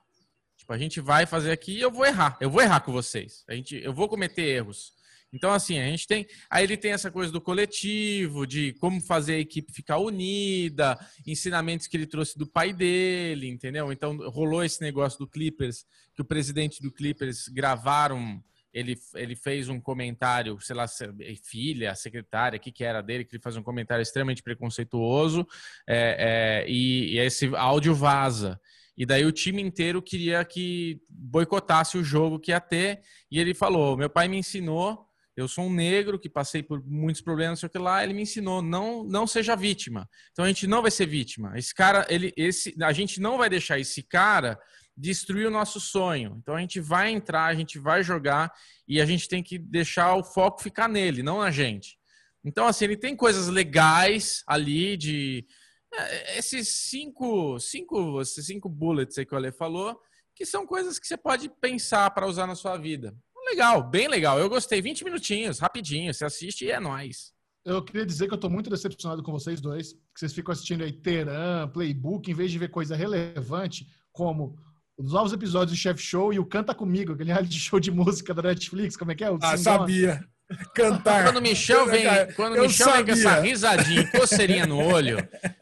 Tipo, 0.56 0.72
a 0.72 0.78
gente 0.78 1.00
vai 1.00 1.26
fazer 1.26 1.52
aqui 1.52 1.76
e 1.76 1.80
eu 1.80 1.92
vou 1.92 2.04
errar. 2.04 2.36
Eu 2.40 2.50
vou 2.50 2.60
errar 2.60 2.80
com 2.80 2.90
vocês. 2.90 3.44
A 3.48 3.54
gente, 3.54 3.76
eu 3.76 3.94
vou 3.94 4.08
cometer 4.08 4.42
erros. 4.42 4.95
Então, 5.36 5.52
assim, 5.52 5.78
a 5.78 5.86
gente 5.86 6.06
tem. 6.06 6.26
Aí 6.48 6.64
ele 6.64 6.78
tem 6.78 6.92
essa 6.92 7.10
coisa 7.10 7.30
do 7.30 7.42
coletivo, 7.42 8.46
de 8.46 8.72
como 8.80 9.00
fazer 9.02 9.34
a 9.34 9.38
equipe 9.38 9.70
ficar 9.70 9.98
unida, 9.98 10.98
ensinamentos 11.26 11.86
que 11.86 11.96
ele 11.96 12.06
trouxe 12.06 12.38
do 12.38 12.46
pai 12.46 12.72
dele, 12.72 13.48
entendeu? 13.48 13.92
Então, 13.92 14.16
rolou 14.30 14.64
esse 14.64 14.80
negócio 14.80 15.18
do 15.18 15.28
Clippers, 15.28 15.84
que 16.14 16.22
o 16.22 16.24
presidente 16.24 16.82
do 16.82 16.90
Clippers 16.90 17.48
gravaram. 17.48 18.42
Ele, 18.72 18.94
ele 19.14 19.34
fez 19.34 19.70
um 19.70 19.80
comentário, 19.80 20.60
sei 20.60 20.76
lá, 20.76 20.86
filha, 21.42 21.94
secretária, 21.94 22.58
que, 22.58 22.70
que 22.70 22.84
era 22.84 23.00
dele, 23.00 23.24
que 23.24 23.36
ele 23.36 23.42
faz 23.42 23.56
um 23.56 23.62
comentário 23.62 24.02
extremamente 24.02 24.42
preconceituoso, 24.42 25.46
é, 25.88 26.64
é, 26.66 26.70
e, 26.70 27.14
e 27.14 27.18
esse 27.18 27.46
áudio 27.56 27.94
vaza. 27.94 28.60
E 28.96 29.04
daí 29.04 29.24
o 29.26 29.32
time 29.32 29.60
inteiro 29.62 30.00
queria 30.02 30.44
que 30.44 31.00
boicotasse 31.08 31.98
o 31.98 32.04
jogo 32.04 32.38
que 32.38 32.50
ia 32.50 32.60
ter. 32.60 33.02
E 33.30 33.38
ele 33.38 33.52
falou: 33.52 33.96
meu 33.96 34.08
pai 34.08 34.26
me 34.26 34.38
ensinou, 34.38 35.06
eu 35.36 35.46
sou 35.46 35.64
um 35.64 35.72
negro 35.72 36.18
que 36.18 36.30
passei 36.30 36.62
por 36.62 36.82
muitos 36.84 37.20
problemas, 37.20 37.60
sei 37.60 37.66
o 37.66 37.70
que 37.70 37.78
lá. 37.78 38.02
Ele 38.02 38.14
me 38.14 38.22
ensinou: 38.22 38.62
não, 38.62 39.04
não 39.04 39.26
seja 39.26 39.54
vítima. 39.54 40.08
Então 40.32 40.44
a 40.44 40.48
gente 40.48 40.66
não 40.66 40.80
vai 40.80 40.90
ser 40.90 41.06
vítima. 41.06 41.52
Esse 41.58 41.74
cara, 41.74 42.06
ele, 42.08 42.32
esse, 42.36 42.74
a 42.82 42.92
gente 42.92 43.20
não 43.20 43.36
vai 43.36 43.50
deixar 43.50 43.78
esse 43.78 44.02
cara 44.02 44.58
destruir 44.96 45.46
o 45.46 45.50
nosso 45.50 45.78
sonho. 45.78 46.36
Então 46.40 46.54
a 46.54 46.60
gente 46.60 46.80
vai 46.80 47.10
entrar, 47.10 47.44
a 47.44 47.54
gente 47.54 47.78
vai 47.78 48.02
jogar 48.02 48.50
e 48.88 49.00
a 49.00 49.04
gente 49.04 49.28
tem 49.28 49.42
que 49.42 49.58
deixar 49.58 50.14
o 50.14 50.24
foco 50.24 50.62
ficar 50.62 50.88
nele, 50.88 51.22
não 51.22 51.40
na 51.40 51.50
gente. 51.50 51.98
Então, 52.42 52.66
assim, 52.66 52.84
ele 52.84 52.96
tem 52.96 53.16
coisas 53.16 53.48
legais 53.48 54.42
ali 54.46 54.96
de 54.96 55.44
é, 55.92 56.38
esses 56.38 56.68
cinco, 56.68 57.58
cinco, 57.58 58.20
esses 58.20 58.46
cinco 58.46 58.68
bullets 58.68 59.18
aí 59.18 59.26
que 59.26 59.34
o 59.34 59.36
Ale 59.36 59.52
falou, 59.52 60.00
que 60.34 60.46
são 60.46 60.66
coisas 60.66 60.98
que 60.98 61.06
você 61.06 61.16
pode 61.16 61.48
pensar 61.60 62.08
para 62.10 62.26
usar 62.26 62.46
na 62.46 62.54
sua 62.54 62.76
vida. 62.76 63.14
Legal, 63.46 63.82
bem 63.82 64.08
legal. 64.08 64.38
Eu 64.38 64.48
gostei. 64.48 64.82
20 64.82 65.04
minutinhos, 65.04 65.58
rapidinho. 65.58 66.12
Você 66.12 66.24
assiste 66.24 66.64
e 66.64 66.70
é 66.70 66.80
nóis. 66.80 67.32
Eu 67.64 67.82
queria 67.82 68.04
dizer 68.04 68.28
que 68.28 68.34
eu 68.34 68.38
tô 68.38 68.48
muito 68.48 68.70
decepcionado 68.70 69.22
com 69.22 69.32
vocês 69.32 69.60
dois, 69.60 69.92
que 69.92 70.20
vocês 70.20 70.32
ficam 70.32 70.52
assistindo 70.52 70.84
aí 70.84 70.92
Teran, 70.92 71.68
Playbook, 71.68 72.30
em 72.30 72.34
vez 72.34 72.50
de 72.50 72.58
ver 72.58 72.68
coisa 72.68 72.94
relevante, 72.94 73.88
como 74.12 74.56
os 74.96 75.12
novos 75.12 75.32
episódios 75.32 75.76
do 75.76 75.80
Chef 75.80 76.00
Show 76.00 76.32
e 76.32 76.38
o 76.38 76.46
Canta 76.46 76.74
Comigo, 76.74 77.12
aquele 77.12 77.32
reality 77.32 77.58
show 77.58 77.80
de 77.80 77.90
música 77.90 78.32
da 78.32 78.42
Netflix, 78.42 78.96
como 78.96 79.10
é 79.10 79.14
que 79.14 79.24
é? 79.24 79.30
O 79.30 79.38
ah, 79.42 79.56
sabia 79.56 80.24
cantar. 80.74 81.24
Quando 81.24 81.38
o 81.38 81.42
Michel 81.42 81.86
vem, 81.86 82.06
quando 82.34 82.60
Michel 82.60 82.92
vem 82.92 83.04
com 83.04 83.10
essa 83.10 83.40
risadinha, 83.40 84.10
coceirinha 84.12 84.66
no 84.66 84.78
olho, 84.78 85.18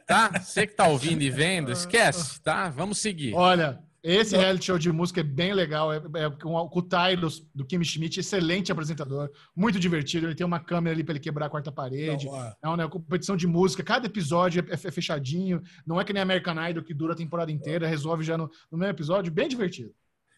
tá? 0.06 0.30
Você 0.40 0.66
que 0.66 0.74
tá 0.74 0.86
ouvindo 0.86 1.22
e 1.22 1.30
vendo, 1.30 1.72
esquece, 1.72 2.40
tá? 2.42 2.68
Vamos 2.68 2.98
seguir. 2.98 3.34
Olha, 3.34 3.82
esse 4.06 4.36
reality 4.36 4.66
show 4.66 4.78
de 4.78 4.92
música 4.92 5.20
é 5.20 5.22
bem 5.22 5.54
legal. 5.54 5.90
É, 5.90 5.96
é 5.96 6.30
com, 6.30 6.54
o 6.54 6.82
Tylos, 6.82 7.42
do 7.54 7.64
Kim 7.64 7.82
Schmidt, 7.82 8.20
excelente 8.20 8.70
apresentador, 8.70 9.30
muito 9.56 9.80
divertido. 9.80 10.26
Ele 10.26 10.34
tem 10.34 10.46
uma 10.46 10.60
câmera 10.60 10.94
ali 10.94 11.02
para 11.02 11.12
ele 11.12 11.20
quebrar 11.20 11.46
a 11.46 11.48
quarta 11.48 11.72
parede. 11.72 12.26
Não, 12.26 12.36
é 12.36 12.68
uma 12.68 12.76
né, 12.76 12.86
competição 12.86 13.34
de 13.34 13.46
música. 13.46 13.82
Cada 13.82 14.06
episódio 14.06 14.62
é, 14.68 14.74
é, 14.74 14.76
fechadinho. 14.76 15.62
Não 15.86 15.98
é 15.98 16.04
que 16.04 16.12
nem 16.12 16.20
American 16.20 16.68
Idol, 16.68 16.84
que 16.84 16.92
dura 16.92 17.14
a 17.14 17.16
temporada 17.16 17.50
inteira, 17.50 17.88
resolve 17.88 18.22
já 18.22 18.36
no, 18.36 18.50
no 18.70 18.76
mesmo 18.76 18.92
episódio. 18.92 19.32
Bem 19.32 19.48
divertido. 19.48 19.94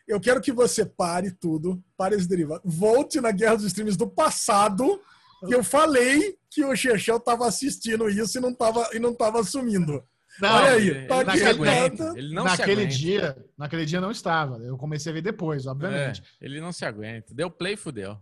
Eu 0.07 0.21
quero 0.21 0.41
que 0.41 0.53
você 0.53 0.87
pare 0.87 1.33
tudo, 1.33 1.83
pare 1.97 2.15
esse 2.15 2.29
derivado, 2.29 2.63
volte 2.65 3.21
na 3.21 3.33
Guerra 3.33 3.57
dos 3.57 3.65
Streams 3.65 3.99
do 3.99 4.09
passado, 4.09 5.01
que 5.45 5.53
eu 5.53 5.65
falei 5.65 6.39
que 6.49 6.65
o 6.65 6.77
Chechel 6.77 7.17
estava 7.17 7.49
assistindo 7.49 8.09
isso 8.09 8.39
e 8.39 8.41
não 8.41 8.51
estava 8.51 8.89
e 8.95 9.01
não 9.01 9.13
tava 9.13 9.41
assumindo. 9.41 10.05
Não, 10.41 10.55
Olha 10.55 10.71
aí, 10.73 11.07
tá 11.07 11.25
naquele, 11.25 12.19
ele 12.19 12.35
não 12.35 12.45
naquele 12.45 12.87
dia, 12.87 13.37
naquele 13.57 13.87
dia 13.87 14.01
não 14.01 14.11
estava. 14.11 14.59
Eu 14.59 14.77
comecei 14.77 15.11
a 15.11 15.15
ver 15.15 15.23
depois, 15.23 15.67
obviamente. 15.67 16.23
É, 16.41 16.45
ele 16.45 16.61
não 16.61 16.73
se 16.73 16.85
aguenta. 16.85 17.35
Deu 17.35 17.51
play 17.51 17.75
e 17.75 17.77
fudeu. 17.77 18.19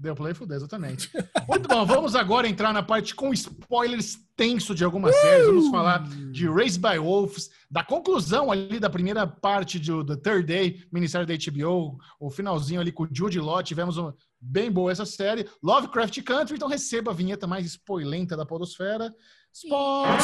Deu 0.00 0.14
play, 0.14 0.32
fudeu, 0.32 0.56
exatamente. 0.56 1.10
Muito 1.46 1.68
bom, 1.68 1.84
vamos 1.84 2.14
agora 2.14 2.48
entrar 2.48 2.72
na 2.72 2.82
parte 2.82 3.14
com 3.14 3.34
spoilers 3.34 4.18
tenso 4.34 4.74
de 4.74 4.82
algumas 4.82 5.14
uh! 5.14 5.20
séries. 5.20 5.46
Vamos 5.46 5.70
falar 5.70 6.08
de 6.32 6.48
Race 6.48 6.78
by 6.78 6.98
Wolves, 6.98 7.50
da 7.70 7.84
conclusão 7.84 8.50
ali 8.50 8.80
da 8.80 8.88
primeira 8.88 9.26
parte 9.26 9.78
do 9.78 10.02
The 10.02 10.16
Third 10.16 10.46
Day, 10.46 10.82
minissérie 10.90 11.26
da 11.26 11.34
HBO, 11.34 11.98
o 12.18 12.30
finalzinho 12.30 12.80
ali 12.80 12.90
com 12.90 13.02
o 13.02 13.08
Jude 13.12 13.38
Law. 13.38 13.62
Tivemos 13.62 13.98
uma 13.98 14.16
bem 14.40 14.70
boa 14.70 14.90
essa 14.90 15.04
série. 15.04 15.48
Lovecraft 15.62 16.22
Country, 16.22 16.56
então 16.56 16.68
receba 16.68 17.10
a 17.10 17.14
vinheta 17.14 17.46
mais 17.46 17.66
spoilenta 17.66 18.36
da 18.36 18.46
podosfera. 18.46 19.14
Spoilers! 19.52 20.20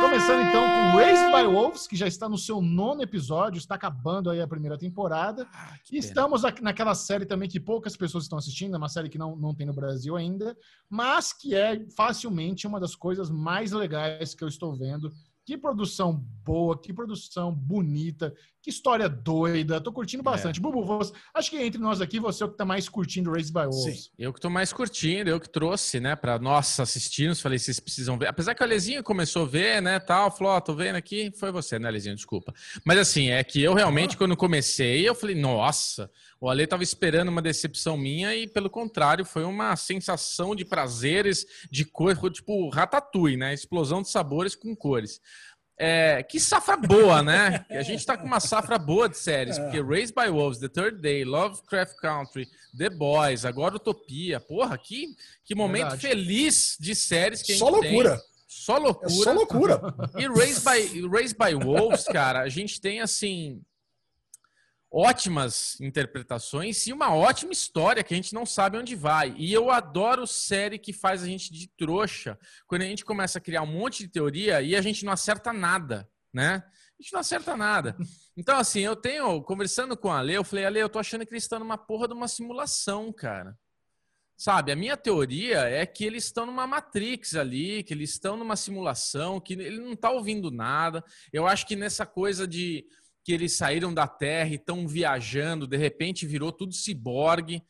Começando 0.00 0.48
então 0.48 0.64
com 0.64 0.96
Raised 0.96 1.30
by 1.30 1.44
Wolves, 1.44 1.86
que 1.86 1.96
já 1.96 2.06
está 2.06 2.28
no 2.28 2.36
seu 2.36 2.60
nono 2.60 3.02
episódio, 3.02 3.58
está 3.58 3.76
acabando 3.76 4.28
aí 4.28 4.40
a 4.40 4.48
primeira 4.48 4.76
temporada. 4.76 5.46
Ah, 5.52 5.78
e 5.90 5.98
estamos 5.98 6.42
naquela 6.60 6.94
série 6.94 7.24
também 7.24 7.48
que 7.48 7.60
poucas 7.60 7.96
pessoas 7.96 8.24
estão 8.24 8.38
assistindo, 8.38 8.74
é 8.74 8.78
uma 8.78 8.88
série 8.88 9.08
que 9.08 9.18
não, 9.18 9.36
não 9.36 9.54
tem 9.54 9.66
no 9.66 9.72
Brasil 9.72 10.16
ainda, 10.16 10.56
mas 10.90 11.32
que 11.32 11.54
é 11.54 11.86
facilmente 11.96 12.66
uma 12.66 12.80
das 12.80 12.94
coisas 12.94 13.30
mais 13.30 13.72
legais 13.72 14.34
que 14.34 14.42
eu 14.42 14.48
estou 14.48 14.74
vendo 14.74 15.12
que 15.44 15.58
produção 15.58 16.14
boa, 16.44 16.80
que 16.80 16.92
produção 16.92 17.52
bonita, 17.52 18.34
que 18.62 18.70
história 18.70 19.08
doida. 19.08 19.80
Tô 19.80 19.92
curtindo 19.92 20.22
bastante. 20.22 20.60
É. 20.60 20.62
Bubu, 20.62 20.84
você, 20.84 21.12
acho 21.34 21.50
que 21.50 21.56
entre 21.56 21.80
nós 21.80 22.00
aqui, 22.00 22.20
você 22.20 22.44
é 22.44 22.46
o 22.46 22.48
que 22.48 22.56
tá 22.56 22.64
mais 22.64 22.88
curtindo 22.88 23.32
Race 23.32 23.52
by 23.52 23.64
Wolves. 23.64 24.04
Sim, 24.04 24.10
eu 24.16 24.32
que 24.32 24.40
tô 24.40 24.48
mais 24.48 24.72
curtindo, 24.72 25.28
eu 25.28 25.40
que 25.40 25.48
trouxe, 25.48 25.98
né, 25.98 26.14
para 26.14 26.38
nós 26.38 26.78
assistirmos. 26.78 27.40
Falei, 27.40 27.58
vocês 27.58 27.80
precisam 27.80 28.16
ver. 28.16 28.28
Apesar 28.28 28.54
que 28.54 28.62
o 28.62 28.64
Alezinho 28.64 29.02
começou 29.02 29.42
a 29.42 29.48
ver, 29.48 29.82
né, 29.82 29.98
tal, 29.98 30.30
falou, 30.30 30.52
ó, 30.52 30.58
oh, 30.58 30.60
tô 30.60 30.74
vendo 30.74 30.94
aqui. 30.94 31.32
Foi 31.38 31.50
você, 31.50 31.78
né, 31.78 31.88
Alezinho? 31.88 32.14
Desculpa. 32.14 32.54
Mas 32.84 32.98
assim, 32.98 33.30
é 33.30 33.42
que 33.42 33.60
eu 33.60 33.74
realmente, 33.74 34.16
quando 34.16 34.36
comecei, 34.36 35.08
eu 35.08 35.14
falei, 35.14 35.34
nossa, 35.34 36.08
o 36.40 36.48
Ale 36.48 36.66
tava 36.66 36.82
esperando 36.82 37.30
uma 37.30 37.42
decepção 37.42 37.96
minha 37.96 38.34
e, 38.34 38.46
pelo 38.46 38.70
contrário, 38.70 39.24
foi 39.24 39.44
uma 39.44 39.74
sensação 39.76 40.54
de 40.54 40.64
prazeres, 40.64 41.46
de 41.70 41.84
cor, 41.84 42.16
tipo 42.30 42.68
ratatouille, 42.68 43.36
né? 43.36 43.54
Explosão 43.54 44.02
de 44.02 44.08
sabores 44.08 44.54
com 44.54 44.74
cores. 44.74 45.20
É, 45.78 46.22
que 46.22 46.38
safra 46.38 46.76
boa, 46.76 47.22
né? 47.22 47.64
A 47.70 47.82
gente 47.82 48.04
tá 48.04 48.16
com 48.16 48.26
uma 48.26 48.40
safra 48.40 48.78
boa 48.78 49.08
de 49.08 49.18
séries, 49.18 49.58
porque 49.58 49.80
Raised 49.80 50.14
by 50.14 50.30
Wolves, 50.30 50.58
The 50.58 50.68
Third 50.68 51.00
Day, 51.00 51.24
Lovecraft 51.24 51.96
Country, 51.96 52.48
The 52.76 52.90
Boys, 52.90 53.44
agora 53.44 53.76
Utopia. 53.76 54.38
Porra, 54.38 54.78
que, 54.78 55.16
que 55.44 55.54
momento 55.54 55.96
Verdade. 55.96 56.02
feliz 56.02 56.76
de 56.78 56.94
séries 56.94 57.42
que 57.42 57.52
a 57.52 57.54
gente 57.56 57.64
Só 57.64 57.70
loucura. 57.70 58.16
Tem. 58.16 58.32
Só 58.46 58.76
loucura. 58.76 59.10
É 59.10 59.24
só 59.24 59.32
loucura. 59.32 59.80
E 60.18 60.28
Raised 60.28 60.62
by, 60.62 61.08
Raised 61.08 61.36
by 61.38 61.54
Wolves, 61.54 62.04
cara, 62.04 62.40
a 62.42 62.48
gente 62.48 62.80
tem 62.80 63.00
assim 63.00 63.60
ótimas 64.92 65.80
interpretações 65.80 66.86
e 66.86 66.92
uma 66.92 67.14
ótima 67.14 67.52
história 67.52 68.04
que 68.04 68.12
a 68.12 68.16
gente 68.16 68.34
não 68.34 68.44
sabe 68.44 68.76
onde 68.76 68.94
vai. 68.94 69.34
E 69.38 69.50
eu 69.52 69.70
adoro 69.70 70.26
série 70.26 70.78
que 70.78 70.92
faz 70.92 71.22
a 71.22 71.26
gente 71.26 71.50
de 71.50 71.66
trouxa, 71.78 72.38
quando 72.66 72.82
a 72.82 72.86
gente 72.86 73.04
começa 73.04 73.38
a 73.38 73.40
criar 73.40 73.62
um 73.62 73.72
monte 73.72 74.00
de 74.00 74.08
teoria 74.08 74.60
e 74.60 74.76
a 74.76 74.82
gente 74.82 75.04
não 75.04 75.12
acerta 75.12 75.52
nada, 75.52 76.06
né? 76.32 76.62
A 76.98 77.02
gente 77.02 77.12
não 77.12 77.20
acerta 77.20 77.56
nada. 77.56 77.96
Então, 78.34 78.56
assim, 78.56 78.80
eu 78.80 78.96
tenho, 78.96 79.42
conversando 79.42 79.94
com 79.94 80.10
a 80.10 80.20
Ale, 80.20 80.32
eu 80.32 80.42
falei, 80.42 80.64
Ale, 80.64 80.80
eu 80.80 80.88
tô 80.88 80.98
achando 80.98 81.26
que 81.26 81.34
eles 81.34 81.42
estão 81.42 81.58
numa 81.58 81.76
porra 81.76 82.08
de 82.08 82.14
uma 82.14 82.26
simulação, 82.26 83.12
cara. 83.12 83.54
Sabe, 84.38 84.72
a 84.72 84.76
minha 84.76 84.96
teoria 84.96 85.68
é 85.68 85.84
que 85.84 86.02
eles 86.02 86.24
estão 86.24 86.46
numa 86.46 86.66
Matrix 86.66 87.36
ali, 87.36 87.82
que 87.84 87.92
eles 87.92 88.10
estão 88.10 88.38
numa 88.38 88.56
simulação, 88.56 89.38
que 89.38 89.52
ele 89.52 89.78
não 89.78 89.94
tá 89.94 90.10
ouvindo 90.10 90.50
nada. 90.50 91.04
Eu 91.30 91.46
acho 91.46 91.66
que 91.66 91.76
nessa 91.76 92.06
coisa 92.06 92.48
de 92.48 92.86
que 93.24 93.32
eles 93.32 93.56
saíram 93.56 93.94
da 93.94 94.06
Terra 94.06 94.50
e 94.50 94.54
estão 94.54 94.86
viajando, 94.86 95.66
de 95.66 95.76
repente 95.76 96.26
virou 96.26 96.52
tudo 96.52 96.74
ciborgue. 96.74 97.62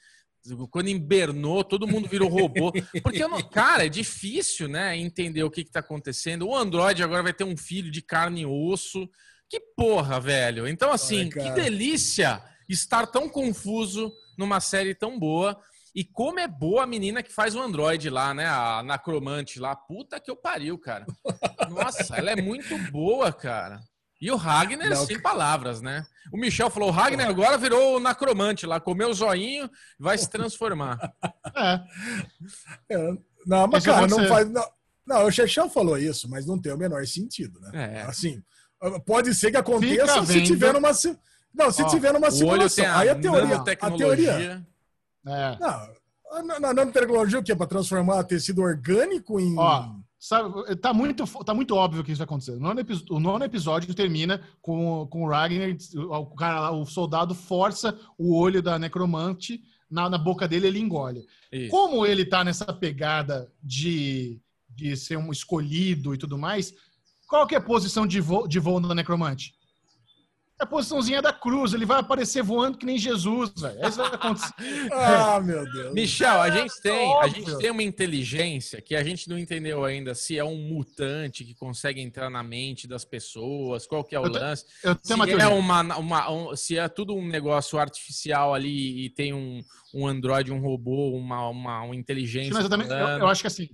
Quando 0.70 0.88
invernou, 0.88 1.62
todo 1.62 1.86
mundo 1.86 2.08
virou 2.08 2.28
robô. 2.28 2.72
Porque, 3.02 3.26
não, 3.28 3.40
cara, 3.42 3.86
é 3.86 3.88
difícil, 3.88 4.66
né, 4.66 4.96
entender 4.96 5.44
o 5.44 5.50
que 5.50 5.60
está 5.60 5.80
acontecendo. 5.80 6.48
O 6.48 6.56
Android 6.56 7.02
agora 7.02 7.22
vai 7.22 7.32
ter 7.32 7.44
um 7.44 7.56
filho 7.56 7.90
de 7.90 8.02
carne 8.02 8.42
e 8.42 8.46
osso. 8.46 9.08
Que 9.48 9.60
porra, 9.76 10.18
velho. 10.18 10.66
Então, 10.66 10.90
assim, 10.90 11.24
Ai, 11.24 11.28
que 11.28 11.50
delícia 11.50 12.42
estar 12.68 13.06
tão 13.06 13.28
confuso 13.28 14.12
numa 14.36 14.60
série 14.60 14.94
tão 14.94 15.18
boa. 15.18 15.60
E 15.94 16.02
como 16.02 16.40
é 16.40 16.48
boa 16.48 16.84
a 16.84 16.86
menina 16.86 17.22
que 17.22 17.30
faz 17.30 17.54
o 17.54 17.60
Android 17.60 18.08
lá, 18.08 18.32
né? 18.32 18.46
A 18.46 18.82
Nacromante 18.82 19.60
lá. 19.60 19.76
Puta 19.76 20.18
que 20.18 20.30
eu 20.30 20.36
pariu, 20.36 20.78
cara. 20.78 21.06
Nossa, 21.68 22.16
ela 22.16 22.30
é 22.30 22.36
muito 22.36 22.76
boa, 22.90 23.30
cara. 23.30 23.78
E 24.22 24.30
o 24.30 24.36
Ragnar, 24.36 24.88
não, 24.88 25.04
sem 25.04 25.20
palavras, 25.20 25.82
né? 25.82 26.06
O 26.32 26.36
Michel 26.36 26.70
falou: 26.70 26.90
o 26.90 26.92
Ragnar 26.92 27.28
agora 27.28 27.58
virou 27.58 27.96
o 27.96 28.00
Nacromante 28.00 28.64
lá, 28.64 28.78
comeu 28.78 29.10
o 29.10 29.14
zoinho 29.14 29.68
vai 29.98 30.16
se 30.16 30.30
transformar. 30.30 30.98
É. 32.88 32.94
é. 32.94 33.12
Não, 33.44 33.66
mas, 33.66 33.84
cara, 33.84 34.06
não 34.06 34.26
faz. 34.26 34.48
Não, 34.48 34.64
não, 35.06 35.26
o 35.26 35.30
Chechel 35.30 35.68
falou 35.68 35.98
isso, 35.98 36.30
mas 36.30 36.46
não 36.46 36.58
tem 36.58 36.72
o 36.72 36.78
menor 36.78 37.04
sentido, 37.06 37.60
né? 37.60 37.98
É. 37.98 38.02
Assim, 38.02 38.42
pode 39.04 39.34
ser 39.34 39.50
que 39.50 39.56
aconteça 39.56 40.24
se 40.24 40.42
tiver 40.42 40.74
uma. 40.74 40.90
Não, 41.52 41.70
se 41.70 41.82
Ó, 41.82 41.86
tiver 41.88 42.12
numa 42.12 42.30
simulação. 42.30 42.86
Aí 42.96 43.08
a 43.08 43.14
teoria. 43.16 43.56
A 43.56 43.90
teoria. 43.90 44.66
É. 45.26 45.58
Não, 45.58 46.44
na 46.44 46.72
nanotecnologia 46.72 47.40
o 47.40 47.42
quê? 47.42 47.54
Para 47.54 47.66
transformar 47.66 48.24
tecido 48.24 48.62
orgânico 48.62 49.38
em. 49.38 49.58
Ó, 49.58 49.90
sabe, 50.22 50.76
tá 50.76 50.94
muito, 50.94 51.26
tá 51.44 51.52
muito 51.52 51.74
óbvio 51.74 52.04
que 52.04 52.12
isso 52.12 52.20
vai 52.20 52.26
acontecer. 52.26 52.52
O 52.52 52.60
nono, 52.60 52.78
episódio, 52.78 53.16
o 53.16 53.18
nono 53.18 53.44
episódio 53.44 53.92
termina 53.92 54.40
com, 54.60 55.04
com 55.10 55.24
o 55.24 55.28
Ragnar, 55.28 55.76
o, 55.96 56.26
cara, 56.36 56.70
o 56.70 56.86
soldado 56.86 57.34
força 57.34 57.98
o 58.16 58.32
olho 58.36 58.62
da 58.62 58.78
necromante 58.78 59.60
na, 59.90 60.08
na 60.08 60.16
boca 60.16 60.46
dele 60.46 60.68
ele 60.68 60.78
engole. 60.78 61.26
Isso. 61.50 61.70
Como 61.70 62.06
ele 62.06 62.24
tá 62.24 62.44
nessa 62.44 62.72
pegada 62.72 63.52
de, 63.60 64.40
de 64.70 64.96
ser 64.96 65.16
um 65.16 65.32
escolhido 65.32 66.14
e 66.14 66.18
tudo 66.18 66.38
mais, 66.38 66.72
qual 67.26 67.44
que 67.44 67.56
é 67.56 67.58
a 67.58 67.62
posição 67.62 68.06
de 68.06 68.20
voo, 68.20 68.46
de 68.46 68.60
voo 68.60 68.78
da 68.78 68.94
necromante? 68.94 69.56
É 70.62 70.64
a 70.64 70.66
posiçãozinha 70.66 71.20
da 71.20 71.32
cruz, 71.32 71.74
ele 71.74 71.84
vai 71.84 71.98
aparecer 71.98 72.40
voando 72.40 72.78
que 72.78 72.86
nem 72.86 72.97
Jesus, 72.97 73.51
velho. 73.56 73.84
Isso 73.84 73.97
vai 73.97 74.06
acontecer. 74.06 74.55
ah, 74.93 75.40
meu 75.40 75.64
Deus. 75.72 75.93
Michel, 75.93 76.40
a 76.40 76.51
gente 76.51 76.80
tem, 76.80 77.20
a 77.20 77.26
gente 77.26 77.59
tem 77.59 77.70
uma 77.72 77.82
inteligência 77.82 78.80
que 78.80 78.94
a 78.94 79.02
gente 79.02 79.28
não 79.28 79.36
entendeu 79.36 79.84
ainda 79.84 80.14
se 80.14 80.39
é 80.39 80.44
um 80.44 80.56
mutante 80.56 81.44
que 81.44 81.52
consegue 81.52 82.01
entrar 82.01 82.30
na 82.30 82.44
mente 82.44 82.86
das 82.86 83.05
pessoas, 83.05 83.89
qual 83.89 84.05
que 84.05 84.14
é 84.14 84.20
o 84.20 84.26
eu 84.26 84.30
lance. 84.30 84.64
Eu 84.84 84.94
tenho 84.94 85.05
se 85.05 85.14
uma 85.14 85.43
é 85.43 85.48
uma, 85.48 85.97
uma 85.97 86.30
um, 86.30 86.55
se 86.55 86.78
é 86.78 86.89
tudo 86.89 87.12
um 87.12 87.26
negócio 87.26 87.76
artificial 87.76 88.55
ali 88.55 89.06
e 89.06 89.10
tem 89.10 89.32
um, 89.32 89.64
um 89.93 90.06
androide, 90.06 90.52
um 90.52 90.60
robô, 90.60 91.10
uma, 91.16 91.48
uma, 91.48 91.82
uma 91.82 91.97
inteligência. 91.97 92.62
Sim, 92.62 92.68
eu, 92.89 93.18
eu 93.18 93.26
acho 93.26 93.40
que 93.40 93.48
assim, 93.48 93.68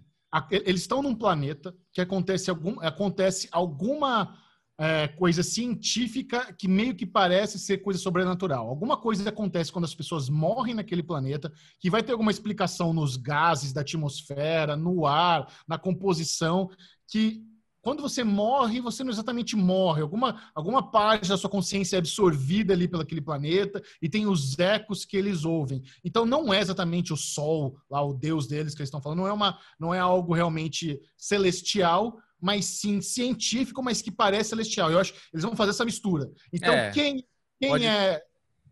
eles 0.50 0.80
estão 0.80 1.02
num 1.02 1.14
planeta 1.14 1.74
que 1.92 2.00
acontece 2.00 2.48
algum, 2.48 2.80
acontece 2.80 3.46
alguma 3.52 4.47
é, 4.78 5.08
coisa 5.08 5.42
científica 5.42 6.52
que 6.52 6.68
meio 6.68 6.94
que 6.94 7.04
parece 7.04 7.58
ser 7.58 7.78
coisa 7.78 7.98
sobrenatural. 7.98 8.68
Alguma 8.68 8.96
coisa 8.96 9.28
acontece 9.28 9.72
quando 9.72 9.86
as 9.86 9.94
pessoas 9.94 10.28
morrem 10.28 10.74
naquele 10.74 11.02
planeta, 11.02 11.52
que 11.80 11.90
vai 11.90 12.02
ter 12.02 12.12
alguma 12.12 12.30
explicação 12.30 12.92
nos 12.92 13.16
gases 13.16 13.72
da 13.72 13.80
atmosfera, 13.80 14.76
no 14.76 15.04
ar, 15.04 15.52
na 15.66 15.76
composição, 15.76 16.70
que 17.08 17.42
quando 17.80 18.02
você 18.02 18.22
morre, 18.22 18.80
você 18.80 19.02
não 19.02 19.10
exatamente 19.10 19.56
morre. 19.56 20.02
Alguma, 20.02 20.42
alguma 20.54 20.90
parte 20.90 21.28
da 21.28 21.36
sua 21.36 21.48
consciência 21.48 21.96
é 21.96 21.98
absorvida 21.98 22.72
ali 22.72 22.86
pelo 22.86 23.02
aquele 23.02 23.20
planeta 23.20 23.82
e 24.02 24.08
tem 24.08 24.26
os 24.26 24.58
ecos 24.58 25.04
que 25.04 25.16
eles 25.16 25.44
ouvem. 25.44 25.82
Então 26.04 26.26
não 26.26 26.52
é 26.52 26.60
exatamente 26.60 27.12
o 27.12 27.16
Sol, 27.16 27.80
lá 27.90 28.02
o 28.02 28.12
Deus 28.12 28.46
deles 28.46 28.74
que 28.74 28.80
eles 28.80 28.88
estão 28.88 29.00
falando, 29.00 29.20
não 29.20 29.26
é, 29.26 29.32
uma, 29.32 29.58
não 29.78 29.94
é 29.94 29.98
algo 29.98 30.34
realmente 30.34 31.00
celestial, 31.16 32.18
mas 32.40 32.64
sim 32.64 33.00
científico, 33.00 33.82
mas 33.82 34.02
que 34.02 34.10
parece 34.10 34.50
celestial. 34.50 34.90
Eu 34.90 34.98
acho 34.98 35.12
que 35.12 35.20
eles 35.32 35.44
vão 35.44 35.56
fazer 35.56 35.70
essa 35.70 35.84
mistura. 35.84 36.30
Então, 36.52 36.72
é, 36.72 36.90
quem, 36.90 37.24
quem, 37.60 37.70
pode... 37.70 37.86
é, 37.86 38.22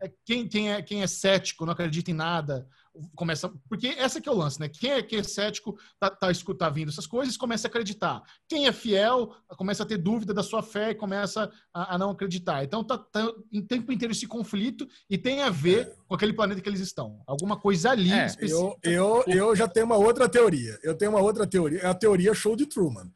é, 0.01 0.11
quem, 0.25 0.47
quem, 0.47 0.71
é, 0.71 0.81
quem 0.81 1.01
é 1.01 1.07
cético, 1.07 1.65
não 1.65 1.73
acredita 1.73 2.11
em 2.11 2.13
nada, 2.13 2.67
começa. 3.15 3.51
Porque 3.69 3.87
essa 3.87 4.21
que 4.21 4.29
é 4.29 4.31
o 4.31 4.35
lance, 4.35 4.59
né? 4.59 4.69
Quem 4.69 4.91
é, 4.91 5.01
quem 5.01 5.19
é 5.19 5.23
cético, 5.23 5.77
tá, 5.99 6.09
tá, 6.09 6.27
tá 6.57 6.69
vindo 6.69 6.89
essas 6.89 7.07
coisas, 7.07 7.37
começa 7.37 7.67
a 7.67 7.69
acreditar. 7.69 8.21
Quem 8.47 8.67
é 8.67 8.71
fiel, 8.71 9.33
começa 9.57 9.83
a 9.83 9.85
ter 9.85 9.97
dúvida 9.97 10.33
da 10.33 10.43
sua 10.43 10.61
fé 10.61 10.91
e 10.91 10.95
começa 10.95 11.51
a, 11.73 11.95
a 11.95 11.97
não 11.97 12.11
acreditar. 12.11 12.63
Então, 12.63 12.83
tá, 12.83 12.97
tá 12.97 13.31
em 13.51 13.61
tempo 13.61 13.91
inteiro 13.91 14.11
esse 14.11 14.27
conflito 14.27 14.87
e 15.09 15.17
tem 15.17 15.41
a 15.41 15.49
ver 15.49 15.87
é. 15.87 15.95
com 16.07 16.15
aquele 16.15 16.33
planeta 16.33 16.61
que 16.61 16.69
eles 16.69 16.81
estão. 16.81 17.21
Alguma 17.25 17.59
coisa 17.59 17.91
ali 17.91 18.11
é, 18.11 18.25
específica. 18.25 18.77
Eu, 18.83 19.23
eu, 19.25 19.25
eu 19.27 19.55
já 19.55 19.67
tenho 19.67 19.85
uma 19.85 19.97
outra 19.97 20.29
teoria. 20.29 20.77
Eu 20.83 20.95
tenho 20.95 21.11
uma 21.11 21.21
outra 21.21 21.47
teoria. 21.47 21.79
É 21.79 21.87
a 21.87 21.95
teoria 21.95 22.33
show 22.33 22.55
de 22.55 22.65
Truman. 22.65 23.11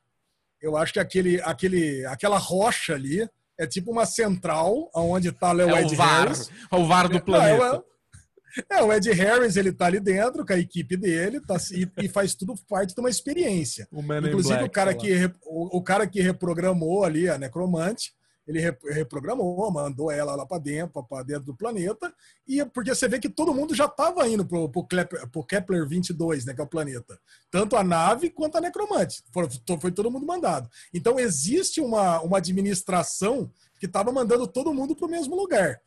Eu 0.61 0.77
acho 0.77 0.93
que 0.93 0.99
aquele, 0.99 1.41
aquele, 1.41 2.05
aquela 2.05 2.38
rocha 2.38 2.93
ali 2.93 3.27
é 3.57 3.67
tipo 3.67 3.91
uma 3.91 4.05
central 4.05 4.89
onde 4.93 5.29
está 5.29 5.53
o 5.53 5.61
é 5.61 5.81
Ed 5.81 5.93
o 5.93 5.97
VAR, 5.97 6.23
Harris. 6.23 6.51
É 6.71 6.75
o 6.75 6.85
VAR 6.85 7.09
do 7.09 7.21
planeta. 7.21 7.83
É, 8.69 8.79
é, 8.79 8.83
o 8.83 8.91
Ed 8.91 9.09
Harris, 9.11 9.55
ele 9.55 9.71
tá 9.71 9.85
ali 9.85 9.99
dentro 9.99 10.45
com 10.45 10.53
a 10.53 10.57
equipe 10.57 10.97
dele 10.97 11.39
tá, 11.39 11.55
e, 11.71 11.88
e 12.03 12.09
faz 12.09 12.35
tudo 12.35 12.53
parte 12.67 12.93
de 12.93 12.99
uma 12.99 13.09
experiência. 13.09 13.88
O 13.91 14.01
Inclusive, 14.01 14.55
Black, 14.55 14.65
o, 14.65 14.71
cara 14.71 14.93
que, 14.93 15.31
o, 15.43 15.77
o, 15.77 15.81
cara 15.81 16.07
que 16.07 16.21
reprogramou 16.21 17.03
ali 17.03 17.29
a 17.29 17.38
Necromante, 17.38 18.13
ele 18.52 18.76
reprogramou, 18.94 19.72
mandou 19.72 20.11
ela 20.11 20.36
lá 20.36 20.45
para 20.45 20.61
dentro, 20.61 21.03
para 21.03 21.23
dentro 21.23 21.45
do 21.45 21.56
planeta, 21.56 22.14
e 22.48 22.64
porque 22.65 22.94
você 22.94 23.07
vê 23.07 23.19
que 23.19 23.30
todo 23.30 23.53
mundo 23.53 23.73
já 23.73 23.86
estava 23.86 24.28
indo 24.28 24.45
pro, 24.45 24.69
pro, 24.69 24.86
Kepler, 24.86 25.30
pro 25.30 25.44
Kepler 25.44 25.88
22, 25.88 26.45
né, 26.45 26.53
que 26.53 26.61
é 26.61 26.64
o 26.64 26.68
planeta. 26.68 27.19
Tanto 27.49 27.76
a 27.76 27.84
nave 27.84 28.30
quanto 28.30 28.57
a 28.57 28.61
necromante. 28.61 29.23
Foi, 29.32 29.48
foi 29.80 29.91
todo 29.91 30.11
mundo 30.11 30.26
mandado. 30.26 30.69
Então 30.94 31.19
existe 31.19 31.82
uma, 31.82 32.22
uma 32.22 32.38
administração 32.38 33.52
que 33.80 33.86
estava 33.86 34.11
mandando 34.11 34.45
todo 34.45 34.73
mundo 34.73 34.95
para 34.95 35.07
o 35.07 35.10
mesmo 35.10 35.36
lugar. 35.36 35.82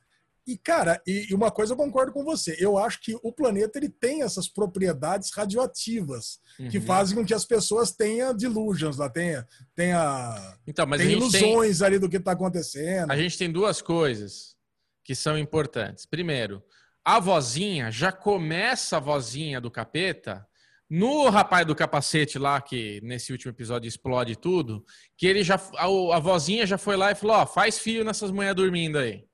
E, 0.47 0.59
cara, 0.59 1.01
e, 1.07 1.33
uma 1.33 1.51
coisa 1.51 1.73
eu 1.73 1.77
concordo 1.77 2.13
com 2.13 2.23
você. 2.23 2.57
Eu 2.59 2.77
acho 2.77 3.01
que 3.01 3.17
o 3.23 3.33
planeta 3.33 3.79
ele 3.79 3.89
tem 3.89 4.23
essas 4.23 4.47
propriedades 4.47 5.31
radioativas 5.33 6.39
uhum. 6.59 6.69
que 6.69 6.81
fazem 6.81 7.17
com 7.17 7.25
que 7.25 7.33
as 7.33 7.45
pessoas 7.47 7.93
tenham 7.93 8.35
delusions 8.35 8.99
lá, 8.99 9.09
tenha, 9.09 9.47
tenha, 9.75 10.57
então, 10.67 10.87
mas 10.87 11.01
tenha 11.01 11.13
ilusões 11.13 11.79
tem, 11.79 11.87
ali 11.87 11.99
do 11.99 12.09
que 12.09 12.19
está 12.19 12.33
acontecendo. 12.33 13.11
A 13.11 13.17
gente 13.17 13.39
tem 13.39 13.51
duas 13.51 13.81
coisas 13.81 14.55
que 15.03 15.15
são 15.15 15.39
importantes. 15.39 16.05
Primeiro, 16.05 16.63
a 17.05 17.19
vozinha 17.19 17.91
já 17.91 18.13
começa 18.13 18.97
a 18.99 19.01
vozinha 19.01 19.61
do 19.61 19.71
capeta 19.71 20.47
no 20.89 21.29
rapaz 21.29 21.67
do 21.67 21.75
capacete 21.75 22.39
lá, 22.39 22.61
que 22.61 23.01
nesse 23.03 23.33
último 23.33 23.51
episódio 23.51 23.89
explode 23.89 24.37
tudo, 24.37 24.85
que 25.17 25.27
ele 25.27 25.43
já. 25.43 25.57
A, 25.77 25.87
a 25.87 26.19
vozinha 26.19 26.67
já 26.67 26.79
foi 26.79 26.97
lá 26.97 27.11
e 27.11 27.15
falou: 27.15 27.37
Ó, 27.37 27.47
faz 27.47 27.79
fio 27.79 28.05
nessas 28.05 28.31
mulheres 28.31 28.57
dormindo 28.57 28.99
aí. 28.99 29.25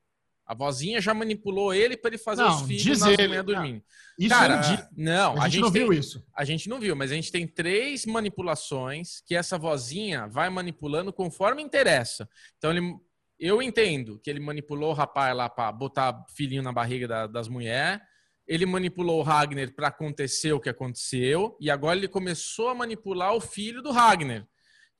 A 0.50 0.54
vozinha 0.54 1.00
já 1.00 1.14
manipulou 1.14 1.72
ele 1.72 1.96
para 1.96 2.10
ele 2.10 2.18
fazer 2.18 2.42
não, 2.42 2.56
os 2.56 2.62
filhos 2.62 2.98
nas 2.98 3.16
ele, 3.16 3.40
dormindo. 3.40 3.84
Isso 4.18 4.30
Cara, 4.30 4.88
não, 4.96 5.34
a 5.34 5.34
gente, 5.34 5.44
a 5.44 5.48
gente 5.48 5.60
não 5.60 5.70
tem, 5.70 5.82
viu 5.82 5.92
isso. 5.92 6.26
A 6.34 6.44
gente 6.44 6.68
não 6.68 6.80
viu, 6.80 6.96
mas 6.96 7.12
a 7.12 7.14
gente 7.14 7.30
tem 7.30 7.46
três 7.46 8.04
manipulações 8.04 9.20
que 9.24 9.36
essa 9.36 9.56
vozinha 9.56 10.26
vai 10.26 10.50
manipulando 10.50 11.12
conforme 11.12 11.62
interessa. 11.62 12.28
Então 12.58 12.72
ele, 12.72 12.96
eu 13.38 13.62
entendo 13.62 14.18
que 14.18 14.28
ele 14.28 14.40
manipulou 14.40 14.90
o 14.90 14.92
rapaz 14.92 15.36
lá 15.36 15.48
para 15.48 15.70
botar 15.70 16.24
filhinho 16.34 16.64
na 16.64 16.72
barriga 16.72 17.06
da, 17.06 17.28
das 17.28 17.46
mulheres. 17.46 18.00
Ele 18.44 18.66
manipulou 18.66 19.20
o 19.20 19.22
Ragnar 19.22 19.72
para 19.72 19.86
acontecer 19.86 20.52
o 20.52 20.58
que 20.58 20.68
aconteceu 20.68 21.56
e 21.60 21.70
agora 21.70 21.96
ele 21.96 22.08
começou 22.08 22.70
a 22.70 22.74
manipular 22.74 23.36
o 23.36 23.40
filho 23.40 23.80
do 23.82 23.92
Ragnar. 23.92 24.48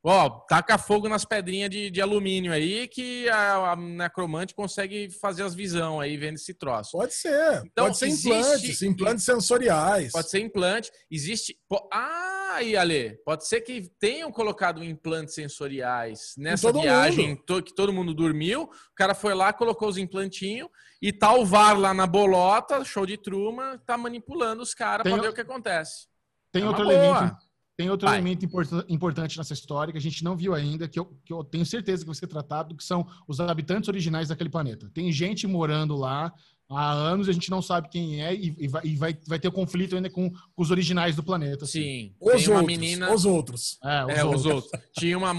Ó, 0.03 0.31
taca 0.49 0.79
fogo 0.79 1.11
nas 1.11 1.27
pedrinhas 1.27 1.69
de, 1.69 1.91
de 1.91 2.01
alumínio 2.01 2.53
aí 2.53 2.89
que 2.89 3.29
a, 3.29 3.73
a 3.73 3.77
necromante 3.77 4.55
consegue 4.55 5.11
fazer 5.11 5.43
as 5.43 5.55
visão 5.55 6.01
aí 6.01 6.17
vendo 6.17 6.37
esse 6.37 6.55
troço. 6.55 6.93
Pode 6.93 7.13
ser. 7.13 7.63
Então, 7.67 7.87
pode 7.87 7.99
ser 7.99 8.07
existe, 8.07 8.29
implantes, 8.29 8.83
implantes 8.83 9.25
sensoriais. 9.25 10.13
Pode 10.13 10.31
ser 10.31 10.41
implante. 10.41 10.91
Existe. 11.11 11.55
Ah, 11.93 12.55
aí, 12.55 12.79
Ale, 12.79 13.19
pode 13.27 13.47
ser 13.47 13.61
que 13.61 13.91
tenham 14.01 14.33
colocado 14.33 14.83
implantes 14.83 15.35
sensoriais 15.35 16.33
nessa 16.39 16.73
viagem 16.73 17.37
to, 17.37 17.63
que 17.63 17.75
todo 17.75 17.93
mundo 17.93 18.15
dormiu. 18.15 18.63
O 18.63 18.95
cara 18.97 19.15
foi 19.15 19.35
lá, 19.35 19.53
colocou 19.53 19.87
os 19.87 19.99
implantinhos 19.99 20.71
e 21.03 21.13
tá 21.13 21.35
o 21.35 21.45
VAR 21.45 21.79
lá 21.79 21.93
na 21.93 22.07
bolota, 22.07 22.83
show 22.87 23.05
de 23.05 23.19
truma, 23.19 23.79
tá 23.87 23.99
manipulando 23.99 24.63
os 24.63 24.73
caras 24.73 25.03
para 25.03 25.21
ver 25.21 25.29
o 25.29 25.35
que 25.35 25.43
acontece. 25.43 26.09
Tem 26.51 26.63
é 26.63 26.67
outro 26.67 26.91
elemento 26.91 27.50
tem 27.77 27.89
outro 27.89 28.07
Vai. 28.09 28.19
elemento 28.19 28.47
importante 28.89 29.39
nessa 29.39 29.55
história 29.55 29.91
que 29.91 29.99
a 29.99 30.03
gente 30.03 30.23
não 30.23 30.37
viu 30.37 30.55
ainda, 30.55 30.87
que 30.87 30.99
eu, 30.99 31.07
que 31.25 31.33
eu 31.33 31.43
tenho 31.43 31.65
certeza 31.65 32.03
que 32.03 32.07
vai 32.07 32.15
ser 32.15 32.27
tratado, 32.27 32.75
que 32.75 32.85
são 32.85 33.07
os 33.27 33.41
habitantes 33.41 33.89
originais 33.89 34.29
daquele 34.29 34.51
planeta. 34.51 34.91
Tem 34.93 35.11
gente 35.11 35.47
morando 35.47 35.97
lá 35.97 36.33
há 36.69 36.93
anos 36.93 37.27
e 37.27 37.31
a 37.31 37.33
gente 37.33 37.51
não 37.51 37.61
sabe 37.61 37.89
quem 37.89 38.23
é 38.23 38.35
e, 38.35 38.55
e, 38.59 38.69
vai, 38.69 38.83
e 38.85 38.97
vai, 38.97 39.19
vai, 39.27 39.39
ter 39.39 39.51
conflito 39.51 39.97
ainda 39.97 40.09
com, 40.09 40.31
com, 40.31 40.63
os 40.63 40.71
originais 40.71 41.17
do 41.17 41.23
planeta. 41.23 41.65
Assim. 41.65 41.83
Sim. 41.83 42.15
Os 42.21 42.47
outros, 42.47 42.67
menina... 42.67 43.13
os 43.13 43.25
outros. 43.25 43.79
É, 43.83 44.05
os, 44.05 44.11
é, 44.11 44.25
outros. 44.25 44.47
os 44.47 44.53
outros. 44.53 44.83
Tinha 44.93 45.19
uma... 45.19 45.33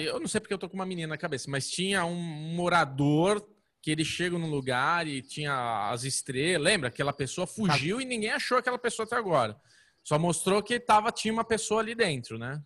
eu 0.00 0.20
não 0.20 0.28
sei 0.28 0.40
porque 0.40 0.54
eu 0.54 0.58
tô 0.58 0.68
com 0.68 0.76
uma 0.76 0.86
menina 0.86 1.08
na 1.08 1.18
cabeça, 1.18 1.50
mas 1.50 1.68
tinha 1.68 2.04
um 2.04 2.54
morador 2.54 3.44
que 3.82 3.90
eles 3.90 4.06
chegam 4.06 4.38
no 4.38 4.46
lugar 4.46 5.06
e 5.06 5.22
tinha 5.22 5.90
as 5.90 6.04
estrelas. 6.04 6.64
Lembra? 6.64 6.88
Aquela 6.88 7.12
pessoa 7.12 7.46
fugiu 7.46 8.00
e 8.00 8.04
ninguém 8.04 8.30
achou 8.30 8.58
aquela 8.58 8.78
pessoa 8.78 9.06
até 9.06 9.16
agora. 9.16 9.56
Só 10.04 10.18
mostrou 10.18 10.62
que 10.62 10.80
tava, 10.80 11.12
tinha 11.12 11.32
uma 11.32 11.44
pessoa 11.44 11.80
ali 11.80 11.94
dentro, 11.94 12.38
né? 12.38 12.62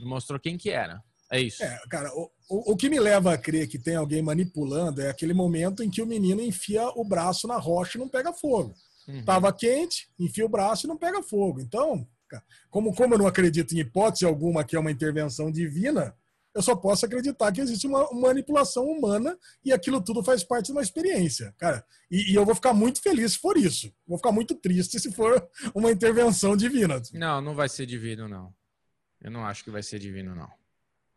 Mostrou 0.00 0.38
quem 0.38 0.56
que 0.56 0.70
era. 0.70 1.02
É 1.30 1.40
isso. 1.40 1.62
É, 1.62 1.80
cara, 1.88 2.12
o, 2.14 2.30
o, 2.50 2.72
o, 2.72 2.76
que 2.76 2.88
me 2.88 3.00
leva 3.00 3.32
a 3.32 3.38
crer 3.38 3.66
que 3.66 3.78
tem 3.78 3.96
alguém 3.96 4.22
manipulando 4.22 5.00
é 5.00 5.08
aquele 5.08 5.32
momento 5.32 5.82
em 5.82 5.90
que 5.90 6.02
o 6.02 6.06
menino 6.06 6.40
enfia 6.40 6.86
o 6.96 7.04
braço 7.04 7.46
na 7.48 7.56
rocha 7.56 7.96
e 7.96 8.00
não 8.00 8.08
pega 8.08 8.32
fogo. 8.32 8.74
Uhum. 9.08 9.24
Tava 9.24 9.52
quente, 9.52 10.08
enfia 10.18 10.44
o 10.44 10.48
braço 10.48 10.86
e 10.86 10.88
não 10.88 10.96
pega 10.96 11.22
fogo. 11.22 11.60
Então, 11.60 12.06
como, 12.70 12.94
como 12.94 13.14
eu 13.14 13.18
não 13.18 13.26
acredito 13.26 13.74
em 13.74 13.80
hipótese 13.80 14.24
alguma 14.24 14.64
que 14.64 14.76
é 14.76 14.80
uma 14.80 14.90
intervenção 14.90 15.50
divina, 15.50 16.14
eu 16.54 16.62
só 16.62 16.76
posso 16.76 17.04
acreditar 17.04 17.50
que 17.50 17.60
existe 17.60 17.86
uma 17.86 18.08
manipulação 18.12 18.84
humana 18.84 19.36
e 19.64 19.72
aquilo 19.72 20.00
tudo 20.00 20.22
faz 20.22 20.44
parte 20.44 20.66
de 20.66 20.72
uma 20.72 20.82
experiência, 20.82 21.52
cara. 21.58 21.84
E, 22.10 22.32
e, 22.32 22.34
eu 22.34 22.44
vou 22.44 22.54
ficar 22.54 22.72
muito 22.72 23.02
feliz 23.02 23.32
se 23.32 23.38
for 23.38 23.56
isso. 23.56 23.92
Vou 24.06 24.16
ficar 24.16 24.30
muito 24.30 24.54
triste 24.54 25.00
se 25.00 25.10
for 25.12 25.48
uma 25.74 25.90
intervenção 25.90 26.56
divina. 26.56 27.02
Não, 27.12 27.40
não 27.40 27.54
vai 27.54 27.68
ser 27.68 27.86
divino, 27.86 28.28
não. 28.28 28.54
Eu 29.20 29.30
não 29.30 29.44
acho 29.44 29.64
que 29.64 29.70
vai 29.70 29.82
ser 29.82 29.98
divino, 29.98 30.34
não. 30.34 30.48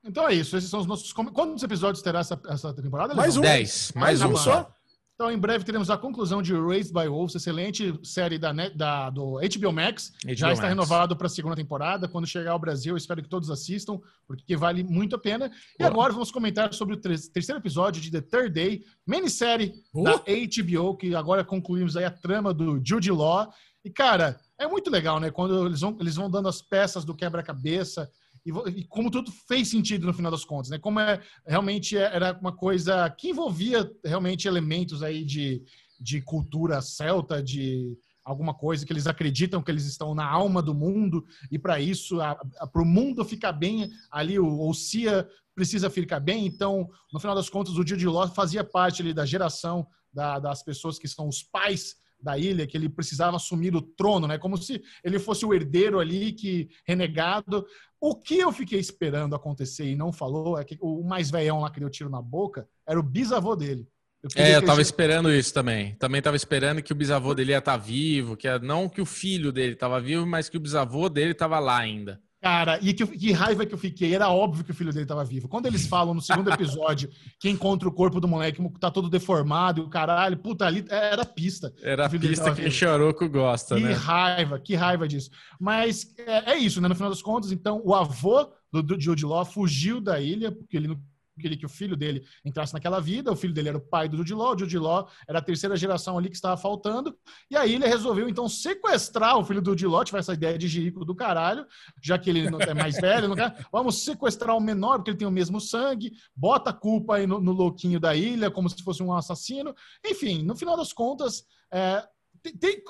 Então 0.03 0.27
é 0.27 0.33
isso. 0.33 0.55
Esses 0.57 0.69
são 0.69 0.79
os 0.79 0.87
nossos. 0.87 1.11
Quantos 1.11 1.61
episódios 1.61 2.01
terá 2.01 2.19
essa, 2.19 2.39
essa 2.47 2.73
temporada? 2.73 3.13
Mais 3.13 3.35
um. 3.37 3.41
Dez. 3.41 3.91
Mais, 3.93 4.21
mais 4.21 4.31
um 4.31 4.35
só. 4.35 4.73
Então, 5.19 5.31
em 5.31 5.37
breve 5.39 5.65
teremos 5.65 5.89
a 5.89 5.97
conclusão 5.97 6.43
de 6.43 6.53
Raised 6.53 6.93
by 6.93 7.07
Wolves, 7.07 7.33
excelente 7.33 7.91
série 8.03 8.37
da, 8.37 8.53
da 8.53 9.09
do 9.09 9.39
HBO 9.39 9.73
Max. 9.73 10.13
HBO 10.23 10.35
Já 10.35 10.53
está 10.53 10.61
Max. 10.61 10.69
renovado 10.69 11.15
para 11.17 11.25
a 11.25 11.29
segunda 11.29 11.55
temporada. 11.55 12.07
Quando 12.07 12.27
chegar 12.27 12.51
ao 12.51 12.59
Brasil, 12.59 12.95
espero 12.95 13.23
que 13.23 13.27
todos 13.27 13.49
assistam, 13.49 13.99
porque 14.27 14.55
vale 14.55 14.83
muito 14.83 15.15
a 15.15 15.19
pena. 15.19 15.47
E 15.73 15.79
Boa. 15.79 15.89
agora 15.89 16.13
vamos 16.13 16.29
comentar 16.29 16.71
sobre 16.71 16.93
o 16.93 16.97
terceiro 17.01 17.59
episódio 17.59 17.99
de 17.99 18.11
The 18.11 18.21
Third 18.21 18.51
Day, 18.51 18.83
minissérie 19.07 19.73
uh. 19.91 20.03
da 20.03 20.17
HBO, 20.17 20.95
que 20.95 21.15
agora 21.15 21.43
concluímos 21.43 21.97
aí 21.97 22.05
a 22.05 22.11
trama 22.11 22.53
do 22.53 22.79
Jude 22.85 23.09
Law. 23.11 23.51
E, 23.83 23.89
cara, 23.89 24.39
é 24.59 24.67
muito 24.67 24.91
legal, 24.91 25.19
né? 25.19 25.31
Quando 25.31 25.65
eles 25.65 25.81
vão, 25.81 25.97
eles 25.99 26.15
vão 26.15 26.29
dando 26.29 26.47
as 26.47 26.61
peças 26.61 27.03
do 27.03 27.15
quebra-cabeça 27.15 28.07
e, 28.47 28.79
e, 28.79 28.83
como 28.85 29.11
tudo 29.11 29.31
fez 29.31 29.67
sentido 29.67 30.07
no 30.07 30.13
final 30.13 30.31
das 30.31 30.45
contas, 30.45 30.69
né? 30.69 30.79
Como 30.79 30.99
é 30.99 31.21
realmente 31.45 31.97
é, 31.97 32.03
era 32.03 32.37
uma 32.39 32.55
coisa 32.55 33.09
que 33.09 33.29
envolvia 33.29 33.89
realmente 34.03 34.47
elementos 34.47 35.03
aí 35.03 35.25
de, 35.25 35.61
de 35.99 36.21
cultura 36.21 36.81
celta, 36.81 37.43
de 37.43 37.97
alguma 38.23 38.53
coisa 38.53 38.85
que 38.85 38.93
eles 38.93 39.07
acreditam 39.07 39.61
que 39.61 39.71
eles 39.71 39.85
estão 39.85 40.15
na 40.15 40.25
alma 40.25 40.61
do 40.61 40.73
mundo 40.73 41.25
e 41.51 41.57
para 41.57 41.79
isso, 41.79 42.17
para 42.17 42.81
o 42.81 42.85
mundo 42.85 43.23
ficar 43.23 43.51
bem 43.53 43.89
ali, 44.11 44.39
o, 44.39 44.67
o 44.67 44.73
Cia 44.73 45.27
precisa 45.55 45.89
ficar 45.89 46.19
bem. 46.19 46.45
Então, 46.45 46.89
no 47.11 47.19
final 47.19 47.35
das 47.35 47.49
contas, 47.49 47.75
o 47.75 47.83
Dia 47.83 47.97
de 47.97 48.07
Ló 48.07 48.27
fazia 48.27 48.63
parte 48.63 49.01
ali 49.01 49.13
da 49.13 49.25
geração 49.25 49.87
da, 50.13 50.39
das 50.39 50.63
pessoas 50.63 50.97
que 50.99 51.07
são 51.07 51.27
os 51.27 51.43
pais 51.43 51.95
da 52.19 52.37
ilha, 52.37 52.65
que 52.65 52.75
ele 52.75 52.89
precisava 52.89 53.37
assumir 53.37 53.75
o 53.75 53.81
trono, 53.81 54.27
né? 54.27 54.37
Como 54.37 54.57
se 54.57 54.81
ele 55.03 55.19
fosse 55.19 55.45
o 55.45 55.53
herdeiro 55.53 55.99
ali, 55.99 56.31
que 56.33 56.69
renegado. 56.85 57.65
O 57.99 58.15
que 58.15 58.37
eu 58.37 58.51
fiquei 58.51 58.79
esperando 58.79 59.35
acontecer 59.35 59.85
e 59.85 59.95
não 59.95 60.13
falou 60.13 60.57
é 60.57 60.63
que 60.63 60.77
o 60.79 61.03
mais 61.03 61.31
velhão 61.31 61.61
lá 61.61 61.69
que 61.71 61.79
deu 61.79 61.89
tiro 61.89 62.09
na 62.09 62.21
boca 62.21 62.67
era 62.87 62.99
o 62.99 63.03
bisavô 63.03 63.55
dele. 63.55 63.87
Eu 64.21 64.29
é, 64.35 64.55
eu 64.55 64.65
tava 64.65 64.81
esperando 64.81 65.31
isso 65.31 65.53
também. 65.53 65.95
Também 65.95 66.21
tava 66.21 66.35
esperando 66.35 66.81
que 66.81 66.91
o 66.91 66.95
bisavô 66.95 67.33
dele 67.33 67.51
ia 67.51 67.59
estar 67.59 67.73
tá 67.73 67.77
vivo, 67.77 68.35
que 68.35 68.47
não 68.59 68.89
que 68.89 69.01
o 69.01 69.05
filho 69.05 69.51
dele 69.51 69.73
estava 69.73 70.01
vivo, 70.01 70.25
mas 70.25 70.49
que 70.49 70.57
o 70.57 70.59
bisavô 70.59 71.07
dele 71.07 71.31
estava 71.31 71.59
lá 71.59 71.77
ainda. 71.77 72.21
Cara, 72.41 72.79
e 72.81 72.93
que, 72.93 73.05
que, 73.05 73.31
raiva 73.31 73.65
que 73.65 73.73
eu 73.73 73.77
fiquei. 73.77 74.13
Era 74.13 74.29
óbvio 74.29 74.63
que 74.63 74.71
o 74.71 74.73
filho 74.73 74.91
dele 74.91 75.05
estava 75.05 75.25
vivo. 75.25 75.47
Quando 75.47 75.65
eles 75.65 75.87
falam 75.87 76.13
no 76.13 76.21
segundo 76.21 76.51
episódio 76.51 77.09
que 77.39 77.49
encontra 77.49 77.89
o 77.89 77.91
corpo 77.91 78.19
do 78.19 78.27
moleque, 78.27 78.61
tá 78.79 78.91
todo 78.91 79.09
deformado 79.09 79.81
e 79.81 79.83
o 79.83 79.89
caralho, 79.89 80.37
puta, 80.37 80.65
ali 80.65 80.85
era 80.87 81.25
pista. 81.25 81.73
Era 81.81 82.05
a 82.05 82.09
pista 82.09 82.53
que 82.53 82.69
Choroco 82.69 83.27
gosta, 83.27 83.75
que 83.75 83.81
né? 83.81 83.89
Que 83.89 83.95
raiva, 83.95 84.59
que 84.59 84.75
raiva 84.75 85.07
disso. 85.07 85.31
Mas 85.59 86.13
é, 86.19 86.51
é, 86.51 86.57
isso, 86.57 86.79
né? 86.79 86.87
No 86.87 86.95
final 86.95 87.09
das 87.09 87.21
contas, 87.21 87.51
então, 87.51 87.81
o 87.83 87.95
avô 87.95 88.47
do, 88.71 88.83
do 88.83 89.01
Jude 89.01 89.25
Law 89.25 89.43
fugiu 89.43 89.99
da 89.99 90.19
ilha, 90.19 90.51
porque 90.51 90.77
ele 90.77 90.87
não 90.87 91.01
queria 91.41 91.57
que 91.57 91.65
o 91.65 91.69
filho 91.69 91.95
dele 91.95 92.25
entrasse 92.43 92.73
naquela 92.73 92.99
vida. 92.99 93.31
O 93.31 93.35
filho 93.35 93.53
dele 93.53 93.69
era 93.69 93.77
o 93.77 93.81
pai 93.81 94.07
do 94.07 94.17
Jude 94.17 94.33
Law, 94.33 94.55
o 94.55 94.59
Jude 94.59 94.77
Law 94.77 95.09
era 95.27 95.39
a 95.39 95.41
terceira 95.41 95.75
geração 95.75 96.17
ali 96.17 96.29
que 96.29 96.35
estava 96.35 96.57
faltando. 96.57 97.17
E 97.49 97.55
aí 97.55 97.75
ele 97.75 97.87
resolveu, 97.87 98.27
então, 98.27 98.47
sequestrar 98.47 99.37
o 99.37 99.45
filho 99.45 99.61
do 99.61 99.71
Jude 99.71 99.87
Law, 99.87 100.03
tive 100.03 100.19
essa 100.19 100.33
ideia 100.33 100.57
de 100.57 100.67
Jerico 100.67 101.05
do 101.05 101.15
caralho, 101.15 101.65
já 102.01 102.17
que 102.17 102.29
ele 102.29 102.47
é 102.47 102.73
mais 102.73 102.95
velho, 103.01 103.27
não 103.27 103.35
quer. 103.35 103.65
Vamos 103.71 104.03
sequestrar 104.03 104.55
o 104.55 104.61
menor, 104.61 104.97
porque 104.97 105.11
ele 105.11 105.17
tem 105.17 105.27
o 105.27 105.31
mesmo 105.31 105.59
sangue, 105.59 106.11
bota 106.35 106.71
a 106.71 106.73
culpa 106.73 107.15
aí 107.15 107.27
no, 107.27 107.39
no 107.39 107.51
louquinho 107.51 107.99
da 107.99 108.15
ilha, 108.15 108.51
como 108.51 108.69
se 108.69 108.83
fosse 108.83 109.03
um 109.03 109.13
assassino. 109.13 109.73
Enfim, 110.05 110.43
no 110.43 110.55
final 110.55 110.75
das 110.75 110.93
contas, 110.93 111.45
é, 111.71 112.03
tem, 112.41 112.53
tem, 112.57 112.83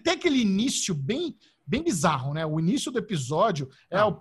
tem 0.00 0.12
aquele 0.12 0.40
início 0.40 0.94
bem 0.94 1.36
bem 1.66 1.82
bizarro, 1.82 2.32
né? 2.32 2.46
O 2.46 2.60
início 2.60 2.92
do 2.92 2.98
episódio 2.98 3.68
é, 3.90 3.98
ah. 3.98 4.16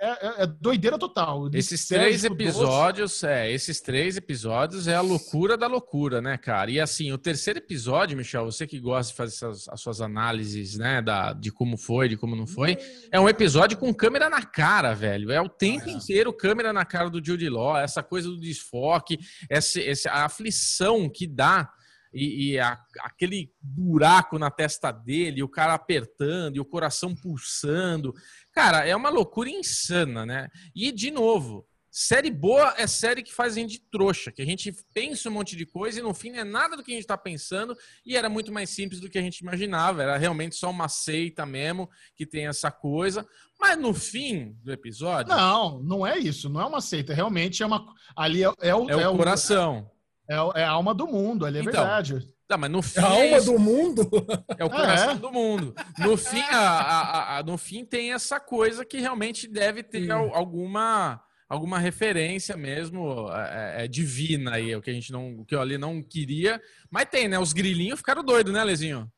é, 0.00 0.08
é, 0.08 0.42
é 0.42 0.46
doideira 0.46 0.96
total. 0.96 1.50
Esses 1.52 1.86
três 1.88 2.24
episódios, 2.24 3.24
é, 3.24 3.50
esses 3.50 3.80
três 3.80 4.16
episódios 4.16 4.86
é 4.86 4.94
a 4.94 5.00
loucura 5.00 5.56
da 5.56 5.66
loucura, 5.66 6.22
né, 6.22 6.36
cara? 6.36 6.70
E 6.70 6.78
assim, 6.78 7.10
o 7.10 7.18
terceiro 7.18 7.58
episódio, 7.58 8.16
Michel, 8.16 8.44
você 8.44 8.66
que 8.66 8.78
gosta 8.78 9.10
de 9.10 9.16
fazer 9.16 9.34
essas, 9.34 9.68
as 9.68 9.80
suas 9.80 10.00
análises, 10.00 10.76
né, 10.76 11.02
da, 11.02 11.32
de 11.32 11.50
como 11.50 11.76
foi, 11.76 12.08
de 12.08 12.16
como 12.16 12.36
não 12.36 12.46
foi, 12.46 12.78
é 13.10 13.18
um 13.18 13.28
episódio 13.28 13.76
com 13.76 13.92
câmera 13.92 14.30
na 14.30 14.42
cara, 14.42 14.94
velho. 14.94 15.32
É 15.32 15.40
o 15.40 15.48
tempo 15.48 15.86
ah, 15.86 15.90
é. 15.90 15.94
inteiro 15.94 16.32
câmera 16.32 16.72
na 16.72 16.84
cara 16.84 17.10
do 17.10 17.24
Jude 17.24 17.48
Law, 17.48 17.76
essa 17.76 18.02
coisa 18.02 18.28
do 18.28 18.38
desfoque, 18.38 19.18
essa, 19.50 19.80
essa 19.80 20.10
aflição 20.12 21.08
que 21.08 21.26
dá 21.26 21.68
e, 22.14 22.52
e 22.52 22.58
a, 22.58 22.78
aquele 23.00 23.52
buraco 23.60 24.38
na 24.38 24.50
testa 24.50 24.92
dele, 24.92 25.42
o 25.42 25.48
cara 25.48 25.74
apertando 25.74 26.56
e 26.56 26.60
o 26.60 26.64
coração 26.64 27.14
pulsando. 27.14 28.14
Cara, 28.52 28.86
é 28.86 28.94
uma 28.94 29.10
loucura 29.10 29.50
insana, 29.50 30.24
né? 30.24 30.48
E, 30.74 30.92
de 30.92 31.10
novo, 31.10 31.66
série 31.90 32.30
boa 32.30 32.74
é 32.76 32.86
série 32.86 33.22
que 33.22 33.32
faz 33.32 33.56
a 33.56 33.60
gente 33.60 33.80
trouxa, 33.90 34.32
que 34.32 34.42
a 34.42 34.44
gente 34.44 34.72
pensa 34.92 35.28
um 35.28 35.32
monte 35.32 35.56
de 35.56 35.64
coisa 35.66 36.00
e 36.00 36.02
no 36.02 36.12
fim 36.12 36.30
não 36.30 36.40
é 36.40 36.44
nada 36.44 36.76
do 36.76 36.82
que 36.82 36.90
a 36.90 36.94
gente 36.94 37.04
está 37.04 37.16
pensando 37.16 37.76
e 38.04 38.16
era 38.16 38.28
muito 38.28 38.52
mais 38.52 38.70
simples 38.70 39.00
do 39.00 39.08
que 39.08 39.18
a 39.18 39.22
gente 39.22 39.38
imaginava. 39.38 40.02
Era 40.02 40.16
realmente 40.16 40.56
só 40.56 40.70
uma 40.70 40.88
seita 40.88 41.44
mesmo 41.44 41.90
que 42.16 42.24
tem 42.24 42.46
essa 42.46 42.70
coisa. 42.70 43.26
Mas 43.60 43.78
no 43.78 43.94
fim 43.94 44.56
do 44.62 44.72
episódio. 44.72 45.34
Não, 45.34 45.80
não 45.82 46.06
é 46.06 46.18
isso. 46.18 46.48
Não 46.48 46.60
é 46.60 46.66
uma 46.66 46.80
seita. 46.80 47.14
Realmente 47.14 47.62
é 47.62 47.66
uma. 47.66 47.86
Ali 48.16 48.42
é, 48.42 48.52
é 48.60 48.74
o, 48.74 48.90
é 48.90 48.96
o, 48.96 49.00
é 49.00 49.16
coração. 49.16 49.90
É, 50.28 50.34
é 50.60 50.64
a 50.64 50.70
alma 50.70 50.94
do 50.94 51.06
mundo, 51.06 51.44
ali 51.44 51.58
é 51.58 51.60
então, 51.60 51.72
verdade. 51.72 52.34
Tá, 52.46 52.58
mas 52.58 52.70
no 52.70 52.82
fim. 52.82 53.00
É 53.00 53.02
a 53.02 53.06
alma 53.06 53.40
do 53.40 53.58
mundo? 53.58 54.10
É 54.58 54.64
o 54.64 54.70
coração 54.70 55.12
é. 55.12 55.16
do 55.16 55.32
mundo. 55.32 55.74
No 55.98 56.16
fim, 56.16 56.42
a, 56.50 56.58
a, 56.58 57.38
a, 57.38 57.42
no 57.42 57.56
fim, 57.56 57.84
tem 57.84 58.12
essa 58.12 58.38
coisa 58.38 58.84
que 58.84 58.98
realmente 58.98 59.48
deve 59.48 59.82
ter 59.82 60.10
alguma, 60.10 61.22
alguma 61.48 61.78
referência 61.78 62.56
mesmo 62.56 63.30
é, 63.32 63.80
é, 63.80 63.84
é, 63.84 63.88
divina 63.88 64.54
aí, 64.54 64.74
o 64.76 64.82
que 64.82 64.90
a 64.90 64.94
gente 64.94 65.10
não. 65.10 65.40
O 65.40 65.44
que 65.44 65.54
eu 65.54 65.60
ali 65.60 65.78
não 65.78 66.02
queria. 66.02 66.60
Mas 66.90 67.06
tem, 67.06 67.28
né? 67.28 67.38
Os 67.38 67.52
grilinhos 67.52 67.98
ficaram 67.98 68.22
doidos, 68.22 68.52
né, 68.52 68.62
Lezinho? 68.62 69.10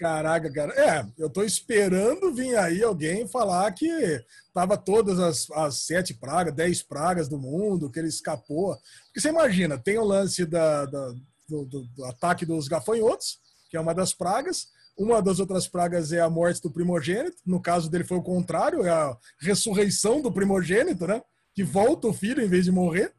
Caraca, 0.00 0.50
cara. 0.50 0.72
É, 0.72 1.06
eu 1.18 1.28
tô 1.28 1.42
esperando 1.42 2.32
vir 2.32 2.56
aí 2.56 2.82
alguém 2.82 3.28
falar 3.28 3.70
que 3.72 4.24
tava 4.50 4.74
todas 4.78 5.20
as, 5.20 5.50
as 5.50 5.82
sete 5.82 6.14
pragas, 6.14 6.54
dez 6.54 6.82
pragas 6.82 7.28
do 7.28 7.38
mundo, 7.38 7.90
que 7.90 7.98
ele 7.98 8.08
escapou. 8.08 8.74
Porque 9.04 9.20
você 9.20 9.28
imagina, 9.28 9.76
tem 9.76 9.98
o 9.98 10.04
lance 10.04 10.46
da, 10.46 10.86
da 10.86 11.12
do, 11.46 11.66
do, 11.66 11.82
do, 11.88 12.04
ataque 12.06 12.46
dos 12.46 12.66
gafanhotos, 12.66 13.40
que 13.68 13.76
é 13.76 13.80
uma 13.80 13.94
das 13.94 14.14
pragas. 14.14 14.68
Uma 14.96 15.20
das 15.20 15.38
outras 15.38 15.68
pragas 15.68 16.12
é 16.12 16.20
a 16.20 16.30
morte 16.30 16.62
do 16.62 16.70
primogênito. 16.70 17.36
No 17.44 17.60
caso 17.60 17.90
dele 17.90 18.04
foi 18.04 18.16
o 18.16 18.22
contrário, 18.22 18.86
é 18.86 18.90
a 18.90 19.14
ressurreição 19.38 20.22
do 20.22 20.32
primogênito, 20.32 21.06
né? 21.06 21.20
Que 21.54 21.62
volta 21.62 22.08
o 22.08 22.14
filho 22.14 22.42
em 22.42 22.48
vez 22.48 22.64
de 22.64 22.72
morrer. 22.72 23.12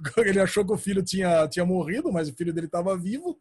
Ele 0.18 0.40
achou 0.40 0.66
que 0.66 0.72
o 0.72 0.78
filho 0.78 1.04
tinha, 1.04 1.46
tinha 1.46 1.64
morrido, 1.64 2.12
mas 2.12 2.28
o 2.28 2.34
filho 2.34 2.52
dele 2.52 2.66
estava 2.66 2.98
vivo. 2.98 3.38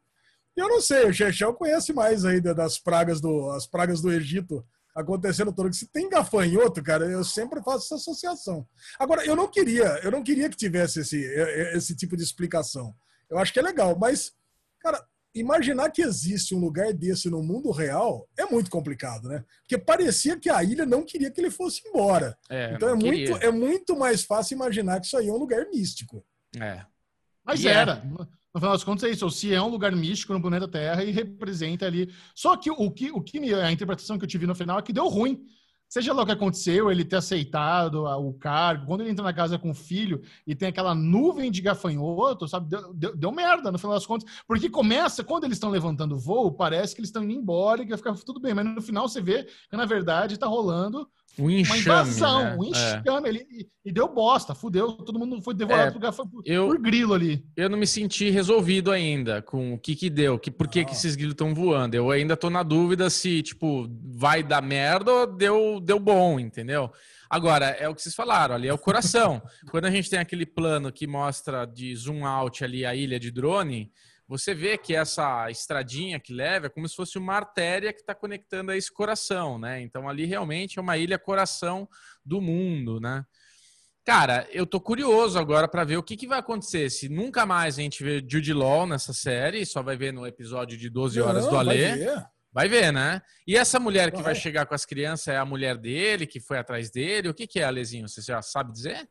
Eu 0.56 0.68
não 0.70 0.82
sei, 0.82 1.06
o 1.06 1.14
Chechel 1.14 1.54
conhece 1.54 1.94
mais 1.94 2.26
aí 2.26 2.40
das 2.40 2.78
pragas 2.78 3.20
do, 3.20 3.50
as 3.52 3.66
pragas 3.66 4.02
do 4.02 4.12
Egito 4.12 4.64
acontecendo 4.96 5.52
todo. 5.52 5.74
Se 5.74 5.88
tem 5.88 6.08
gafanhoto, 6.10 6.82
cara, 6.84 7.06
eu 7.06 7.24
sempre 7.24 7.62
faço 7.64 7.86
essa 7.86 7.96
associação. 7.96 8.68
Agora, 9.00 9.26
eu 9.26 9.36
não 9.36 9.48
queria, 9.50 10.00
eu 10.04 10.12
não 10.12 10.24
queria 10.24 10.50
que 10.50 10.56
tivesse 10.56 11.00
esse, 11.00 11.20
esse 11.76 11.96
tipo 11.96 12.16
de 12.16 12.24
explicação. 12.24 12.96
Eu 13.30 13.40
acho 13.40 13.52
que 13.52 13.60
é 13.60 13.64
legal, 13.64 13.98
mas, 13.98 14.32
cara, 14.80 15.04
imaginar 15.34 15.90
que 15.90 16.04
existe 16.04 16.54
um 16.54 16.60
lugar 16.60 16.94
desse 16.94 17.30
no 17.30 17.42
mundo 17.42 17.72
real 17.72 18.30
é 18.38 18.46
muito 18.46 18.70
complicado, 18.70 19.28
né? 19.28 19.44
Porque 19.62 19.78
parecia 19.78 20.40
que 20.40 20.50
a 20.50 20.64
ilha 20.64 20.86
não 20.86 21.04
queria 21.04 21.32
que 21.32 21.42
ele 21.42 21.50
fosse 21.50 21.82
embora. 21.88 22.38
É, 22.48 22.76
então 22.76 22.90
é 22.90 22.94
muito, 22.94 23.36
é 23.38 23.50
muito 23.50 23.98
mais 23.98 24.24
fácil 24.24 24.54
imaginar 24.56 25.00
que 25.00 25.08
isso 25.08 25.18
aí 25.18 25.28
é 25.28 25.34
um 25.34 25.38
lugar 25.38 25.66
místico. 25.70 26.24
É. 26.60 26.86
Mas 27.44 27.66
era. 27.66 27.94
É 27.94 28.43
no 28.54 28.60
final 28.60 28.74
das 28.74 28.84
contas 28.84 29.04
é 29.04 29.12
isso. 29.12 29.26
O 29.26 29.32
Cia 29.32 29.58
é 29.58 29.62
um 29.62 29.70
lugar 29.70 29.96
místico 29.96 30.32
no 30.32 30.42
planeta 30.42 30.68
Terra 30.68 31.04
e 31.04 31.12
representa 31.12 31.88
ali. 31.88 32.14
Só 32.36 32.56
que 32.56 32.70
o 32.70 32.92
que, 32.92 33.12
o 33.12 33.20
que 33.20 33.54
a 33.54 33.72
interpretação 33.72 34.18
que 34.18 34.26
eu 34.26 34.30
tive 34.30 34.46
no 34.46 34.54
final 34.54 34.78
é 34.78 34.82
que 34.82 34.94
deu 34.94 35.08
ruim. 35.08 35.44
seja 35.90 36.14
lá 36.14 36.22
o 36.22 36.26
que 36.26 36.32
aconteceu, 36.32 36.92
ele 36.92 37.04
ter 37.04 37.16
aceitado 37.16 38.04
o 38.04 38.34
cargo, 38.34 38.86
quando 38.86 39.02
ele 39.02 39.10
entra 39.10 39.24
na 39.24 39.34
casa 39.34 39.58
com 39.58 39.72
o 39.72 39.76
filho 39.76 40.22
e 40.46 40.56
tem 40.56 40.70
aquela 40.70 40.94
nuvem 40.94 41.52
de 41.52 41.62
gafanhoto, 41.62 42.48
sabe? 42.48 42.70
Deu, 42.70 42.94
deu, 42.94 43.16
deu 43.16 43.32
merda 43.32 43.72
no 43.72 43.80
final 43.80 43.96
das 43.96 44.06
contas. 44.06 44.30
Porque 44.48 44.70
começa, 44.70 45.24
quando 45.24 45.46
eles 45.46 45.56
estão 45.56 45.72
levantando 45.72 46.16
o 46.16 46.20
voo, 46.20 46.52
parece 46.52 46.94
que 46.94 47.02
eles 47.02 47.10
estão 47.10 47.24
indo 47.24 47.34
embora 47.34 47.82
e 47.82 47.86
que 47.86 47.90
vai 47.90 47.98
ficar 47.98 48.14
tudo 48.24 48.40
bem. 48.40 48.54
Mas 48.54 48.66
no 48.66 48.82
final 48.82 49.10
você 49.10 49.20
vê 49.20 49.46
que, 49.70 49.76
na 49.76 49.86
verdade, 49.86 50.38
tá 50.38 50.46
rolando 50.46 51.10
um 51.38 51.50
enxame, 51.50 51.80
uma 51.80 52.02
invasão, 52.02 52.44
né? 52.44 52.58
um 52.58 52.64
é. 52.64 52.68
enxame. 52.68 53.30
É. 53.30 53.34
E, 53.34 53.68
e, 53.86 53.92
deu 53.92 54.08
bosta, 54.08 54.54
fudeu. 54.54 54.92
Todo 54.94 55.18
mundo 55.18 55.42
foi 55.42 55.54
devorado 55.54 55.98
é, 56.06 56.12
por, 56.12 56.28
eu, 56.46 56.68
por 56.68 56.78
grilo 56.80 57.14
ali. 57.14 57.44
Eu 57.56 57.70
não 57.70 57.78
me 57.78 57.88
senti 57.88 58.30
resolvido 58.30 58.92
ainda 58.92 59.42
com 59.42 59.74
o 59.74 59.80
que 59.80 59.96
que 59.96 60.10
deu, 60.10 60.38
que, 60.38 60.52
por 60.52 60.68
que, 60.68 60.86
que 60.86 60.94
esses 60.94 61.16
grilos 61.16 61.34
estão 61.34 61.54
voando. 61.54 61.96
Eu 61.96 62.12
ainda 62.12 62.38
tô 62.38 62.50
na 62.50 62.62
dúvida 62.62 63.10
se, 63.10 63.42
tipo, 63.42 63.90
vai 64.04 64.44
dar 64.44 64.62
merda 64.62 65.12
ou 65.12 65.28
deu, 65.28 65.80
deu 65.80 66.00
bom, 66.00 66.40
entendeu? 66.40 66.92
Agora, 67.30 67.66
é 67.66 67.90
o 67.90 67.96
que 67.96 68.02
vocês 68.04 68.14
falaram, 68.14 68.54
ali 68.54 68.68
é 68.68 68.74
o 68.74 68.78
coração. 68.78 69.42
Quando 69.72 69.86
a 69.86 69.92
gente 69.92 70.10
tem 70.10 70.20
aquele 70.20 70.46
plano 70.46 70.92
que 70.92 71.08
mostra 71.08 71.66
de 71.66 71.96
zoom 71.96 72.28
out 72.28 72.64
ali 72.64 72.86
a 72.86 72.94
ilha 72.94 73.20
de 73.20 73.32
drone, 73.32 73.92
você 74.28 74.54
vê 74.54 74.78
que 74.78 74.96
essa 74.96 75.50
estradinha 75.52 76.20
que 76.20 76.34
leva 76.34 76.68
é 76.68 76.70
como 76.70 76.88
se 76.88 76.96
fosse 76.96 77.18
uma 77.18 77.36
artéria 77.36 77.92
que 77.92 78.00
está 78.00 78.16
conectando 78.16 78.72
a 78.72 78.78
esse 78.78 78.92
coração, 78.92 79.60
né? 79.60 79.82
Então 79.82 80.08
ali 80.08 80.26
realmente 80.26 80.80
é 80.80 80.82
uma 80.82 80.98
ilha 80.98 81.20
coração 81.20 81.88
do 82.26 82.42
mundo, 82.42 83.00
né? 83.00 83.26
Cara, 84.06 84.46
eu 84.52 84.66
tô 84.66 84.82
curioso 84.82 85.40
agora 85.40 85.66
para 85.66 85.86
ver 85.86 85.98
o 85.98 86.04
que, 86.04 86.18
que 86.18 86.28
vai 86.28 86.40
acontecer. 86.40 86.90
Se 86.90 87.08
nunca 87.08 87.46
mais 87.46 87.78
a 87.78 87.82
gente 87.82 88.04
vê 88.04 88.26
Jude 88.28 88.54
Law 88.54 88.86
nessa 88.86 89.14
série, 89.14 89.66
só 89.66 89.82
vai 89.82 89.96
ver 89.96 90.12
no 90.12 90.28
episódio 90.28 90.78
de 90.78 90.90
12 90.90 91.22
horas 91.22 91.46
Não, 91.46 91.52
do 91.52 91.58
Alê. 91.58 91.90
Vai 91.90 91.98
ver. 91.98 92.26
vai 92.52 92.68
ver, 92.68 92.92
né? 92.92 93.22
E 93.48 93.56
essa 93.56 93.80
mulher 93.80 94.12
que 94.12 94.18
vai. 94.18 94.34
vai 94.34 94.36
chegar 94.36 94.66
com 94.66 94.76
as 94.76 94.86
crianças 94.86 95.30
é 95.30 95.38
a 95.38 95.46
mulher 95.46 95.78
dele, 95.78 96.28
que 96.28 96.42
foi 96.42 96.58
atrás 96.58 96.92
dele? 96.92 97.30
O 97.30 97.34
que, 97.34 97.48
que 97.48 97.62
é, 97.62 97.64
Alezinho? 97.64 98.10
Você 98.10 98.22
já 98.22 98.42
sabe 98.42 98.74
dizer? 98.74 99.08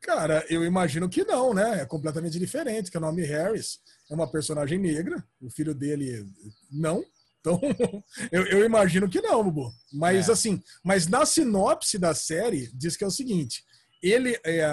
Cara, 0.00 0.44
eu 0.48 0.64
imagino 0.64 1.08
que 1.08 1.22
não, 1.22 1.54
né? 1.54 1.82
É 1.82 1.86
completamente 1.86 2.38
diferente, 2.38 2.90
que 2.90 2.98
o 2.98 3.00
nome 3.00 3.22
Harris 3.22 3.78
é 4.12 4.14
uma 4.14 4.30
personagem 4.30 4.78
negra, 4.78 5.24
o 5.40 5.50
filho 5.50 5.74
dele 5.74 6.26
não. 6.70 7.02
Então, 7.40 7.58
eu, 8.30 8.46
eu 8.46 8.64
imagino 8.64 9.08
que 9.08 9.20
não, 9.20 9.42
Bubu. 9.42 9.72
Mas 9.92 10.28
é. 10.28 10.32
assim, 10.32 10.62
mas 10.84 11.06
na 11.06 11.24
sinopse 11.24 11.98
da 11.98 12.14
série 12.14 12.70
diz 12.74 12.96
que 12.96 13.04
é 13.04 13.06
o 13.06 13.10
seguinte: 13.10 13.64
ele 14.02 14.38
é, 14.44 14.66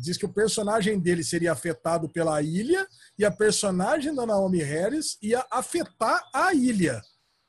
diz 0.00 0.16
que 0.16 0.24
o 0.24 0.32
personagem 0.32 0.98
dele 0.98 1.22
seria 1.22 1.52
afetado 1.52 2.08
pela 2.08 2.40
ilha 2.40 2.86
e 3.18 3.24
a 3.24 3.30
personagem 3.30 4.14
da 4.14 4.24
Naomi 4.24 4.62
Harris 4.62 5.18
ia 5.22 5.44
afetar 5.50 6.22
a 6.34 6.54
ilha. 6.54 7.02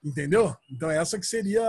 Entendeu? 0.03 0.53
Então 0.69 0.89
essa 0.89 1.17
que 1.17 1.25
seria 1.25 1.63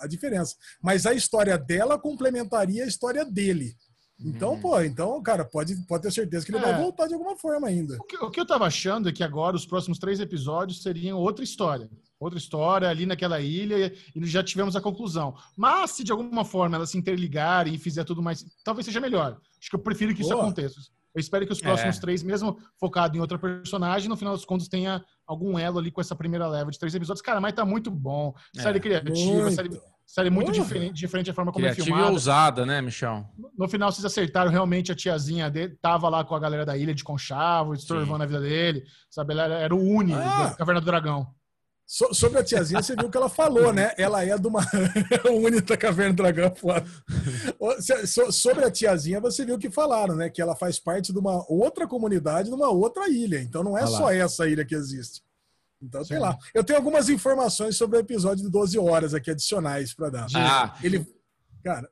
a 0.00 0.06
diferença. 0.08 0.54
Mas 0.80 1.04
a 1.04 1.12
história 1.12 1.58
dela 1.58 1.98
complementaria 1.98 2.84
a 2.84 2.88
história 2.88 3.24
dele. 3.24 3.76
Então, 4.24 4.54
hum. 4.54 4.60
pô, 4.60 4.80
então, 4.80 5.22
cara, 5.22 5.44
pode, 5.44 5.76
pode 5.86 6.02
ter 6.02 6.12
certeza 6.12 6.44
que 6.44 6.52
ele 6.52 6.58
é. 6.58 6.72
vai 6.72 6.80
voltar 6.80 7.06
de 7.06 7.14
alguma 7.14 7.36
forma 7.36 7.68
ainda. 7.68 7.96
O 7.96 8.04
que, 8.04 8.16
o 8.16 8.30
que, 8.30 8.40
eu 8.40 8.46
tava 8.46 8.66
achando 8.66 9.08
é 9.08 9.12
que 9.12 9.22
agora 9.22 9.56
os 9.56 9.66
próximos 9.66 9.98
três 9.98 10.20
episódios 10.20 10.82
seriam 10.82 11.18
outra 11.18 11.44
história. 11.44 11.90
Outra 12.20 12.38
história 12.38 12.88
ali 12.88 13.04
naquela 13.04 13.40
ilha 13.40 13.92
e 14.14 14.26
já 14.26 14.42
tivemos 14.44 14.76
a 14.76 14.80
conclusão. 14.80 15.34
Mas 15.56 15.90
se 15.92 16.04
de 16.04 16.12
alguma 16.12 16.44
forma 16.44 16.76
elas 16.76 16.90
se 16.90 16.98
interligarem 16.98 17.74
e 17.74 17.78
fizer 17.78 18.04
tudo 18.04 18.22
mais, 18.22 18.44
talvez 18.64 18.86
seja 18.86 19.00
melhor. 19.00 19.38
Acho 19.60 19.70
que 19.70 19.76
eu 19.76 19.80
prefiro 19.80 20.14
que 20.14 20.22
isso 20.22 20.30
Boa. 20.30 20.42
aconteça. 20.42 20.80
Eu 21.14 21.20
espero 21.20 21.46
que 21.46 21.52
os 21.52 21.60
próximos 21.60 21.98
é. 21.98 22.00
três, 22.00 22.22
mesmo 22.22 22.58
focado 22.78 23.16
em 23.16 23.20
outra 23.20 23.38
personagem, 23.38 24.08
no 24.08 24.16
final 24.16 24.34
dos 24.34 24.46
contos 24.46 24.66
tenha 24.66 25.04
algum 25.26 25.58
elo 25.58 25.78
ali 25.78 25.90
com 25.90 26.00
essa 26.00 26.16
primeira 26.16 26.48
leva 26.48 26.70
de 26.70 26.78
três 26.78 26.94
episódios. 26.94 27.20
Cara, 27.20 27.40
mas 27.40 27.52
tá 27.52 27.64
muito 27.64 27.90
bom. 27.90 28.34
Série 28.54 28.78
é. 28.78 28.80
criativa, 28.80 29.50
série 29.50 29.68
Série 30.06 30.30
muito 30.30 30.52
diferente, 30.52 30.94
diferente 30.94 31.30
a 31.30 31.34
forma 31.34 31.52
como 31.52 31.64
é 31.64 31.74
filmada. 31.74 32.06
e 32.06 32.10
ousada, 32.10 32.66
né, 32.66 32.82
Michel? 32.82 33.24
No 33.56 33.68
final, 33.68 33.90
vocês 33.90 34.04
acertaram 34.04 34.50
realmente 34.50 34.92
a 34.92 34.94
tiazinha 34.94 35.50
dele, 35.50 35.76
tava 35.80 36.08
lá 36.08 36.22
com 36.22 36.34
a 36.34 36.38
galera 36.38 36.66
da 36.66 36.76
ilha 36.76 36.94
de 36.94 37.02
Conchavo, 37.02 37.72
estorvando 37.72 38.22
a 38.22 38.26
vida 38.26 38.40
dele, 38.40 38.84
sabe? 39.08 39.32
Ela 39.32 39.44
era, 39.54 39.74
o 39.74 39.80
Uni 39.80 40.12
ah. 40.12 40.48
da 40.48 40.54
Caverna 40.54 40.80
do 40.80 40.84
Dragão. 40.84 41.26
So, 41.86 42.14
sobre 42.14 42.38
a 42.38 42.44
tiazinha, 42.44 42.82
você 42.82 42.94
viu 42.96 43.06
o 43.06 43.10
que 43.10 43.16
ela 43.16 43.28
falou, 43.28 43.72
né? 43.72 43.92
Ela 43.98 44.24
é 44.24 44.36
de 44.36 44.46
uma 44.46 44.60
Uni 45.30 45.60
da 45.60 45.76
Caverna 45.76 46.12
do 46.12 46.22
Dragão. 46.22 46.52
So, 48.06 48.32
sobre 48.32 48.64
a 48.64 48.70
tiazinha, 48.70 49.20
você 49.20 49.44
viu 49.44 49.56
o 49.56 49.58
que 49.58 49.70
falaram, 49.70 50.14
né? 50.14 50.30
Que 50.30 50.42
ela 50.42 50.56
faz 50.56 50.78
parte 50.78 51.12
de 51.12 51.18
uma 51.18 51.44
outra 51.50 51.86
comunidade, 51.86 52.48
de 52.48 52.54
uma 52.54 52.70
outra 52.70 53.08
ilha. 53.08 53.40
Então 53.40 53.62
não 53.62 53.76
é 53.76 53.86
só 53.86 54.10
essa 54.12 54.46
ilha 54.48 54.64
que 54.64 54.74
existe. 54.74 55.22
Então, 55.82 56.04
sei 56.04 56.18
lá. 56.18 56.38
Eu 56.54 56.62
tenho 56.62 56.78
algumas 56.78 57.08
informações 57.08 57.76
sobre 57.76 57.98
o 57.98 58.00
episódio 58.00 58.44
de 58.44 58.50
12 58.50 58.78
horas 58.78 59.14
aqui 59.14 59.30
adicionais 59.30 59.92
para 59.92 60.10
dar. 60.10 60.26
Ah. 60.34 60.78
Ele, 60.82 61.04
cara, 61.64 61.90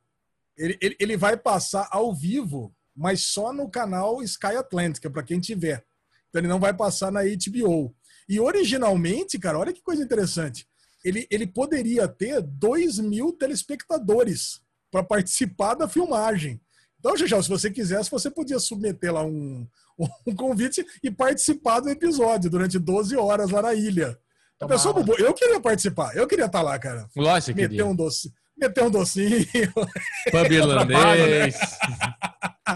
ele, 0.57 0.79
ele, 0.81 0.97
ele, 1.01 1.17
vai 1.17 1.37
passar 1.37 1.89
ao 1.91 2.15
vivo, 2.15 2.73
mas 2.95 3.23
só 3.23 3.53
no 3.53 3.69
canal 3.69 4.23
Sky 4.23 4.57
Atlantic, 4.57 5.11
para 5.11 5.25
quem 5.25 5.41
tiver. 5.41 5.85
Então 6.29 6.41
ele 6.41 6.49
não 6.49 6.61
vai 6.61 6.73
passar 6.73 7.11
na 7.11 7.23
HBO. 7.23 7.95
E 8.29 8.39
originalmente, 8.39 9.39
cara, 9.39 9.59
olha 9.59 9.73
que 9.73 9.83
coisa 9.83 10.03
interessante. 10.03 10.69
Ele, 11.05 11.27
ele 11.31 11.47
poderia 11.47 12.07
ter 12.07 12.41
2 12.41 13.01
mil 13.01 13.33
telespectadores 13.33 14.61
para 14.91 15.03
participar 15.03 15.75
da 15.75 15.89
filmagem. 15.89 16.61
Então, 17.01 17.17
Xixão, 17.17 17.43
se 17.43 17.49
você 17.49 17.71
quisesse, 17.71 18.11
você 18.11 18.31
podia 18.31 18.59
submeter 18.59 19.13
lá 19.13 19.25
um, 19.25 19.67
um 20.27 20.35
convite 20.37 20.85
e 21.03 21.11
participar 21.11 21.81
do 21.81 21.89
episódio 21.89 22.51
durante 22.51 22.79
12 22.79 23.17
horas 23.17 23.51
lá 23.51 23.63
na 23.63 23.75
ilha. 23.75 24.17
A 24.61 24.67
pessoa, 24.67 24.95
eu 25.19 25.33
queria 25.33 25.59
participar, 25.59 26.15
eu 26.15 26.27
queria 26.27 26.45
estar 26.45 26.61
lá, 26.61 26.79
cara. 26.79 27.09
Lógico 27.17 27.57
Meter 27.57 27.71
queria. 27.71 27.87
um 27.87 27.97
doce, 27.97 28.31
meter 28.59 28.85
um 28.85 28.91
docinho. 28.91 29.47
Pub 30.31 30.53
irlandês. 30.53 31.57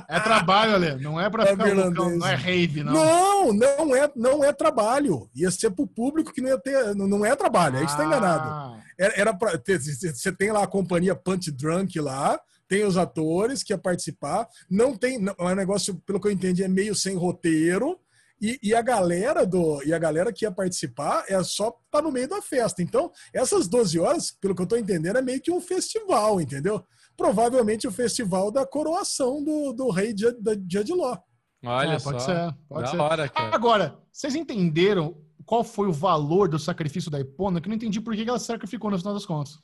É 0.09 0.19
trabalho, 0.19 0.75
Ale. 0.75 0.95
Não 1.03 1.21
é 1.21 1.29
pra 1.29 1.47
ficar 1.47 1.75
loucão, 1.75 2.17
não 2.17 2.27
é 2.27 2.35
rave, 2.35 2.83
não. 2.83 3.53
Não, 3.53 3.53
não 3.53 3.95
é, 3.97 4.11
não 4.17 4.43
é 4.43 4.51
trabalho. 4.55 5.29
Ia 5.35 5.51
ser 5.51 5.71
pro 5.71 5.87
público 5.87 6.33
que 6.33 6.41
não 6.41 6.49
ia 6.49 6.59
ter. 6.59 6.95
Não 6.95 7.25
é 7.25 7.37
trabalho, 7.37 7.77
aí 7.77 7.87
você 7.87 7.97
tá 7.97 8.07
enganado. 8.07 8.49
Ah. 8.49 8.81
Era, 8.99 9.21
era 9.21 9.35
pra, 9.35 9.61
você 9.61 10.33
tem 10.33 10.53
lá 10.53 10.63
a 10.63 10.69
companhia 10.69 11.15
Punch 11.15 11.51
Drunk 11.53 12.01
lá, 12.01 12.41
tem 12.75 12.85
os 12.85 12.97
atores 12.97 13.63
que 13.63 13.73
ia 13.73 13.79
participar, 13.79 14.49
não 14.69 14.97
tem, 14.97 15.17
não, 15.17 15.33
é 15.39 15.45
um 15.45 15.55
negócio, 15.55 15.95
pelo 16.05 16.21
que 16.21 16.27
eu 16.27 16.33
entendi, 16.33 16.65
é 16.65 16.67
meio 16.67 16.93
sem 16.93 17.15
roteiro, 17.15 18.01
e, 18.43 18.59
e, 18.61 18.75
a 18.75 18.83
galera 18.83 19.47
do 19.47 19.81
e 19.85 19.95
a 19.95 19.99
galera 19.99 20.33
que 20.33 20.45
ia 20.45 20.51
participar 20.51 21.25
é 21.29 21.41
só 21.45 21.73
tá 21.89 22.03
no 22.03 22.11
meio 22.11 22.29
da 22.29 22.43
festa. 22.43 22.83
Então, 22.83 23.13
essas 23.33 23.69
12 23.69 24.01
horas, 24.01 24.33
pelo 24.33 24.57
que 24.57 24.63
eu 24.63 24.67
tô 24.67 24.77
entendendo, 24.77 25.17
é 25.17 25.23
meio 25.23 25.41
que 25.41 25.53
um 25.53 25.61
festival, 25.61 26.41
entendeu? 26.41 26.85
Provavelmente 27.17 27.87
o 27.87 27.93
festival 27.93 28.51
da 28.51 28.67
coroação 28.67 29.43
do, 29.43 29.73
do 29.73 29.89
rei 29.89 30.13
de, 30.13 30.33
de, 30.33 30.57
de 30.57 30.79
Adiló. 30.79 31.17
Olha 31.65 31.93
é, 31.93 32.01
pode 32.01 32.23
só. 32.23 32.27
ser, 32.27 32.55
pode 32.69 32.83
da 32.83 32.91
ser. 32.91 32.99
Hora, 32.99 33.33
Agora, 33.37 33.99
vocês 34.13 34.35
entenderam 34.35 35.17
qual 35.47 35.63
foi 35.63 35.87
o 35.87 35.93
valor 35.93 36.49
do 36.49 36.59
sacrifício 36.59 37.11
da 37.11 37.21
Epona? 37.21 37.61
Que 37.61 37.69
eu 37.69 37.71
não 37.71 37.77
entendi 37.77 38.01
por 38.01 38.17
que 38.17 38.29
ela 38.29 38.39
sacrificou 38.41 38.91
no 38.91 38.99
final 38.99 39.15
das 39.15 39.25
contas. 39.25 39.61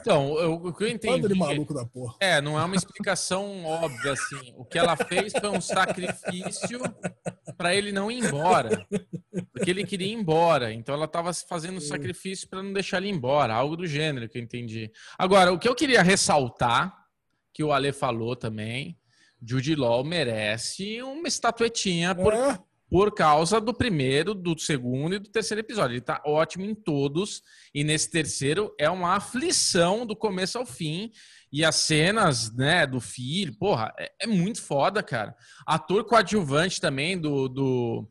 Então, 0.00 0.38
eu, 0.38 0.54
o 0.54 0.72
que 0.72 0.84
eu 0.84 0.88
entendi. 0.88 1.34
maluco 1.34 1.74
da 1.74 1.84
porra. 1.84 2.16
É, 2.20 2.40
não 2.40 2.58
é 2.58 2.64
uma 2.64 2.76
explicação 2.76 3.64
óbvia, 3.66 4.12
assim. 4.12 4.52
O 4.56 4.64
que 4.64 4.78
ela 4.78 4.96
fez 4.96 5.32
foi 5.32 5.48
um 5.48 5.60
sacrifício 5.60 6.80
para 7.56 7.74
ele 7.74 7.92
não 7.92 8.10
ir 8.10 8.24
embora. 8.24 8.86
Porque 9.52 9.70
ele 9.70 9.84
queria 9.84 10.08
ir 10.08 10.12
embora. 10.12 10.72
Então 10.72 10.94
ela 10.94 11.04
estava 11.04 11.32
fazendo 11.32 11.80
sacrifício 11.80 12.48
para 12.48 12.62
não 12.62 12.72
deixar 12.72 12.98
ele 12.98 13.08
ir 13.08 13.14
embora. 13.14 13.54
Algo 13.54 13.76
do 13.76 13.86
gênero 13.86 14.28
que 14.28 14.38
eu 14.38 14.42
entendi. 14.42 14.90
Agora, 15.18 15.52
o 15.52 15.58
que 15.58 15.68
eu 15.68 15.74
queria 15.74 16.02
ressaltar, 16.02 16.94
que 17.52 17.62
o 17.62 17.72
Ale 17.72 17.92
falou 17.92 18.36
também, 18.36 18.98
Judy 19.40 19.74
Law 19.74 20.04
merece 20.04 21.00
uma 21.02 21.28
estatuetinha 21.28 22.14
por, 22.14 22.34
é 22.34 22.58
por 22.90 23.14
causa 23.14 23.60
do 23.60 23.74
primeiro, 23.74 24.34
do 24.34 24.58
segundo 24.58 25.14
e 25.14 25.18
do 25.18 25.28
terceiro 25.28 25.60
episódio. 25.60 25.94
Ele 25.94 26.00
tá 26.00 26.22
ótimo 26.24 26.64
em 26.64 26.74
todos. 26.74 27.42
E 27.74 27.84
nesse 27.84 28.10
terceiro 28.10 28.74
é 28.78 28.88
uma 28.88 29.16
aflição 29.16 30.06
do 30.06 30.16
começo 30.16 30.58
ao 30.58 30.64
fim. 30.64 31.10
E 31.52 31.64
as 31.64 31.76
cenas, 31.76 32.54
né, 32.54 32.86
do 32.86 33.00
filho, 33.00 33.54
porra, 33.58 33.92
é, 33.98 34.12
é 34.22 34.26
muito 34.26 34.62
foda, 34.62 35.02
cara. 35.02 35.34
Ator 35.66 36.04
coadjuvante 36.04 36.80
também 36.80 37.18
do, 37.18 37.48
do 37.48 38.08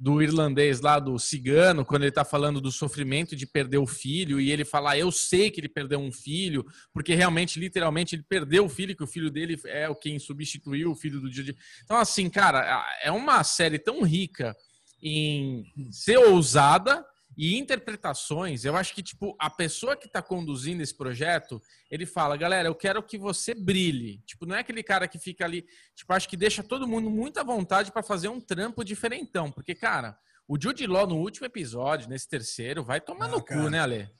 do 0.00 0.22
irlandês 0.22 0.80
lá, 0.80 0.98
do 0.98 1.18
cigano, 1.18 1.84
quando 1.84 2.04
ele 2.04 2.10
tá 2.10 2.24
falando 2.24 2.58
do 2.58 2.72
sofrimento 2.72 3.36
de 3.36 3.46
perder 3.46 3.76
o 3.76 3.86
filho, 3.86 4.40
e 4.40 4.50
ele 4.50 4.64
fala, 4.64 4.96
eu 4.96 5.12
sei 5.12 5.50
que 5.50 5.60
ele 5.60 5.68
perdeu 5.68 6.00
um 6.00 6.10
filho, 6.10 6.64
porque 6.90 7.14
realmente, 7.14 7.60
literalmente, 7.60 8.16
ele 8.16 8.24
perdeu 8.26 8.64
o 8.64 8.68
filho, 8.68 8.96
que 8.96 9.04
o 9.04 9.06
filho 9.06 9.30
dele 9.30 9.60
é 9.66 9.90
o 9.90 9.94
quem 9.94 10.18
substituiu 10.18 10.90
o 10.90 10.96
filho 10.96 11.20
do 11.20 11.28
Didi. 11.28 11.54
Então, 11.84 11.98
assim, 11.98 12.30
cara, 12.30 12.82
é 13.02 13.12
uma 13.12 13.44
série 13.44 13.78
tão 13.78 14.02
rica 14.02 14.56
em 15.02 15.66
ser 15.90 16.16
ousada 16.16 17.04
e 17.36 17.58
interpretações, 17.58 18.64
eu 18.64 18.76
acho 18.76 18.94
que, 18.94 19.02
tipo, 19.02 19.36
a 19.38 19.48
pessoa 19.48 19.96
que 19.96 20.06
está 20.06 20.20
conduzindo 20.20 20.82
esse 20.82 20.94
projeto, 20.94 21.60
ele 21.90 22.04
fala, 22.04 22.36
galera, 22.36 22.68
eu 22.68 22.74
quero 22.74 23.02
que 23.02 23.16
você 23.16 23.54
brilhe. 23.54 24.18
Tipo, 24.26 24.46
não 24.46 24.56
é 24.56 24.60
aquele 24.60 24.82
cara 24.82 25.08
que 25.08 25.18
fica 25.18 25.44
ali, 25.44 25.64
tipo, 25.94 26.12
acho 26.12 26.28
que 26.28 26.36
deixa 26.36 26.62
todo 26.62 26.86
mundo 26.86 27.08
muita 27.08 27.42
vontade 27.44 27.92
para 27.92 28.02
fazer 28.02 28.28
um 28.28 28.40
trampo 28.40 28.84
diferentão. 28.84 29.50
Porque, 29.50 29.74
cara, 29.74 30.18
o 30.46 30.60
Jude 30.60 30.86
Law 30.86 31.06
no 31.06 31.16
último 31.16 31.46
episódio, 31.46 32.08
nesse 32.08 32.28
terceiro, 32.28 32.82
vai 32.82 33.00
tomar 33.00 33.26
ah, 33.26 33.28
no 33.28 33.42
cara. 33.42 33.62
cu, 33.62 33.70
né, 33.70 33.80
Ale? 33.80 34.10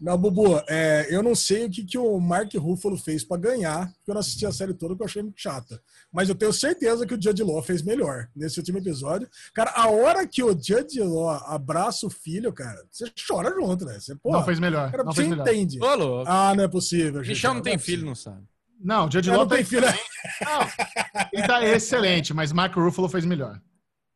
Não, 0.00 0.16
Bubu, 0.16 0.62
é, 0.66 1.06
eu 1.10 1.22
não 1.22 1.34
sei 1.34 1.66
o 1.66 1.70
que, 1.70 1.84
que 1.84 1.98
o 1.98 2.18
Mark 2.18 2.54
Ruffalo 2.54 2.96
fez 2.96 3.22
para 3.22 3.36
ganhar, 3.40 3.86
porque 3.92 4.10
eu 4.10 4.14
não 4.14 4.20
assisti 4.20 4.46
a 4.46 4.52
série 4.52 4.72
toda, 4.72 4.94
porque 4.94 5.02
eu 5.02 5.06
achei 5.06 5.22
muito 5.22 5.38
chata. 5.38 5.78
Mas 6.10 6.30
eu 6.30 6.34
tenho 6.34 6.52
certeza 6.54 7.06
que 7.06 7.12
o 7.14 7.20
Judge 7.22 7.42
Law 7.42 7.62
fez 7.62 7.82
melhor 7.82 8.26
nesse 8.34 8.58
último 8.58 8.78
episódio. 8.78 9.28
Cara, 9.52 9.72
a 9.72 9.90
hora 9.90 10.26
que 10.26 10.42
o 10.42 10.52
Judge 10.52 11.00
Law 11.02 11.28
abraça 11.46 12.06
o 12.06 12.10
filho, 12.10 12.50
cara, 12.50 12.82
você 12.90 13.12
chora 13.28 13.54
junto, 13.54 13.84
né? 13.84 14.00
Você, 14.00 14.14
porra, 14.16 14.38
não 14.38 14.44
fez 14.46 14.58
melhor. 14.58 14.90
Cara, 14.90 15.04
não 15.04 15.12
você 15.12 15.22
fez 15.24 15.38
entende. 15.38 15.78
Melhor. 15.78 16.24
Ah, 16.26 16.54
não 16.56 16.64
é 16.64 16.68
possível. 16.68 17.20
Michel 17.20 17.52
não 17.52 17.60
tem 17.60 17.76
filho, 17.76 18.06
não 18.06 18.14
sabe. 18.14 18.42
Não, 18.82 19.06
o 19.06 19.10
Judge 19.12 19.28
Law 19.28 19.40
não 19.40 19.48
tem 19.48 19.62
filho. 19.62 19.86
Não, 19.86 20.60
ele 21.30 21.46
tá 21.46 21.62
excelente, 21.68 22.32
mas 22.32 22.52
Mark 22.52 22.74
Ruffalo 22.74 23.08
fez 23.10 23.26
melhor. 23.26 23.60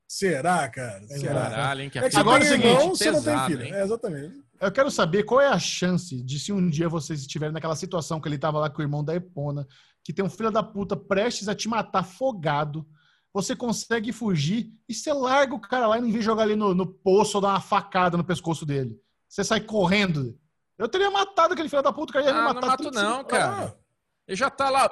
Será, 0.08 0.68
cara? 0.68 1.06
Será? 1.08 1.34
Caralho, 1.34 1.80
hein? 1.82 1.90
Que 1.90 1.98
É 1.98 2.08
que 2.08 2.16
Agora 2.16 2.42
é 2.42 2.46
seguinte, 2.46 2.66
irmão, 2.68 2.88
você 2.90 3.10
não 3.10 3.22
tem 3.22 3.32
pesado, 3.32 3.50
filho. 3.50 3.62
hein? 3.64 3.74
É, 3.74 3.82
exatamente. 3.82 4.43
Eu 4.60 4.70
quero 4.72 4.90
saber 4.90 5.24
qual 5.24 5.40
é 5.40 5.48
a 5.48 5.58
chance 5.58 6.22
de 6.22 6.38
se 6.38 6.52
um 6.52 6.68
dia 6.70 6.88
vocês 6.88 7.20
estiverem 7.20 7.52
naquela 7.52 7.76
situação 7.76 8.20
que 8.20 8.28
ele 8.28 8.38
tava 8.38 8.58
lá 8.58 8.70
com 8.70 8.78
o 8.80 8.84
irmão 8.84 9.04
da 9.04 9.14
Epona, 9.14 9.66
que 10.02 10.12
tem 10.12 10.24
um 10.24 10.30
filho 10.30 10.50
da 10.50 10.62
puta 10.62 10.96
prestes 10.96 11.48
a 11.48 11.54
te 11.54 11.68
matar 11.68 12.00
afogado, 12.00 12.86
você 13.32 13.56
consegue 13.56 14.12
fugir 14.12 14.72
e 14.88 14.94
você 14.94 15.12
larga 15.12 15.54
o 15.54 15.60
cara 15.60 15.86
lá 15.88 15.96
e 15.98 16.00
em 16.00 16.04
vez 16.04 16.16
de 16.16 16.22
jogar 16.22 16.44
ali 16.44 16.54
no, 16.56 16.74
no 16.74 16.86
poço 16.86 17.36
ou 17.36 17.40
dar 17.40 17.48
uma 17.48 17.60
facada 17.60 18.16
no 18.16 18.24
pescoço 18.24 18.64
dele. 18.64 18.96
Você 19.28 19.42
sai 19.42 19.60
correndo. 19.60 20.38
Eu 20.78 20.88
teria 20.88 21.10
matado 21.10 21.52
aquele 21.54 21.68
filho 21.68 21.82
da 21.82 21.92
puta, 21.92 22.10
o 22.10 22.12
cara 22.12 22.24
ia 22.26 22.32
me 22.32 22.38
Ah, 22.38 22.44
matar. 22.44 22.60
não 22.60 22.68
mato 22.68 22.82
30 22.90 23.02
não, 23.02 23.24
cara. 23.24 23.76
Ele 24.26 24.36
já 24.36 24.48
tá 24.50 24.70
lá. 24.70 24.88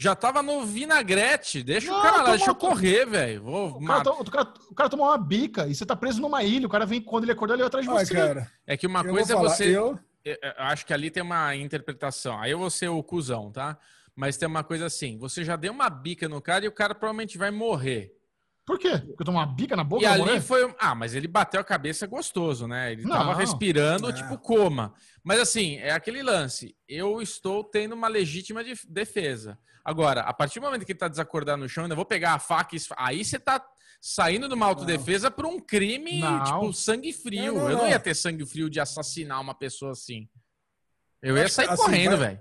Já 0.00 0.14
tava 0.14 0.42
no 0.42 0.64
vinagrete. 0.64 1.62
Deixa 1.62 1.90
Não, 1.90 1.98
o 1.98 2.02
cara 2.02 2.16
lá, 2.22 2.30
deixa 2.30 2.48
eu 2.50 2.54
correr, 2.54 3.04
velho. 3.04 3.42
Vou 3.42 3.68
O 3.78 3.84
cara, 3.84 4.10
o, 4.12 4.24
cara, 4.30 4.54
o 4.70 4.74
cara 4.74 4.88
tomou 4.88 5.06
uma 5.06 5.18
bica 5.18 5.66
e 5.66 5.74
você 5.74 5.84
tá 5.84 5.96
preso 5.96 6.20
numa 6.20 6.42
ilha. 6.44 6.66
O 6.68 6.70
cara 6.70 6.86
vem, 6.86 7.00
quando 7.02 7.24
ele 7.24 7.32
acordar, 7.32 7.54
ele 7.54 7.62
vai 7.64 7.66
atrás 7.66 7.84
de 7.84 7.92
Ai, 7.92 8.06
você. 8.06 8.14
cara, 8.14 8.50
É 8.64 8.76
que 8.76 8.86
uma 8.86 9.02
coisa 9.04 9.32
é 9.34 9.36
você. 9.36 9.76
eu... 9.76 9.98
Eu 10.24 10.36
eu 10.42 10.52
acho 10.58 10.84
que 10.84 10.92
ali 10.92 11.10
tem 11.10 11.22
uma 11.22 11.54
interpretação. 11.56 12.38
Aí 12.40 12.50
eu 12.50 12.58
vou 12.58 12.68
ser 12.70 12.88
o 12.88 13.02
cuzão, 13.02 13.50
tá? 13.50 13.78
Mas 14.14 14.36
tem 14.36 14.46
uma 14.48 14.62
coisa 14.62 14.84
assim: 14.86 15.16
você 15.18 15.42
já 15.42 15.56
deu 15.56 15.72
uma 15.72 15.88
bica 15.88 16.28
no 16.28 16.40
cara 16.42 16.64
e 16.64 16.68
o 16.68 16.72
cara 16.72 16.94
provavelmente 16.94 17.38
vai 17.38 17.50
morrer. 17.50 18.12
Por 18.66 18.78
quê? 18.78 18.90
Porque 18.98 19.22
eu 19.22 19.24
tomo 19.24 19.38
uma 19.38 19.46
bica 19.46 19.74
na 19.74 19.82
boca 19.84 20.02
E 20.02 20.06
ali 20.06 20.18
morrer? 20.22 20.40
foi. 20.42 20.74
Ah, 20.78 20.94
mas 20.94 21.14
ele 21.14 21.26
bateu 21.26 21.58
a 21.60 21.64
cabeça 21.64 22.06
gostoso, 22.06 22.66
né? 22.66 22.92
Ele 22.92 23.04
Não. 23.04 23.16
tava 23.16 23.34
respirando, 23.34 24.10
É. 24.10 24.12
tipo, 24.12 24.36
coma. 24.36 24.92
Mas 25.28 25.40
assim, 25.40 25.76
é 25.76 25.90
aquele 25.90 26.22
lance. 26.22 26.74
Eu 26.88 27.20
estou 27.20 27.62
tendo 27.62 27.92
uma 27.94 28.08
legítima 28.08 28.64
def- 28.64 28.86
defesa. 28.88 29.58
Agora, 29.84 30.22
a 30.22 30.32
partir 30.32 30.58
do 30.58 30.64
momento 30.64 30.86
que 30.86 30.92
ele 30.92 30.98
tá 30.98 31.06
desacordado 31.06 31.60
no 31.60 31.68
chão, 31.68 31.82
eu 31.82 31.84
ainda 31.84 31.94
vou 31.94 32.06
pegar 32.06 32.32
a 32.32 32.38
faca 32.38 32.74
e. 32.74 32.78
Aí 32.96 33.22
você 33.22 33.38
tá 33.38 33.62
saindo 34.00 34.48
de 34.48 34.54
uma 34.54 34.64
autodefesa 34.64 35.30
por 35.30 35.44
um 35.44 35.60
crime, 35.60 36.20
Não. 36.20 36.44
tipo, 36.44 36.72
sangue 36.72 37.12
frio. 37.12 37.52
Não, 37.52 37.60
não, 37.64 37.70
eu 37.70 37.76
não 37.76 37.88
ia 37.90 38.00
ter 38.00 38.14
sangue 38.14 38.46
frio 38.46 38.70
de 38.70 38.80
assassinar 38.80 39.38
uma 39.38 39.54
pessoa 39.54 39.92
assim. 39.92 40.26
Eu 41.20 41.36
ia 41.36 41.46
sair 41.50 41.68
assim, 41.68 41.82
correndo, 41.82 42.16
velho. 42.16 42.40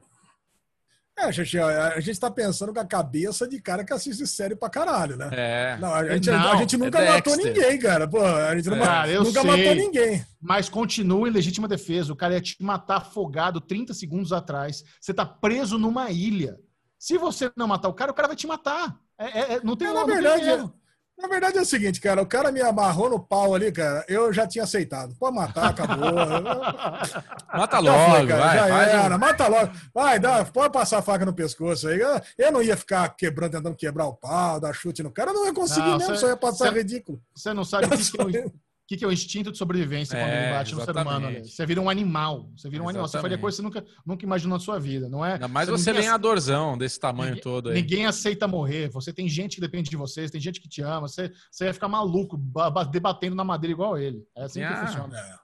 É, 1.19 1.31
gente, 1.31 1.57
a 1.57 1.93
a 1.93 1.99
gente 1.99 2.19
tá 2.19 2.29
pensando 2.29 2.71
com 2.71 2.79
a 2.79 2.85
cabeça 2.85 3.47
de 3.47 3.59
cara 3.59 3.83
que 3.83 3.91
assiste 3.91 4.27
série 4.27 4.55
pra 4.55 4.69
caralho, 4.69 5.17
né? 5.17 5.29
É. 5.31 5.77
Não, 5.79 5.91
a 5.93 6.07
gente, 6.07 6.29
Não, 6.29 6.51
a 6.51 6.55
gente 6.57 6.77
nunca 6.77 6.99
é 6.99 7.09
matou 7.09 7.35
Dexter. 7.35 7.53
ninguém, 7.55 7.79
cara. 7.79 8.07
Pô, 8.07 8.23
a 8.23 8.55
gente 8.55 8.69
não 8.69 8.77
É. 8.77 8.81
Cara, 8.85 9.11
eu 9.11 9.23
nunca 9.23 9.41
sei. 9.41 9.49
matou 9.49 9.75
ninguém. 9.75 10.25
Mas 10.39 10.69
continua 10.69 11.27
em 11.27 11.31
legítima 11.31 11.67
defesa. 11.67 12.13
O 12.13 12.15
cara 12.15 12.35
ia 12.35 12.41
te 12.41 12.55
matar 12.61 12.97
afogado 12.97 13.59
30 13.59 13.95
segundos 13.95 14.31
atrás. 14.31 14.83
Você 15.01 15.11
tá 15.13 15.25
preso 15.25 15.79
numa 15.79 16.11
ilha. 16.11 16.59
Se 16.99 17.17
você 17.17 17.51
não 17.55 17.67
matar 17.67 17.89
o 17.89 17.93
cara, 17.93 18.11
o 18.11 18.13
cara 18.13 18.27
vai 18.27 18.37
te 18.37 18.45
matar. 18.45 18.95
É, 19.17 19.25
é- 19.39 19.53
é- 19.55 19.61
não 19.63 19.75
tem 19.75 19.87
É, 19.87 19.93
na 19.93 20.03
verdade. 20.05 20.69
Na 21.17 21.27
verdade 21.27 21.57
é 21.57 21.61
o 21.61 21.65
seguinte, 21.65 21.99
cara, 21.99 22.21
o 22.21 22.25
cara 22.27 22.51
me 22.51 22.61
amarrou 22.61 23.09
no 23.09 23.19
pau 23.19 23.55
ali, 23.55 23.71
cara, 23.71 24.05
eu 24.07 24.31
já 24.31 24.45
tinha 24.45 24.63
aceitado. 24.63 25.15
Pode 25.19 25.35
matar, 25.35 25.69
acabou. 25.71 25.97
Mata 27.53 27.81
Já 27.81 27.91
logo, 27.91 28.11
foi, 28.17 28.27
cara, 28.27 28.39
vai. 28.45 28.57
já 28.57 28.65
um- 28.65 29.05
era, 29.05 29.17
mata 29.17 29.47
logo. 29.47 29.71
Vai, 29.93 30.19
dá, 30.19 30.45
pode 30.45 30.71
passar 30.73 30.99
a 30.99 31.01
faca 31.01 31.25
no 31.25 31.33
pescoço 31.33 31.87
aí. 31.87 31.99
Eu, 31.99 32.21
eu 32.37 32.51
não 32.51 32.61
ia 32.61 32.77
ficar 32.77 33.09
quebrando, 33.09 33.51
tentando 33.53 33.75
quebrar 33.75 34.05
o 34.05 34.13
pau, 34.13 34.59
dar 34.59 34.73
chute 34.73 35.01
no 35.01 35.11
cara, 35.11 35.31
eu 35.31 35.33
não 35.33 35.45
ia 35.45 35.53
conseguir 35.53 35.89
Não, 35.89 35.97
mesmo, 35.97 36.13
cê- 36.15 36.21
só 36.21 36.27
ia 36.27 36.37
passar 36.37 36.69
cê- 36.71 36.77
ridículo. 36.77 37.19
Você 37.35 37.53
não 37.53 37.63
sabe 37.65 37.87
o 37.87 37.89
que, 37.89 37.97
que 38.11 38.21
o 38.21 38.51
que, 38.87 38.95
que 38.95 39.03
é 39.03 39.07
o 39.07 39.11
instinto 39.11 39.51
de 39.51 39.57
sobrevivência 39.57 40.17
quando 40.17 40.29
É, 40.31 40.43
ele 40.45 40.53
bate 40.57 40.73
no 40.73 40.81
ser 40.85 40.91
humano. 40.91 41.09
exatamente. 41.09 41.37
ali. 41.41 41.49
Você 41.49 41.65
vira 41.65 41.81
um 41.81 41.89
animal. 41.89 42.49
Você 42.55 42.69
vira 42.69 42.81
um 42.83 42.87
animal. 42.89 43.05
Você 43.07 43.17
faria 43.19 43.35
Exatamente. 43.35 43.41
coisa 43.41 43.57
que 43.57 43.61
você 43.63 43.81
nunca, 43.81 44.01
nunca 44.05 44.25
imaginou 44.25 44.57
na 44.57 44.63
sua 44.63 44.79
vida, 44.79 45.09
não 45.09 45.25
é? 45.25 45.33
Ainda 45.33 45.47
mais 45.49 45.67
você 45.67 45.89
ninguém 45.91 46.03
lenhadorzão 46.05 46.77
desse 46.77 46.97
tamanho 46.99 47.31
Ninguém- 47.31 47.43
todo 47.43 47.69
aí. 47.69 47.75
Ninguém 47.75 48.05
aceita 48.05 48.47
morrer. 48.47 48.89
Você 48.89 49.11
tem 49.11 49.27
gente 49.27 49.55
que 49.55 49.61
depende 49.61 49.89
de 49.89 49.97
você, 49.97 50.29
tem 50.29 50.39
gente 50.39 50.61
que 50.61 50.69
te 50.69 50.81
ama. 50.81 51.07
Você, 51.09 51.31
você 51.51 51.65
ia 51.65 51.73
ficar 51.73 51.89
maluco 51.89 52.37
ba- 52.37 52.69
ba- 52.69 52.83
debatendo 52.85 53.35
na 53.35 53.43
madeira 53.43 53.73
igual 53.73 53.97
ele. 53.97 54.23
É 54.35 54.43
assim 54.45 54.63
Ah. 54.63 54.73
que 54.73 54.85
funciona. 54.87 55.17
É. 55.19 55.35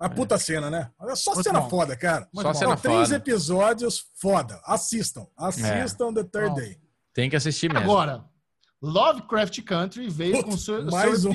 Uma 0.00 0.10
puta 0.10 0.38
cena, 0.38 0.70
né? 0.70 0.90
Olha 0.98 1.16
só 1.16 1.32
Muito 1.34 1.44
cena 1.46 1.60
bom. 1.62 1.70
foda, 1.70 1.96
cara. 1.96 2.28
Muito 2.32 2.42
Só 2.46 2.52
bom. 2.52 2.58
cena 2.58 2.70
São 2.76 2.82
três 2.82 3.02
foda. 3.08 3.16
episódios 3.16 4.04
foda. 4.20 4.60
Assistam. 4.64 5.26
Assistam 5.36 6.12
The 6.12 6.22
Third 6.22 6.48
Bom. 6.50 6.54
Day. 6.54 6.76
Tem 7.14 7.28
que 7.28 7.34
assistir 7.34 7.72
mesmo. 7.72 7.90
Agora, 7.90 8.24
Lovecraft 8.82 9.60
Country 9.62 10.08
veio 10.08 10.42
com 10.44 10.56
seu, 10.56 10.84
mais 10.86 11.22
seu, 11.22 11.30
um. 11.32 11.34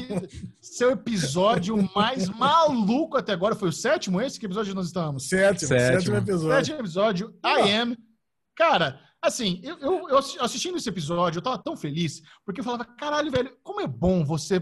seu 0.61 0.91
episódio 0.91 1.77
mais 1.93 2.29
maluco 2.39 3.17
até 3.17 3.33
agora. 3.33 3.55
Foi 3.55 3.69
o 3.69 3.73
sétimo 3.73 4.21
esse? 4.21 4.39
Que 4.39 4.45
episódio 4.45 4.73
nós 4.73 4.87
estamos? 4.87 5.27
Sétimo, 5.27 5.67
Sétimo. 5.67 5.99
sétimo 5.99 6.15
episódio. 6.17 6.55
Sétimo 6.55 6.79
episódio, 6.79 7.35
I 7.45 7.71
Am. 7.71 7.97
Cara, 8.55 8.99
assim, 9.21 9.59
eu, 9.63 9.77
eu, 9.79 10.09
eu 10.09 10.17
assi- 10.19 10.39
assistindo 10.39 10.77
esse 10.77 10.87
episódio, 10.87 11.39
eu 11.39 11.43
tava 11.43 11.57
tão 11.61 11.75
feliz, 11.75 12.21
porque 12.45 12.61
eu 12.61 12.63
falava, 12.63 12.85
caralho, 12.85 13.29
velho, 13.31 13.51
como 13.63 13.81
é 13.81 13.87
bom 13.87 14.23
você. 14.23 14.59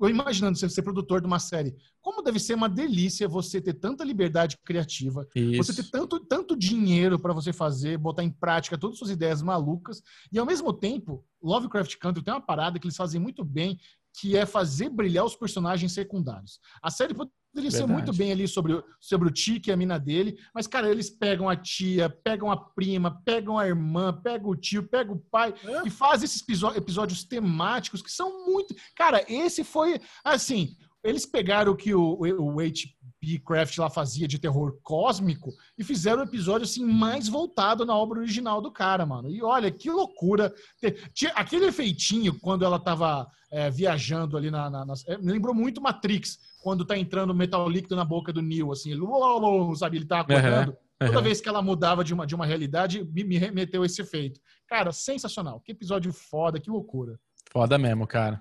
Eu 0.00 0.08
imaginando 0.08 0.56
você 0.56 0.68
ser 0.68 0.82
produtor 0.82 1.20
de 1.20 1.26
uma 1.26 1.38
série. 1.38 1.76
Como 2.00 2.22
deve 2.22 2.38
ser 2.38 2.54
uma 2.54 2.68
delícia 2.68 3.28
você 3.28 3.60
ter 3.60 3.74
tanta 3.74 4.02
liberdade 4.02 4.56
criativa, 4.64 5.28
Isso. 5.34 5.62
você 5.62 5.82
ter 5.82 5.90
tanto, 5.90 6.18
tanto 6.20 6.56
dinheiro 6.56 7.18
para 7.18 7.34
você 7.34 7.52
fazer, 7.52 7.98
botar 7.98 8.24
em 8.24 8.30
prática 8.30 8.78
todas 8.78 8.94
as 8.94 8.98
suas 8.98 9.10
ideias 9.10 9.42
malucas, 9.42 10.02
e 10.32 10.38
ao 10.38 10.46
mesmo 10.46 10.72
tempo, 10.72 11.24
Lovecraft 11.42 11.96
Country 11.98 12.24
tem 12.24 12.32
uma 12.32 12.40
parada 12.40 12.78
que 12.78 12.86
eles 12.86 12.96
fazem 12.96 13.20
muito 13.20 13.44
bem, 13.44 13.78
que 14.18 14.36
é 14.36 14.44
fazer 14.46 14.88
brilhar 14.88 15.24
os 15.24 15.36
personagens 15.36 15.92
secundários. 15.92 16.58
A 16.82 16.90
série 16.90 17.14
poderia 17.14 17.70
ser 17.70 17.78
Verdade. 17.78 17.92
muito 17.92 18.12
bem 18.12 18.32
ali 18.32 18.46
sobre, 18.46 18.74
o- 18.74 18.84
sobre 19.00 19.28
o 19.28 19.32
Tiki 19.32 19.70
e 19.70 19.72
a 19.72 19.76
mina 19.76 19.98
dele, 19.98 20.36
mas, 20.54 20.66
cara, 20.66 20.90
eles 20.90 21.08
pegam 21.10 21.48
a 21.48 21.56
tia, 21.56 22.08
pegam 22.08 22.50
a 22.50 22.56
prima, 22.56 23.20
pegam 23.24 23.58
a 23.58 23.66
irmã, 23.66 24.12
pegam 24.12 24.50
o 24.50 24.56
tio, 24.56 24.82
pegam 24.88 25.14
o 25.16 25.20
pai, 25.30 25.54
É. 25.64 25.86
e 25.86 25.90
fazem 25.90 26.24
esses 26.26 26.44
episódios 26.76 27.24
temáticos 27.24 28.02
que 28.02 28.10
são 28.10 28.46
muito. 28.46 28.74
Cara, 28.96 29.24
esse 29.28 29.64
foi. 29.64 30.00
Assim, 30.24 30.76
eles 31.02 31.24
pegaram 31.24 31.72
o 31.72 31.76
que 31.76 31.94
o, 31.94 32.18
o 32.20 32.60
H.P. 32.60 32.94
Craft 33.44 33.76
lá 33.78 33.90
fazia 33.90 34.26
de 34.26 34.38
terror 34.38 34.78
cósmico 34.82 35.52
e 35.78 35.84
fizeram 35.84 36.20
um 36.22 36.24
episódio 36.24 36.64
assim 36.64 36.84
mais 36.84 37.28
voltado 37.28 37.84
na 37.84 37.94
obra 37.94 38.20
original 38.20 38.62
do 38.62 38.72
cara, 38.72 39.04
mano. 39.04 39.28
E 39.30 39.42
olha, 39.42 39.70
que 39.70 39.90
loucura. 39.90 40.52
Tinha 41.12 41.30
Aquele 41.32 41.66
efeitinho 41.66 42.38
quando 42.40 42.64
ela 42.64 42.78
tava 42.78 43.26
é, 43.52 43.70
viajando 43.70 44.36
ali 44.36 44.50
na. 44.50 44.70
na- 44.70 44.84
nas- 44.86 45.06
é, 45.06 45.18
me 45.18 45.32
lembrou 45.32 45.54
muito 45.54 45.80
Matrix, 45.82 46.38
quando 46.62 46.84
tá 46.84 46.96
entrando 46.96 47.34
metal 47.34 47.68
líquido 47.68 47.94
na 47.96 48.04
boca 48.04 48.32
do 48.32 48.40
Neo, 48.40 48.72
assim, 48.72 48.90
ele, 48.92 49.02
sabe, 49.76 49.98
ele 49.98 50.06
tá 50.06 50.20
acordando. 50.20 50.76
Toda 50.98 51.12
Aham. 51.12 51.22
vez 51.22 51.40
que 51.40 51.48
ela 51.48 51.62
mudava 51.62 52.04
de 52.04 52.12
uma, 52.12 52.26
de 52.26 52.34
uma 52.34 52.44
realidade, 52.44 53.02
me, 53.04 53.24
me 53.24 53.38
remeteu 53.38 53.82
esse 53.84 54.02
efeito. 54.02 54.38
Cara, 54.66 54.92
sensacional. 54.92 55.58
Que 55.60 55.72
episódio 55.72 56.12
foda, 56.12 56.60
que 56.60 56.70
loucura. 56.70 57.18
Foda 57.52 57.78
mesmo, 57.78 58.06
cara. 58.06 58.40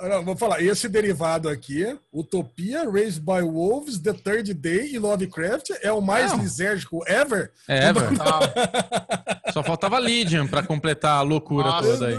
Olha, 0.00 0.20
Vou 0.22 0.34
falar, 0.36 0.62
esse 0.62 0.88
derivado 0.88 1.48
aqui, 1.48 1.98
Utopia, 2.12 2.88
Raised 2.90 3.20
by 3.22 3.42
Wolves, 3.42 3.98
The 3.98 4.14
Third 4.14 4.54
Day 4.54 4.92
e 4.94 4.98
Lovecraft, 4.98 5.70
é 5.82 5.92
o 5.92 6.00
mais 6.00 6.32
Não. 6.32 6.38
lisérgico 6.40 7.02
ever. 7.06 7.52
É, 7.68 7.92
velho. 7.92 8.08
Ah, 8.20 9.52
Só 9.52 9.62
faltava 9.62 9.98
Legion 9.98 10.46
pra 10.46 10.62
completar 10.62 11.18
a 11.18 11.22
loucura 11.22 11.66
Nossa. 11.68 11.88
toda 11.92 12.06
aí. 12.08 12.18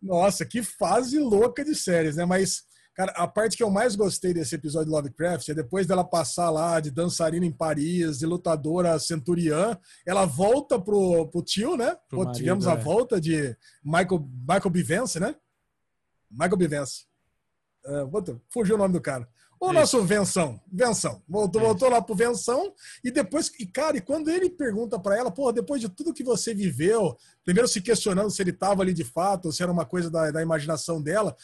Nossa, 0.00 0.46
que 0.46 0.62
fase 0.62 1.18
louca 1.18 1.64
de 1.64 1.74
séries, 1.74 2.16
né? 2.16 2.24
Mas, 2.24 2.62
cara, 2.98 3.12
a 3.12 3.28
parte 3.28 3.56
que 3.56 3.62
eu 3.62 3.70
mais 3.70 3.94
gostei 3.94 4.34
desse 4.34 4.56
episódio 4.56 4.86
de 4.86 4.90
Lovecraft 4.90 5.48
é 5.48 5.54
depois 5.54 5.86
dela 5.86 6.02
passar 6.02 6.50
lá 6.50 6.80
de 6.80 6.90
dançarina 6.90 7.46
em 7.46 7.52
Paris, 7.52 8.18
de 8.18 8.26
lutadora 8.26 8.98
centuriã, 8.98 9.78
ela 10.04 10.26
volta 10.26 10.80
pro, 10.80 11.28
pro 11.28 11.40
tio, 11.40 11.76
né? 11.76 11.96
Pro 12.08 12.18
Pô, 12.18 12.24
marido, 12.24 12.36
tivemos 12.36 12.66
a 12.66 12.72
é. 12.72 12.76
volta 12.76 13.20
de 13.20 13.56
Michael, 13.84 14.28
Michael 14.40 14.70
Bivence, 14.70 15.20
né? 15.20 15.36
Michael 16.28 16.56
Bivence. 16.56 17.06
Puta, 18.10 18.42
fugiu 18.50 18.74
o 18.74 18.78
nome 18.78 18.94
do 18.94 19.00
cara. 19.00 19.28
O 19.60 19.66
Isso. 19.66 19.74
nosso 19.74 20.02
Venção, 20.04 20.60
Venção. 20.72 21.22
Voltou, 21.28 21.60
voltou 21.60 21.88
lá 21.88 22.00
pro 22.00 22.14
Venção 22.14 22.72
e 23.02 23.10
depois, 23.10 23.50
e 23.58 23.66
cara, 23.66 23.96
e 23.96 24.00
quando 24.00 24.30
ele 24.30 24.48
pergunta 24.48 24.98
pra 24.98 25.16
ela, 25.16 25.30
pô, 25.30 25.50
depois 25.50 25.80
de 25.80 25.88
tudo 25.88 26.14
que 26.14 26.22
você 26.22 26.54
viveu, 26.54 27.16
primeiro 27.44 27.66
se 27.66 27.80
questionando 27.80 28.30
se 28.30 28.40
ele 28.40 28.52
tava 28.52 28.82
ali 28.82 28.94
de 28.94 29.04
fato, 29.04 29.46
ou 29.46 29.52
se 29.52 29.62
era 29.62 29.72
uma 29.72 29.84
coisa 29.84 30.10
da, 30.10 30.30
da 30.30 30.42
imaginação 30.42 31.02
dela, 31.02 31.36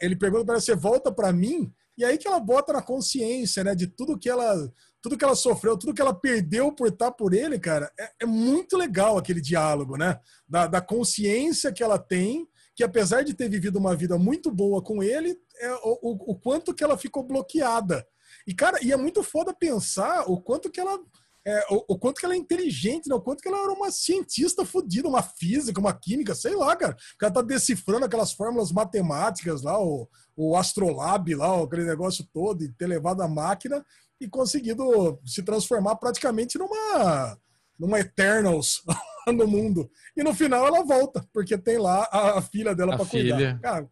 ele 0.00 0.14
pergunta 0.14 0.44
pra 0.44 0.54
ela, 0.54 0.60
você 0.60 0.76
volta 0.76 1.10
pra 1.10 1.32
mim? 1.32 1.72
E 1.98 2.04
aí 2.04 2.18
que 2.18 2.28
ela 2.28 2.38
bota 2.38 2.72
na 2.72 2.82
consciência, 2.82 3.64
né, 3.64 3.74
de 3.74 3.86
tudo 3.86 4.18
que 4.18 4.28
ela, 4.28 4.70
tudo 5.00 5.16
que 5.16 5.24
ela 5.24 5.34
sofreu, 5.34 5.78
tudo 5.78 5.94
que 5.94 6.02
ela 6.02 6.14
perdeu 6.14 6.70
por 6.70 6.88
estar 6.88 7.10
por 7.10 7.32
ele, 7.32 7.58
cara, 7.58 7.90
é, 7.98 8.10
é 8.22 8.26
muito 8.26 8.76
legal 8.76 9.16
aquele 9.16 9.40
diálogo, 9.40 9.96
né, 9.96 10.20
da, 10.46 10.66
da 10.66 10.80
consciência 10.80 11.72
que 11.72 11.82
ela 11.82 11.98
tem, 11.98 12.46
que 12.74 12.84
apesar 12.84 13.22
de 13.22 13.32
ter 13.32 13.48
vivido 13.48 13.78
uma 13.78 13.96
vida 13.96 14.18
muito 14.18 14.50
boa 14.50 14.82
com 14.82 15.02
ele, 15.02 15.38
é 15.58 15.72
o, 15.82 16.32
o, 16.32 16.36
quanto 16.38 16.74
que 16.74 16.84
ela 16.84 16.96
ficou 16.96 17.22
bloqueada. 17.22 18.06
E, 18.46 18.54
cara, 18.54 18.78
e 18.82 18.92
é 18.92 18.96
muito 18.96 19.22
foda 19.22 19.54
pensar 19.54 20.24
o 20.28 20.40
quanto 20.40 20.70
que 20.70 20.80
ela. 20.80 20.98
É, 21.44 21.64
o, 21.70 21.94
o, 21.94 21.98
quanto 21.98 22.18
que 22.18 22.24
ela 22.24 22.34
é 22.34 22.38
inteligente, 22.38 23.08
né? 23.08 23.14
o 23.14 23.20
quanto 23.20 23.40
que 23.40 23.48
ela 23.48 23.62
era 23.62 23.72
uma 23.72 23.90
cientista 23.92 24.64
fodida, 24.64 25.08
uma 25.08 25.22
física, 25.22 25.78
uma 25.78 25.92
química, 25.92 26.34
sei 26.34 26.56
lá, 26.56 26.74
cara. 26.74 26.96
O 27.14 27.18
cara 27.18 27.32
tá 27.32 27.42
decifrando 27.42 28.04
aquelas 28.04 28.32
fórmulas 28.32 28.72
matemáticas 28.72 29.62
lá, 29.62 29.80
o, 29.80 30.08
o 30.36 30.56
Astrolab 30.56 31.32
lá, 31.36 31.62
aquele 31.62 31.84
negócio 31.84 32.26
todo, 32.32 32.64
e 32.64 32.72
ter 32.72 32.88
levado 32.88 33.22
a 33.22 33.28
máquina 33.28 33.84
e 34.20 34.28
conseguido 34.28 35.20
se 35.24 35.42
transformar 35.42 35.96
praticamente 35.96 36.58
numa, 36.58 37.38
numa 37.78 38.00
Eternals 38.00 38.82
no 39.32 39.46
mundo. 39.46 39.88
E 40.16 40.22
no 40.22 40.34
final 40.34 40.66
ela 40.66 40.84
volta, 40.84 41.24
porque 41.32 41.56
tem 41.56 41.78
lá 41.78 42.08
a, 42.10 42.38
a 42.38 42.42
filha 42.42 42.74
dela 42.74 42.96
para 42.96 43.06
cuidar. 43.06 43.60
Cara, 43.60 43.88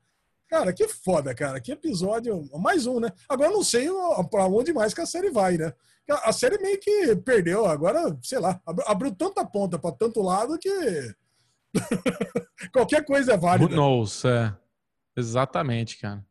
cara, 0.54 0.72
que 0.72 0.86
foda, 0.86 1.34
cara. 1.34 1.60
Que 1.60 1.72
episódio. 1.72 2.48
Mais 2.58 2.86
um, 2.86 3.00
né? 3.00 3.10
Agora 3.28 3.50
não 3.50 3.64
sei 3.64 3.88
para 4.30 4.46
onde 4.46 4.72
mais 4.72 4.94
que 4.94 5.00
a 5.00 5.06
série 5.06 5.30
vai, 5.30 5.56
né? 5.56 5.72
A 6.22 6.32
série 6.32 6.58
meio 6.58 6.78
que 6.78 7.16
perdeu. 7.16 7.66
Agora, 7.66 8.16
sei 8.22 8.38
lá, 8.38 8.60
abriu 8.86 9.12
tanta 9.14 9.44
ponta 9.44 9.78
para 9.78 9.94
tanto 9.94 10.22
lado 10.22 10.58
que. 10.58 10.70
Qualquer 12.72 13.04
coisa 13.04 13.32
é 13.32 13.36
válida. 13.36 13.74
Who 13.74 13.76
knows, 13.76 14.24
é. 14.24 14.54
Exatamente, 15.16 15.98
cara. 15.98 16.24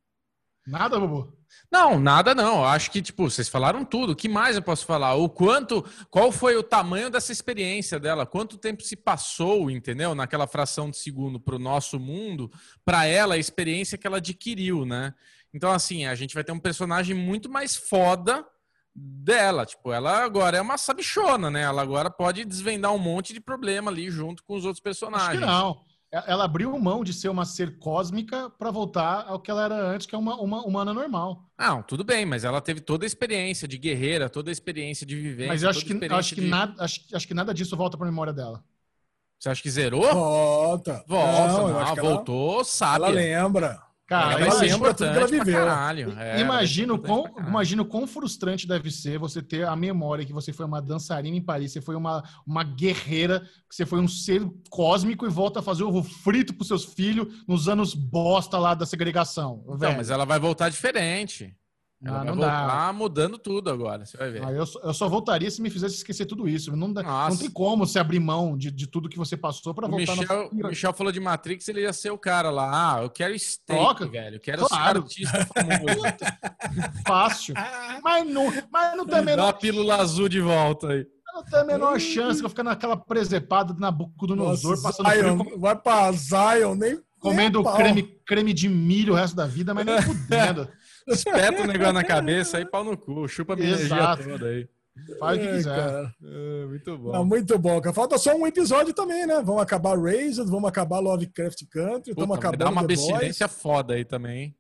Nada, 0.65 0.99
Bubu? 0.99 1.37
Não, 1.71 1.99
nada 1.99 2.33
não. 2.33 2.63
Acho 2.63 2.89
que, 2.89 3.01
tipo, 3.01 3.29
vocês 3.29 3.49
falaram 3.49 3.83
tudo. 3.83 4.13
O 4.13 4.15
que 4.15 4.29
mais 4.29 4.55
eu 4.55 4.61
posso 4.61 4.85
falar? 4.85 5.15
O 5.15 5.29
quanto, 5.29 5.83
qual 6.09 6.31
foi 6.31 6.55
o 6.55 6.63
tamanho 6.63 7.09
dessa 7.09 7.31
experiência 7.31 7.99
dela? 7.99 8.25
Quanto 8.25 8.57
tempo 8.57 8.81
se 8.83 8.95
passou, 8.95 9.69
entendeu? 9.69 10.15
Naquela 10.15 10.47
fração 10.47 10.89
de 10.89 10.97
segundo 10.97 11.39
para 11.39 11.55
o 11.55 11.59
nosso 11.59 11.99
mundo, 11.99 12.51
para 12.85 13.05
ela, 13.05 13.35
a 13.35 13.39
experiência 13.39 13.97
que 13.97 14.07
ela 14.07 14.17
adquiriu, 14.17 14.85
né? 14.85 15.13
Então, 15.53 15.71
assim, 15.71 16.05
a 16.05 16.15
gente 16.15 16.33
vai 16.33 16.43
ter 16.43 16.51
um 16.51 16.59
personagem 16.59 17.15
muito 17.15 17.49
mais 17.49 17.75
foda 17.75 18.45
dela. 18.95 19.65
Tipo, 19.65 19.91
ela 19.91 20.23
agora 20.23 20.57
é 20.57 20.61
uma 20.61 20.77
sabichona, 20.77 21.49
né? 21.51 21.61
Ela 21.61 21.81
agora 21.81 22.09
pode 22.09 22.45
desvendar 22.45 22.93
um 22.93 22.99
monte 22.99 23.33
de 23.33 23.39
problema 23.39 23.91
ali 23.91 24.09
junto 24.09 24.43
com 24.43 24.55
os 24.55 24.65
outros 24.65 24.81
personagens. 24.81 25.29
Acho 25.29 25.39
que 25.39 25.45
não. 25.45 25.92
Ela 26.27 26.43
abriu 26.45 26.77
mão 26.77 27.03
de 27.03 27.11
ser 27.11 27.27
uma 27.29 27.43
ser 27.43 27.79
cósmica 27.79 28.47
para 28.51 28.69
voltar 28.69 29.25
ao 29.27 29.39
que 29.39 29.49
ela 29.49 29.63
era 29.63 29.75
antes, 29.75 30.05
que 30.05 30.13
é 30.13 30.17
uma, 30.17 30.35
uma 30.35 30.61
humana 30.63 30.93
normal. 30.93 31.49
Não, 31.57 31.81
tudo 31.81 32.03
bem, 32.03 32.23
mas 32.23 32.43
ela 32.43 32.61
teve 32.61 32.81
toda 32.81 33.03
a 33.03 33.07
experiência 33.07 33.67
de 33.67 33.79
guerreira, 33.79 34.29
toda 34.29 34.51
a 34.51 34.53
experiência 34.53 35.07
de 35.07 35.15
vivência. 35.15 35.47
Mas 35.47 35.63
eu 35.63 35.71
acho 35.71 35.83
que, 35.83 36.05
acho, 36.05 36.35
que 36.35 36.41
de... 36.41 36.47
nada, 36.47 36.83
acho, 36.83 37.01
acho 37.11 37.27
que 37.27 37.33
nada 37.33 37.51
disso 37.51 37.75
volta 37.75 37.97
para 37.97 38.05
a 38.05 38.11
memória 38.11 38.31
dela. 38.31 38.63
Você 39.39 39.49
acha 39.49 39.63
que 39.63 39.71
zerou? 39.71 40.13
Volta. 40.13 41.03
Volta, 41.07 41.47
não, 41.47 41.67
não, 41.67 41.95
voltou, 41.95 42.55
ela, 42.57 42.63
sabe. 42.63 43.05
Ela 43.05 43.09
lembra. 43.09 43.81
Cara, 44.13 44.45
ela 44.45 44.59
lembra 44.59 44.93
tudo 44.93 45.11
que 45.11 45.17
ela 45.17 45.27
viveu. 45.27 45.65
Caralho. 45.65 46.13
É, 46.19 46.39
imagina, 46.39 46.97
quão, 46.97 47.25
imagina 47.47 47.83
quão 47.83 48.05
frustrante 48.05 48.67
deve 48.67 48.91
ser 48.91 49.17
você 49.17 49.41
ter 49.41 49.65
a 49.65 49.75
memória 49.75 50.25
que 50.25 50.33
você 50.33 50.53
foi 50.53 50.65
uma 50.65 50.81
dançarina 50.81 51.35
em 51.35 51.41
Paris, 51.41 51.71
você 51.71 51.81
foi 51.81 51.95
uma, 51.95 52.23
uma 52.45 52.63
guerreira, 52.63 53.39
que 53.69 53.75
você 53.75 53.85
foi 53.85 53.99
um 53.99 54.07
ser 54.07 54.47
cósmico 54.69 55.25
e 55.25 55.29
volta 55.29 55.59
a 55.59 55.63
fazer 55.63 55.83
ovo 55.83 56.03
frito 56.03 56.53
pros 56.53 56.67
seus 56.67 56.85
filhos 56.85 57.43
nos 57.47 57.67
anos 57.67 57.93
bosta 57.93 58.57
lá 58.57 58.73
da 58.73 58.85
segregação. 58.85 59.63
Não, 59.79 59.95
mas 59.95 60.09
ela 60.09 60.25
vai 60.25 60.39
voltar 60.39 60.69
diferente. 60.69 61.55
Ela 62.05 62.19
ah, 62.19 62.23
não 62.25 62.35
dá. 62.35 62.91
mudando 62.93 63.37
tudo 63.37 63.69
agora, 63.69 64.05
você 64.05 64.17
vai 64.17 64.29
ver. 64.29 64.43
Ah, 64.43 64.51
eu, 64.51 64.65
eu, 64.83 64.93
só 64.93 65.07
voltaria 65.07 65.49
se 65.49 65.61
me 65.61 65.69
fizesse 65.69 65.95
esquecer 65.95 66.25
tudo 66.25 66.49
isso. 66.49 66.75
Não, 66.75 66.91
dá, 66.91 67.01
não 67.01 67.37
tem 67.37 67.49
como 67.49 67.85
você 67.87 67.97
abrir 67.97 68.19
mão 68.19 68.57
de, 68.57 68.69
de 68.69 68.87
tudo 68.87 69.07
que 69.07 69.17
você 69.17 69.37
passou 69.37 69.73
para 69.73 69.87
voltar 69.87 70.17
Michel, 70.17 70.49
O 70.51 70.67
Michel 70.67 70.93
falou 70.93 71.13
de 71.13 71.21
Matrix, 71.21 71.67
ele 71.69 71.81
ia 71.81 71.93
ser 71.93 72.11
o 72.11 72.17
cara 72.17 72.49
lá. 72.49 72.95
Ah, 72.95 73.03
eu 73.03 73.09
quero 73.09 73.37
steak, 73.39 73.79
Troca. 73.79 74.05
velho. 74.05 74.35
Eu 74.35 74.39
quero 74.41 74.67
claro. 74.67 75.07
ser 75.07 75.25
artista 75.25 75.47
famoso. 75.53 76.01
Fácil. 77.07 77.55
Mas 78.03 78.27
não, 78.27 78.51
mas 78.69 78.97
não 78.97 79.05
tem 79.05 79.19
a 79.19 79.21
menor... 79.21 79.43
Dá 79.43 79.49
a 79.49 79.53
pílula 79.53 79.95
azul 79.95 80.27
de 80.27 80.41
volta 80.41 80.89
aí. 80.89 81.07
Não 81.33 81.43
tem 81.43 81.59
a 81.59 81.63
menor 81.63 81.99
chance. 82.01 82.41
Vou 82.41 82.49
ficar 82.49 82.63
naquela 82.63 82.97
presepada 82.97 83.73
na 83.79 83.89
boca 83.89 84.27
do 84.27 84.35
Nosor, 84.35 84.81
passando 84.81 85.09
Zion, 85.09 85.39
frio. 85.39 85.59
Vai 85.59 85.75
pra 85.75 86.11
Zion, 86.11 86.75
nem... 86.75 86.99
Comendo 87.17 87.63
nem 87.63 87.73
creme, 87.73 88.03
creme 88.25 88.53
de 88.53 88.67
milho 88.67 89.13
o 89.13 89.15
resto 89.15 89.33
da 89.33 89.47
vida, 89.47 89.73
mas 89.73 89.85
nem 89.85 89.99
fudendo. 90.03 90.67
Espeta 91.07 91.63
o 91.63 91.67
negócio 91.67 91.93
na 91.93 92.03
cabeça 92.03 92.57
aí, 92.57 92.65
pau 92.65 92.83
no 92.83 92.97
cu. 92.97 93.27
Chupa 93.27 93.53
a 93.53 93.55
minha 93.55 93.69
energia 93.69 94.17
toda 94.17 94.47
aí. 94.47 94.67
Faz 95.19 95.37
o 95.37 95.41
que 95.41 95.47
quiser. 95.47 96.15
É, 96.23 96.65
muito 96.65 96.97
bom. 96.97 97.11
Não, 97.11 97.25
muito 97.25 97.57
bom. 97.57 97.81
Falta 97.93 98.17
só 98.17 98.35
um 98.35 98.45
episódio 98.45 98.93
também, 98.93 99.25
né? 99.25 99.41
Vamos 99.43 99.61
acabar 99.61 99.99
Raised, 99.99 100.45
vamos 100.45 100.69
acabar 100.69 100.99
Lovecraft 100.99 101.63
Country, 101.69 102.11
estamos 102.11 102.37
acabando. 102.37 102.59
Dá 102.59 102.69
uma 102.69 102.83
bestilência 102.83 103.47
foda 103.47 103.95
aí 103.95 104.05
também. 104.05 104.55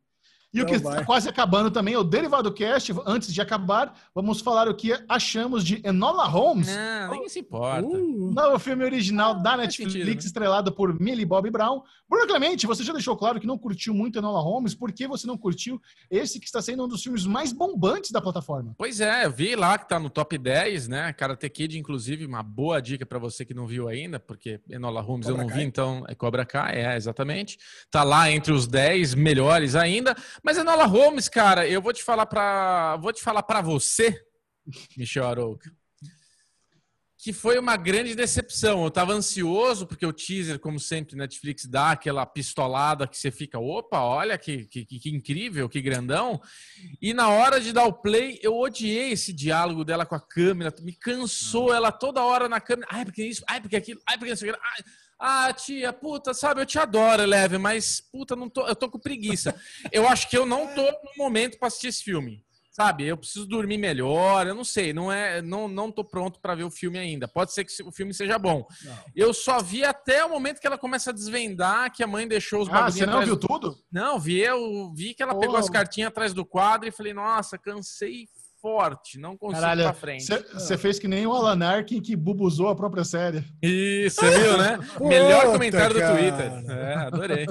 E 0.53 0.59
então 0.59 0.67
o 0.67 0.69
que 0.69 0.75
está 0.75 1.03
quase 1.03 1.27
acabando 1.27 1.71
também 1.71 1.95
é 1.95 1.97
o 1.97 2.03
Derivado 2.03 2.53
Cast. 2.53 2.93
Antes 3.07 3.33
de 3.33 3.41
acabar, 3.41 3.91
vamos 4.13 4.39
falar 4.39 4.69
o 4.69 4.75
que 4.75 4.93
achamos 5.09 5.63
de 5.63 5.81
Enola 5.83 6.25
Holmes. 6.25 6.67
Não, 6.67 7.11
ninguém 7.11 7.29
se 7.29 7.39
importa. 7.39 7.87
Uh, 7.87 8.31
novo 8.31 8.59
filme 8.59 8.85
original 8.85 9.31
ah, 9.31 9.33
da 9.33 9.57
Netflix, 9.57 9.93
sentido, 9.93 10.11
né? 10.11 10.19
estrelado 10.19 10.71
por 10.71 10.99
Millie 10.99 11.25
Bobby 11.25 11.49
Brown. 11.49 11.81
Bruno 12.13 12.27
Clemente, 12.27 12.67
você 12.67 12.83
já 12.83 12.93
deixou 12.93 13.17
claro 13.17 13.39
que 13.39 13.47
não 13.47 13.57
curtiu 13.57 13.91
muito 13.91 14.19
Enola 14.19 14.39
Holmes. 14.39 14.75
Por 14.75 14.91
que 14.91 15.07
você 15.07 15.25
não 15.25 15.35
curtiu 15.35 15.81
esse 16.11 16.39
que 16.39 16.45
está 16.45 16.61
sendo 16.61 16.85
um 16.85 16.87
dos 16.87 17.01
filmes 17.01 17.25
mais 17.25 17.51
bombantes 17.51 18.11
da 18.11 18.21
plataforma? 18.21 18.75
Pois 18.77 19.01
é, 19.01 19.25
eu 19.25 19.31
vi 19.31 19.55
lá 19.55 19.79
que 19.79 19.85
está 19.85 19.99
no 19.99 20.11
top 20.11 20.37
10, 20.37 20.87
né? 20.87 21.11
Karate 21.13 21.49
Kid, 21.49 21.75
inclusive, 21.75 22.23
uma 22.23 22.43
boa 22.43 22.79
dica 22.79 23.03
para 23.03 23.17
você 23.17 23.43
que 23.43 23.55
não 23.55 23.65
viu 23.65 23.87
ainda, 23.87 24.19
porque 24.19 24.61
Enola 24.69 25.01
Holmes 25.01 25.25
Cobra 25.25 25.41
eu 25.41 25.43
não 25.43 25.49
Kai. 25.49 25.57
vi, 25.57 25.65
então 25.65 26.05
é 26.07 26.13
Cobra 26.13 26.45
Kai, 26.45 26.85
é, 26.85 26.95
exatamente. 26.95 27.57
Tá 27.89 28.03
lá 28.03 28.29
entre 28.29 28.53
os 28.53 28.67
10 28.67 29.15
melhores 29.15 29.73
ainda. 29.73 30.15
Mas 30.43 30.59
Enola 30.59 30.85
Holmes, 30.85 31.27
cara, 31.27 31.67
eu 31.67 31.81
vou 31.81 31.93
te 31.93 32.03
falar 32.03 32.27
para, 32.27 32.95
vou 32.97 33.11
te 33.11 33.23
falar 33.23 33.41
para 33.41 33.59
você, 33.59 34.23
Michel 34.95 35.25
Arouca, 35.25 35.71
que 37.23 37.31
foi 37.31 37.57
uma 37.57 37.77
grande 37.77 38.15
decepção. 38.15 38.83
Eu 38.83 38.91
tava 38.91 39.13
ansioso 39.13 39.87
porque 39.87 40.05
o 40.05 40.11
teaser, 40.11 40.59
como 40.59 40.77
sempre, 40.77 41.15
Netflix 41.15 41.65
dá 41.65 41.91
aquela 41.91 42.25
pistolada 42.25 43.07
que 43.07 43.17
você 43.17 43.31
fica, 43.31 43.57
opa, 43.57 44.01
olha 44.01 44.37
que, 44.37 44.65
que, 44.65 44.83
que 44.83 45.09
incrível, 45.09 45.69
que 45.69 45.81
grandão. 45.81 46.41
E 47.01 47.13
na 47.13 47.29
hora 47.29 47.61
de 47.61 47.71
dar 47.71 47.85
o 47.85 47.93
play, 47.93 48.39
eu 48.43 48.59
odiei 48.59 49.13
esse 49.13 49.31
diálogo 49.31 49.85
dela 49.85 50.05
com 50.05 50.15
a 50.15 50.19
câmera, 50.19 50.75
me 50.81 50.91
cansou 50.91 51.73
ela 51.73 51.93
toda 51.93 52.21
hora 52.21 52.49
na 52.49 52.59
câmera. 52.59 52.89
Ai, 52.91 53.05
porque 53.05 53.23
isso, 53.23 53.41
ai, 53.47 53.61
porque 53.61 53.77
aquilo, 53.77 54.01
ai, 54.05 54.17
porque 54.17 54.33
isso. 54.33 54.45
Ai, 54.45 54.83
ah, 55.17 55.53
tia, 55.53 55.93
puta, 55.93 56.33
sabe, 56.33 56.59
eu 56.59 56.65
te 56.65 56.77
adoro, 56.77 57.23
Leve, 57.23 57.57
mas 57.57 58.01
puta, 58.01 58.35
não 58.35 58.49
tô, 58.49 58.67
eu 58.67 58.75
tô 58.75 58.89
com 58.89 58.99
preguiça. 58.99 59.55
Eu 59.93 60.09
acho 60.09 60.29
que 60.29 60.37
eu 60.37 60.45
não 60.45 60.67
tô 60.75 60.83
no 60.83 61.11
momento 61.15 61.57
para 61.57 61.69
assistir 61.69 61.87
esse 61.87 62.03
filme. 62.03 62.43
Sabe, 62.73 63.05
eu 63.05 63.15
preciso 63.15 63.45
dormir 63.45 63.77
melhor, 63.77 64.47
eu 64.47 64.55
não 64.55 64.63
sei, 64.63 64.93
não 64.93 65.11
é, 65.11 65.43
não, 65.43 65.67
não 65.67 65.91
tô 65.91 66.03
pronto 66.03 66.39
para 66.39 66.55
ver 66.55 66.63
o 66.63 66.71
filme 66.71 66.97
ainda. 66.97 67.27
Pode 67.27 67.53
ser 67.53 67.63
que 67.63 67.83
o 67.83 67.91
filme 67.91 68.11
seja 68.15 68.39
bom. 68.39 68.65
Não. 68.83 68.97
Eu 69.15 69.31
só 69.31 69.61
vi 69.61 69.85
até 69.85 70.25
o 70.25 70.29
momento 70.29 70.59
que 70.59 70.65
ela 70.65 70.77
começa 70.77 71.11
a 71.11 71.13
desvendar 71.13 71.93
que 71.93 72.03
a 72.03 72.07
mãe 72.07 72.27
deixou 72.27 72.63
os 72.63 72.69
Ah, 72.69 72.89
você 72.89 73.05
não 73.05 73.23
viu 73.23 73.35
do... 73.35 73.47
tudo? 73.47 73.77
Não, 73.91 74.19
vi, 74.19 74.39
eu 74.39 74.91
vi 74.91 75.13
que 75.13 75.21
ela 75.21 75.37
pegou 75.37 75.55
as 75.55 75.69
cartinhas 75.69 76.07
atrás 76.07 76.33
do 76.33 76.43
quadro 76.43 76.89
e 76.89 76.91
falei, 76.91 77.13
nossa, 77.13 77.59
cansei 77.59 78.27
forte, 78.63 79.19
não 79.19 79.35
consigo 79.35 79.59
Caralho, 79.59 79.81
ir 79.81 79.83
pra 79.83 79.93
frente. 79.93 80.25
Você 80.53 80.77
fez 80.77 80.97
que 80.97 81.05
nem 81.05 81.27
o 81.27 81.33
Alan 81.33 81.65
Arkin 81.65 82.01
que 82.01 82.15
bubuzou 82.15 82.69
a 82.69 82.75
própria 82.75 83.03
série. 83.03 83.43
Isso, 83.61 84.21
você 84.21 84.39
viu, 84.39 84.57
né? 84.57 84.79
Melhor 85.01 85.51
comentário 85.51 85.93
cara. 85.93 86.13
do 86.13 86.17
Twitter. 86.17 86.71
É, 86.71 86.93
adorei. 86.93 87.45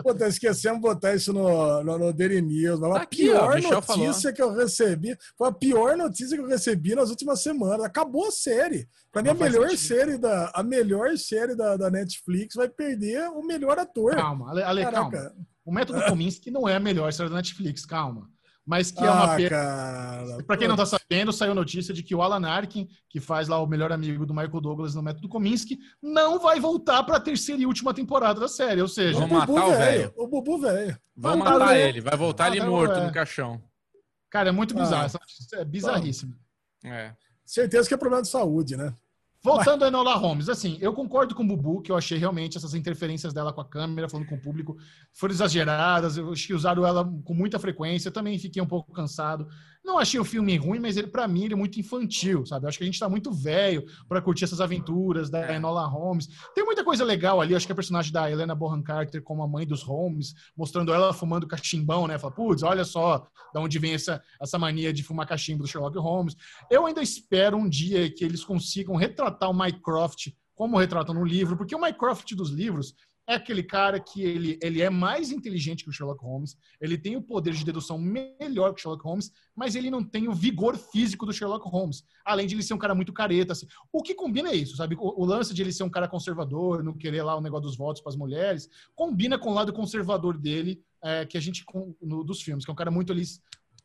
Puta, 0.00 0.28
esquecemos 0.28 0.80
de 0.80 0.82
botar 0.82 1.16
isso 1.16 1.32
no, 1.32 1.82
no, 1.82 1.98
no 1.98 2.12
Daily 2.12 2.40
News. 2.40 2.78
Mas 2.78 2.92
a 2.92 3.02
Aqui, 3.02 3.22
pior 3.22 3.42
ó, 3.42 3.70
notícia 3.70 3.82
falou. 3.82 4.34
que 4.34 4.42
eu 4.42 4.54
recebi 4.54 5.16
foi 5.36 5.48
a 5.48 5.52
pior 5.52 5.96
notícia 5.96 6.36
que 6.36 6.42
eu 6.44 6.48
recebi 6.48 6.94
nas 6.94 7.10
últimas 7.10 7.42
semanas. 7.42 7.84
Acabou 7.84 8.28
a 8.28 8.30
série. 8.30 8.88
Pra 9.10 9.20
mim, 9.20 9.30
a 9.30 9.34
melhor 9.34 9.68
série, 9.76 10.16
da, 10.16 10.52
a 10.54 10.62
melhor 10.62 11.18
série 11.18 11.56
da, 11.56 11.76
da 11.76 11.90
Netflix 11.90 12.54
vai 12.54 12.68
perder 12.68 13.28
o 13.30 13.42
melhor 13.42 13.80
ator. 13.80 14.14
Calma, 14.14 14.50
Ale, 14.50 14.62
Ale 14.62 14.84
calma. 14.84 15.32
O 15.64 15.72
método 15.72 16.04
Kominsky 16.04 16.52
não 16.52 16.68
é 16.68 16.76
a 16.76 16.80
melhor 16.80 17.12
série 17.12 17.30
da 17.30 17.36
Netflix, 17.36 17.84
calma 17.84 18.31
mas 18.64 18.90
que 18.90 19.02
é 19.02 19.10
uma 19.10 19.32
ah, 19.32 19.36
pena. 19.36 20.44
Para 20.46 20.56
quem 20.56 20.68
não 20.68 20.76
tá 20.76 20.86
sabendo, 20.86 21.32
saiu 21.32 21.54
notícia 21.54 21.92
de 21.92 22.02
que 22.02 22.14
o 22.14 22.22
Alan 22.22 22.46
Arkin, 22.46 22.88
que 23.08 23.18
faz 23.18 23.48
lá 23.48 23.60
o 23.60 23.66
melhor 23.66 23.90
amigo 23.90 24.24
do 24.24 24.32
Michael 24.32 24.60
Douglas 24.60 24.94
no 24.94 25.02
Método 25.02 25.28
Kominsky, 25.28 25.78
não 26.00 26.38
vai 26.38 26.60
voltar 26.60 27.02
para 27.02 27.16
a 27.16 27.20
terceira 27.20 27.60
e 27.60 27.66
última 27.66 27.92
temporada 27.92 28.38
da 28.38 28.48
série. 28.48 28.80
Ou 28.80 28.88
seja, 28.88 29.18
vamos 29.18 29.38
matar 29.38 29.66
o 29.66 29.70
velho. 29.70 30.12
O 30.16 30.28
Bubu 30.28 30.58
velho. 30.58 30.96
Vamos 31.16 31.44
matar 31.44 31.76
ele. 31.76 32.00
Vai 32.00 32.16
voltar 32.16 32.54
ele 32.54 32.64
morto 32.64 33.00
no 33.00 33.12
caixão. 33.12 33.60
Cara, 34.30 34.48
é 34.48 34.52
muito 34.52 34.74
bizarro. 34.74 35.10
Ah. 35.14 35.60
É 35.60 35.64
bizarríssimo. 35.64 36.34
É. 36.84 37.12
Certeza 37.44 37.88
que 37.88 37.94
é 37.94 37.98
problema 37.98 38.22
de 38.22 38.28
saúde, 38.28 38.76
né? 38.76 38.94
Voltando 39.44 39.84
a 39.84 39.88
Enola 39.88 40.14
Holmes, 40.14 40.48
assim, 40.48 40.78
eu 40.80 40.92
concordo 40.92 41.34
com 41.34 41.42
o 41.42 41.46
Bubu, 41.46 41.82
que 41.82 41.90
eu 41.90 41.96
achei 41.96 42.16
realmente 42.16 42.56
essas 42.56 42.74
interferências 42.74 43.32
dela 43.32 43.52
com 43.52 43.60
a 43.60 43.64
câmera, 43.64 44.08
falando 44.08 44.28
com 44.28 44.36
o 44.36 44.40
público, 44.40 44.76
foram 45.12 45.34
exageradas, 45.34 46.16
eu 46.16 46.30
acho 46.30 46.46
que 46.46 46.54
usaram 46.54 46.86
ela 46.86 47.04
com 47.24 47.34
muita 47.34 47.58
frequência, 47.58 48.08
eu 48.08 48.12
também 48.12 48.38
fiquei 48.38 48.62
um 48.62 48.66
pouco 48.66 48.92
cansado. 48.92 49.48
Não 49.84 49.98
achei 49.98 50.18
o 50.20 50.24
filme 50.24 50.56
ruim, 50.56 50.78
mas 50.78 50.96
ele 50.96 51.08
para 51.08 51.26
mim 51.26 51.44
ele 51.44 51.54
é 51.54 51.56
muito 51.56 51.80
infantil, 51.80 52.46
sabe? 52.46 52.64
Eu 52.64 52.68
acho 52.68 52.78
que 52.78 52.84
a 52.84 52.86
gente 52.86 53.00
tá 53.00 53.08
muito 53.08 53.32
velho 53.32 53.84
para 54.08 54.22
curtir 54.22 54.44
essas 54.44 54.60
aventuras 54.60 55.28
da 55.28 55.50
é. 55.50 55.56
Enola 55.56 55.84
Holmes. 55.86 56.28
Tem 56.54 56.64
muita 56.64 56.84
coisa 56.84 57.04
legal 57.04 57.40
ali, 57.40 57.54
acho 57.54 57.66
que 57.66 57.72
a 57.72 57.74
personagem 57.74 58.12
da 58.12 58.30
Helena 58.30 58.54
Bonham 58.54 58.82
Carter 58.82 59.22
como 59.22 59.42
a 59.42 59.48
mãe 59.48 59.66
dos 59.66 59.82
Holmes, 59.82 60.34
mostrando 60.56 60.92
ela 60.92 61.12
fumando 61.12 61.48
cachimbão, 61.48 62.06
né? 62.06 62.16
Fala, 62.16 62.32
putz, 62.32 62.62
olha 62.62 62.84
só 62.84 63.26
da 63.52 63.60
onde 63.60 63.78
vem 63.78 63.94
essa, 63.94 64.22
essa 64.40 64.58
mania 64.58 64.92
de 64.92 65.02
fumar 65.02 65.26
cachimbo 65.26 65.64
do 65.64 65.68
Sherlock 65.68 65.98
Holmes. 65.98 66.36
Eu 66.70 66.86
ainda 66.86 67.02
espero 67.02 67.56
um 67.56 67.68
dia 67.68 68.08
que 68.08 68.24
eles 68.24 68.44
consigam 68.44 68.94
retratar 68.94 69.50
o 69.50 69.54
Mycroft 69.54 70.28
como 70.54 70.78
retratam 70.78 71.14
no 71.14 71.24
livro, 71.24 71.56
porque 71.56 71.74
o 71.74 71.80
Mycroft 71.80 72.34
dos 72.34 72.50
livros 72.50 72.94
é 73.26 73.34
aquele 73.34 73.62
cara 73.62 74.00
que 74.00 74.22
ele, 74.22 74.58
ele 74.60 74.82
é 74.82 74.90
mais 74.90 75.30
inteligente 75.30 75.84
que 75.84 75.90
o 75.90 75.92
Sherlock 75.92 76.22
Holmes, 76.22 76.56
ele 76.80 76.98
tem 76.98 77.16
o 77.16 77.22
poder 77.22 77.54
de 77.54 77.64
dedução 77.64 77.98
melhor 77.98 78.74
que 78.74 78.80
o 78.80 78.82
Sherlock 78.82 79.04
Holmes, 79.04 79.30
mas 79.54 79.74
ele 79.74 79.90
não 79.90 80.02
tem 80.02 80.28
o 80.28 80.32
vigor 80.32 80.76
físico 80.76 81.24
do 81.24 81.32
Sherlock 81.32 81.68
Holmes, 81.68 82.04
além 82.24 82.46
de 82.46 82.54
ele 82.54 82.62
ser 82.62 82.74
um 82.74 82.78
cara 82.78 82.94
muito 82.94 83.12
careta. 83.12 83.52
Assim. 83.52 83.66
O 83.92 84.02
que 84.02 84.14
combina 84.14 84.50
é 84.50 84.56
isso, 84.56 84.76
sabe? 84.76 84.96
O, 84.96 85.22
o, 85.22 85.24
lance 85.24 85.54
de 85.54 85.62
ele 85.62 85.72
ser 85.72 85.84
um 85.84 85.90
cara 85.90 86.08
conservador, 86.08 86.82
não 86.82 86.94
querer 86.94 87.22
lá 87.22 87.36
o 87.36 87.40
negócio 87.40 87.66
dos 87.66 87.76
votos 87.76 88.02
para 88.02 88.10
as 88.10 88.16
mulheres, 88.16 88.68
combina 88.94 89.38
com 89.38 89.50
o 89.50 89.54
lado 89.54 89.72
conservador 89.72 90.36
dele, 90.36 90.82
é, 91.02 91.24
que 91.24 91.36
a 91.38 91.40
gente, 91.40 91.64
no, 92.00 92.24
dos 92.24 92.42
filmes, 92.42 92.64
que 92.64 92.70
é 92.70 92.72
um 92.72 92.76
cara 92.76 92.90
muito 92.90 93.12
ali 93.12 93.22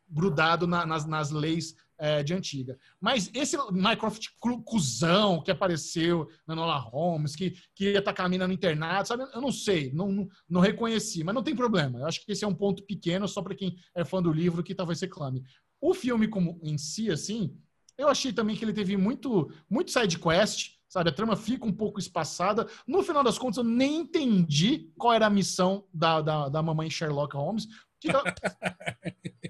grudado 0.08 0.66
na, 0.66 0.86
nas, 0.86 1.06
nas 1.06 1.30
leis 1.30 1.74
é, 1.98 2.22
de 2.22 2.32
antiga. 2.32 2.78
Mas 3.00 3.30
esse 3.34 3.56
Mycroft 3.72 4.28
cuzão 4.64 5.42
que 5.42 5.50
apareceu 5.50 6.28
na 6.46 6.54
Nola 6.54 6.78
Holmes, 6.78 7.34
que, 7.34 7.54
que 7.74 7.92
ia 7.92 7.98
atacar 7.98 8.26
a 8.26 8.28
mina 8.28 8.46
no 8.46 8.52
internato, 8.52 9.08
sabe? 9.08 9.24
Eu 9.34 9.40
não 9.40 9.52
sei, 9.52 9.92
não, 9.92 10.10
não, 10.10 10.28
não, 10.48 10.60
reconheci, 10.60 11.24
mas 11.24 11.34
não 11.34 11.42
tem 11.42 11.56
problema. 11.56 11.98
Eu 11.98 12.06
acho 12.06 12.24
que 12.24 12.32
esse 12.32 12.44
é 12.44 12.48
um 12.48 12.54
ponto 12.54 12.82
pequeno 12.84 13.26
só 13.26 13.42
para 13.42 13.54
quem 13.54 13.76
é 13.94 14.04
fã 14.04 14.22
do 14.22 14.32
livro 14.32 14.62
que 14.62 14.74
talvez 14.74 15.00
reclame. 15.00 15.42
O 15.80 15.92
filme 15.94 16.28
como 16.28 16.58
em 16.62 16.78
si, 16.78 17.10
assim, 17.10 17.56
eu 17.96 18.08
achei 18.08 18.32
também 18.32 18.56
que 18.56 18.64
ele 18.64 18.72
teve 18.72 18.96
muito, 18.96 19.50
muito 19.68 19.90
side 19.90 20.18
quest, 20.18 20.78
sabe? 20.88 21.10
A 21.10 21.12
trama 21.12 21.36
fica 21.36 21.66
um 21.66 21.72
pouco 21.72 21.98
espaçada. 21.98 22.66
No 22.86 23.02
final 23.02 23.22
das 23.22 23.38
contas, 23.38 23.58
eu 23.58 23.64
nem 23.64 23.98
entendi 23.98 24.90
qual 24.96 25.12
era 25.12 25.26
a 25.26 25.30
missão 25.30 25.84
da, 25.92 26.20
da, 26.20 26.48
da 26.48 26.62
mamãe 26.62 26.88
Sherlock 26.88 27.36
Holmes 27.36 27.66
que, 28.00 28.08
que, 28.08 28.14
ela, 28.14 28.34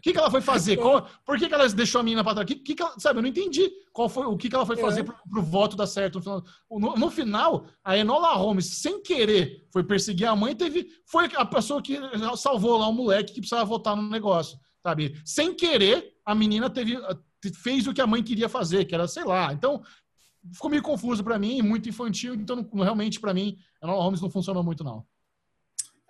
que, 0.02 0.12
que 0.12 0.18
ela 0.18 0.30
foi 0.30 0.40
fazer? 0.40 0.76
Qual, 0.80 1.06
por 1.24 1.38
que, 1.38 1.48
que 1.48 1.54
ela 1.54 1.68
deixou 1.68 2.00
a 2.00 2.04
menina 2.04 2.24
para 2.24 2.34
trás? 2.34 2.46
Que, 2.46 2.56
que, 2.56 2.74
que 2.74 2.82
ela, 2.82 2.98
sabe, 2.98 3.18
eu 3.18 3.22
não 3.22 3.28
entendi 3.28 3.70
qual 3.92 4.08
foi, 4.08 4.26
o 4.26 4.36
que, 4.36 4.48
que 4.48 4.54
ela 4.54 4.66
foi 4.66 4.76
fazer 4.76 5.00
é. 5.00 5.04
para 5.04 5.16
o 5.38 5.42
voto 5.42 5.76
dar 5.76 5.86
certo. 5.86 6.16
No 6.16 6.22
final, 6.22 6.44
no, 6.70 6.94
no 6.96 7.10
final, 7.10 7.66
a 7.84 7.96
Enola 7.96 8.34
Holmes, 8.34 8.66
sem 8.66 9.02
querer, 9.02 9.66
foi 9.72 9.84
perseguir 9.84 10.26
a 10.26 10.36
mãe, 10.36 10.54
teve, 10.54 10.88
foi 11.04 11.26
a 11.34 11.44
pessoa 11.44 11.82
que 11.82 11.98
salvou 12.36 12.78
lá 12.78 12.88
o 12.88 12.92
moleque 12.92 13.34
que 13.34 13.40
precisava 13.40 13.64
votar 13.64 13.96
no 13.96 14.08
negócio, 14.08 14.58
sabe? 14.82 15.20
Sem 15.24 15.54
querer, 15.54 16.14
a 16.24 16.34
menina 16.34 16.70
teve, 16.70 16.96
fez 17.62 17.86
o 17.86 17.92
que 17.92 18.00
a 18.00 18.06
mãe 18.06 18.22
queria 18.22 18.48
fazer, 18.48 18.84
que 18.84 18.94
era, 18.94 19.06
sei 19.06 19.24
lá. 19.24 19.52
Então, 19.52 19.82
ficou 20.52 20.70
meio 20.70 20.82
confuso 20.82 21.22
para 21.22 21.38
mim, 21.38 21.60
muito 21.62 21.88
infantil, 21.88 22.34
então 22.34 22.56
não, 22.56 22.82
realmente 22.82 23.20
para 23.20 23.34
mim, 23.34 23.58
a 23.82 23.86
Enola 23.86 24.02
Holmes 24.02 24.20
não 24.20 24.30
funcionou 24.30 24.62
muito 24.62 24.84
não. 24.84 25.04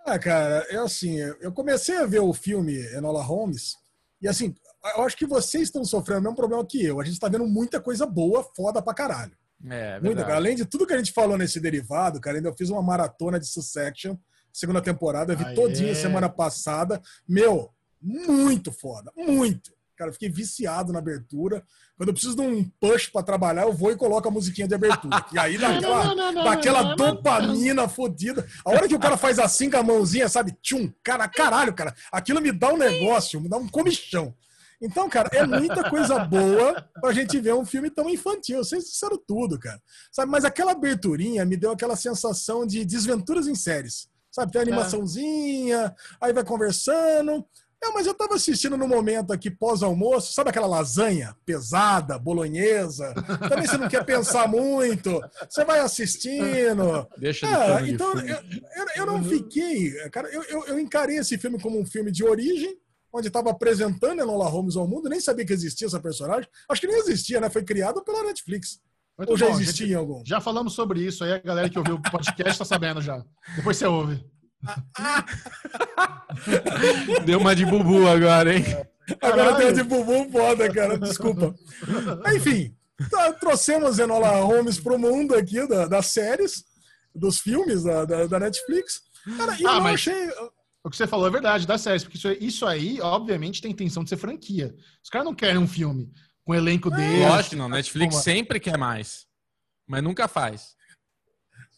Ah, 0.08 0.18
cara, 0.18 0.66
é 0.70 0.76
assim, 0.78 1.18
eu 1.40 1.52
comecei 1.52 1.96
a 1.98 2.06
ver 2.06 2.20
o 2.20 2.32
filme 2.32 2.78
Enola 2.94 3.22
Holmes 3.22 3.76
e 4.22 4.26
assim, 4.26 4.54
eu 4.96 5.02
acho 5.02 5.16
que 5.16 5.26
vocês 5.26 5.64
estão 5.64 5.84
sofrendo 5.84 6.20
o 6.20 6.22
mesmo 6.22 6.36
problema 6.36 6.64
que 6.64 6.82
eu. 6.82 6.98
A 6.98 7.04
gente 7.04 7.14
está 7.14 7.28
vendo 7.28 7.46
muita 7.46 7.78
coisa 7.78 8.06
boa, 8.06 8.42
foda 8.56 8.80
pra 8.80 8.94
caralho. 8.94 9.36
É, 9.68 10.00
Muita, 10.00 10.24
além 10.32 10.56
de 10.56 10.64
tudo 10.64 10.86
que 10.86 10.94
a 10.94 10.98
gente 10.98 11.12
falou 11.12 11.36
nesse 11.36 11.60
derivado, 11.60 12.20
cara, 12.20 12.38
ainda 12.38 12.48
eu 12.48 12.56
fiz 12.56 12.70
uma 12.70 12.82
maratona 12.82 13.38
de 13.38 13.46
Succession, 13.46 14.16
segunda 14.52 14.80
temporada, 14.80 15.32
eu 15.32 15.36
vi 15.36 15.44
Aê. 15.44 15.54
todinha 15.54 15.94
semana 15.94 16.28
passada. 16.28 17.02
Meu, 17.28 17.70
muito 18.00 18.72
foda, 18.72 19.12
muito. 19.14 19.72
Cara, 19.98 20.10
eu 20.10 20.12
fiquei 20.14 20.30
viciado 20.30 20.92
na 20.92 21.00
abertura. 21.00 21.64
Quando 21.96 22.10
eu 22.10 22.12
preciso 22.14 22.36
de 22.36 22.42
um 22.42 22.64
push 22.80 23.08
para 23.08 23.24
trabalhar, 23.24 23.62
eu 23.62 23.72
vou 23.72 23.90
e 23.90 23.96
coloco 23.96 24.28
a 24.28 24.30
musiquinha 24.30 24.68
de 24.68 24.74
abertura. 24.76 25.26
E 25.32 25.38
aí 25.38 25.58
dá 25.58 25.76
aquela, 25.76 26.14
não, 26.14 26.32
não, 26.32 26.32
não, 26.32 26.96
dopamina 26.96 27.88
fodida. 27.88 28.46
A 28.64 28.70
hora 28.70 28.86
que 28.86 28.94
o 28.94 29.00
cara 29.00 29.16
faz 29.16 29.40
assim 29.40 29.68
com 29.68 29.76
a 29.76 29.82
mãozinha, 29.82 30.28
sabe? 30.28 30.56
Tchum, 30.62 30.88
cara, 31.02 31.26
caralho, 31.26 31.74
cara. 31.74 31.92
Aquilo 32.12 32.40
me 32.40 32.52
dá 32.52 32.72
um 32.72 32.76
negócio, 32.76 33.40
me 33.40 33.48
dá 33.48 33.56
um 33.56 33.66
comichão. 33.66 34.32
Então, 34.80 35.08
cara, 35.08 35.28
é 35.32 35.44
muita 35.44 35.90
coisa 35.90 36.20
boa 36.24 36.88
pra 37.00 37.12
gente 37.12 37.40
ver 37.40 37.54
um 37.54 37.66
filme 37.66 37.90
tão 37.90 38.08
infantil. 38.08 38.58
Vocês 38.58 38.84
disseram 38.84 39.18
tudo, 39.26 39.58
cara. 39.58 39.82
Sabe, 40.12 40.30
mas 40.30 40.44
aquela 40.44 40.70
aberturinha 40.70 41.44
me 41.44 41.56
deu 41.56 41.72
aquela 41.72 41.96
sensação 41.96 42.64
de 42.64 42.84
desventuras 42.84 43.48
em 43.48 43.56
séries. 43.56 44.08
Sabe, 44.30 44.52
tem 44.52 44.60
a 44.60 44.64
é. 44.64 44.68
animaçãozinha, 44.68 45.92
aí 46.20 46.32
vai 46.32 46.44
conversando. 46.44 47.44
É, 47.82 47.90
mas 47.92 48.06
eu 48.06 48.14
tava 48.14 48.34
assistindo 48.34 48.76
no 48.76 48.88
momento 48.88 49.32
aqui 49.32 49.50
pós-almoço, 49.50 50.32
sabe 50.32 50.50
aquela 50.50 50.66
lasanha 50.66 51.36
pesada, 51.46 52.18
bolonhesa? 52.18 53.14
Também 53.48 53.66
você 53.66 53.78
não 53.78 53.88
quer 53.88 54.04
pensar 54.04 54.48
muito, 54.48 55.20
você 55.48 55.64
vai 55.64 55.78
assistindo. 55.78 57.06
Deixa 57.16 57.46
é, 57.46 57.82
de 57.82 57.92
Então, 57.92 58.12
eu, 58.18 58.36
eu, 58.36 58.86
eu, 58.96 59.06
não 59.06 59.22
fiquei. 59.22 59.92
Cara, 60.10 60.28
eu, 60.28 60.42
eu, 60.44 60.66
eu, 60.66 60.80
encarei 60.80 61.18
esse 61.18 61.38
filme 61.38 61.60
como 61.60 61.80
um 61.80 61.86
filme 61.86 62.10
de 62.10 62.24
origem, 62.24 62.76
onde 63.12 63.28
estava 63.28 63.50
apresentando 63.50 64.20
Enola 64.20 64.48
Holmes 64.48 64.76
ao 64.76 64.88
mundo, 64.88 65.08
nem 65.08 65.20
sabia 65.20 65.46
que 65.46 65.52
existia 65.52 65.86
essa 65.86 66.00
personagem. 66.00 66.48
Acho 66.68 66.80
que 66.80 66.86
nem 66.88 66.98
existia, 66.98 67.40
né? 67.40 67.48
Foi 67.48 67.62
criado 67.62 68.02
pela 68.02 68.24
Netflix. 68.24 68.80
Muito 69.16 69.30
Ou 69.30 69.36
já 69.36 69.48
existia 69.50 69.86
gente, 69.86 69.92
em 69.92 69.96
algum? 69.96 70.22
Já 70.24 70.40
falamos 70.40 70.74
sobre 70.74 71.00
isso 71.00 71.22
aí, 71.24 71.32
a 71.32 71.38
galera 71.38 71.68
que 71.68 71.78
ouviu 71.78 71.96
o 71.96 72.02
podcast 72.02 72.58
tá 72.58 72.64
sabendo 72.64 73.00
já. 73.00 73.24
Depois 73.56 73.76
você 73.76 73.86
ouve. 73.86 74.24
Deu 77.24 77.38
uma 77.38 77.54
de 77.54 77.64
bubu 77.64 78.08
agora, 78.08 78.56
hein? 78.56 78.64
Agora 79.22 79.56
deu 79.56 79.72
de 79.72 79.82
bubu 79.82 80.30
foda, 80.30 80.72
cara. 80.72 80.98
Desculpa. 80.98 81.54
Enfim, 82.34 82.74
tá, 83.10 83.32
trouxemos 83.32 83.98
Enola 83.98 84.40
Holmes 84.40 84.78
pro 84.78 84.98
mundo 84.98 85.34
aqui 85.34 85.66
da, 85.66 85.86
das 85.86 86.06
séries, 86.06 86.64
dos 87.14 87.38
filmes 87.38 87.84
da, 87.84 88.04
da, 88.04 88.26
da 88.26 88.40
Netflix. 88.40 89.02
Cara, 89.36 89.52
ah, 89.52 89.60
eu 89.60 89.80
mas... 89.80 89.94
achei. 89.94 90.28
O 90.84 90.90
que 90.90 90.96
você 90.96 91.06
falou 91.06 91.26
é 91.26 91.30
verdade, 91.30 91.66
das 91.66 91.80
séries, 91.80 92.04
porque 92.04 92.16
isso, 92.16 92.30
isso 92.32 92.66
aí, 92.66 93.00
obviamente, 93.00 93.60
tem 93.60 93.72
intenção 93.72 94.02
de 94.02 94.08
ser 94.08 94.16
franquia. 94.16 94.74
Os 95.02 95.10
caras 95.10 95.26
não 95.26 95.34
querem 95.34 95.58
um 95.58 95.66
filme 95.66 96.10
com 96.44 96.52
o 96.52 96.54
elenco 96.54 96.92
é. 96.94 96.96
dele. 96.96 97.26
Lógico 97.26 97.56
não, 97.56 97.68
Netflix 97.68 98.16
sempre 98.16 98.60
quer 98.60 98.78
mais, 98.78 99.26
mas 99.86 100.02
nunca 100.02 100.28
faz. 100.28 100.76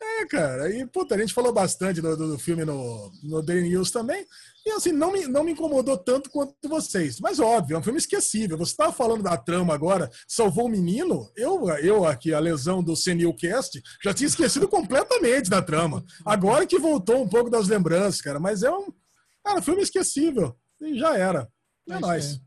É, 0.03 0.27
cara. 0.27 0.71
E, 0.75 0.87
puta, 0.87 1.15
a 1.15 1.19
gente 1.19 1.35
falou 1.35 1.53
bastante 1.53 2.01
do, 2.01 2.17
do 2.17 2.39
filme 2.39 2.65
no, 2.65 3.13
no 3.23 3.43
Daily 3.43 3.69
News 3.69 3.91
também. 3.91 4.27
E, 4.65 4.71
assim, 4.71 4.93
não 4.93 5.13
me, 5.13 5.27
não 5.27 5.45
me 5.45 5.53
incomodou 5.53 5.97
tanto 5.97 6.31
quanto 6.31 6.55
vocês. 6.69 7.21
Mas, 7.21 7.39
óbvio, 7.39 7.77
é 7.77 7.79
um 7.79 7.83
filme 7.83 7.99
esquecível. 7.99 8.57
Você 8.57 8.73
estava 8.73 8.93
falando 8.93 9.23
da 9.23 9.37
trama 9.37 9.75
agora, 9.75 10.11
salvou 10.27 10.67
o 10.67 10.71
menino. 10.71 11.31
Eu, 11.37 11.69
eu 11.81 12.07
aqui, 12.07 12.33
a 12.33 12.39
lesão 12.39 12.83
do 12.83 12.97
Senilcast, 12.97 13.83
já 14.03 14.15
tinha 14.15 14.29
esquecido 14.29 14.67
completamente 14.69 15.51
da 15.51 15.61
trama. 15.61 16.03
Agora 16.25 16.67
que 16.67 16.79
voltou 16.79 17.23
um 17.23 17.29
pouco 17.29 17.51
das 17.51 17.69
lembranças, 17.69 18.23
cara. 18.23 18.41
Mas 18.41 18.63
é 18.63 18.71
um. 18.71 18.93
Cara, 19.45 19.63
filme 19.63 19.83
esquecível. 19.83 20.57
E 20.81 20.99
já 20.99 21.17
era. 21.17 21.49
É, 21.89 21.95
é 21.95 21.99
nóis. 21.99 22.41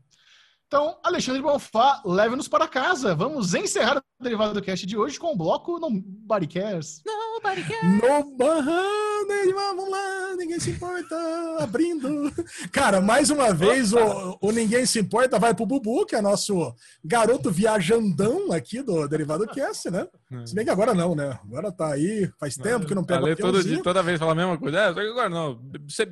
Então, 0.66 0.98
Alexandre 1.04 1.40
Bonfá, 1.40 2.02
leve-nos 2.04 2.48
para 2.48 2.66
casa. 2.66 3.14
Vamos 3.14 3.54
encerrar 3.54 3.98
o 3.98 4.24
Derivado 4.24 4.54
do 4.54 4.62
Cast 4.62 4.84
de 4.84 4.96
hoje 4.96 5.20
com 5.20 5.32
o 5.32 5.36
bloco 5.36 5.78
Nobody 5.78 6.48
Cares. 6.48 7.00
Nobody 7.44 7.62
Cares. 7.62 8.02
Nobody, 8.02 9.52
vamos 9.52 9.90
lá, 9.90 10.36
ninguém 10.36 10.58
se 10.58 10.70
importa. 10.70 11.14
Abrindo. 11.60 12.32
Cara, 12.72 13.02
mais 13.02 13.28
uma 13.28 13.52
vez, 13.52 13.92
o, 13.92 14.38
o, 14.40 14.50
Ninguém 14.50 14.86
Se 14.86 14.98
Importa 15.00 15.38
vai 15.38 15.54
pro 15.54 15.66
Bubu, 15.66 16.06
que 16.06 16.16
é 16.16 16.22
nosso 16.22 16.74
garoto 17.04 17.50
viajandão 17.50 18.50
aqui 18.50 18.82
do 18.82 19.06
Derivado 19.06 19.46
Cast, 19.46 19.90
né? 19.90 20.08
É. 20.32 20.46
Se 20.46 20.54
bem 20.54 20.64
que 20.64 20.70
agora 20.70 20.94
não, 20.94 21.14
né? 21.14 21.38
Agora 21.44 21.70
tá 21.70 21.92
aí, 21.92 22.30
faz 22.40 22.56
tempo 22.56 22.86
que 22.86 22.94
não 22.94 23.04
pega 23.04 23.24
o 23.24 23.36
todo 23.36 23.62
dia, 23.62 23.82
toda 23.82 24.02
vez 24.02 24.18
fala 24.18 24.32
a 24.32 24.36
mesma 24.36 24.56
coisa. 24.56 24.78
É, 24.78 24.86
agora 24.86 25.28
não. 25.28 25.60
Se, 25.88 26.08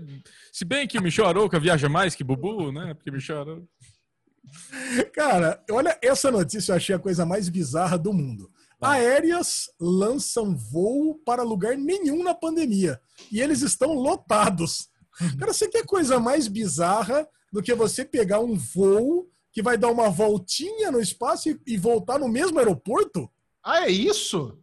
se 0.52 0.64
bem 0.64 0.86
que 0.86 1.00
Michel 1.00 1.26
Arouca 1.26 1.59
viaja 1.59 1.88
mais 1.88 2.14
que 2.14 2.22
Bubu, 2.22 2.70
né? 2.70 2.92
Porque 2.94 3.10
Michel 3.10 3.40
Arouca... 3.40 3.62
Cara, 5.14 5.62
olha 5.70 5.96
essa 6.02 6.30
notícia, 6.30 6.72
eu 6.72 6.76
achei 6.76 6.94
a 6.94 6.98
coisa 6.98 7.24
mais 7.24 7.48
bizarra 7.48 7.96
do 7.96 8.12
mundo. 8.12 8.50
Aéreas 8.82 9.70
lançam 9.80 10.56
voo 10.56 11.14
para 11.24 11.42
lugar 11.42 11.76
nenhum 11.76 12.22
na 12.22 12.34
pandemia 12.34 13.00
e 13.30 13.40
eles 13.40 13.62
estão 13.62 13.94
lotados. 13.94 14.88
Cara, 15.38 15.52
você 15.52 15.68
quer 15.68 15.86
coisa 15.86 16.18
mais 16.18 16.48
bizarra 16.48 17.26
do 17.52 17.62
que 17.62 17.74
você 17.74 18.04
pegar 18.04 18.40
um 18.40 18.56
voo 18.56 19.28
que 19.52 19.62
vai 19.62 19.76
dar 19.76 19.90
uma 19.90 20.10
voltinha 20.10 20.90
no 20.90 21.00
espaço 21.00 21.48
e 21.66 21.76
voltar 21.76 22.18
no 22.18 22.28
mesmo 22.28 22.59
aeroporto? 22.59 23.30
Ah, 23.62 23.86
é 23.86 23.90
isso? 23.90 24.59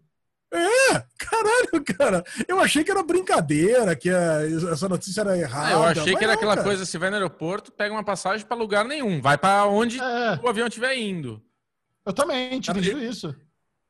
É, 0.52 1.04
caralho, 1.18 1.86
cara. 1.98 2.24
Eu 2.48 2.60
achei 2.60 2.84
que 2.84 2.90
era 2.90 3.04
brincadeira, 3.04 3.96
que 3.96 4.10
essa 4.10 4.90
notícia 4.90 5.22
era 5.22 5.38
errada. 5.38 5.68
Ah, 5.68 5.72
eu 5.72 5.84
achei 5.84 6.16
que 6.16 6.24
era 6.24 6.34
aquela 6.34 6.56
cara. 6.56 6.68
coisa, 6.68 6.86
você 6.86 6.98
vai 6.98 7.10
no 7.10 7.16
aeroporto, 7.16 7.72
pega 7.72 7.94
uma 7.94 8.04
passagem 8.04 8.46
para 8.46 8.58
lugar 8.58 8.84
nenhum. 8.86 9.22
Vai 9.22 9.38
para 9.38 9.68
onde 9.68 10.00
é. 10.02 10.40
o 10.44 10.50
avião 10.50 10.68
estiver 10.68 10.98
indo. 10.98 11.41
Eu 12.04 12.12
também 12.12 12.60
tinha 12.60 12.76
entendido 12.76 13.04
isso. 13.04 13.36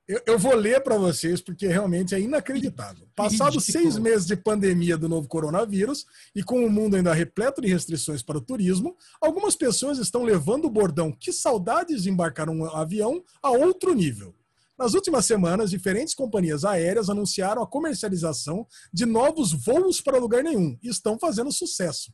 Eu, 0.09 0.19
eu 0.25 0.39
vou 0.39 0.55
ler 0.55 0.81
para 0.81 0.97
vocês 0.97 1.39
porque 1.39 1.67
realmente 1.67 2.15
é 2.15 2.19
inacreditável. 2.19 3.07
Passados 3.15 3.65
seis 3.65 3.95
meses 3.99 4.25
de 4.25 4.35
pandemia 4.35 4.97
do 4.97 5.07
novo 5.07 5.27
coronavírus 5.27 6.03
e 6.33 6.41
com 6.41 6.65
o 6.65 6.69
mundo 6.69 6.95
ainda 6.95 7.13
repleto 7.13 7.61
de 7.61 7.67
restrições 7.67 8.23
para 8.23 8.39
o 8.39 8.41
turismo, 8.41 8.97
algumas 9.21 9.55
pessoas 9.55 9.99
estão 9.99 10.23
levando 10.23 10.65
o 10.65 10.69
bordão 10.69 11.11
que 11.11 11.31
saudades 11.31 12.01
de 12.01 12.09
embarcar 12.09 12.49
um 12.49 12.65
avião 12.65 13.23
a 13.39 13.51
outro 13.51 13.93
nível. 13.93 14.33
Nas 14.79 14.95
últimas 14.95 15.27
semanas, 15.27 15.69
diferentes 15.69 16.15
companhias 16.15 16.65
aéreas 16.65 17.07
anunciaram 17.07 17.61
a 17.61 17.67
comercialização 17.67 18.65
de 18.91 19.05
novos 19.05 19.53
voos 19.53 20.01
para 20.01 20.17
lugar 20.17 20.43
nenhum 20.43 20.75
e 20.81 20.89
estão 20.89 21.19
fazendo 21.19 21.51
sucesso. 21.51 22.11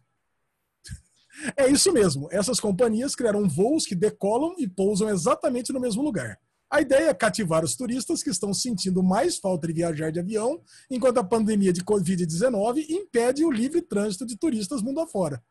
É 1.57 1.69
isso 1.69 1.91
mesmo. 1.91 2.29
Essas 2.31 2.61
companhias 2.61 3.13
criaram 3.13 3.47
voos 3.47 3.85
que 3.85 3.93
decolam 3.93 4.55
e 4.57 4.67
pousam 4.67 5.09
exatamente 5.09 5.73
no 5.73 5.81
mesmo 5.81 6.01
lugar. 6.01 6.39
A 6.71 6.81
ideia 6.81 7.09
é 7.09 7.13
cativar 7.13 7.63
os 7.63 7.75
turistas 7.75 8.23
que 8.23 8.29
estão 8.29 8.53
sentindo 8.53 9.03
mais 9.03 9.37
falta 9.37 9.67
de 9.67 9.73
viajar 9.73 10.11
de 10.11 10.19
avião, 10.19 10.59
enquanto 10.89 11.19
a 11.19 11.23
pandemia 11.23 11.71
de 11.71 11.83
Covid-19 11.83 12.85
impede 12.89 13.45
o 13.45 13.51
livre 13.51 13.81
trânsito 13.81 14.25
de 14.25 14.35
turistas 14.37 14.81
mundo 14.81 14.99
afora. 14.99 15.41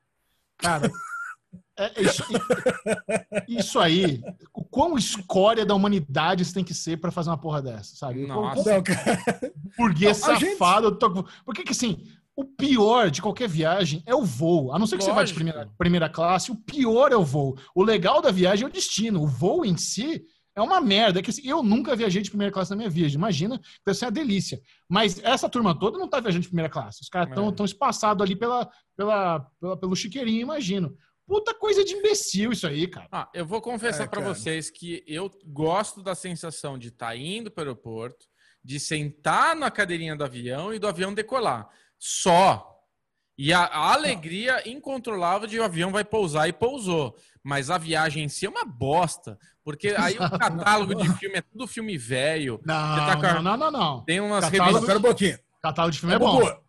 Cara, 0.58 0.90
é, 1.78 2.02
isso, 2.02 2.24
isso, 3.48 3.78
aí, 3.78 4.22
o 4.52 4.64
quão 4.64 4.98
escória 4.98 5.64
da 5.64 5.74
humanidade 5.74 6.44
você 6.44 6.52
tem 6.52 6.64
que 6.64 6.74
ser 6.74 6.98
para 6.98 7.10
fazer 7.10 7.30
uma 7.30 7.38
porra 7.38 7.62
dessa, 7.62 7.96
sabe? 7.96 8.26
Nossa. 8.26 8.82
Burguês 9.78 10.18
safado. 10.18 10.88
Gente... 10.88 10.98
Tô... 10.98 11.24
Por 11.44 11.54
que 11.54 11.62
que 11.62 11.72
assim, 11.72 12.06
o 12.36 12.44
pior 12.44 13.10
de 13.10 13.22
qualquer 13.22 13.48
viagem 13.48 14.02
é 14.04 14.14
o 14.14 14.24
voo. 14.24 14.72
A 14.72 14.78
não 14.78 14.86
ser 14.86 14.98
que 14.98 15.04
Lógico. 15.04 15.14
você 15.14 15.20
vá 15.20 15.24
de 15.24 15.34
primeira, 15.34 15.70
primeira 15.78 16.08
classe, 16.08 16.50
o 16.50 16.56
pior 16.56 17.12
é 17.12 17.16
o 17.16 17.24
voo. 17.24 17.56
O 17.74 17.82
legal 17.82 18.20
da 18.20 18.32
viagem 18.32 18.64
é 18.64 18.68
o 18.68 18.72
destino. 18.72 19.22
O 19.22 19.26
voo 19.26 19.64
em 19.64 19.76
si 19.76 20.24
é 20.56 20.62
uma 20.62 20.80
merda. 20.80 21.18
É 21.18 21.22
que 21.22 21.30
assim, 21.30 21.46
eu 21.46 21.62
nunca 21.62 21.96
viajei 21.96 22.22
de 22.22 22.30
primeira 22.30 22.52
classe 22.52 22.70
na 22.70 22.76
minha 22.76 22.90
vida. 22.90 23.14
Imagina, 23.14 23.60
deve 23.84 23.98
ser 23.98 24.06
uma 24.06 24.12
delícia. 24.12 24.60
Mas 24.88 25.18
essa 25.22 25.48
turma 25.48 25.78
toda 25.78 25.98
não 25.98 26.08
tá 26.08 26.20
viajando 26.20 26.42
de 26.42 26.48
primeira 26.48 26.70
classe. 26.70 27.02
Os 27.02 27.08
caras 27.08 27.28
estão 27.28 27.48
é. 27.48 27.52
tão 27.52 27.64
espaçados 27.64 28.22
ali 28.22 28.36
pela, 28.36 28.70
pela, 28.96 29.40
pela, 29.60 29.76
pelo 29.76 29.96
chiqueirinho, 29.96 30.42
imagino. 30.42 30.96
Puta 31.26 31.54
coisa 31.54 31.82
de 31.82 31.94
imbecil 31.94 32.52
isso 32.52 32.66
aí, 32.66 32.86
cara. 32.86 33.08
Ah, 33.10 33.28
eu 33.32 33.46
vou 33.46 33.60
confessar 33.60 34.04
é, 34.04 34.06
para 34.06 34.20
vocês 34.20 34.70
que 34.70 35.02
eu 35.06 35.30
gosto 35.46 36.02
da 36.02 36.14
sensação 36.14 36.78
de 36.78 36.88
estar 36.88 37.08
tá 37.08 37.16
indo 37.16 37.50
para 37.50 37.62
o 37.62 37.68
aeroporto, 37.68 38.26
de 38.62 38.78
sentar 38.78 39.56
na 39.56 39.70
cadeirinha 39.70 40.14
do 40.14 40.24
avião 40.24 40.72
e 40.72 40.78
do 40.78 40.86
avião 40.86 41.14
decolar. 41.14 41.68
Só. 41.98 42.70
E 43.36 43.52
a, 43.52 43.60
a 43.60 43.94
alegria 43.94 44.68
incontrolável 44.68 45.48
de 45.48 45.58
o 45.58 45.64
avião 45.64 45.90
vai 45.90 46.04
pousar 46.04 46.48
e 46.48 46.52
pousou. 46.52 47.16
Mas 47.44 47.68
a 47.68 47.76
viagem 47.76 48.24
em 48.24 48.28
si 48.28 48.46
é 48.46 48.48
uma 48.48 48.64
bosta. 48.64 49.38
Porque 49.62 49.94
aí 49.96 50.16
o 50.16 50.38
catálogo 50.38 50.94
de 50.94 51.08
filme 51.18 51.36
é 51.36 51.42
tudo 51.42 51.66
filme 51.66 51.96
velho. 51.98 52.60
Não, 52.64 52.74
tá, 52.74 53.42
não, 53.42 53.56
não, 53.56 53.70
não, 53.70 54.04
Tem 54.04 54.20
umas 54.20 54.44
catálogo, 54.44 54.78
revistas. 54.78 54.96
um 54.96 55.02
pouquinho. 55.02 55.38
Catálogo 55.62 55.92
de 55.92 56.00
filme 56.00 56.14
é, 56.14 56.16
é 56.16 56.18
bom. 56.18 56.64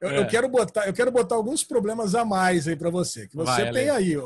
Eu, 0.00 0.10
é. 0.10 0.18
eu, 0.18 0.26
quero 0.26 0.48
botar, 0.48 0.86
eu 0.86 0.92
quero 0.92 1.10
botar 1.10 1.36
alguns 1.36 1.62
problemas 1.62 2.14
a 2.14 2.24
mais 2.24 2.66
aí 2.66 2.76
para 2.76 2.90
você. 2.90 3.28
Que 3.28 3.36
você 3.36 3.62
Vai, 3.62 3.72
tem 3.72 3.88
aí 3.88 4.16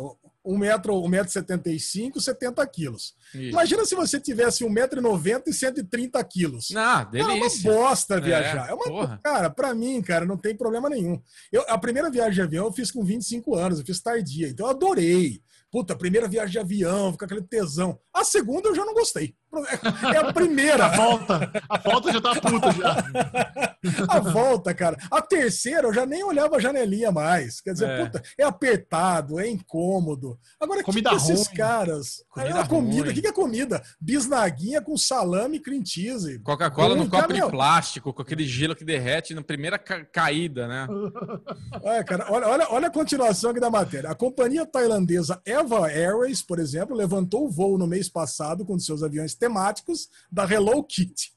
um 0.47 0.57
metro, 0.57 1.03
um 1.03 1.09
metro 1.09 1.31
setenta 1.31 1.69
e 1.69 1.79
cinco, 1.79 2.21
70 2.21 2.65
quilos. 2.69 3.15
Isso. 3.35 3.51
Imagina 3.51 3.85
se 3.85 3.95
você 3.95 4.21
tivesse 4.21 4.65
um 4.65 4.71
metro 4.71 5.01
e 5.01 5.03
noventa 5.03 5.51
e 5.51 5.53
130 5.53 6.23
quilos. 6.25 6.75
Ah, 6.75 7.05
delícia. 7.05 7.69
É 7.69 7.73
uma 7.73 7.79
bosta 7.81 8.21
viajar. 8.21 8.69
É, 8.69 8.71
é 8.71 8.75
uma, 8.75 8.85
porra. 8.85 9.21
cara, 9.23 9.51
para 9.51 9.75
mim, 9.75 10.01
cara, 10.01 10.25
não 10.25 10.37
tem 10.37 10.57
problema 10.57 10.89
nenhum. 10.89 11.21
Eu, 11.53 11.65
a 11.69 11.77
primeira 11.77 12.11
viagem 12.11 12.35
de 12.35 12.43
avião 12.43 12.67
eu 12.67 12.73
fiz 12.73 12.91
com 12.91 13.05
25 13.05 13.57
anos, 13.57 13.81
eu 13.81 13.85
fiz 13.85 14.01
tardia, 14.01 14.49
então 14.49 14.67
eu 14.67 14.71
adorei. 14.71 15.43
Puta, 15.71 15.97
primeira 15.97 16.29
viagem 16.29 16.53
de 16.53 16.59
avião, 16.59 17.13
fica 17.13 17.27
aquele 17.27 17.43
tesão. 17.43 17.99
A 18.13 18.25
segunda 18.25 18.69
eu 18.69 18.75
já 18.75 18.85
não 18.85 18.95
gostei. 18.95 19.35
É 20.15 20.19
a 20.19 20.33
primeira. 20.33 20.87
a 20.87 20.97
volta. 20.97 21.51
A 21.69 21.79
volta 21.79 22.13
já 22.13 22.21
tá 22.21 22.41
puta 22.41 22.73
já. 22.73 22.97
a 24.09 24.21
volta, 24.21 24.75
cara. 24.75 24.97
A 25.11 25.21
terceira 25.21 25.89
eu 25.89 25.93
já 25.93 26.07
nem 26.07 26.23
olhava 26.23 26.57
a 26.57 26.61
janelinha 26.61 27.11
mais. 27.11 27.61
Quer 27.61 27.73
dizer, 27.73 27.89
é. 27.89 28.05
puta, 28.05 28.23
é 28.39 28.45
apertado, 28.45 29.39
é 29.39 29.49
incômodo. 29.49 30.39
Agora, 30.61 30.83
comida 30.83 31.11
que, 31.11 31.17
que 31.17 31.23
esses 31.23 31.49
caras? 31.49 32.25
Comida 32.31 32.59
é 32.59 32.63
a 32.63 32.67
comida. 32.67 33.11
O 33.11 33.15
que, 33.15 33.21
que 33.21 33.29
é 33.29 33.33
comida? 33.33 33.83
Bisnaguinha 34.01 34.81
com 34.81 34.97
salame 34.97 35.57
e 35.57 35.61
cream 35.61 35.85
cheese. 35.85 36.39
Coca-Cola 36.41 36.95
no 36.95 37.09
copo 37.09 37.33
de 37.33 37.47
plástico, 37.49 38.13
com 38.13 38.23
aquele 38.23 38.47
gelo 38.47 38.75
que 38.75 38.85
derrete 38.85 39.35
na 39.35 39.43
primeira 39.43 39.79
ca 39.79 40.05
caída, 40.05 40.67
né? 40.67 40.87
É, 41.83 42.03
cara, 42.03 42.27
olha, 42.31 42.49
olha, 42.49 42.67
olha 42.71 42.89
a 42.89 42.91
continuação 42.91 43.51
aqui 43.51 43.61
da 43.61 43.71
matéria. 43.71 44.11
A 44.11 44.15
companhia 44.15 44.67
tailandesa 44.67 45.41
Eva 45.45 45.89
Airways, 45.89 46.43
por 46.43 46.59
exemplo, 46.59 46.97
levantou 46.97 47.47
o 47.47 47.51
voo 47.51 47.79
no 47.79 47.87
mês 47.87 48.09
passado 48.09 48.65
com 48.65 48.79
seus 48.79 49.03
aviões 49.03 49.35
temáticos 49.47 50.09
da 50.31 50.45
Hello 50.45 50.83
Kitty, 50.83 51.31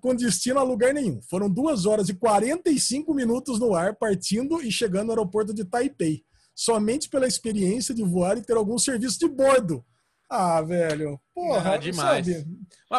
com 0.00 0.14
destino 0.14 0.60
a 0.60 0.62
lugar 0.62 0.94
nenhum. 0.94 1.20
Foram 1.22 1.50
duas 1.50 1.86
horas 1.86 2.08
e 2.08 2.14
45 2.14 3.12
minutos 3.12 3.58
no 3.58 3.74
ar, 3.74 3.96
partindo 3.96 4.62
e 4.62 4.70
chegando 4.70 5.06
no 5.06 5.12
aeroporto 5.12 5.52
de 5.52 5.64
Taipei, 5.64 6.22
somente 6.54 7.08
pela 7.08 7.26
experiência 7.26 7.92
de 7.92 8.02
voar 8.02 8.38
e 8.38 8.42
ter 8.42 8.56
algum 8.56 8.78
serviço 8.78 9.18
de 9.18 9.28
bordo. 9.28 9.84
Ah, 10.30 10.62
velho. 10.62 11.20
Porra, 11.34 11.74
ah, 11.74 11.76
demais. 11.76 12.26
Sabe? 12.26 12.46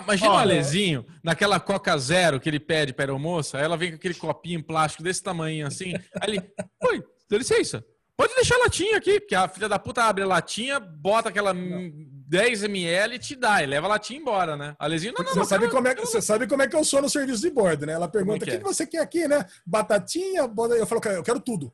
Imagina 0.03 0.29
Olha, 0.29 0.37
o 0.37 0.41
Alezinho, 0.41 1.05
naquela 1.23 1.59
Coca 1.59 1.97
Zero 1.97 2.39
que 2.39 2.47
ele 2.47 2.59
pede 2.59 2.93
para 2.93 3.05
a 3.05 3.07
aeromoça, 3.07 3.57
ela 3.57 3.77
vem 3.77 3.91
com 3.91 3.95
aquele 3.95 4.13
copinho 4.13 4.63
plástico 4.63 5.01
desse 5.01 5.23
tamanho 5.23 5.65
assim. 5.65 5.93
Aí 6.21 6.29
ele, 6.29 6.43
oi, 6.83 7.03
dá 7.29 7.37
licença. 7.37 7.83
Pode 8.15 8.35
deixar 8.35 8.55
a 8.55 8.65
latinha 8.65 8.97
aqui, 8.97 9.19
porque 9.19 9.33
a 9.33 9.47
filha 9.47 9.67
da 9.67 9.79
puta 9.79 10.03
abre 10.03 10.23
a 10.23 10.27
latinha, 10.27 10.79
bota 10.79 11.29
aquela 11.29 11.53
não. 11.53 12.12
10 12.27 12.63
ml 12.63 13.15
e 13.15 13.19
te 13.19 13.35
dá, 13.35 13.63
e 13.63 13.65
leva 13.65 13.87
a 13.87 13.91
latinha 13.91 14.19
embora, 14.19 14.55
né? 14.55 14.75
A 14.79 14.87
Lezinha, 14.87 15.13
não, 15.17 15.23
não, 15.23 15.33
você, 15.33 15.45
sabe 15.45 15.69
como 15.69 15.87
é, 15.87 15.95
você 15.95 16.21
sabe 16.21 16.47
como 16.47 16.61
é 16.61 16.67
que 16.67 16.75
eu 16.75 16.83
sou 16.83 17.01
no 17.01 17.09
serviço 17.09 17.41
de 17.41 17.49
bordo, 17.49 17.85
né? 17.85 17.93
Ela 17.93 18.07
pergunta, 18.07 18.37
o 18.37 18.39
que, 18.39 18.45
que, 18.45 18.55
é? 18.55 18.57
que, 18.57 18.63
você 18.63 18.87
quer 18.87 19.01
aqui, 19.01 19.27
né? 19.27 19.45
Batatinha, 19.65 20.41
eu 20.41 20.85
falo, 20.85 21.01
eu 21.05 21.23
quero 21.23 21.39
tudo. 21.39 21.73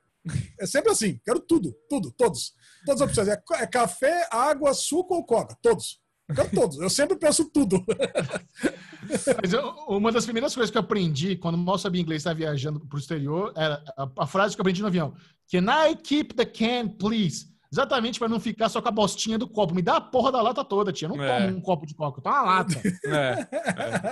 É 0.59 0.65
sempre 0.65 0.91
assim, 0.91 1.19
quero 1.26 1.39
tudo, 1.39 1.76
tudo, 1.89 2.11
todos. 2.11 2.53
Todas 2.85 3.01
as 3.01 3.07
opções. 3.07 3.27
É, 3.27 3.41
é 3.61 3.67
café, 3.67 4.27
água, 4.31 4.73
suco 4.73 5.15
ou 5.15 5.26
coca, 5.26 5.55
todos. 5.61 5.99
Eu 6.27 6.35
quero 6.35 6.51
todos. 6.51 6.77
Eu 6.77 6.89
sempre 6.89 7.17
peço 7.17 7.49
tudo. 7.49 7.84
Mas 9.41 9.53
eu, 9.53 9.69
uma 9.88 10.11
das 10.11 10.26
primeiras 10.26 10.53
coisas 10.53 10.69
que 10.69 10.77
eu 10.77 10.81
aprendi 10.81 11.35
quando 11.35 11.57
mal 11.57 11.77
sabia 11.77 12.01
inglês 12.01 12.21
estava 12.21 12.35
viajando 12.35 12.80
para 12.80 12.95
o 12.95 12.99
exterior 12.99 13.51
era 13.55 13.84
a, 13.97 14.09
a, 14.19 14.27
frase 14.27 14.55
que 14.55 14.61
eu 14.61 14.63
aprendi 14.63 14.81
no 14.81 14.88
avião: 14.88 15.15
Can 15.49 15.65
I 15.69 15.95
keep 15.95 16.35
the 16.35 16.45
can, 16.45 16.89
please? 16.89 17.47
Exatamente 17.71 18.17
para 18.17 18.27
não 18.27 18.39
ficar 18.39 18.67
só 18.67 18.81
com 18.81 18.87
a 18.87 18.91
bostinha 18.91 19.37
do 19.37 19.47
copo. 19.47 19.75
Me 19.75 19.81
dá 19.81 19.97
a 19.97 20.01
porra 20.01 20.31
da 20.31 20.41
lata 20.41 20.63
toda, 20.63 20.91
tia. 20.91 21.07
Eu 21.07 21.15
não 21.15 21.23
é. 21.23 21.45
tomo 21.45 21.57
um 21.57 21.61
copo 21.61 21.85
de 21.85 21.93
coca, 21.93 22.19
eu 22.19 22.23
tomo 22.23 22.35
uma 22.35 22.43
lata. 22.43 22.73
É. 23.05 23.47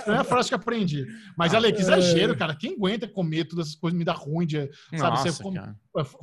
é. 0.06 0.12
é 0.12 0.16
a 0.16 0.24
frase 0.24 0.48
que 0.48 0.54
aprendi. 0.54 1.04
Mas, 1.36 1.54
Ale, 1.54 1.72
que 1.72 1.80
exagero, 1.80 2.36
cara. 2.36 2.54
Quem 2.54 2.74
aguenta 2.74 3.08
comer 3.08 3.44
todas 3.44 3.66
essas 3.66 3.78
coisas 3.78 3.98
me 3.98 4.04
dá 4.04 4.12
ruim 4.12 4.46
de. 4.46 4.70
Sabe, 4.96 5.16
Nossa, 5.16 5.32
você 5.32 5.42
come, 5.42 5.60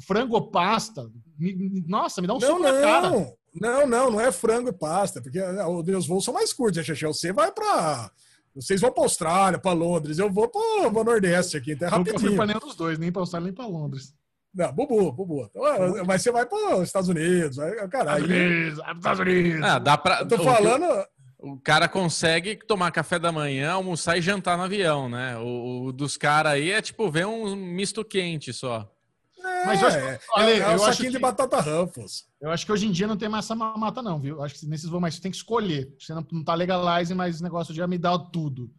frango 0.01 0.35
ou 0.35 0.49
pasta. 0.49 1.09
Me, 1.37 1.83
nossa, 1.87 2.21
me 2.21 2.27
dá 2.27 2.33
um 2.33 2.39
não, 2.39 2.47
soco 2.47 2.63
não. 2.63 2.73
na 2.73 2.81
cara. 2.81 3.09
Não, 3.53 3.87
não, 3.87 4.11
não 4.11 4.21
é 4.21 4.31
frango 4.31 4.69
e 4.69 4.73
pasta, 4.73 5.21
porque 5.21 5.39
ah, 5.39 5.67
os 5.67 6.07
voos 6.07 6.23
são 6.23 6.33
mais 6.33 6.51
curtos, 6.51 6.87
né, 6.87 6.95
Você 6.95 7.31
vai 7.31 7.51
para 7.51 8.11
vocês 8.55 8.79
vão 8.79 8.91
para 8.91 9.03
Austrália, 9.03 9.59
para 9.59 9.73
Londres, 9.73 10.17
eu 10.17 10.31
vou 10.31 10.47
para 10.47 10.87
o 10.87 11.03
Nordeste 11.03 11.57
aqui, 11.57 11.73
então 11.73 11.89
é 11.89 11.91
rapidinho. 11.91 12.13
Nunca 12.15 12.27
fui 12.27 12.35
para 12.37 12.45
nenhum 12.45 12.59
dos 12.59 12.75
dois, 12.75 12.97
nem 12.97 13.11
para 13.11 13.21
Austrália 13.21 13.45
nem 13.45 13.53
para 13.53 13.65
Londres. 13.65 14.13
Não, 14.55 14.71
Bubu, 14.71 15.11
Bubu. 15.11 15.51
Mas 16.07 16.21
você 16.21 16.31
vai 16.31 16.45
para 16.45 16.77
os 16.77 16.83
Estados 16.83 17.09
Unidos, 17.09 17.57
vai, 17.57 17.87
caralho. 17.89 18.25
Estados 18.25 18.79
Unidos, 18.79 18.79
Estados 18.95 19.19
Unidos. 19.19 19.61
Ah, 19.63 19.79
dá 19.79 19.97
para. 19.97 20.21
Eu 20.21 20.27
tô 20.27 20.43
falando. 20.43 21.05
O 21.37 21.59
cara 21.59 21.87
consegue 21.87 22.55
tomar 22.55 22.89
café 22.91 23.19
da 23.19 23.31
manhã, 23.31 23.73
almoçar 23.73 24.17
e 24.17 24.21
jantar 24.21 24.57
no 24.57 24.63
avião, 24.63 25.09
né? 25.09 25.37
O, 25.37 25.87
o 25.87 25.91
dos 25.91 26.17
caras 26.17 26.53
aí 26.53 26.71
é 26.71 26.81
tipo 26.81 27.11
ver 27.11 27.27
um 27.27 27.55
misto 27.55 28.03
quente 28.03 28.51
só. 28.51 28.89
É, 29.43 29.65
mas 29.65 29.81
eu 29.81 29.87
acho, 29.87 29.97
é, 29.97 30.19
olha, 30.31 30.49
é, 30.49 30.59
é 30.59 30.69
um 30.75 30.79
saquinho 30.79 31.09
que, 31.09 31.17
de 31.17 31.19
batata 31.19 31.59
Ruffles. 31.59 32.25
Eu 32.41 32.49
acho 32.49 32.65
que 32.65 32.71
hoje 32.71 32.87
em 32.87 32.91
dia 32.91 33.05
não 33.05 33.17
tem 33.17 33.29
mais 33.29 33.45
essa 33.45 33.53
mamata, 33.53 34.01
não, 34.01 34.19
viu? 34.19 34.37
Eu 34.37 34.43
acho 34.43 34.55
que 34.55 34.65
nesses 34.65 34.89
voos 34.89 35.01
mais 35.01 35.15
você 35.15 35.21
tem 35.21 35.29
que 35.29 35.37
escolher. 35.37 35.93
Você 35.99 36.15
não, 36.15 36.25
não 36.31 36.43
tá 36.43 36.55
legalizing 36.55 37.13
mais 37.13 37.35
esse 37.35 37.43
negócio 37.43 37.73
de 37.73 37.85
me 37.85 37.97
dar 37.97 38.17
tudo. 38.17 38.71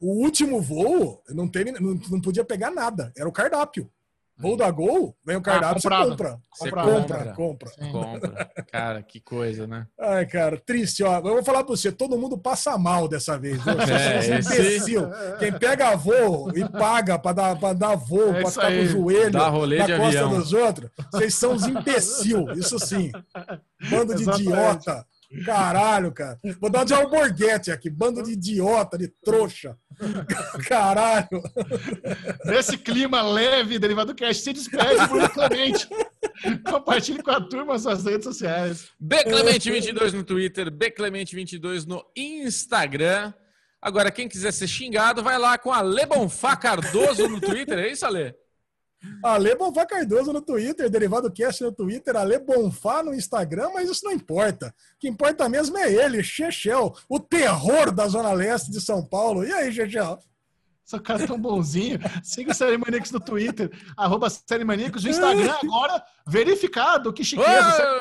O 0.00 0.22
último 0.22 0.62
voo 0.62 1.22
não, 1.28 1.48
teve, 1.48 1.72
não, 1.72 2.00
não 2.08 2.20
podia 2.20 2.44
pegar 2.44 2.70
nada. 2.70 3.12
Era 3.16 3.28
o 3.28 3.32
cardápio. 3.32 3.90
Voo 4.38 4.56
da 4.56 4.70
Gol, 4.70 5.16
vem 5.24 5.36
o 5.36 5.40
cardápio, 5.40 5.76
ah, 5.76 5.80
você 5.80 6.10
compra. 6.10 6.38
Você 6.54 6.70
compra, 6.70 7.32
compra. 7.32 7.34
Compra. 7.34 7.70
compra. 7.90 8.50
Cara, 8.70 9.02
que 9.02 9.18
coisa, 9.18 9.66
né? 9.66 9.86
Ai, 9.98 10.26
cara, 10.26 10.58
triste, 10.58 11.02
ó. 11.02 11.16
Eu 11.18 11.22
vou 11.22 11.42
falar 11.42 11.64
pra 11.64 11.74
você, 11.74 11.90
todo 11.90 12.18
mundo 12.18 12.36
passa 12.36 12.76
mal 12.76 13.08
dessa 13.08 13.38
vez. 13.38 13.58
Você 13.62 14.32
é, 14.32 14.38
imbecil. 14.38 15.08
Quem 15.38 15.52
pega 15.52 15.96
voo 15.96 16.50
e 16.54 16.68
paga 16.68 17.18
pra 17.18 17.32
dar, 17.32 17.58
pra 17.58 17.72
dar 17.72 17.94
voo, 17.96 18.34
é 18.34 18.42
pra 18.42 18.50
ficar 18.50 18.66
aí. 18.66 18.78
com 18.78 18.84
o 18.84 18.88
joelho 18.88 19.30
Dá 19.32 19.48
rolê 19.48 19.78
na 19.78 19.86
costa 19.86 20.04
avião. 20.04 20.30
dos 20.38 20.52
outros, 20.52 20.90
vocês 21.12 21.34
são 21.34 21.54
os 21.54 21.66
imbecil, 21.66 22.50
isso 22.52 22.78
sim. 22.78 23.10
Bando 23.88 24.14
de 24.14 24.22
Exatamente. 24.22 24.48
idiota. 24.50 25.06
Caralho, 25.44 26.12
cara. 26.12 26.38
Vou 26.60 26.70
dar 26.70 26.84
de 26.84 26.94
alborguete 26.94 27.70
aqui. 27.70 27.90
Bando 27.90 28.22
de 28.22 28.32
idiota, 28.32 28.96
de 28.96 29.08
trouxa. 29.08 29.76
Caralho. 30.68 31.42
Nesse 32.44 32.78
clima 32.78 33.22
leve, 33.22 33.78
derivado 33.78 34.12
do 34.12 34.16
cast, 34.16 34.42
se 34.42 34.52
despede 34.52 35.08
publicamente. 35.08 35.88
Compartilhe 36.68 37.22
com 37.22 37.30
a 37.30 37.40
turma 37.40 37.78
suas 37.78 38.04
redes 38.04 38.24
sociais. 38.24 38.90
Beclemente22 39.02 40.12
no 40.12 40.24
Twitter, 40.24 40.70
Beclemente22 40.70 41.86
no 41.86 42.04
Instagram. 42.16 43.32
Agora, 43.80 44.10
quem 44.10 44.28
quiser 44.28 44.52
ser 44.52 44.66
xingado, 44.66 45.22
vai 45.22 45.38
lá 45.38 45.58
com 45.58 45.72
a 45.72 45.80
Lebonfá 45.80 46.56
Cardoso 46.56 47.28
no 47.28 47.40
Twitter. 47.40 47.78
É 47.78 47.90
isso, 47.90 48.06
Ale? 48.06 48.34
Ale 49.22 49.54
Bonfá 49.54 49.86
Cardoso 49.86 50.32
no 50.32 50.40
Twitter, 50.40 50.90
Derivado 50.90 51.30
Cast 51.30 51.62
no 51.62 51.72
Twitter, 51.72 52.16
Ale 52.16 52.38
Bonfá 52.38 53.02
no 53.02 53.14
Instagram, 53.14 53.70
mas 53.74 53.88
isso 53.88 54.04
não 54.04 54.12
importa. 54.12 54.68
O 54.68 54.98
que 54.98 55.08
importa 55.08 55.48
mesmo 55.48 55.76
é 55.78 55.92
ele, 55.92 56.22
Chechel, 56.22 56.94
o 57.08 57.20
terror 57.20 57.92
da 57.92 58.06
Zona 58.08 58.32
Leste 58.32 58.70
de 58.70 58.80
São 58.80 59.04
Paulo. 59.04 59.44
E 59.44 59.52
aí, 59.52 59.72
Chechel? 59.72 60.18
Esse 60.86 61.00
cara 61.00 61.24
é 61.24 61.26
tão 61.26 61.40
bonzinho. 61.40 61.98
Siga 62.22 62.52
o 62.52 62.54
Série 62.54 62.78
Maníacos 62.78 63.10
no 63.10 63.18
Twitter, 63.18 63.70
arroba 63.96 64.30
Série 64.30 64.62
Maníacos. 64.64 65.04
O 65.04 65.08
Instagram 65.08 65.52
agora 65.60 66.00
verificado. 66.24 67.12
Que 67.12 67.24
chiqueza. 67.24 67.98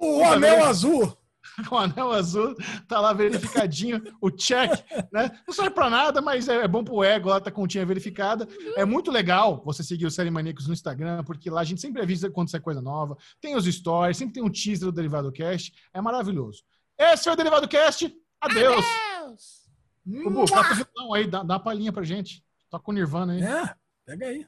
Uh, 0.00 0.20
o 0.20 0.24
anel 0.24 0.64
azul. 0.64 1.14
o 1.70 1.76
anel 1.76 2.12
azul 2.12 2.54
tá 2.88 3.00
lá 3.00 3.12
verificadinho, 3.12 4.02
o 4.20 4.30
check, 4.30 4.70
né? 5.12 5.30
Não 5.46 5.54
serve 5.54 5.70
para 5.70 5.90
nada, 5.90 6.20
mas 6.20 6.48
é, 6.48 6.56
é 6.56 6.68
bom 6.68 6.82
pro 6.84 7.02
ego 7.02 7.28
lá, 7.28 7.40
tá 7.40 7.50
continha 7.50 7.84
verificada. 7.86 8.48
É 8.76 8.84
muito 8.84 9.10
legal 9.10 9.62
você 9.64 9.82
seguir 9.82 10.06
o 10.06 10.10
Série 10.10 10.30
Maníacos 10.30 10.66
no 10.66 10.72
Instagram, 10.72 11.24
porque 11.24 11.50
lá 11.50 11.60
a 11.60 11.64
gente 11.64 11.80
sempre 11.80 12.02
avisa 12.02 12.30
quando 12.30 12.50
sai 12.50 12.60
coisa 12.60 12.80
nova. 12.80 13.16
Tem 13.40 13.56
os 13.56 13.64
stories, 13.64 14.16
sempre 14.16 14.34
tem 14.34 14.42
um 14.42 14.50
teaser 14.50 14.86
do 14.86 14.92
Derivado 14.92 15.32
Cast. 15.32 15.72
É 15.92 16.00
maravilhoso. 16.00 16.62
Esse 16.98 17.24
foi 17.24 17.32
o 17.32 17.36
Derivado 17.36 17.68
Cast. 17.68 18.14
Adeus! 18.40 18.84
Adeus. 18.84 19.62
Bubu, 20.04 20.46
toca 20.46 20.72
o 20.72 20.76
violão 20.76 21.14
aí, 21.14 21.26
dá, 21.26 21.42
dá 21.42 21.54
uma 21.54 21.62
palhinha 21.62 21.92
pra 21.92 22.02
gente. 22.02 22.44
Toca 22.68 22.90
o 22.90 22.94
Nirvana 22.94 23.34
aí. 23.34 23.42
É, 23.42 23.74
pega 24.04 24.26
aí. 24.26 24.46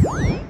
you. 0.00 0.41